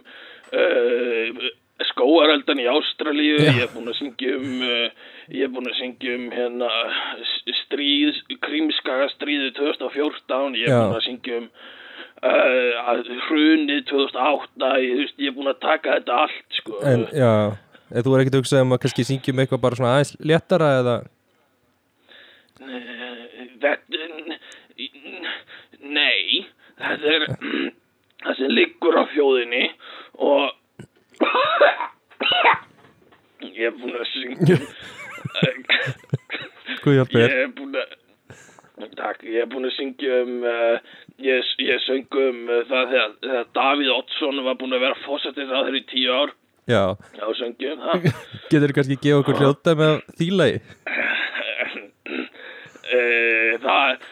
uh, 0.57 1.45
skóareldan 1.91 2.63
í 2.63 2.65
Ástralíu, 2.73 3.37
ég 3.45 3.61
er 3.61 3.71
búinn 3.75 3.93
að 3.93 3.99
syngja 3.99 4.33
um 4.39 4.65
uh, 4.65 5.05
ég 5.29 5.45
er 5.45 5.53
búinn 5.53 5.69
að 5.69 5.79
syngja 5.83 6.17
um 6.17 6.27
hérna 6.33 6.71
stríð, 7.61 8.23
krímskaga 8.41 9.11
stríði 9.13 9.53
2014, 9.61 10.57
ég 10.57 10.65
er 10.65 10.73
Já. 10.73 10.81
búinn 10.81 10.97
að 10.97 11.07
syngja 11.11 11.39
um 11.43 11.49
uh, 12.23 13.01
hrunið 13.27 13.83
2008, 13.91 14.71
ég, 14.83 14.95
veist, 15.01 15.19
ég 15.19 15.31
er 15.31 15.35
búinn 15.35 15.51
að 15.51 15.61
taka 15.63 15.97
þetta 15.97 16.19
allt 16.25 16.57
sko. 16.59 16.79
En, 16.87 17.05
já, 17.11 17.33
þú 17.93 18.15
er 18.15 18.23
ekkert 18.23 18.37
að 18.37 18.43
hugsa 18.43 18.63
um 18.63 18.75
að 18.75 18.81
kannski 18.85 19.07
syngjum 19.07 19.43
eitthvað 19.43 19.63
bara 19.65 19.79
svona 19.79 19.93
aðeins 19.97 20.13
léttara 20.31 20.69
eða? 20.79 20.95
Eh, 22.63 22.83
nei, 25.83 26.45
þetta 26.79 27.15
er 27.17 27.27
það 28.23 28.37
sem 28.39 28.53
liggur 28.53 28.95
á 28.95 29.03
fjóðinni 29.13 29.65
og 30.23 30.43
ég 33.53 33.67
er 33.67 33.75
búinn 33.75 33.99
að 33.99 34.07
syngja, 34.13 34.57
ég 36.87 37.27
er 37.27 37.51
búinn 37.57 37.75
að, 37.79 37.97
takk, 38.97 39.23
ég 39.27 39.43
er 39.43 39.49
búinn 39.51 39.67
að 39.69 39.75
syngja 39.77 40.21
um, 40.23 40.37
uh, 40.47 40.77
ég, 41.21 41.51
ég 41.61 41.83
söng 41.85 42.17
um 42.21 42.39
uh, 42.49 42.61
það 42.69 42.93
þegar, 42.93 43.11
þegar 43.25 43.51
Davíð 43.57 43.91
Oddsson 43.97 44.41
var 44.47 44.57
búinn 44.61 44.77
að 44.77 44.85
vera 44.87 45.01
fósættis 45.05 45.53
á 45.53 45.59
þeirri 45.61 45.83
tíu 45.91 46.15
ár, 46.15 46.33
Já, 46.63 46.95
já, 47.17 47.25
söngjum 47.35 47.81
það. 47.83 48.05
getur 48.51 48.71
þú 48.71 48.75
kannski 48.77 48.99
gefa 49.03 49.19
okkur 49.23 49.39
hljóta 49.41 49.77
með 49.79 49.99
þýlagi? 50.21 50.63
Eh, 52.93 53.55
það 53.63 54.03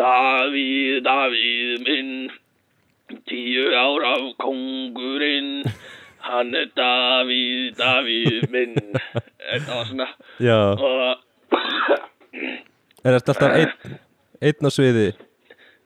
Davíð, 0.00 0.96
Davíð 1.06 1.84
minn 1.84 2.30
tíu 3.28 3.68
ára 3.76 4.14
kongurinn 4.40 5.60
hann 6.24 6.54
er 6.56 6.68
Davíð, 6.76 7.76
Davíð 7.78 8.48
minn. 8.52 8.74
Þetta 9.50 9.76
var 9.76 9.86
svona? 9.88 10.08
Já, 10.42 10.58
og 10.74 11.16
er 13.04 13.18
þetta 13.18 13.34
alltaf 13.34 13.58
einn, 13.58 13.98
einn 14.40 14.68
á 14.68 14.70
sviði? 14.72 15.08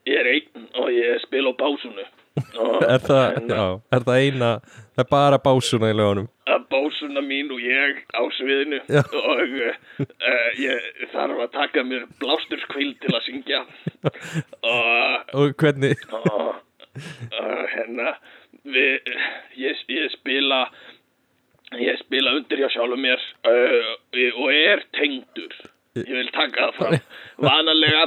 ég 0.08 0.20
er 0.20 0.30
einn 0.34 0.68
og 0.82 0.92
ég 0.94 1.22
spil 1.24 1.46
á 1.48 1.52
básunu 1.58 2.06
Er 2.94 2.98
það, 2.98 3.24
hérna, 3.36 3.54
já, 3.54 3.66
er 3.94 4.04
það 4.08 4.24
eina, 4.24 4.48
það 4.96 5.04
er 5.04 5.10
bara 5.12 5.42
básuna 5.42 5.90
í 5.92 5.94
lögunum? 5.94 6.30
básuna 6.74 7.20
mín 7.20 7.50
og 7.52 7.60
ég 7.60 8.00
á 8.14 8.22
sviðinu 8.36 8.80
Já. 8.88 9.02
og 9.02 9.54
uh, 9.60 10.50
ég 10.58 10.88
þarf 11.12 11.42
að 11.44 11.52
taka 11.54 11.84
mér 11.86 12.06
blásturskvill 12.20 12.94
til 13.02 13.14
að 13.14 13.24
syngja 13.28 13.62
og 14.74 15.34
Og 15.34 15.54
hvernig, 15.58 15.96
og 16.12 16.54
hérna 17.74 18.16
við, 18.64 19.14
ég, 19.58 19.84
ég 19.88 20.12
spila 20.14 20.64
ég 21.80 21.98
spila 22.04 22.36
undir 22.38 22.62
hjá 22.62 22.70
sjálfum 22.74 23.02
mér 23.02 23.22
uh, 23.48 23.94
og 24.14 24.50
er 24.52 24.84
tengdur 24.94 25.56
ég 26.02 26.12
vil 26.18 26.30
taka 26.34 26.68
það 26.68 26.78
fram. 26.78 26.96
Vanalega 27.46 28.04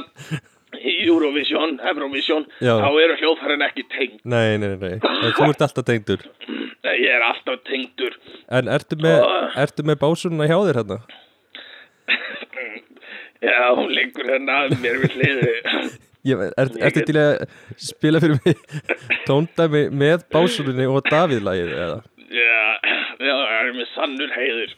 í 0.78 0.94
Eurovision, 1.08 1.78
Eurovision 1.80 2.44
Já. 2.60 2.74
þá 2.82 2.88
eru 3.04 3.16
hljóðfærin 3.22 3.64
ekki 3.68 3.86
tengd. 3.94 4.18
Nei, 4.28 4.58
nei, 4.60 4.74
nei, 4.76 4.96
en 4.98 5.32
þú 5.36 5.48
ert 5.48 5.64
alltaf 5.64 5.86
tengdur. 5.88 6.26
Ég 6.98 7.08
er 7.14 7.24
alltaf 7.24 7.62
tengdur. 7.68 8.18
En 8.52 8.68
ertu 8.72 8.98
með, 9.00 9.24
ertu 9.64 9.86
með 9.88 10.00
básunna 10.02 10.48
hjá 10.50 10.58
þér 10.58 10.82
hérna? 10.82 11.00
já, 13.42 13.74
hún 13.76 13.90
liggur 13.94 14.28
hérna 14.28 14.60
mér 14.82 15.00
við 15.02 15.16
hliði 15.16 15.52
Ég, 16.28 16.40
er, 16.58 16.70
ertu 16.82 17.04
til 17.06 17.16
að 17.20 17.44
spila 17.80 18.20
fyrir 18.20 18.40
mig? 18.44 18.58
Tóndæmi 19.28 19.84
með 19.94 20.24
básunni 20.32 20.88
og 20.90 21.06
Davíðlagið 21.08 21.70
eða? 21.76 22.00
já, 22.28 22.64
já, 23.22 23.32
það 23.32 23.54
er 23.60 23.70
með 23.76 23.92
sannur 23.94 24.34
heiður 24.34 24.74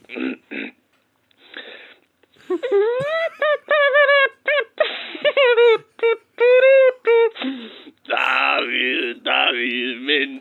Davíð, 8.11 9.23
Davíð 9.23 10.01
minn. 10.03 10.41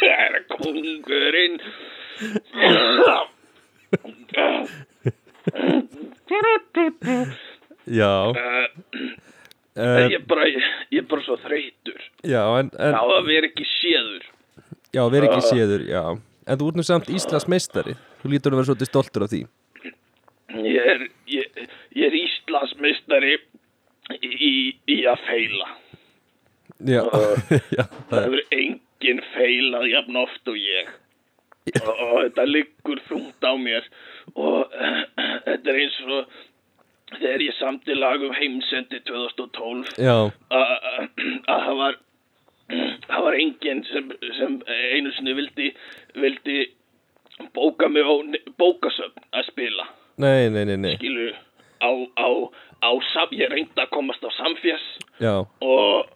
Það 0.00 0.16
er 0.16 0.36
kongurinn 0.52 1.56
Já, 7.88 8.12
Uh, 8.30 9.80
uh, 9.80 9.96
ég, 10.04 10.12
er 10.12 10.24
bara, 10.28 10.44
ég, 10.44 10.64
er 11.00 11.06
bara 11.08 11.22
svo 11.24 11.36
þreytur 11.40 12.02
já, 12.26 12.42
en, 12.60 12.68
en 12.76 12.92
á 12.92 13.00
að 13.00 13.24
vera 13.30 13.48
ekki 13.48 13.64
séður. 13.64 14.26
Já, 14.92 15.02
veri 15.08 15.30
ekki 15.30 15.46
séður, 15.46 15.82
já. 15.88 16.02
En 16.44 16.60
þú 16.60 16.68
ert 16.68 16.78
nú 16.80 16.84
samt 16.84 17.08
Íslands 17.14 17.48
meistari 17.48 17.96
Þú 18.20 18.32
lítur 18.32 18.54
að 18.54 18.60
vera 18.60 18.68
svolítið 18.70 18.90
stoltur 18.90 19.26
af 19.26 19.32
því. 19.32 19.42
Ég 20.66 20.88
er, 20.92 21.04
ég, 21.30 21.60
ég 21.96 22.08
er 22.08 22.16
Íslandsmeistari 22.20 23.36
í, 24.18 24.52
í 24.90 24.98
að 25.08 25.22
feila. 25.28 25.68
Já, 26.80 27.02
já, 27.76 27.84
Það 28.10 28.24
hefur 28.24 28.42
enginn 28.56 29.22
feilað 29.34 29.88
jafn 29.92 30.20
oft 30.20 30.50
og 30.50 30.58
ég. 30.58 30.92
Og, 31.70 31.90
og 31.92 32.14
þetta 32.24 32.46
liggur 32.48 33.02
þungt 33.08 33.46
á 33.46 33.52
mér. 33.60 33.88
Og 34.34 34.64
uh, 34.64 35.02
þetta 35.46 35.72
er 35.72 35.82
eins 35.84 35.98
og 36.06 36.38
þegar 37.18 37.44
ég 37.44 37.56
samti 37.58 37.96
lag 37.96 38.22
um 38.22 38.34
heimsendi 38.36 39.00
2012 39.08 39.96
Já, 39.98 40.30
að 40.54 40.74
að 41.50 41.64
það 41.66 41.80
var 41.80 41.96
það 43.10 43.24
var 43.26 43.38
enginn 43.38 43.82
sem, 43.88 44.12
sem 44.38 44.60
einu 44.94 45.14
sinni 45.16 45.34
vildi, 45.38 45.72
vildi 46.14 46.58
bóka 47.54 47.88
mig 47.88 48.04
á 48.04 48.14
bókasöfn 48.60 49.22
að 49.32 49.46
spila. 49.50 49.86
Nei, 50.20 50.48
nei, 50.52 50.64
nei, 50.68 50.76
nei. 50.76 50.94
Skilu 50.98 51.30
á, 51.80 51.90
á, 52.20 52.28
á 52.84 52.90
sam, 53.12 53.28
ég 53.32 53.50
reyndi 53.52 53.80
að 53.80 53.92
komast 53.94 54.24
á 54.24 54.30
samfjess 54.36 54.86
og, 55.64 56.10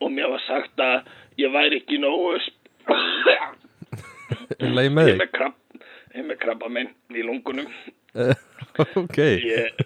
og 0.00 0.08
mér 0.12 0.32
var 0.32 0.44
sagt 0.46 0.80
að 0.80 1.10
ég 1.40 1.52
væri 1.52 1.80
ekki 1.82 2.00
nógu 2.00 2.36
er 2.36 2.48
ég 4.60 4.68
er 4.68 5.18
með 5.20 5.28
krabb 5.32 5.58
ég 6.12 6.20
er 6.20 6.28
með 6.28 6.38
krabba 6.44 6.68
minn 6.72 6.92
í 7.12 7.26
lungunum. 7.26 7.68
Ok, 8.96 9.18
ég, 9.18 9.80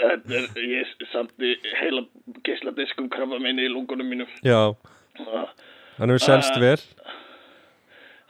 er, 0.00 0.46
ég 0.56 0.92
samti 1.10 1.50
heila 1.76 2.06
geisladiskum 2.46 3.10
krabba 3.12 3.36
minn 3.42 3.60
í 3.60 3.66
lungunum 3.68 4.08
mínum. 4.08 4.30
Já. 4.46 4.72
Hann 5.98 6.08
hefur 6.08 6.24
selst 6.24 6.56
vel. 6.62 6.78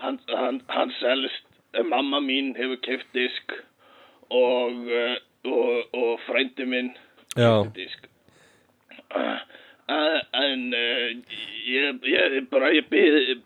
hann, 0.02 0.18
hann, 0.32 0.58
hann 0.72 0.90
selst 0.98 1.46
mamma 1.86 2.20
mín 2.24 2.54
hefur 2.58 2.80
keft 2.84 3.08
disk 3.16 3.54
og, 4.30 4.86
uh, 4.86 5.16
og, 5.46 5.94
og 5.94 6.12
frændi 6.26 6.66
minn 6.68 6.92
keypti 7.36 7.84
disk. 7.84 8.08
Uh, 9.10 9.38
en 9.90 10.68
ég, 10.74 12.02
ég 12.06 12.50
bara 12.52 12.70
ég 12.74 12.86
byrði 12.92 13.40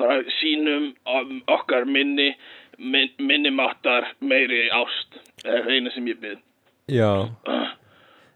bara 0.00 0.20
sínum 0.40 0.90
um, 1.08 1.38
okkar 1.48 1.86
minni 1.88 2.34
min, 2.78 3.12
minni 3.22 3.52
máttar 3.54 4.10
meiri 4.20 4.66
ást 4.74 5.20
er 5.46 5.68
eina 5.70 5.92
sem 5.94 6.08
ég 6.10 6.20
byrð 6.20 6.42
Já. 6.92 7.30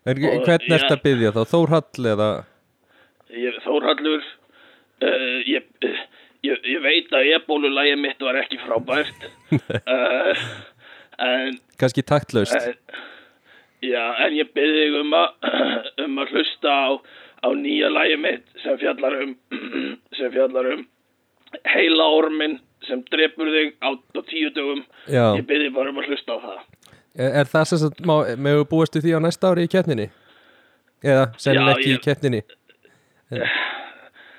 En 0.09 0.17
hvernig 0.17 0.73
ertu 0.73 0.95
að 0.95 1.03
byggja 1.05 1.35
þá? 1.37 1.41
Þórhall 1.51 2.07
eða? 2.15 2.29
Ég, 3.37 3.59
Þórhallur. 3.61 4.25
Ég, 5.45 5.67
ég, 6.47 6.59
ég 6.75 6.81
veit 6.85 7.13
að 7.15 7.31
ebólulægi 7.39 7.97
mitt 8.01 8.21
var 8.23 8.39
ekki 8.43 8.59
frábært 8.63 9.29
uh, 9.53 10.43
en 11.29 11.59
kannski 11.81 12.03
taktlaust 12.07 12.55
En, 12.59 12.77
já, 13.83 14.05
en 14.27 14.37
ég 14.39 14.53
byrði 14.55 14.85
þig 14.87 15.01
um 15.01 15.17
að, 15.19 15.51
um 16.07 16.23
að 16.23 16.33
hlusta 16.37 16.71
á, 16.75 16.89
á 17.47 17.49
nýja 17.55 17.91
lægi 17.95 18.17
mitt 18.23 18.47
sem 18.65 18.79
fjallar 18.81 19.19
um, 19.25 19.35
sem 20.19 20.33
fjallar 20.35 20.73
um 20.77 20.87
heila 21.73 22.05
ormin 22.19 22.59
sem 22.87 23.01
drepur 23.11 23.49
þig 23.51 23.71
á, 23.83 23.91
á 23.91 24.21
tíu 24.29 24.51
dögum. 24.55 24.83
Já, 25.11 25.25
Ég 25.39 25.47
byrði 25.49 25.71
bara 25.75 25.91
um 25.91 25.99
að 26.03 26.11
hlusta 26.13 26.37
á 26.37 26.39
það. 26.45 26.59
er, 27.19 27.31
er 27.43 27.49
það 27.51 27.65
sem 27.73 27.95
má, 28.07 28.15
með 28.39 28.61
búast 28.71 28.95
við 28.99 29.07
því 29.09 29.15
á 29.17 29.21
næsta 29.25 29.51
ári 29.51 29.65
í 29.67 29.71
keppninni? 29.73 30.07
Eða 31.03 31.25
Já, 31.39 31.55
ekki 31.73 31.89
í 31.89 31.97
ég- 31.97 32.05
keppninni 32.05 32.43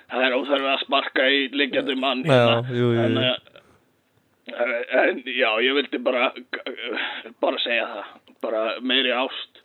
Það 0.10 0.26
er 0.26 0.36
óþarfið 0.38 0.70
að 0.74 0.84
sparka 0.84 1.30
í 1.30 1.40
liggjandi 1.54 1.96
mann 2.00 2.26
Já, 2.26 2.44
jú, 2.74 2.76
jú, 2.76 2.92
jú. 2.98 3.06
En, 3.06 3.18
eh, 4.50 4.84
en 5.04 5.24
já, 5.26 5.50
ég 5.66 5.78
vildi 5.78 6.02
bara 6.04 6.32
bara 7.44 7.62
segja 7.66 7.88
það. 7.94 8.12
Bara 8.42 8.64
meiri 8.82 9.14
ást 9.14 9.64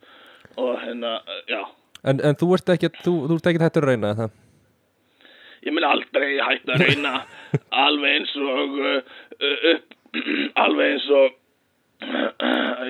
og 0.60 0.76
hérna, 0.82 1.18
já. 1.50 1.62
En, 2.04 2.20
en 2.20 2.36
þú 2.36 2.54
ert 2.58 2.74
ekki, 2.74 2.92
þú, 3.00 3.14
þú 3.30 3.38
ert 3.38 3.52
ekki 3.52 3.64
hættur 3.64 3.86
að 3.86 3.94
reyna 3.94 4.16
það 4.18 4.34
ég 5.64 5.72
mun 5.72 5.86
aldrei 5.88 6.36
hætta 6.44 6.76
að 6.76 6.84
reyna 6.84 7.14
alveg 7.84 8.18
eins 8.18 8.34
og 8.36 8.78
uh, 8.80 8.98
upp, 9.72 9.96
alveg 10.64 10.94
eins 10.94 11.08
og 11.20 11.38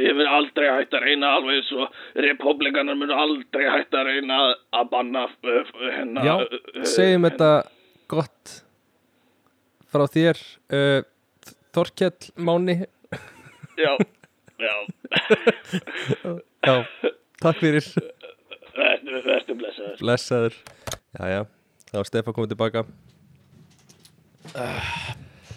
ég 0.05 0.17
mun 0.17 0.29
aldrei 0.29 0.69
hætta 0.73 0.99
að 0.99 1.07
reyna 1.09 1.33
alveg 1.39 1.61
eins 1.61 1.71
og 1.77 2.21
republikanar 2.27 2.99
mun 2.99 3.13
aldrei 3.15 3.65
hætta 3.71 4.03
að 4.03 4.11
reyna 4.11 4.39
að 4.75 4.91
banna 4.93 5.25
uh, 5.29 5.73
hérna 5.85 6.25
Já, 6.27 6.35
uh, 6.43 6.85
segjum 6.89 7.27
þetta 7.29 7.51
gott 8.11 8.55
frá 9.93 10.07
þér 10.11 10.41
uh, 10.75 11.01
Þorkell 11.75 12.31
Máni. 12.39 12.77
Já, 13.75 13.93
já. 14.67 14.75
Já, 16.63 16.77
takk 17.43 17.59
fyrir. 17.59 17.89
Verður, 18.75 19.21
verður 19.27 19.59
blessaður. 19.59 19.99
Blessaður. 19.99 20.61
Jæja, 21.19 21.43
þá 21.91 21.99
er 21.99 22.11
Stefán 22.11 22.39
komið 22.39 22.55
tilbaka 22.55 22.87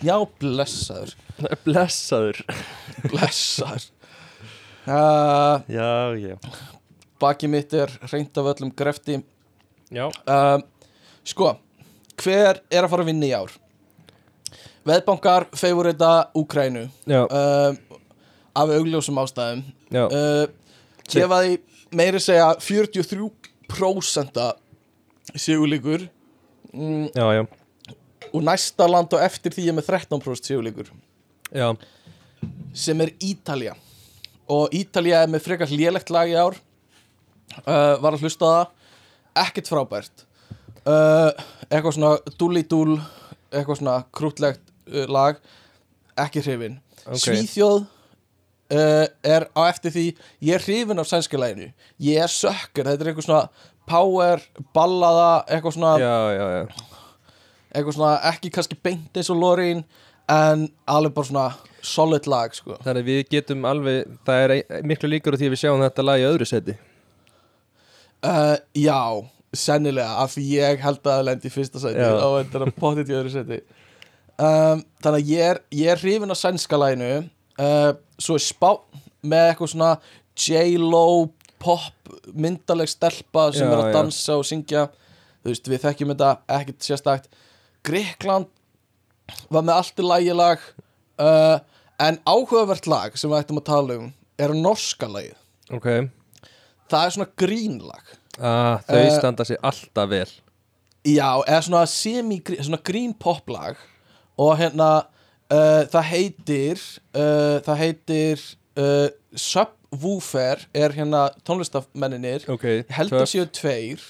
Já, 0.05 0.15
blessaður. 0.41 1.13
Blessaður. 1.65 2.43
Blessaður. 3.11 3.87
Uh, 4.87 5.59
Já, 5.67 6.15
já. 6.15 6.37
Baki 7.19 7.49
mitt 7.51 7.73
er 7.75 7.91
reynd 8.07 8.37
af 8.39 8.45
öllum 8.53 8.69
grefti. 8.71 9.17
Já, 9.91 10.05
uh, 10.07 10.61
Sko, 11.27 11.49
hver 12.23 12.61
er 12.71 12.85
að 12.85 12.93
fara 12.93 13.03
að 13.03 13.09
vinna 13.09 13.27
í 13.27 13.33
ár? 13.35 13.51
Veðbankar 14.87 15.49
fegur 15.59 15.89
þetta 15.91 16.11
Úkrænu 16.39 16.85
uh, 16.87 17.75
af 18.55 18.71
augljósum 18.77 19.19
ástæðum. 19.19 19.65
Já. 19.91 20.05
Uh, 20.07 20.47
meiri 21.91 22.19
segja 22.23 22.53
43% 22.63 24.39
sigurlíkur 25.35 26.07
mm, 26.73 27.09
Já, 27.15 27.27
já, 27.35 27.43
og 28.37 28.45
næsta 28.45 28.87
land 28.89 29.13
og 29.17 29.23
eftir 29.25 29.53
því 29.55 29.69
er 29.71 29.77
með 29.77 29.89
13% 29.89 30.49
sigurlíkur 30.49 30.91
já. 31.51 31.71
Sem 32.77 33.01
er 33.01 33.13
Ítalja 33.23 33.73
og 34.53 34.73
Ítalja 34.75 35.23
er 35.23 35.31
með 35.31 35.45
frekar 35.47 35.71
lélegt 35.73 36.11
lag 36.13 36.29
í 36.29 36.37
ár. 36.37 36.55
Uh, 37.65 37.97
var 38.03 38.13
að 38.13 38.23
hlusta 38.23 38.47
það. 38.47 38.73
Ekkert 39.41 39.69
frábært. 39.71 40.23
Uh, 40.87 41.31
eitthvað 41.67 41.95
svona 41.97 42.35
dúlítúl 42.39 42.99
eitthvað 43.49 43.79
svona 43.81 43.97
krútlegt 44.15 44.61
uh, 44.93 45.07
lag. 45.09 45.41
Ekki 46.19 46.45
hrifin. 46.45 46.77
Ok. 47.07 47.23
Svíþjóð 47.25 47.85
er 48.67 49.45
á 49.55 49.61
eftir 49.69 49.93
því. 49.95 50.05
Ég 50.43 50.57
er 50.57 50.63
hrifin 50.63 50.99
af 50.99 51.07
sænska 51.07 51.39
læginu 51.39 51.69
ég 52.03 52.19
er 52.19 52.31
sökkur, 52.31 52.83
þetta 52.83 53.03
er 53.03 53.11
eitthvað 53.13 53.27
svona 53.27 53.67
power, 53.87 54.43
ballaða 54.75 55.29
eitthvað 55.47 55.77
svona, 55.77 55.93
Já, 56.01 56.15
já, 56.35 56.47
já 56.57 56.96
eitthvað 57.77 57.97
svona 57.99 58.17
ekki 58.31 58.51
kannski 58.57 58.77
beint 58.83 59.17
eins 59.17 59.31
og 59.33 59.39
Lorin 59.39 59.85
en 60.33 60.67
alveg 60.89 61.15
bara 61.15 61.29
svona 61.29 61.47
solid 61.85 62.27
lag 62.27 62.55
sko. 62.57 62.75
Þannig 62.83 63.05
að 63.05 63.09
við 63.13 63.23
getum 63.31 63.65
alveg, 63.69 64.17
það 64.27 64.43
er 64.43 64.83
miklu 64.89 65.09
líkur 65.13 65.37
á 65.37 65.39
því 65.39 65.49
að 65.49 65.55
við 65.55 65.61
sjáum 65.63 65.83
þetta 65.85 66.05
lag 66.09 66.19
í 66.19 66.27
öðru 66.27 66.47
seti. 66.49 66.75
Uh, 68.25 68.57
já, 68.75 68.99
sennilega 69.55 70.17
af 70.23 70.33
því 70.33 70.45
ég 70.57 70.81
held 70.83 70.99
að 71.03 71.11
það 71.11 71.25
lendi 71.27 71.49
í 71.49 71.53
fyrsta 71.53 71.81
sæti 71.81 72.01
Já. 72.01 72.15
og 72.17 72.37
þetta 72.39 72.57
er 72.57 72.65
að 72.65 72.79
potið 72.81 73.11
í 73.11 73.15
öðru 73.19 73.33
sæti 73.33 73.59
um, 73.61 74.81
Þannig 75.05 75.19
að 75.19 75.29
ég 75.31 75.43
er, 75.51 75.59
ég 75.77 75.91
er 75.93 76.01
hrifin 76.01 76.33
á 76.33 76.37
sænska 76.37 76.79
læginu 76.81 77.11
uh, 77.61 77.91
Svo 78.17 78.39
er 78.39 78.43
spá 78.43 78.71
með 79.21 79.51
eitthvað 79.51 79.71
svona 79.75 79.91
J-Lo 80.37 81.03
pop 81.61 82.11
myndaleg 82.33 82.89
stelpa 82.91 83.47
sem 83.53 83.65
Já, 83.65 83.73
er 83.73 83.79
að 83.79 83.87
já. 83.89 83.93
dansa 83.95 84.35
og 84.37 84.45
syngja. 84.45 84.83
Þú 85.41 85.49
veist, 85.49 85.69
við 85.71 85.81
þekkjum 85.85 86.11
þetta 86.13 86.33
ekkert 86.57 86.85
sérstakt 86.85 87.31
Gríkland 87.87 88.49
var 89.51 89.63
með 89.65 89.73
allt 89.79 89.99
í 90.01 90.05
lægi 90.07 90.35
lag 90.37 90.61
uh, 91.23 91.57
en 92.03 92.19
áhugavert 92.27 92.87
lag 92.89 93.15
sem 93.17 93.31
við 93.31 93.41
ættum 93.41 93.59
að 93.61 93.67
tala 93.71 93.97
um 94.01 94.09
er 94.37 94.53
norska 94.53 95.07
lagið. 95.09 95.37
Ok. 95.73 95.87
Það 96.87 97.03
er 97.03 97.13
svona 97.15 97.31
grínlag 97.41 98.11
ah, 98.39 98.77
Þau 98.87 98.99
Eh, 99.01 99.09
standa 99.17 99.43
sér 99.47 99.57
alltaf 99.65 100.11
vel. 100.11 100.29
Já, 101.07 101.31
eða 101.47 101.61
svona 101.65 101.85
semi 101.89 102.37
svona 102.59 102.79
green 102.85 103.13
pop 103.15 103.49
lag 103.51 103.79
og 104.37 104.53
hérna 104.59 104.89
uh, 105.51 105.83
það 105.89 106.07
heitir 106.11 106.83
uh, 107.15 107.57
það 107.65 107.81
heitir 107.81 108.43
uh, 108.79 109.07
Subwoofer 109.39 110.67
er 110.75 110.95
hérna 110.95 111.27
tónlistafmenninir 111.47 112.45
Ok, 112.51 112.65
ég 112.83 112.93
held 112.97 113.13
að 113.15 113.23
töff. 113.25 113.33
séu 113.33 113.47
tveir 113.55 114.03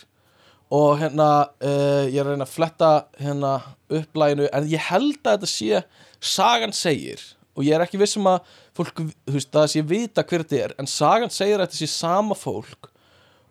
og 0.74 0.98
hérna 1.00 1.30
uh, 1.64 2.04
ég 2.10 2.18
er 2.20 2.26
að 2.26 2.34
reyna 2.34 2.48
að 2.48 2.54
fletta 2.54 2.92
hérna 3.22 3.52
upplæginu 3.94 4.50
en 4.52 4.68
ég 4.68 4.84
held 4.90 5.20
að 5.24 5.38
þetta 5.38 5.50
sé 5.52 5.82
sagan 6.20 6.74
segir. 6.76 7.22
Og 7.58 7.66
ég 7.66 7.74
er 7.78 7.86
ekki 7.86 7.98
viss 8.02 8.18
um 8.20 8.28
að 8.30 8.50
fólk, 8.78 9.00
þú 9.26 9.34
veist, 9.34 9.50
það 9.54 9.70
sé 9.72 9.82
vita 9.88 10.26
hver 10.28 10.44
þetta 10.44 10.60
er 10.66 10.74
en 10.82 10.90
sagan 10.92 11.32
segir 11.34 11.58
að 11.58 11.70
þetta 11.70 11.80
sé 11.80 11.88
sama 11.90 12.36
fólk 12.38 12.90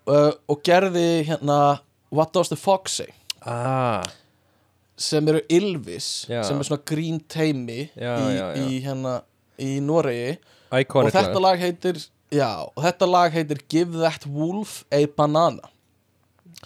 uh, 0.06 0.32
og 0.46 0.60
gerði 0.66 1.24
hérna 1.30 1.80
What 2.14 2.34
Does 2.36 2.52
the 2.52 2.58
Fox 2.60 3.00
Say? 3.00 3.10
Ah, 3.46 4.04
sem 4.98 5.26
eru 5.30 5.40
Ylvis 5.52 6.26
Já. 6.30 6.40
sem 6.46 6.58
er 6.58 6.66
svona 6.68 6.82
green 6.86 7.18
teimi 7.30 7.88
Já, 7.94 8.12
í, 8.18 8.36
já. 8.36 8.46
í 8.62 8.78
hérna 8.84 9.16
í 9.62 9.72
Noregi. 9.82 10.36
Iconic 10.76 11.10
og 11.10 11.16
þetta 11.16 11.42
lag 11.42 11.60
heitir 11.62 11.98
já, 12.34 12.50
og 12.66 12.80
þetta 12.84 13.08
lag 13.08 13.34
heitir 13.34 13.60
Give 13.70 13.98
That 14.02 14.26
Wolf 14.28 14.80
a 14.94 15.04
Banana 15.16 15.70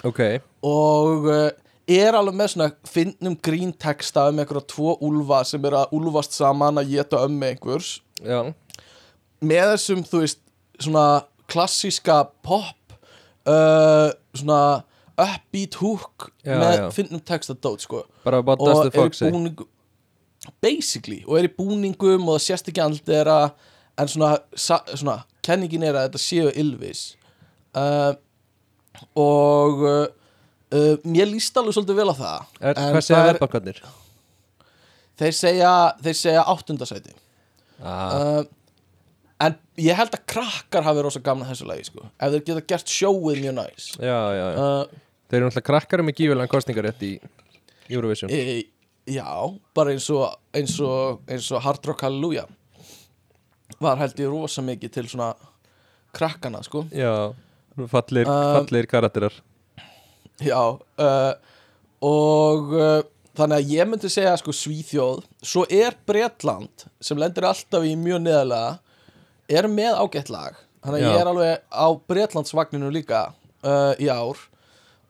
Ok, 0.06 0.20
og 0.64 1.26
uh, 1.28 1.48
er 1.90 2.16
alveg 2.16 2.36
með 2.38 2.52
svona 2.54 2.68
finnum 2.88 3.34
grín 3.42 3.72
texta 3.74 4.28
um 4.30 4.38
einhverja 4.40 4.68
tvo 4.70 4.94
úlfa 5.04 5.42
sem 5.48 5.64
eru 5.66 5.80
að 5.80 5.96
úlfast 5.98 6.36
saman 6.36 6.80
að 6.80 6.94
geta 6.94 7.24
ömmu 7.26 7.48
einhvers. 7.50 7.96
Já. 8.22 8.44
Með 9.40 9.72
þessum, 9.74 10.04
þú 10.06 10.22
veist, 10.22 10.40
svona 10.80 11.06
klassíska 11.50 12.22
pop 12.46 12.94
uh, 13.48 14.12
svona 14.36 14.60
upbeat 15.20 15.76
hook 15.80 16.30
Já, 16.44 16.54
með 16.56 16.76
já. 16.78 16.86
finnum 16.96 17.20
texta 17.26 17.56
dót, 17.56 17.84
sko. 17.84 18.04
Bara 18.24 18.40
er 18.40 18.94
fuck 18.94 19.16
say? 19.16 19.30
búningum 19.32 19.68
basically, 20.64 21.20
og 21.26 21.36
er 21.36 21.50
í 21.50 21.52
búningum 21.52 22.28
og 22.28 22.38
það 22.38 22.44
sést 22.46 22.70
ekki 22.70 22.80
allt 22.80 23.04
þeirra 23.04 23.50
en 24.00 24.08
svona, 24.08 24.30
svona 24.56 25.18
kenningin 25.44 25.84
er 25.84 25.98
að 25.98 26.08
þetta 26.08 26.22
séu 26.22 26.52
Ylvis. 26.62 27.02
Uh, 27.76 28.14
og 29.18 29.82
uh, 29.86 30.06
uh, 30.76 30.94
mér 31.04 31.28
líst 31.32 31.56
alveg 31.60 31.76
svolítið 31.76 31.98
vel 32.00 32.12
á 32.12 32.16
það. 32.20 32.46
Er, 32.60 32.74
Hvað 32.78 33.00
segja 33.06 33.16
það 33.16 33.24
er- 33.24 33.30
verðbankarnir? 33.34 33.82
þeir 35.20 35.34
segja, 35.36 35.72
þeir 36.04 36.16
segja 36.16 36.44
áttundasæti 36.48 37.12
Ah, 37.80 38.12
uh, 38.12 38.42
en 39.40 39.54
ég 39.80 39.96
held 39.96 40.12
að 40.12 40.24
krakkar 40.28 40.84
hafi 40.84 41.02
rosa 41.04 41.20
gamla 41.24 41.46
þessu 41.48 41.64
lagi 41.68 41.86
sko. 41.88 42.02
ef 42.20 42.32
þeir 42.34 42.42
geta 42.44 42.64
gert 42.74 42.90
sjóið 42.92 43.38
mjög 43.40 43.54
næs. 43.56 43.86
Já, 43.96 44.18
já, 44.36 44.46
já. 44.52 44.58
Uh, 44.60 44.98
Þeir 45.30 45.38
eru 45.38 45.46
náttúrulega 45.48 45.68
krakkar 45.70 46.02
með 46.04 46.16
gífulegan 46.18 46.50
kostningarétt 46.52 47.02
í 47.06 47.12
Eurovision. 47.88 48.30
E, 48.34 48.64
já, 49.08 49.24
bara 49.74 49.92
eins 49.94 50.08
og 50.12 50.34
eins 50.52 50.74
og, 50.84 51.20
eins 51.30 51.46
og 51.54 51.62
Hard 51.64 51.86
Rock 51.88 52.02
Hallelujah 52.04 52.48
var 53.80 53.96
held 54.02 54.18
ég 54.20 54.28
rosa 54.28 54.60
mikið 54.66 54.92
til 54.92 55.06
svona 55.08 55.30
krakkana 56.12 56.60
sko. 56.66 56.84
Já, 56.92 57.32
fallir, 57.90 58.26
Um, 58.28 58.66
fallir 58.66 58.86
karakterar. 58.90 59.32
Já 60.40 60.56
uh, 60.58 61.32
og 62.00 62.70
uh, 62.72 63.00
þannig 63.36 63.58
að 63.60 63.72
ég 63.74 63.88
myndi 63.90 64.08
segja 64.12 64.36
sko 64.40 64.52
Svíþjóð. 64.56 65.24
Svo 65.44 65.66
er 65.68 65.96
Bretland 66.08 66.86
sem 67.00 67.18
lendir 67.20 67.44
alltaf 67.48 67.84
í 67.84 67.92
mjög 68.00 68.22
neðalega 68.24 68.78
er 69.50 69.68
með 69.68 69.98
ágætt 70.00 70.30
lag. 70.32 70.56
Þannig 70.84 71.02
að 71.02 71.04
Já. 71.04 71.10
ég 71.12 71.20
er 71.20 71.30
alveg 71.34 71.64
á 71.68 71.86
Bretlandsvagninu 72.08 72.90
líka 72.94 73.20
uh, 73.64 73.92
í 74.00 74.08
ár. 74.08 74.38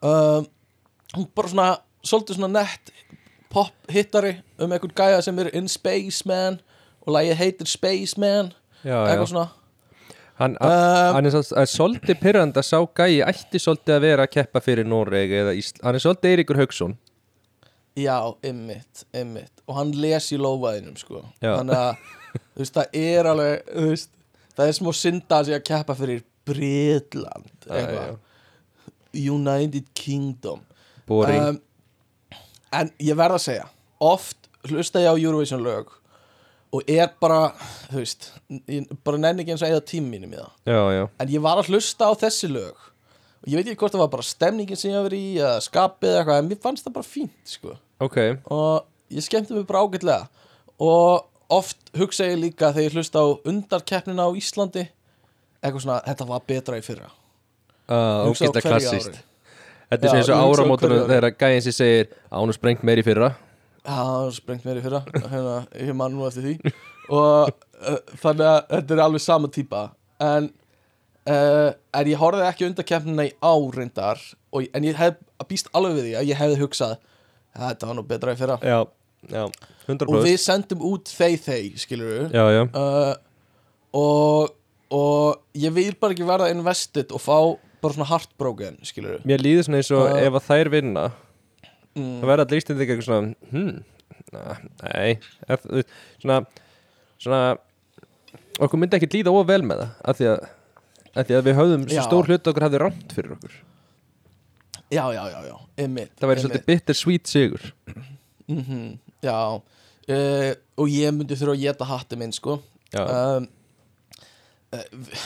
Uh, 0.02 0.42
hún 1.14 1.28
bara 1.36 1.52
svona 1.52 1.68
svolítið 2.02 2.38
svona 2.40 2.52
nett 2.60 2.90
pop 3.50 3.74
hittari 3.90 4.36
um 4.58 4.70
einhvern 4.72 4.94
gæja 4.96 5.20
sem 5.26 5.38
er 5.42 5.50
in 5.58 5.68
Space 5.68 6.22
Man 6.26 6.58
og 7.04 7.14
lagið 7.16 7.38
heitir 7.40 7.68
Space 7.70 8.18
Man 8.20 8.52
Já, 8.82 8.94
já. 8.94 9.00
eitthvað 9.10 9.30
svona 9.32 9.48
Hann, 10.40 10.54
Um, 10.60 11.14
hann 11.18 11.26
er, 11.28 11.30
svo- 11.34 11.64
svolítið 11.68 12.16
pyrrand 12.22 12.56
að 12.56 12.64
sá 12.64 12.78
gæi 12.96 13.18
ætti 13.26 13.60
svolítið 13.60 13.94
að 13.98 14.00
vera 14.06 14.24
að 14.24 14.30
keppa 14.38 14.62
fyrir 14.64 14.86
Noreg 14.88 15.30
eða 15.36 15.52
Ísland 15.58 15.84
Hann 15.84 15.98
er 15.98 16.00
svolítið 16.04 16.30
Eiríkur 16.32 16.56
Hauksson. 16.62 16.94
Já, 18.00 18.16
ymmit, 18.48 19.04
ymmit 19.12 19.60
Og 19.68 19.76
hann 19.76 19.90
les 20.00 20.30
í 20.32 20.38
lófaðinum 20.40 20.96
sko. 20.96 21.20
Já. 21.42 21.58
Þannig 21.58 21.76
að, 21.76 22.08
þú 22.54 22.62
veist, 22.64 22.74
það 22.78 22.98
er 23.02 23.28
alveg 23.34 23.68
þú 23.74 23.86
veist, 23.90 24.10
Það 24.56 24.66
er 24.72 24.76
smá 24.80 24.90
synda 24.96 25.36
að 25.42 25.46
sé 25.50 25.54
að 25.58 25.64
keppa 25.68 25.94
fyrir 26.00 26.22
Bretland 26.48 27.68
eitthvað. 27.70 28.16
United 29.14 29.84
Kingdom. 29.94 30.60
Boring. 31.06 31.42
Um, 31.42 31.60
En 32.72 32.90
ég 33.02 33.16
verð 33.18 33.34
að 33.34 33.42
segja 33.48 33.64
Oft 34.00 34.48
hlusta 34.70 35.00
ég 35.02 35.10
á 35.10 35.14
Eurovision 35.18 35.62
lög 35.64 35.88
Og 36.70 36.86
er 36.86 37.08
bara, 37.18 37.50
þú 37.90 37.98
veist 37.98 38.28
ég, 38.70 38.86
Bara 39.06 39.18
nenni 39.18 39.42
ekki 39.42 39.56
eins 39.56 39.64
og 39.66 39.72
eða 39.72 39.82
tími 39.90 40.12
mínum 40.12 40.36
í 40.36 40.38
það. 40.38 40.52
Já, 40.70 40.80
já. 40.94 41.02
En 41.22 41.32
ég 41.32 41.42
var 41.42 41.58
að 41.58 41.72
hlusta 41.72 42.10
á 42.10 42.12
þessi 42.20 42.50
lög. 42.52 42.84
Og 43.40 43.48
ég 43.50 43.58
veit 43.58 43.70
ekki 43.72 43.80
hvort 43.80 43.96
það 43.96 44.04
var 44.04 44.12
bara 44.12 44.26
stemningin 44.28 44.78
sem 44.78 44.92
ég 44.92 45.02
var 45.06 45.16
í 45.16 45.24
Eða 45.40 45.56
skapið 45.64 46.10
eða 46.12 46.20
eitthvað 46.20 46.42
En 46.42 46.50
mér 46.50 46.60
fannst 46.62 46.86
það 46.86 46.96
bara 46.98 47.08
fínt, 47.08 47.40
sko. 47.48 47.74
Ok, 48.00 48.18
og 48.52 48.86
ég 49.12 49.26
skemmti 49.26 49.56
mig 49.56 49.66
bara 49.68 49.82
ágætlega. 49.82 50.46
Og 50.80 51.26
oft 51.50 51.90
hugsa 51.98 52.28
ég 52.30 52.38
líka 52.40 52.70
þegar 52.70 52.86
ég 52.86 52.98
hlusta 53.00 53.24
á 53.24 53.26
undarkeppnina 53.50 54.28
á 54.28 54.30
Íslandi 54.38 54.86
eitthvað 55.60 55.82
svona, 55.84 55.98
þetta 56.06 56.28
var 56.30 56.46
betra 56.48 56.78
í 56.78 56.84
fyrra. 56.84 57.10
Uh, 57.90 58.30
Hugsa 58.30 58.46
á 58.46 58.54
hverju 58.54 58.64
klassist 58.68 59.10
ári. 59.10 59.22
Þetta 59.90 60.06
er 60.06 60.10
sem 60.12 60.20
eins 60.20 60.28
og 60.30 60.54
áramótunum 60.54 61.08
þegar 61.10 61.32
gæin 61.34 61.62
sem 61.66 61.74
segir 61.74 62.12
Ánu 62.30 62.54
sprengt 62.54 62.84
meir 62.86 63.00
í 63.02 63.04
fyrra 63.04 63.32
það 63.86 64.12
var 64.14 64.32
sprengt 64.36 64.66
mér 64.68 64.80
í 64.80 64.84
fyrra 64.84 65.02
hérna, 65.32 65.56
ég 65.80 65.96
man 65.96 66.14
nú 66.16 66.26
eftir 66.28 66.46
því. 66.46 66.72
Og 67.10 67.50
uh, 67.50 67.98
þannig 68.22 68.46
að 68.46 68.58
þetta 68.74 68.96
er 68.96 69.02
alveg 69.06 69.24
sama 69.24 69.50
típa. 69.52 69.82
En 70.22 70.50
uh, 71.30 71.70
en 71.96 72.10
ég 72.12 72.20
horfði 72.20 72.46
ekki 72.48 72.68
undarkeppnina 72.68 73.28
í 73.30 73.34
árindar 73.40 74.20
og, 74.52 74.66
en 74.74 74.86
ég 74.88 74.98
hef 75.00 75.18
býst 75.48 75.70
alveg 75.76 75.98
við 75.98 76.08
því 76.10 76.14
að 76.20 76.30
ég 76.30 76.40
hefði 76.40 76.60
hugsað 76.64 76.96
"Ja, 76.98 77.70
þetta 77.72 77.88
var 77.90 77.98
nú 77.98 78.06
betra 78.06 78.34
í 78.36 78.38
fyrra. 78.38 78.58
Já, 78.62 78.78
já, 79.32 79.44
100% 79.88 80.06
og 80.12 80.24
við 80.24 80.36
sendum 80.42 80.84
út 80.86 81.10
þeir 81.10 81.40
þeir, 81.46 81.72
skilur 81.82 82.12
við 82.14 82.36
Já, 82.36 82.44
já, 82.54 82.62
uh, 82.78 83.14
og, 83.96 84.52
og 84.94 85.40
ég 85.58 85.74
vil 85.74 85.94
bara 85.98 86.14
ekki 86.14 86.28
verða 86.28 86.50
invested 86.54 87.10
og 87.16 87.22
fá 87.24 87.38
bara 87.80 87.96
svona 87.96 88.10
heartbroken 88.10 88.78
skilur 88.86 89.22
mér 89.26 89.42
líður 89.42 89.66
svona 89.66 89.80
eins 89.80 89.90
og 89.96 90.14
ef 90.20 90.36
að 90.36 90.46
þær 90.46 90.70
vinna 90.76 91.04
mm, 91.98 92.14
það 92.20 92.30
verða 92.32 92.46
allir 92.46 92.62
ístendingar 92.62 92.94
eitthvað 92.94 93.08
svona 93.08 93.50
hmm, 93.50 93.74
na, 94.34 94.44
nei. 94.84 95.10
Ef, 95.50 95.66
svona, 96.22 96.38
svona 97.20 97.42
okkur 98.60 98.80
myndi 98.82 98.98
ekki 99.00 99.10
líða 99.18 99.34
of 99.34 99.48
vel 99.48 99.62
með 99.66 99.84
það 99.84 100.08
af 100.12 100.20
því 100.20 100.30
að, 100.30 100.46
af 101.10 101.28
því 101.28 101.38
að 101.38 101.44
við 101.48 101.58
höfðum 101.60 101.86
svo 101.88 101.98
Já. 101.98 102.06
stór 102.06 102.30
hlut 102.30 102.50
okkur 102.52 102.66
hafði 102.68 102.82
rámt 102.84 103.14
fyrir 103.16 103.36
okkur. 103.36 103.60
Já, 104.90 105.04
já, 105.14 105.22
já, 105.30 105.38
já, 105.46 105.56
einmitt 105.78 106.16
það 106.18 106.32
væri 106.32 106.44
svolítið 106.44 106.66
bitter 106.66 106.98
sweet 106.98 107.30
sigur. 107.30 107.70
Mm 108.50 108.98
já 109.20 109.36
uh, 109.36 110.52
og 110.80 110.90
ég 110.90 111.12
myndi 111.14 111.36
þurfa 111.38 111.54
að 111.54 111.64
geta 111.64 111.88
hatti 111.88 112.18
minn 112.18 112.32
sko. 112.34 112.58
Um, 112.96 113.46
uh, 114.74 115.18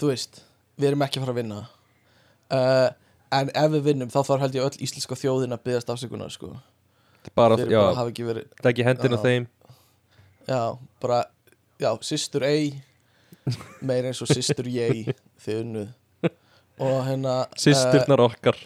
þú 0.00 0.10
veist 0.10 0.40
við 0.76 0.90
erum 0.90 1.04
ekki 1.06 1.20
að 1.20 1.26
fara 1.26 1.34
að 1.34 1.40
vinna. 1.42 1.60
Uh, 2.46 2.88
en 3.34 3.50
ef 3.50 3.70
við 3.74 3.86
vinnum 3.90 4.10
þá 4.12 4.20
þarf 4.22 4.44
held 4.46 4.58
ég 4.58 4.66
öll 4.66 4.82
íslenska 4.86 5.18
þjóðin 5.18 5.56
að 5.56 5.64
byggast 5.66 5.92
afsökunar 5.92 6.32
sko. 6.34 6.52
Bara, 7.34 7.58
já, 7.58 7.80
bara 7.80 7.96
hafa 7.98 8.12
ekki 8.12 8.26
verið 8.26 8.50
það 8.60 8.70
ekki 8.70 8.86
hendina 8.86 9.18
þeim. 9.22 9.46
Já, 10.46 10.60
bara, 11.02 11.22
já, 11.82 11.90
systur 12.06 12.46
ei 12.46 12.76
meir 13.86 14.06
eins 14.06 14.22
og 14.22 14.30
systur 14.30 14.68
ég 14.70 15.10
þið 15.42 15.62
unnuð. 15.62 15.94
Og 16.76 16.98
hérna 17.06 17.36
uh, 17.46 17.58
sýsturnar 17.58 18.22
okkar. 18.26 18.58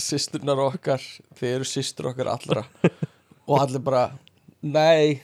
Systurnar 0.00 0.60
okkar 0.62 1.02
þið 1.38 1.54
eru 1.56 1.68
systur 1.68 2.10
okkar 2.12 2.30
allra. 2.34 2.64
Og 3.48 3.56
allir 3.58 3.82
bara 3.82 4.04
nei, 4.60 5.22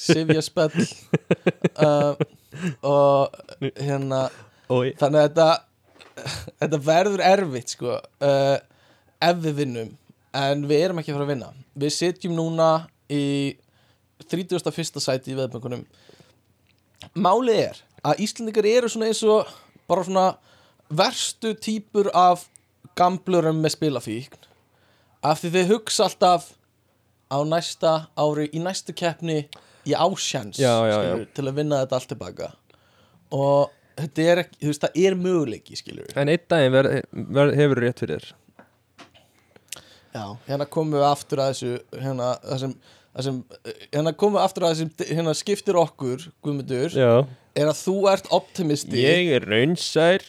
sifja 0.00 0.42
spell. 0.42 0.86
Uh, 1.76 2.16
og 2.96 3.34
hérna 3.76 4.26
Oi. 4.72 4.94
þannig 4.98 5.20
að 5.20 5.28
þetta 5.28 5.48
þetta 6.60 6.80
verður 6.84 7.24
erfitt 7.24 7.74
sko 7.74 7.98
uh, 7.98 8.56
ef 9.22 9.42
við 9.44 9.60
vinnum. 9.62 9.92
En 10.34 10.64
við 10.66 10.86
erum 10.86 11.00
ekki 11.00 11.12
að 11.12 11.18
fara 11.18 11.28
að 11.28 11.32
vinna. 11.34 11.50
Við 11.78 11.94
sitjum 11.94 12.34
núna 12.36 12.70
í 13.12 13.24
31. 14.30 14.98
sæti 15.02 15.34
í 15.34 15.38
veðböngunum 15.38 15.84
málið 17.14 17.60
er 17.66 17.80
að 18.04 18.24
Íslendingar 18.24 18.66
eru 18.68 18.90
svona 18.90 19.10
eins 19.10 19.20
og 19.28 19.50
bara 19.90 20.04
svona 20.06 20.26
verstu 20.94 21.52
típur 21.60 22.08
af 22.16 22.46
gamblurum 22.98 23.60
með 23.62 23.76
spilafíkn. 23.76 24.40
Af 25.24 25.40
því 25.42 25.50
þið 25.54 25.70
hugsa 25.72 26.08
alltaf 26.08 26.50
á 27.32 27.38
næsta 27.48 27.92
ári 28.20 28.48
í 28.52 28.60
næstu 28.62 28.94
keppni 28.96 29.44
í 29.84 29.94
ásjans 29.96 30.58
Já, 30.60 30.84
já, 30.88 30.96
skilurðu, 30.98 31.30
til 31.36 31.46
að 31.48 31.56
vinna 31.58 31.80
þetta 31.82 31.98
allt 31.98 32.10
tilbaka 32.12 32.50
og 33.34 33.72
þetta 34.00 34.26
er 34.32 34.42
ekki, 34.44 34.58
þú 34.62 34.72
veist, 34.72 34.86
það 34.86 34.98
er 35.04 35.18
möguleiki 35.20 35.78
skilur 35.78 36.18
En 36.18 36.32
einn 36.32 36.48
daginn 36.50 36.74
ver, 36.74 36.90
ver, 37.12 37.54
hefur 37.58 37.82
rétt 37.84 38.02
fyrir 38.02 38.24
þér. 38.24 38.34
Já, 40.14 40.26
hérna 40.46 40.68
komum 40.70 40.94
við 40.94 41.06
aftur 41.08 41.42
að 41.42 41.54
þessu 41.54 42.02
hérna, 42.04 42.28
það 42.44 42.60
sem, 42.62 42.74
það 43.16 43.26
sem 43.28 43.40
hérna 43.88 44.12
komum 44.14 44.38
við 44.38 44.44
aftur 44.44 44.66
að 44.68 44.76
þessu 44.76 45.08
hérna 45.10 45.34
skiptir 45.34 45.80
okkur, 45.80 46.28
Guðmundur, 46.44 46.94
Já. 46.94 47.10
er 47.58 47.72
að 47.72 47.80
þú 47.80 47.96
ert 48.12 48.30
optimisti. 48.34 49.02
Ég 49.02 49.32
er 49.40 49.48
raunsær. 49.50 50.22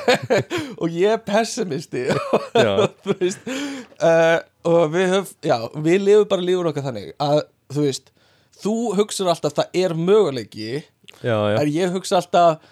Og 0.80 0.88
ég 0.88 1.12
er 1.12 1.20
pessimisti. 1.24 2.06
Þú 3.04 3.18
veist 3.20 3.44
uh, 4.00 4.40
og 4.64 4.92
við 4.94 5.10
höf, 5.12 5.32
já, 5.44 5.56
við 5.84 6.04
lifum 6.08 6.28
bara 6.30 6.44
lífur 6.44 6.70
okkar 6.70 6.86
þannig 6.88 7.12
að, 7.22 7.40
þú 7.72 7.86
veist 7.86 8.10
þú 8.62 8.76
hugsar 8.98 9.30
alltaf 9.32 9.56
það 9.58 9.78
er 9.84 9.94
möguleiki 9.98 10.70
já, 11.20 11.36
já. 11.52 11.58
ég 11.68 11.92
hugsa 11.94 12.20
alltaf 12.20 12.64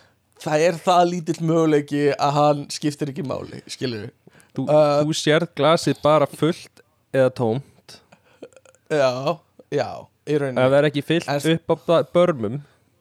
það 0.43 0.65
er 0.69 0.79
það 0.85 1.03
lítill 1.13 1.39
möguleiki 1.49 2.03
að 2.17 2.33
hann 2.39 2.65
skiptir 2.75 3.13
ekki 3.13 3.25
máli, 3.27 3.63
skilur 3.71 4.09
við 4.09 4.19
Þú, 4.53 4.67
Uh, 4.69 4.99
þú 5.09 5.15
sérð 5.17 5.49
glasið 5.57 6.01
bara 6.05 6.27
fullt 6.29 6.83
eða 7.17 7.31
tómt. 7.39 7.95
Já, 8.93 9.39
já, 9.73 9.87
í 10.29 10.35
Ef 10.35 10.43
rauninni 10.43 10.67
það 10.67 10.77
er 10.79 10.89
ekki 10.91 11.03
fyllt 11.09 11.31
En- 11.33 11.55
upp 11.57 11.89
á 11.89 11.97
börmum. 12.13 12.59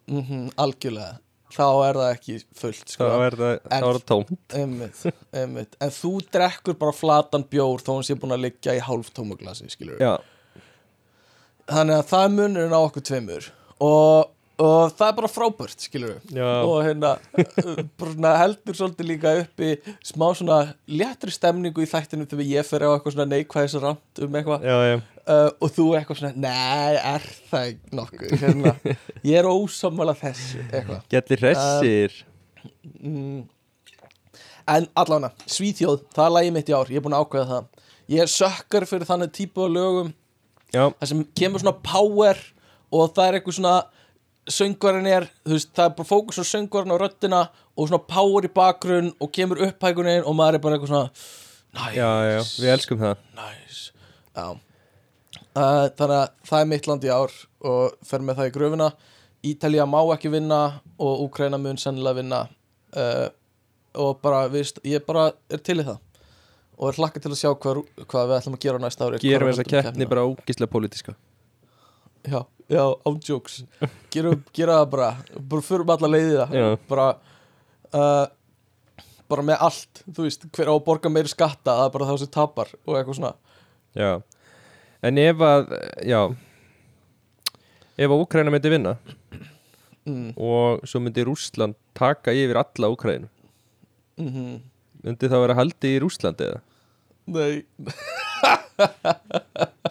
Mm 0.07 0.47
algjörlega. 0.55 1.17
Þá 1.51 1.65
er 1.89 1.97
það 1.99 2.13
ekki 2.15 2.35
fullt 2.55 2.85
þá 2.87 2.93
sko. 2.95 3.07
er 3.25 3.35
það, 3.35 3.57
þá 3.67 3.75
er 3.75 3.97
það 3.97 4.05
tómt. 4.13 4.55
einmitt, 4.55 5.01
einmitt. 5.35 5.75
en 5.83 5.89
þú 5.91 6.11
drekkur 6.31 6.77
bara 6.79 6.95
flatan 6.95 7.43
bjór 7.51 7.83
þó 7.83 7.91
hann 7.97 8.07
sé 8.07 8.15
búin 8.15 8.31
að 8.37 8.45
liggja 8.47 8.77
í 8.77 8.79
hálftóma 8.87 9.35
glasi 9.35 9.67
skilur 9.67 9.99
Já, 9.99 10.13
þannig 11.67 11.97
að 11.99 12.07
það 12.11 12.23
er 12.23 12.33
munurinn 12.37 12.75
á 12.75 12.79
okkur 12.79 13.03
tveimur. 13.11 13.49
Og, 13.83 14.31
og 14.61 14.91
það 14.93 15.07
er 15.07 15.15
bara 15.17 15.29
frábært 15.31 15.85
skilur 15.85 16.17
já, 16.29 16.47
og 16.61 16.81
hérna 16.85 17.15
svona 17.97 18.33
heldur 18.41 18.77
svolítið 18.77 19.07
líka 19.09 19.33
uppi 19.41 19.71
smá 20.05 20.27
svona 20.37 20.59
léttri 20.89 21.33
stemningu 21.33 21.81
í 21.81 21.89
þættinu 21.89 22.27
þegar 22.29 22.49
ég 22.49 22.67
fer 22.67 22.85
á 22.85 22.89
eitthvað 22.91 23.15
svona 23.15 23.29
neikvæðisrand 23.31 24.21
um 24.25 24.37
eitthvað. 24.37 24.67
Uh, 25.21 25.49
og 25.61 25.73
þú 25.73 25.87
eitthvað 25.97 26.19
svona, 26.19 26.33
nei, 26.43 26.97
er 26.97 27.25
það 27.51 27.71
nokkuð? 27.97 28.31
Hérna, 28.41 28.75
ég 29.31 29.37
er 29.37 29.49
ósammála 29.49 30.15
þessu 30.17 30.63
eitthvað. 30.67 31.03
Gellir 31.13 31.43
hressir. 31.45 32.15
Mm. 33.01 33.43
en 34.69 34.85
allavega, 34.97 35.31
Svíþjóð 35.49 36.03
það 36.13 36.25
er 36.25 36.33
lagið 36.35 36.55
mitt 36.55 36.69
í 36.69 36.75
ár, 36.77 36.89
ég 36.93 37.01
er 37.01 37.05
búin 37.05 37.15
að 37.17 37.25
ákveða 37.25 37.47
það. 37.51 37.87
Ég 38.11 38.23
er 38.25 38.31
sökkar 38.33 38.85
fyrir 38.89 39.09
þannig 39.09 39.31
típu 39.37 39.65
af 39.65 39.71
lögum. 39.73 40.11
Já, 40.71 40.83
það 40.99 41.09
sem 41.11 41.23
kemur 41.37 41.63
svona 41.63 41.79
power 41.85 42.39
og 42.91 43.13
það 43.15 43.25
er 43.27 43.37
eitthvað 43.39 43.57
svona 43.57 43.75
söngvarinn 44.55 45.09
er, 45.09 45.27
þú 45.45 45.55
veist, 45.55 45.71
það 45.77 45.87
er 45.87 45.95
bara 45.99 46.09
fókus 46.09 46.41
á 46.41 46.45
söngvarinn 46.47 46.95
og 46.95 47.01
röddina 47.01 47.41
og 47.75 47.87
svona 47.89 48.03
power 48.07 48.47
í 48.47 48.51
bakgrunn 48.55 49.13
og 49.19 49.31
kemur 49.35 49.61
upphækunin 49.67 50.25
og 50.25 50.37
maður 50.37 50.59
er 50.59 50.63
bara 50.65 50.77
eitthvað 50.77 50.93
svona 50.93 51.09
nice, 51.77 51.95
já, 51.97 52.09
já, 52.27 52.41
við 52.63 52.73
elskum 52.75 53.01
það. 53.01 53.25
Nice. 53.39 53.81
Uh, 54.37 55.87
þannig 55.97 56.17
að 56.17 56.27
það 56.47 56.59
er 56.59 56.71
mitt 56.71 56.87
land 56.87 57.07
í 57.07 57.11
ár 57.11 57.33
og 57.67 57.97
fer 58.07 58.23
með 58.23 58.39
það 58.39 58.51
í 58.51 58.55
gröfuna 58.55 58.91
Ítalía 59.41 59.87
má 59.89 59.99
ekki 60.13 60.29
vinna 60.29 60.61
og 61.01 61.23
Úkraina 61.25 61.57
mun 61.57 61.79
sennilega 61.81 62.19
vinna. 62.19 62.43
Uh, 62.93 63.27
og 63.97 64.21
bara, 64.21 64.45
við, 64.51 64.75
ég 64.87 65.03
bara 65.07 65.31
er 65.51 65.61
til 65.65 65.79
í 65.81 65.85
það 65.87 65.99
og 66.81 66.89
er 66.89 66.97
hlakka 66.97 67.21
til 67.21 67.31
að 67.31 67.39
sjá 67.41 67.51
hvað, 67.51 67.81
hvað 68.09 68.29
við 68.29 68.37
ætlum 68.39 68.55
að 68.57 68.63
gera 68.63 68.81
næsta 68.81 69.07
ári 69.07 69.19
Gerum 69.21 69.49
Hvað 69.49 69.59
þessa 69.59 69.83
keppni 69.85 70.07
bara 70.09 70.23
ógislega 70.25 70.71
pólitíska 70.71 71.15
Já, 72.27 72.41
já, 72.69 72.83
ándjóks 73.07 73.63
Gerum, 74.13 74.43
gera 74.53 74.81
það 74.81 74.91
bara. 74.91 75.09
Bara 75.53 75.65
förum 75.65 75.89
alla 75.95 76.09
leiði 76.11 76.35
það. 76.37 76.75
Bara 76.91 77.07
uh, 77.95 78.27
bara 79.31 79.45
með 79.47 79.63
allt 79.69 80.03
þú 80.11 80.27
veist, 80.27 80.45
hver 80.53 80.69
á 80.69 80.73
að 80.75 80.85
borga 80.85 81.09
meiri 81.09 81.31
skatta 81.31 81.77
það 81.79 81.85
er 81.87 81.93
bara 81.95 82.09
þá 82.09 82.15
sem 82.19 82.31
tapar 82.35 82.71
og 82.85 82.97
eitthvað 82.99 83.19
svona. 83.21 83.33
Já. 83.97 84.11
En 85.01 85.17
ef 85.17 85.41
að, 85.41 85.71
já 86.05 86.19
Ef 88.01 88.09
að 88.09 88.21
Úkraina 88.23 88.51
myndi 88.53 88.69
vinna 88.71 88.95
mm, 90.07 90.33
og 90.39 90.85
svo 90.89 91.01
myndi 91.03 91.25
Rússland 91.27 91.75
taka 91.97 92.33
yfir 92.33 92.59
alla 92.61 92.91
Úkrainu 92.93 93.27
mm 94.21 94.59
myndi 95.01 95.29
það 95.31 95.41
vera 95.41 95.57
haldi 95.57 95.95
í 95.95 95.99
Rússlandi 96.01 96.45
eða? 96.45 96.59
Nei 97.31 97.65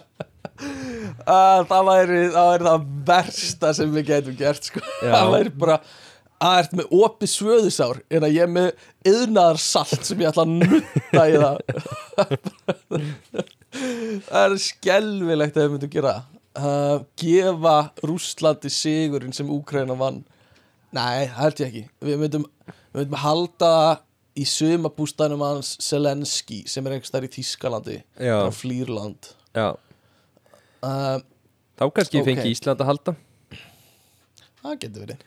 uh, 1.31 1.61
Það 1.69 1.89
væri 1.89 2.21
það 2.35 2.47
væri 2.51 2.67
það 2.67 2.87
versta 3.09 3.73
sem 3.77 3.93
við 3.95 4.07
getum 4.11 4.39
gert 4.39 4.69
sko. 4.69 4.83
Það 5.01 5.33
væri 5.35 5.53
bara 5.63 5.77
að 6.41 6.57
ert 6.63 6.75
með 6.79 6.93
opið 6.97 7.31
svöðusár 7.35 8.01
en 8.09 8.25
að 8.25 8.35
ég 8.35 8.47
er 8.47 8.51
með 8.51 8.69
yðnaðar 9.11 9.61
salt 9.61 10.07
sem 10.07 10.21
ég 10.23 10.31
ætla 10.31 10.45
að 10.47 10.53
nutta 10.57 11.25
í 11.29 11.39
það. 11.45 11.57
Það 14.27 14.43
er 14.43 14.55
skelvilegt 14.59 15.57
að 15.57 15.63
við 15.65 15.73
myndum 15.75 15.93
gera 15.93 16.13
það. 16.17 16.29
Uh, 16.51 16.97
gefa 17.15 17.75
Rússlandi 18.03 18.71
sigurinn 18.73 19.35
sem 19.35 19.51
Úkraina 19.53 19.95
vann. 19.95 20.23
Nei, 20.91 21.29
það 21.29 21.37
held 21.37 21.61
ég 21.61 21.69
ekki. 21.69 21.83
Við 22.03 22.23
myndum, 22.25 22.47
við 22.91 23.05
myndum 23.05 23.21
halda 23.21 23.75
í 24.37 24.45
sumabústænum 24.47 25.43
hans 25.43 25.75
Selenski 25.83 26.63
sem 26.69 26.85
er 26.87 26.95
einhvers 26.95 27.11
þar 27.13 27.27
í 27.27 27.31
Þískalandi 27.35 27.97
Já, 28.15 28.35
frá 28.37 28.53
Flýrland 28.55 29.33
já 29.55 29.67
uh, 30.83 31.19
Þá 31.81 31.85
kannski 31.95 32.19
Ok. 32.21 32.25
fengi 32.29 32.51
Ísland 32.53 32.81
að 32.83 32.89
halda 32.91 33.15
það 34.61 34.75
getur 34.83 35.05
verið 35.05 35.23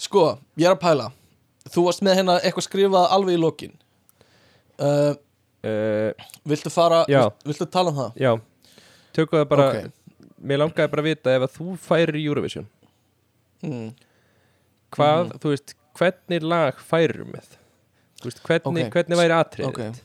sko, 0.00 0.24
ég 0.60 0.68
er 0.68 0.74
að 0.76 0.82
pæla 0.84 1.08
þú 1.70 1.82
varst 1.88 2.02
með 2.06 2.20
hérna 2.20 2.36
eitthvað 2.40 2.66
skrifað 2.68 3.08
alveg 3.16 3.36
í 3.36 3.40
lokin 3.42 3.72
uh, 4.80 5.14
uh, 5.66 6.28
viltu 6.48 6.70
fara 6.72 7.02
vilt, 7.08 7.42
viltu 7.50 7.66
tala 7.70 7.90
um 7.92 7.98
það 8.04 8.20
Já, 8.22 8.32
tökum 9.16 9.40
það 9.42 9.48
bara 9.54 9.70
Ok. 9.70 9.90
Mér 10.40 10.62
langaði 10.62 10.88
bara 10.94 11.02
að 11.04 11.08
vita 11.10 11.32
ef 11.36 11.42
að 11.44 11.56
þú 11.58 11.72
færir 11.84 12.16
í 12.16 12.22
Eurovision 12.30 12.68
mm. 13.66 13.90
Hvað, 14.90 15.18
Mhm. 15.26 15.36
þú 15.42 15.50
veist, 15.52 15.74
hvernig 16.00 16.42
lag 16.48 16.78
færir 16.82 17.20
með? 17.28 17.50
Þú 18.22 18.24
veist, 18.30 18.40
hvernig, 18.46 18.86
Ok. 18.88 18.94
hvernig 18.96 19.18
væri 19.20 19.36
atriðið? 19.36 20.00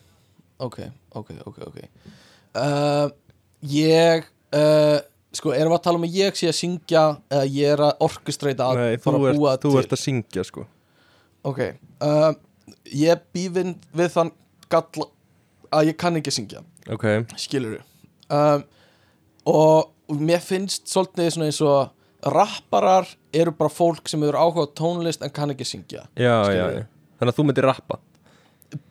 ok, 0.59 0.67
ok, 0.67 0.79
ok, 1.21 1.31
ok, 1.47 1.57
ok 1.69 1.77
uh, 2.59 3.07
ég 3.63 4.27
uh, 4.55 4.97
sko, 5.35 5.53
erum 5.55 5.73
við 5.73 5.79
að 5.79 5.83
tala 5.87 6.01
um 6.01 6.07
að 6.07 6.17
ég 6.19 6.39
sé 6.39 6.49
að 6.49 6.57
syngja 6.59 7.03
eða 7.31 7.49
ég 7.51 7.73
er 7.75 7.83
að 7.89 8.05
orkustreita 8.07 8.69
að 8.69 8.81
Nei, 8.81 8.95
þú, 8.97 9.03
fara 9.05 9.19
að 9.19 9.27
ert, 9.29 9.39
búa 9.39 9.55
þú 9.57 9.73
til 9.73 9.81
ert 9.81 9.97
að 9.97 10.01
syngja 10.01 10.45
sko. 10.47 10.67
Ok, 11.45 11.61
uh, 12.05 12.31
ég 12.93 13.27
bývinn 13.35 13.75
við 13.95 14.13
þann 14.15 14.31
galla 14.71 15.09
að 15.75 15.91
ég 15.91 15.99
kann 15.99 16.17
ekki 16.19 16.31
að 16.31 16.39
syngja 16.39 16.63
Ok, 16.93 17.05
skilur 17.41 17.79
um, 18.29 18.65
og, 19.49 19.91
mér 20.21 20.41
finnst 20.45 20.85
svolítið 20.89 21.31
svona 21.33 21.49
eins 21.49 21.61
og 21.65 22.29
rapparar 22.35 23.09
eru 23.33 23.53
bara 23.57 23.73
fólk 23.73 24.09
sem 24.09 24.21
eru 24.25 24.37
áhuga 24.37 24.67
tónlist 24.77 25.23
en 25.25 25.33
kann 25.33 25.53
ekki 25.53 25.65
syngja 25.67 26.05
já, 26.13 26.35
já, 26.53 26.65
já. 26.77 26.83
Þannig 27.17 27.31
að 27.31 27.39
þú 27.39 27.45
myndir 27.47 27.67
rappa 27.69 27.97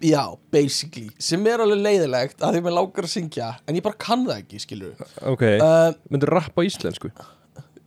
já, 0.04 0.22
basically, 0.54 1.08
sem 1.20 1.44
er 1.50 1.60
alveg 1.64 1.80
leiðilegt 1.84 2.42
að 2.44 2.56
því 2.56 2.62
mér 2.66 2.76
langar 2.78 3.06
að 3.08 3.12
syngja 3.14 3.48
en 3.68 3.78
ég 3.78 3.84
bara 3.84 3.98
kann 4.00 4.22
það 4.28 4.38
ekki, 4.42 4.60
skilur 4.62 4.94
Ok, 5.32 5.42
uh, 5.58 5.90
myndir 6.12 6.32
rappa 6.32 6.62
á 6.62 6.68
íslensku? 6.68 7.10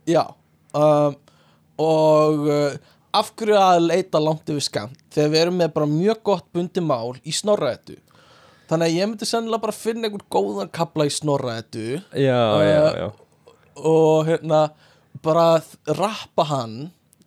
Já 0.08 0.22
um, 0.76 1.16
og 1.78 2.44
uh, 2.48 2.76
af 3.18 3.30
hverju 3.38 3.56
að 3.58 3.86
leita 3.88 4.20
langt 4.22 4.50
yfir 4.52 4.64
skamt 4.66 5.00
þegar 5.14 5.32
við 5.32 5.40
erum 5.44 5.58
með 5.62 5.72
bara 5.78 5.88
mjög 5.90 6.20
gott 6.28 6.46
bundi 6.54 6.82
mál 6.84 7.16
í 7.24 7.32
snorraðetu 7.34 7.96
þannig 8.68 8.84
að 8.90 8.96
ég 8.98 9.08
myndi 9.08 9.28
sennilega 9.30 9.62
bara 9.64 9.76
finna 9.78 10.08
einhvern 10.10 10.28
góðan 10.34 10.72
kapla 10.74 11.06
í 11.08 11.14
snorraðetu 11.14 11.86
Já, 12.12 12.38
Uh, 12.58 12.62
já, 12.68 12.84
já. 13.00 13.08
og 13.80 14.28
hérna 14.28 14.62
bara 15.24 15.46
rappa 15.98 16.44
hann 16.52 16.76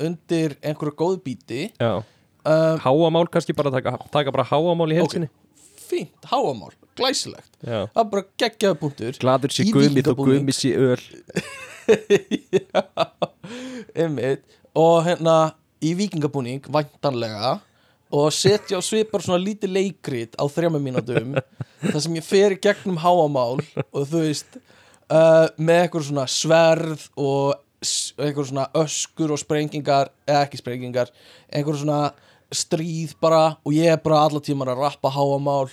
undir 0.01 0.53
einhverju 0.61 0.95
góðu 1.01 1.21
bíti 1.25 1.63
Já, 1.81 2.01
um, 2.45 2.81
háamál 2.85 3.30
kannski 3.31 3.55
bara 3.57 3.72
taka, 3.73 3.97
taka 4.13 4.34
bara 4.34 4.47
háamál 4.49 4.91
í 4.91 4.99
helsinni 4.99 5.30
fínt, 5.91 6.26
háamál, 6.31 6.72
glæsilegt. 6.95 7.51
Já. 7.59 7.88
Það 7.91 8.03
er 8.03 8.09
bara 8.13 8.23
geggjaði 8.39 8.77
punktur. 8.80 9.18
Gladur 9.22 9.53
sé 9.53 9.65
Í 9.68 9.73
gumið 9.76 10.11
og 10.13 10.22
gumið 10.22 10.57
sé 10.57 10.72
öl. 10.80 11.03
Einmitt. 14.01 14.45
Og 14.77 15.01
hérna 15.07 15.35
í 15.84 15.91
vikingabúning 15.99 16.69
væntanlega 16.72 17.57
og 18.11 18.27
setja 18.35 18.80
á 18.80 18.81
svipar 18.84 19.23
svona 19.23 19.41
lítið 19.41 19.73
leikrit 19.76 20.35
á 20.35 20.43
þrjama 20.51 20.80
mínútum 20.84 21.35
þar 21.91 22.01
sem 22.03 22.18
ég 22.19 22.27
fer 22.27 22.55
í 22.55 22.59
gegnum 22.61 22.99
háamál 23.01 23.59
og 23.59 24.01
þú 24.03 24.23
veist 24.27 24.57
uh, 25.11 25.47
með 25.57 25.85
eitthvað 25.85 26.07
svona 26.09 26.26
sverð 26.31 27.05
og 27.19 27.55
eitthvað 27.81 28.49
svona 28.51 28.68
öskur 28.77 29.31
og 29.34 29.41
sprengingar 29.41 30.11
eða 30.27 30.43
ekki 30.45 30.59
sprengingar 30.59 31.11
einhver 31.49 31.80
svona 31.80 32.01
stríð 32.52 33.15
bara 33.22 33.57
og 33.65 33.73
ég 33.76 33.91
er 33.94 34.02
bara 34.03 34.26
alla 34.28 34.41
tímar 34.44 34.72
að 34.73 34.84
rappa 34.84 35.11
háamál 35.14 35.69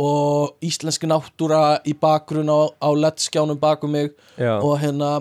og 0.00 0.54
íslenski 0.64 1.08
náttúra 1.10 1.80
í 1.84 1.92
bakgrunn 1.98 2.48
á, 2.48 2.60
á 2.80 2.88
lettskjánum 2.94 3.58
bakum 3.60 3.92
mig 3.92 4.14
Já, 4.38 4.56
og 4.62 4.78
hérna 4.80 5.20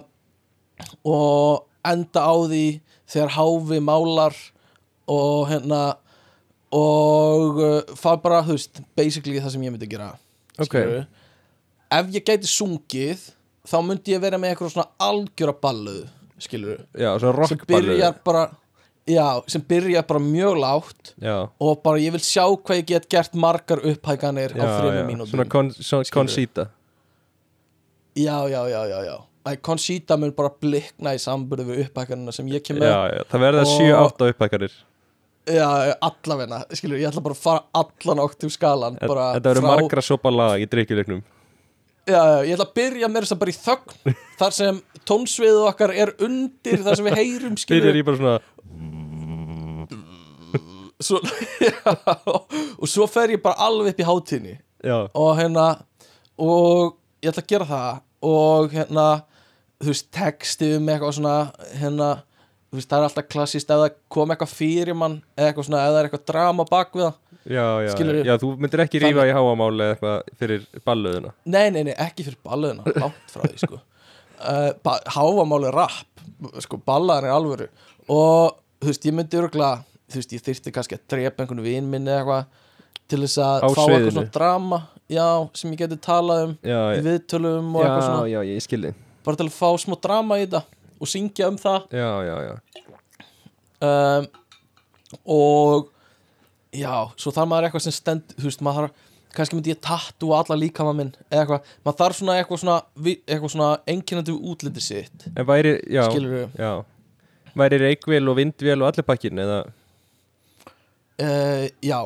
og 1.03 1.65
enda 1.85 2.21
á 2.23 2.33
því 2.47 2.63
þegar 3.09 3.33
háfi 3.35 3.79
málar 3.83 4.35
og 5.09 5.49
hérna 5.49 5.81
og 6.69 7.57
uh, 7.57 7.81
það 7.97 8.21
bara, 8.23 8.43
þú 8.45 8.55
veist, 8.55 8.79
basically 8.97 9.41
það 9.41 9.55
sem 9.55 9.65
ég 9.65 9.73
myndi 9.73 9.89
gera 9.89 10.11
Ok. 10.59 10.67
skilurðu. 10.69 11.03
ef 11.97 12.09
ég 12.13 12.25
gæti 12.27 12.49
sungið 12.51 13.21
þá 13.69 13.77
myndi 13.85 14.13
ég 14.13 14.21
vera 14.21 14.37
með 14.37 14.53
eitthvað 14.53 14.73
svona 14.75 14.89
algjöra 15.01 15.55
balluð 15.63 16.03
skilur 16.39 16.83
já, 16.93 17.09
svona 17.19 17.47
sem 17.49 17.61
byrjar 17.67 18.19
bara 18.23 18.45
já, 19.09 19.25
sem 19.49 19.61
byrjar 19.69 20.05
bara 20.09 20.21
mjög 20.21 20.59
lágt 20.61 21.13
Já, 21.21 21.37
og 21.59 21.81
bara 21.83 21.97
ég 22.01 22.13
vil 22.15 22.21
sjá 22.23 22.45
hvað 22.45 22.81
ég 22.81 22.85
get 22.93 23.07
gert 23.09 23.33
margar 23.35 23.81
upphækanir 23.81 24.53
á 24.53 24.61
já, 24.61 24.69
þrjum 24.79 24.97
já, 24.99 25.05
mínútum. 25.09 25.31
Svona 25.33 25.47
kon, 25.49 25.71
Skilurðu. 25.73 26.13
Concita. 26.19 26.67
Já, 28.15 28.37
já, 28.49 28.61
já, 28.69 28.81
já, 28.89 28.99
já. 29.05 29.17
Conchita 29.65 30.17
mun 30.19 30.33
bara 30.37 30.51
blikna 30.61 31.15
í 31.15 31.19
samburðu 31.21 31.65
við 31.71 31.79
upphækanina 31.87 32.33
sem 32.35 32.45
ég 32.51 32.61
kem 32.65 32.77
Já, 32.77 32.83
með. 32.83 32.91
já, 33.17 33.23
það 33.31 33.43
verða 33.45 33.63
Og- 33.65 33.79
7-8 33.79 34.27
upphækkanir. 34.33 34.73
Já, 35.49 35.69
allavegna, 36.05 36.59
skilur, 36.77 36.99
ég 37.01 37.09
ætla 37.09 37.23
bara 37.25 37.33
að 37.33 37.41
fara 37.41 37.63
allan 37.73 38.19
átt 38.21 38.43
um 38.45 38.49
skalan 38.53 38.97
bara 39.01 39.33
Þetta 39.39 39.49
verður 39.49 39.63
frá- 39.65 39.79
margra 39.79 40.01
sopa 40.05 40.29
lag 40.29 40.59
í 40.61 40.67
drikkjuleiknum 40.69 41.23
já, 42.05 42.21
já, 42.21 42.43
ég 42.45 42.53
ætla 42.57 42.67
að 42.67 42.75
byrja 42.77 43.07
með 43.09 43.25
þess 43.25 43.33
að 43.33 43.39
bara 43.39 43.53
í 43.53 43.57
þögn 43.57 44.15
þar 44.37 44.53
sem 44.59 44.81
tónsviðu 45.09 45.63
okkar 45.71 45.93
er 45.95 46.11
undir 46.21 46.83
þar 46.85 46.95
sem 46.99 47.05
við 47.09 47.17
heyrum 47.17 47.55
Byrjar 47.57 47.63
skilur 47.65 47.97
í 47.97 48.03
bara 48.05 48.17
svona 48.17 48.35
svo, 51.03 51.19
og 52.81 52.87
svo 52.89 53.07
fer 53.09 53.35
ég 53.35 53.41
bara 53.43 53.59
alveg 53.69 53.93
upp 53.93 54.01
í 54.03 54.07
hátíðni 54.07 54.55
og 55.13 55.31
hérna 55.39 55.67
og 56.39 56.95
ég 57.23 57.31
ætla 57.33 57.43
að 57.43 57.51
gera 57.51 57.67
það 57.69 58.01
og 58.29 58.73
hérna 58.75 59.05
þú 59.79 59.91
veist, 59.93 60.09
texti 60.15 60.73
um 60.77 60.89
eitthvað 60.91 61.15
svona 61.19 61.35
hérna, 61.79 62.09
þú 62.69 62.79
veist, 62.79 62.89
það 62.91 62.99
er 62.99 63.07
alltaf 63.09 63.27
klassist 63.31 63.69
ef 63.71 63.81
það 63.83 63.97
kom 64.11 64.33
eitthvað 64.35 64.53
fyrir 64.55 64.97
mann 64.99 65.19
eða 65.37 65.51
eitthvað 65.53 65.67
svona, 65.69 65.83
ef 65.85 65.93
það 65.93 65.99
er 66.01 66.09
eitthvað 66.09 66.25
drama 66.31 66.65
bak 66.69 66.95
við 66.97 67.05
það 67.05 67.19
já, 67.49 67.65
já, 67.85 67.91
Skilurðu? 67.95 68.23
já, 68.27 68.33
þú 68.43 68.49
myndir 68.63 68.83
ekki 68.85 69.03
rífa 69.05 69.27
í 69.29 69.35
háamáli 69.35 69.85
eða 69.85 69.93
eitthvað 69.95 70.33
fyrir 70.43 70.65
balluðuna 70.89 71.31
nei, 71.55 71.65
nei, 71.75 71.81
nei, 71.87 71.93
ekki 72.07 72.27
fyrir 72.27 72.41
balluðina, 72.45 72.95
langt 72.99 73.31
frá 73.33 73.45
því 73.47 73.61
sko. 73.63 73.79
Uh, 74.39 74.71
ba- 74.85 74.99
hávamáli 75.15 75.71
rapp 75.75 76.23
sko, 76.63 76.77
ballaðan 76.87 77.25
er 77.27 77.33
alvöru. 77.35 77.65
Og 78.15 78.53
þú 78.79 78.87
veist, 78.91 79.07
ég 79.09 79.15
myndi 79.17 79.39
örgulega 79.39 79.81
þú 80.09 80.21
veist, 80.21 80.33
ég 80.35 80.43
þyrfti 80.47 80.73
kannski 80.75 80.97
að 80.97 81.05
drepa 81.13 81.43
einhvern 81.45 81.63
vin 81.65 81.89
minni 81.91 82.11
eða 82.13 82.19
eitthvað 82.23 82.65
til 83.09 83.21
þess 83.23 83.39
að 83.41 83.63
fá 83.65 83.83
eitthvað 83.85 84.11
svona 84.13 84.33
drama 84.35 84.79
já, 85.09 85.27
sem 85.57 85.71
ég 85.73 85.79
geti 85.83 85.97
talað 86.05 86.43
um 86.47 86.57
Já, 86.61 86.79
í 86.93 86.99
já, 86.99 87.03
viðtölum 87.07 87.71
og 87.75 87.83
eitthvað 87.83 88.01
já, 88.03 88.09
svona. 88.09 88.27
já, 88.29 88.39
ég 88.49 88.65
skilði 88.65 88.91
bara 89.25 89.39
til 89.39 89.47
að 89.49 89.55
fá 89.57 89.69
smá 89.81 89.95
drama 90.01 90.37
í 90.39 90.45
þetta 90.45 90.61
og 90.99 91.07
syngja 91.07 91.47
um 91.47 91.57
það. 91.59 91.85
Já, 91.95 92.09
já, 92.27 92.35
já. 92.43 92.55
Um, 93.79 94.25
og 95.31 95.89
já, 96.75 96.93
svo 97.19 97.31
þarf 97.35 97.49
maður 97.51 97.69
eitthvað 97.69 97.85
sem 97.87 97.95
stend 97.95 98.33
þú 98.35 98.49
veist, 98.49 98.63
maður 98.65 98.89
þarf 98.89 99.05
kannski 99.37 99.55
myndi 99.57 99.71
ég 99.71 99.81
tattu 99.85 100.31
alla 100.35 100.57
líkama 100.57 100.93
minn 100.97 101.11
eða 101.29 101.43
eitthvað, 101.43 101.73
maður 101.85 101.99
þarf 102.01 102.17
svona 102.19 102.37
eitthvað 102.39 102.61
svona 102.63 102.77
eitthvað 103.05 103.53
svona 103.53 103.69
einkennandi 103.93 104.35
við 104.35 104.47
útliti 104.51 104.83
sitt. 104.83 105.27
En 105.35 105.47
væri, 105.47 105.75
já, 105.87 106.03
skilur 106.09 106.35
við 106.35 106.57
já. 106.59 106.71
Væri 107.59 107.79
reikvél 107.81 108.23
og 108.29 108.37
vindvél 108.39 108.79
og 108.81 108.89
allir 108.89 109.07
pakkin 109.07 109.41
eða 109.41 109.61
uh, 111.21 111.65
já, 111.83 111.99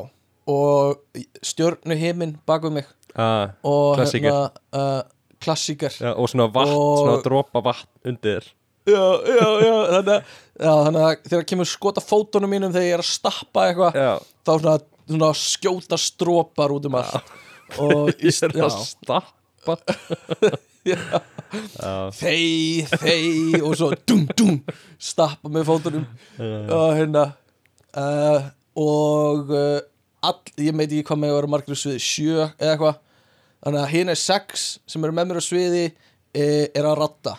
og 0.46 0.98
stjörnu 1.44 1.96
heiminn 1.98 2.36
bak 2.46 2.62
við 2.66 2.72
mig. 2.80 2.86
Ah, 3.14 3.52
og 3.64 3.96
Klassíker. 4.00 4.26
hérna 4.30 4.50
uh, 4.74 5.02
klassíker. 5.44 5.92
Já, 6.00 6.12
Og 6.18 6.28
svona 6.32 6.48
vatn, 6.52 6.72
Og- 6.74 6.98
svona 7.04 7.22
dropa 7.24 7.60
vatn 7.62 7.88
undir. 8.10 8.42
Já, 8.84 9.00
já, 9.24 9.46
já, 9.64 9.76
þannig 9.94 10.10
að, 10.12 10.32
já, 10.60 10.72
þannig 10.84 11.00
að 11.06 11.14
þegar 11.30 11.44
kemur 11.48 11.68
skota 11.70 12.02
fótunum 12.04 12.50
mínum 12.52 12.72
þegar 12.74 12.84
ég 12.90 12.96
er 12.98 13.02
að 13.04 13.08
stappa 13.08 13.62
eitthvað 13.70 13.94
þá 14.44 14.50
svona, 14.60 14.74
svona 15.08 15.30
skjóta 15.40 15.96
strópar 16.02 16.74
út 16.76 16.84
um 16.90 16.98
allt. 17.00 17.32
Og 17.80 18.10
ég 18.26 18.42
er 18.44 18.58
að 18.66 18.76
stappa. 18.84 19.24
Þey, 22.14 22.84
þey 22.90 23.60
og 23.62 23.72
svo 23.78 23.88
dum, 24.08 24.26
dum, 24.36 24.58
stappa 25.00 25.48
með 25.52 25.64
fótunum. 25.70 26.04
Og 26.42 26.90
hérna 26.98 27.22
uh, 27.96 28.50
og 28.80 29.50
uh, 29.54 29.80
all, 30.24 30.40
ég 30.60 30.76
meit 30.76 30.90
ekki 30.90 31.06
hvað 31.08 31.20
með 31.22 31.32
að 31.32 31.38
vera 31.38 31.52
margir 31.54 31.76
á 31.76 31.82
sviði 31.82 32.02
sjö 32.02 32.36
eða 32.44 32.70
eitthvað. 32.72 33.00
Þannig 33.64 33.80
að 33.80 33.92
hérna 33.94 34.14
er 34.14 34.20
sex 34.20 34.64
sem 34.90 35.04
eru 35.06 35.16
með 35.16 35.30
mér 35.30 35.40
á 35.40 35.44
sviði 35.44 35.84
e, 36.36 36.46
er 36.68 36.88
að 36.88 36.98
ratta. 37.00 37.36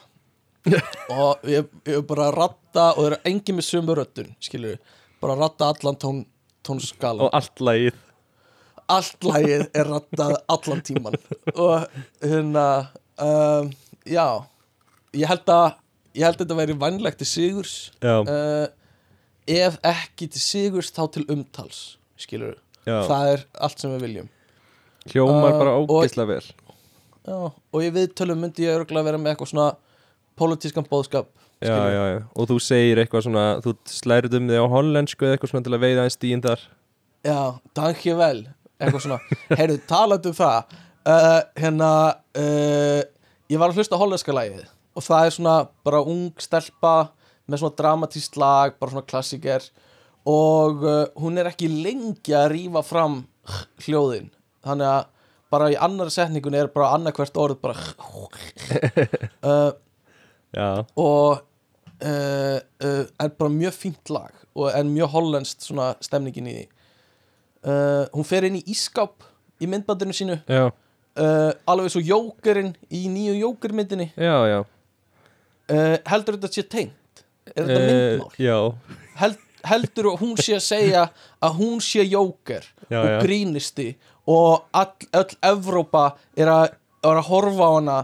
Og 1.14 1.46
ég, 1.50 1.68
er 1.86 2.06
bara 2.10 2.32
að 2.32 2.38
ratta 2.40 2.86
og 2.96 3.04
það 3.04 3.10
eru 3.12 3.20
engin 3.30 3.60
með 3.60 3.68
sömu 3.68 3.96
röddun 4.00 4.32
skilur 4.42 4.80
bara 5.22 5.36
að 5.36 5.44
ratta 5.44 5.68
allan 5.70 6.00
tón, 6.02 6.24
tónskalan 6.66 7.28
og 7.28 7.38
allt 7.38 7.62
lagið. 7.62 8.00
Allt 8.92 9.28
lagið 9.30 9.64
er 9.78 9.90
rattað 9.90 10.34
allan 10.56 10.82
tíman 10.86 11.18
og 11.54 11.86
hérna 12.24 12.66
um, 13.22 13.70
já. 14.10 14.28
Ég 15.16 15.30
held 15.30 15.54
að 15.54 15.68
ég 16.16 16.26
held 16.26 16.40
að 16.40 16.44
þetta 16.44 16.58
væri 16.60 16.78
vænlegt 16.82 17.22
til 17.22 17.30
sigurs. 17.30 17.76
Já, 18.02 18.18
uh, 18.26 18.66
ef 19.48 19.80
ekki 19.86 20.30
til 20.34 20.42
sigurs 20.42 20.92
þá 20.96 21.04
til 21.16 21.26
umtals 21.32 21.98
skilur 22.20 22.58
já, 22.86 23.00
það 23.06 23.32
er 23.34 23.46
allt 23.68 23.82
sem 23.82 23.96
við 23.96 24.06
viljum. 24.08 24.30
Hljómar 25.12 25.54
Uh, 25.54 25.58
bara 25.62 25.74
ógeðslega 25.80 26.32
vel. 26.32 26.46
Já, 27.26 27.40
og 27.54 27.82
í 27.82 27.90
viðtölum 27.94 28.42
myndi 28.42 28.66
ég 28.66 28.78
örgulega 28.78 29.10
vera 29.10 29.22
með 29.22 29.34
eitthvað 29.34 29.52
svona 29.54 29.72
pólitískan 30.38 30.88
bóðskap 30.90 31.30
Já, 31.64 31.78
já, 31.88 32.02
já, 32.12 32.18
og 32.36 32.48
þú 32.50 32.58
segir 32.60 33.00
eitthvað 33.00 33.24
svona 33.26 33.44
þú 33.64 33.74
slærið 33.88 34.34
um 34.38 34.50
þig 34.52 34.60
á 34.60 34.68
hollensku 34.74 35.26
eða 35.26 35.38
eitthvað 35.38 35.52
svona 35.54 35.66
til 35.66 35.74
að 35.74 35.84
veiða 35.86 36.04
einn 36.04 36.14
stíðin 36.14 36.44
þar. 36.44 36.64
Já, 37.26 37.40
dank 37.80 38.02
ég 38.06 38.18
vel. 38.20 38.42
Eitthvað 38.76 39.06
svona, 39.06 39.20
heyrðu, 39.56 39.78
talandi 39.88 40.30
um 40.30 40.36
það. 40.36 40.76
Uh, 41.06 41.40
hérna 41.62 41.90
uh, 42.42 43.02
ég 43.50 43.62
var 43.62 43.72
að 43.72 43.80
hlusta 43.80 44.00
hollenska 44.02 44.36
lagið 44.36 44.66
og 44.96 45.04
það 45.06 45.28
er 45.28 45.34
svona 45.36 45.56
bara 45.86 46.02
ung 46.02 46.32
stelpa 46.42 46.94
með 47.46 47.62
svona 47.62 47.78
dramatískt 47.80 48.38
lag 48.42 48.78
bara 48.80 48.94
svona 48.94 49.08
klassiker. 49.10 49.66
Og 50.26 50.86
uh, 50.86 51.04
hún 51.22 51.38
er 51.38 51.52
ekki 51.52 51.70
lengi 51.70 52.34
að 52.34 52.52
rífa 52.56 52.82
fram 52.86 53.20
hljóðin. 53.86 54.32
Þannig 54.66 54.90
að 54.90 55.04
bara 55.54 55.72
í 55.72 55.76
annari 55.78 56.14
setningun 56.14 56.58
er 56.58 56.72
bara 56.74 56.94
annarkvert 56.98 57.38
orð 57.40 57.60
bara 57.62 57.76
uh, 59.50 59.72
og 60.98 61.44
uh, 62.02 62.58
uh, 62.60 63.04
er 63.06 63.36
bara 63.38 63.52
mjög 63.54 63.78
fínt 63.78 64.12
lag 64.12 64.34
og 64.56 64.72
er 64.72 64.88
mjög 64.88 65.14
hollenskt 65.14 65.68
svona 65.68 65.94
stemningin 66.04 66.50
í 66.50 66.56
því. 66.58 66.66
Uh, 67.66 68.04
hún 68.14 68.28
fer 68.28 68.46
inn 68.48 68.60
í 68.60 68.66
ískáp 68.72 69.26
í 69.62 69.70
myndbandinu 69.70 70.16
sínu. 70.16 70.38
Já, 70.50 70.70
uh, 70.70 71.52
alveg 71.70 71.94
svo 71.94 72.04
jókerinn 72.04 72.74
í 72.94 73.06
nýju 73.12 73.38
jókermyndinni. 73.42 74.12
Já, 74.16 74.38
já. 74.50 74.60
Uh, 75.66 75.96
heldur 76.06 76.38
þetta 76.38 76.52
sé 76.54 76.64
tengt 76.70 76.94
er 77.54 77.64
þetta 77.68 77.80
Eh, 77.80 77.90
myndmál? 77.90 78.32
Já, 78.40 78.58
Held, 79.16 79.38
heldur 79.66 80.06
að 80.12 80.20
hún 80.22 80.36
sé 80.38 80.56
að 80.58 80.64
segja 80.66 81.04
að 81.42 81.56
hún 81.60 81.80
sé 81.82 82.04
jóker 82.10 82.64
Já, 82.90 83.00
og 83.02 83.08
já. 83.10 83.20
grínisti 83.24 83.96
og 84.28 84.66
all, 84.74 84.92
öll 85.14 85.36
Evrópa 85.42 86.06
er 86.38 86.48
að, 86.52 86.74
er 87.06 87.20
að 87.22 87.28
horfa 87.30 87.66
á 87.70 87.72
hana 87.78 87.98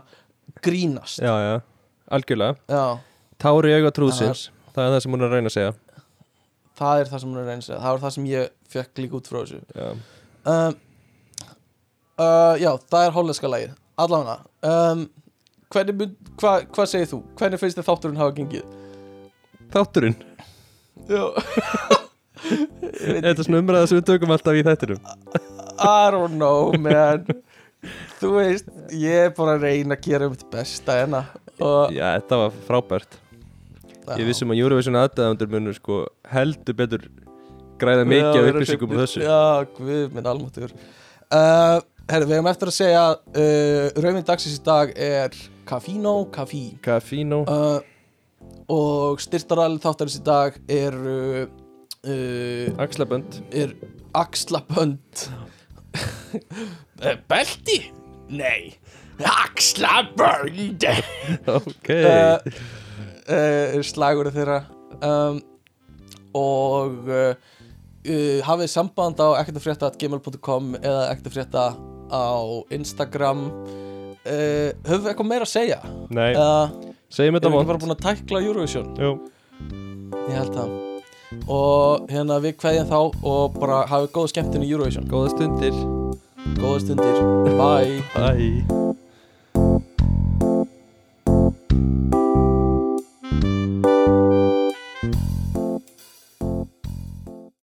grínast. 0.62 1.20
Já, 1.20 1.34
já, 1.42 1.62
algjörlega. 2.12 2.56
Já. 2.70 3.00
Tári 3.42 3.74
auga 3.74 3.92
trúðsins, 3.92 4.50
það 4.76 4.84
er 4.86 4.92
það 4.96 5.00
sem 5.02 5.12
hún 5.16 5.22
er 5.22 5.28
að 5.28 5.34
reyna 5.38 5.50
að 5.50 5.56
segja. 5.58 5.74
Það 6.82 7.00
er 7.02 7.10
það 7.12 7.20
sem 7.24 7.30
hún 7.32 7.38
er 7.38 7.42
að 7.42 7.50
reyna 7.52 7.62
að 7.62 7.68
segja. 7.68 7.80
Það 7.82 7.92
var 7.96 8.02
það 8.06 8.14
sem 8.16 8.26
ég 8.32 8.50
fekk 8.72 9.02
líka 9.02 9.18
út 9.20 9.28
frá 9.32 9.40
þessu. 9.42 9.62
Já, 9.76 9.88
um, 10.52 10.76
uh, 12.22 12.54
já, 12.62 12.72
það 12.92 13.06
er 13.08 13.16
hollenska 13.18 13.50
lagið. 13.52 13.74
Allavega. 14.02 14.38
Um, 14.64 15.10
mun- 15.98 16.16
hva- 16.38 16.66
hvað 16.68 16.88
segir 16.92 17.10
þú? 17.12 17.20
hvernig 17.38 17.60
finnst 17.62 17.78
þið 17.78 17.88
þátturinn 17.90 18.18
hafa 18.22 18.36
gengið? 18.38 18.78
Þátturinn, 19.72 20.18
já. 21.08 21.24
Þetta 22.92 23.32
er 23.32 23.46
svona 23.46 23.62
umræða 23.62 23.88
sem 23.90 24.00
við 24.00 24.08
tökum 24.10 24.34
alltaf 24.36 24.58
í 24.58 24.64
þættinum? 24.68 25.02
I 25.82 26.12
don't 26.14 26.36
know 26.36 26.74
man. 26.78 27.26
Þú 28.20 28.36
veist, 28.36 28.68
ég 28.94 29.28
er 29.28 29.34
bara 29.38 29.56
að 29.58 29.66
reyna 29.66 29.98
að 29.98 30.06
gera 30.06 30.28
um 30.30 30.36
þetta 30.36 30.52
besta 30.54 30.98
hérna. 31.00 31.24
Og 31.62 31.94
Já, 31.96 32.06
þetta 32.20 32.42
var 32.44 32.58
frábært. 32.68 33.20
Ég 34.18 34.26
vissum 34.28 34.52
að 34.54 34.62
Eurovision 34.64 34.98
aðdæðandur 35.00 35.52
munur 35.54 35.78
sko 35.78 36.02
heldur 36.30 36.78
betur 36.78 37.06
græða 37.82 38.06
mikið 38.10 38.40
af 38.42 38.50
upplýsingum 38.52 38.94
á 38.94 38.98
þessu. 39.04 39.22
Já, 39.24 39.40
guð 39.78 40.16
minn 40.16 40.30
almáttur 40.30 40.74
uh, 41.32 41.80
herri, 42.12 42.28
við 42.28 42.36
hefum 42.38 42.50
eftir 42.52 42.72
að 42.72 42.78
segja 42.78 43.04
uh, 43.16 43.88
rauðvinn 43.98 44.28
dagsins 44.28 44.60
í 44.60 44.64
dag 44.66 44.94
er 44.98 45.38
Cafino 45.70 46.16
Cafí 46.34 46.64
Cafino 46.86 47.44
uh, 47.46 47.80
og 48.72 49.22
styrtaræli 49.24 49.82
þáttarins 49.84 50.20
í 50.20 50.24
dag 50.26 50.58
eru 50.72 51.18
uh, 51.46 52.82
Axlabönd. 52.82 53.42
er 53.52 53.76
axlabönd. 54.16 55.26
Eh, 57.02 57.18
belti? 57.28 57.80
Nei 58.30 58.78
axlabönd. 59.26 60.86
Ok. 61.48 61.90
Uh, 61.90 62.38
uh, 63.28 63.80
slagurinn 63.86 64.36
þeirra. 64.36 64.60
Um, 65.02 65.42
og 66.38 67.10
uh, 67.10 67.34
uh, 67.34 68.40
hafið 68.48 68.72
samband 68.72 69.22
á 69.22 69.42
ekkertafrétta.gmail.com 69.42 70.76
eða 70.82 71.08
ekkertafrétta 71.12 71.66
á 72.12 72.30
Instagram. 72.74 73.48
Uh, 74.22 74.70
höfum 74.86 75.06
við 75.06 75.12
eitthvað 75.14 75.32
meira 75.32 75.48
að 75.48 75.54
segja? 75.56 75.80
Nei, 76.14 76.32
eða 76.36 76.94
segjum 77.12 77.36
erum 77.36 77.40
þetta 77.40 77.52
við 77.52 77.58
vond 77.58 77.72
bara 77.72 77.82
búin 77.84 77.96
að 77.96 78.04
tækla 78.08 78.44
Eurovision? 78.46 78.88
Jú, 79.02 79.12
ég 80.30 80.40
held 80.40 80.56
það. 80.56 80.78
Og 81.48 82.10
hérna 82.12 82.40
við 82.44 82.58
kveðjum 82.60 82.90
þá 82.92 82.98
og 83.02 83.60
bara 83.60 83.84
hafið 83.92 84.16
góða 84.18 84.34
skemmtun 84.34 84.66
í 84.68 84.72
Eurovision. 84.72 85.08
Góða 85.12 85.36
stundir. 85.36 85.78
Góða 86.60 86.82
stundir, 86.88 87.24
bye. 87.56 88.02
Bye 88.18 89.00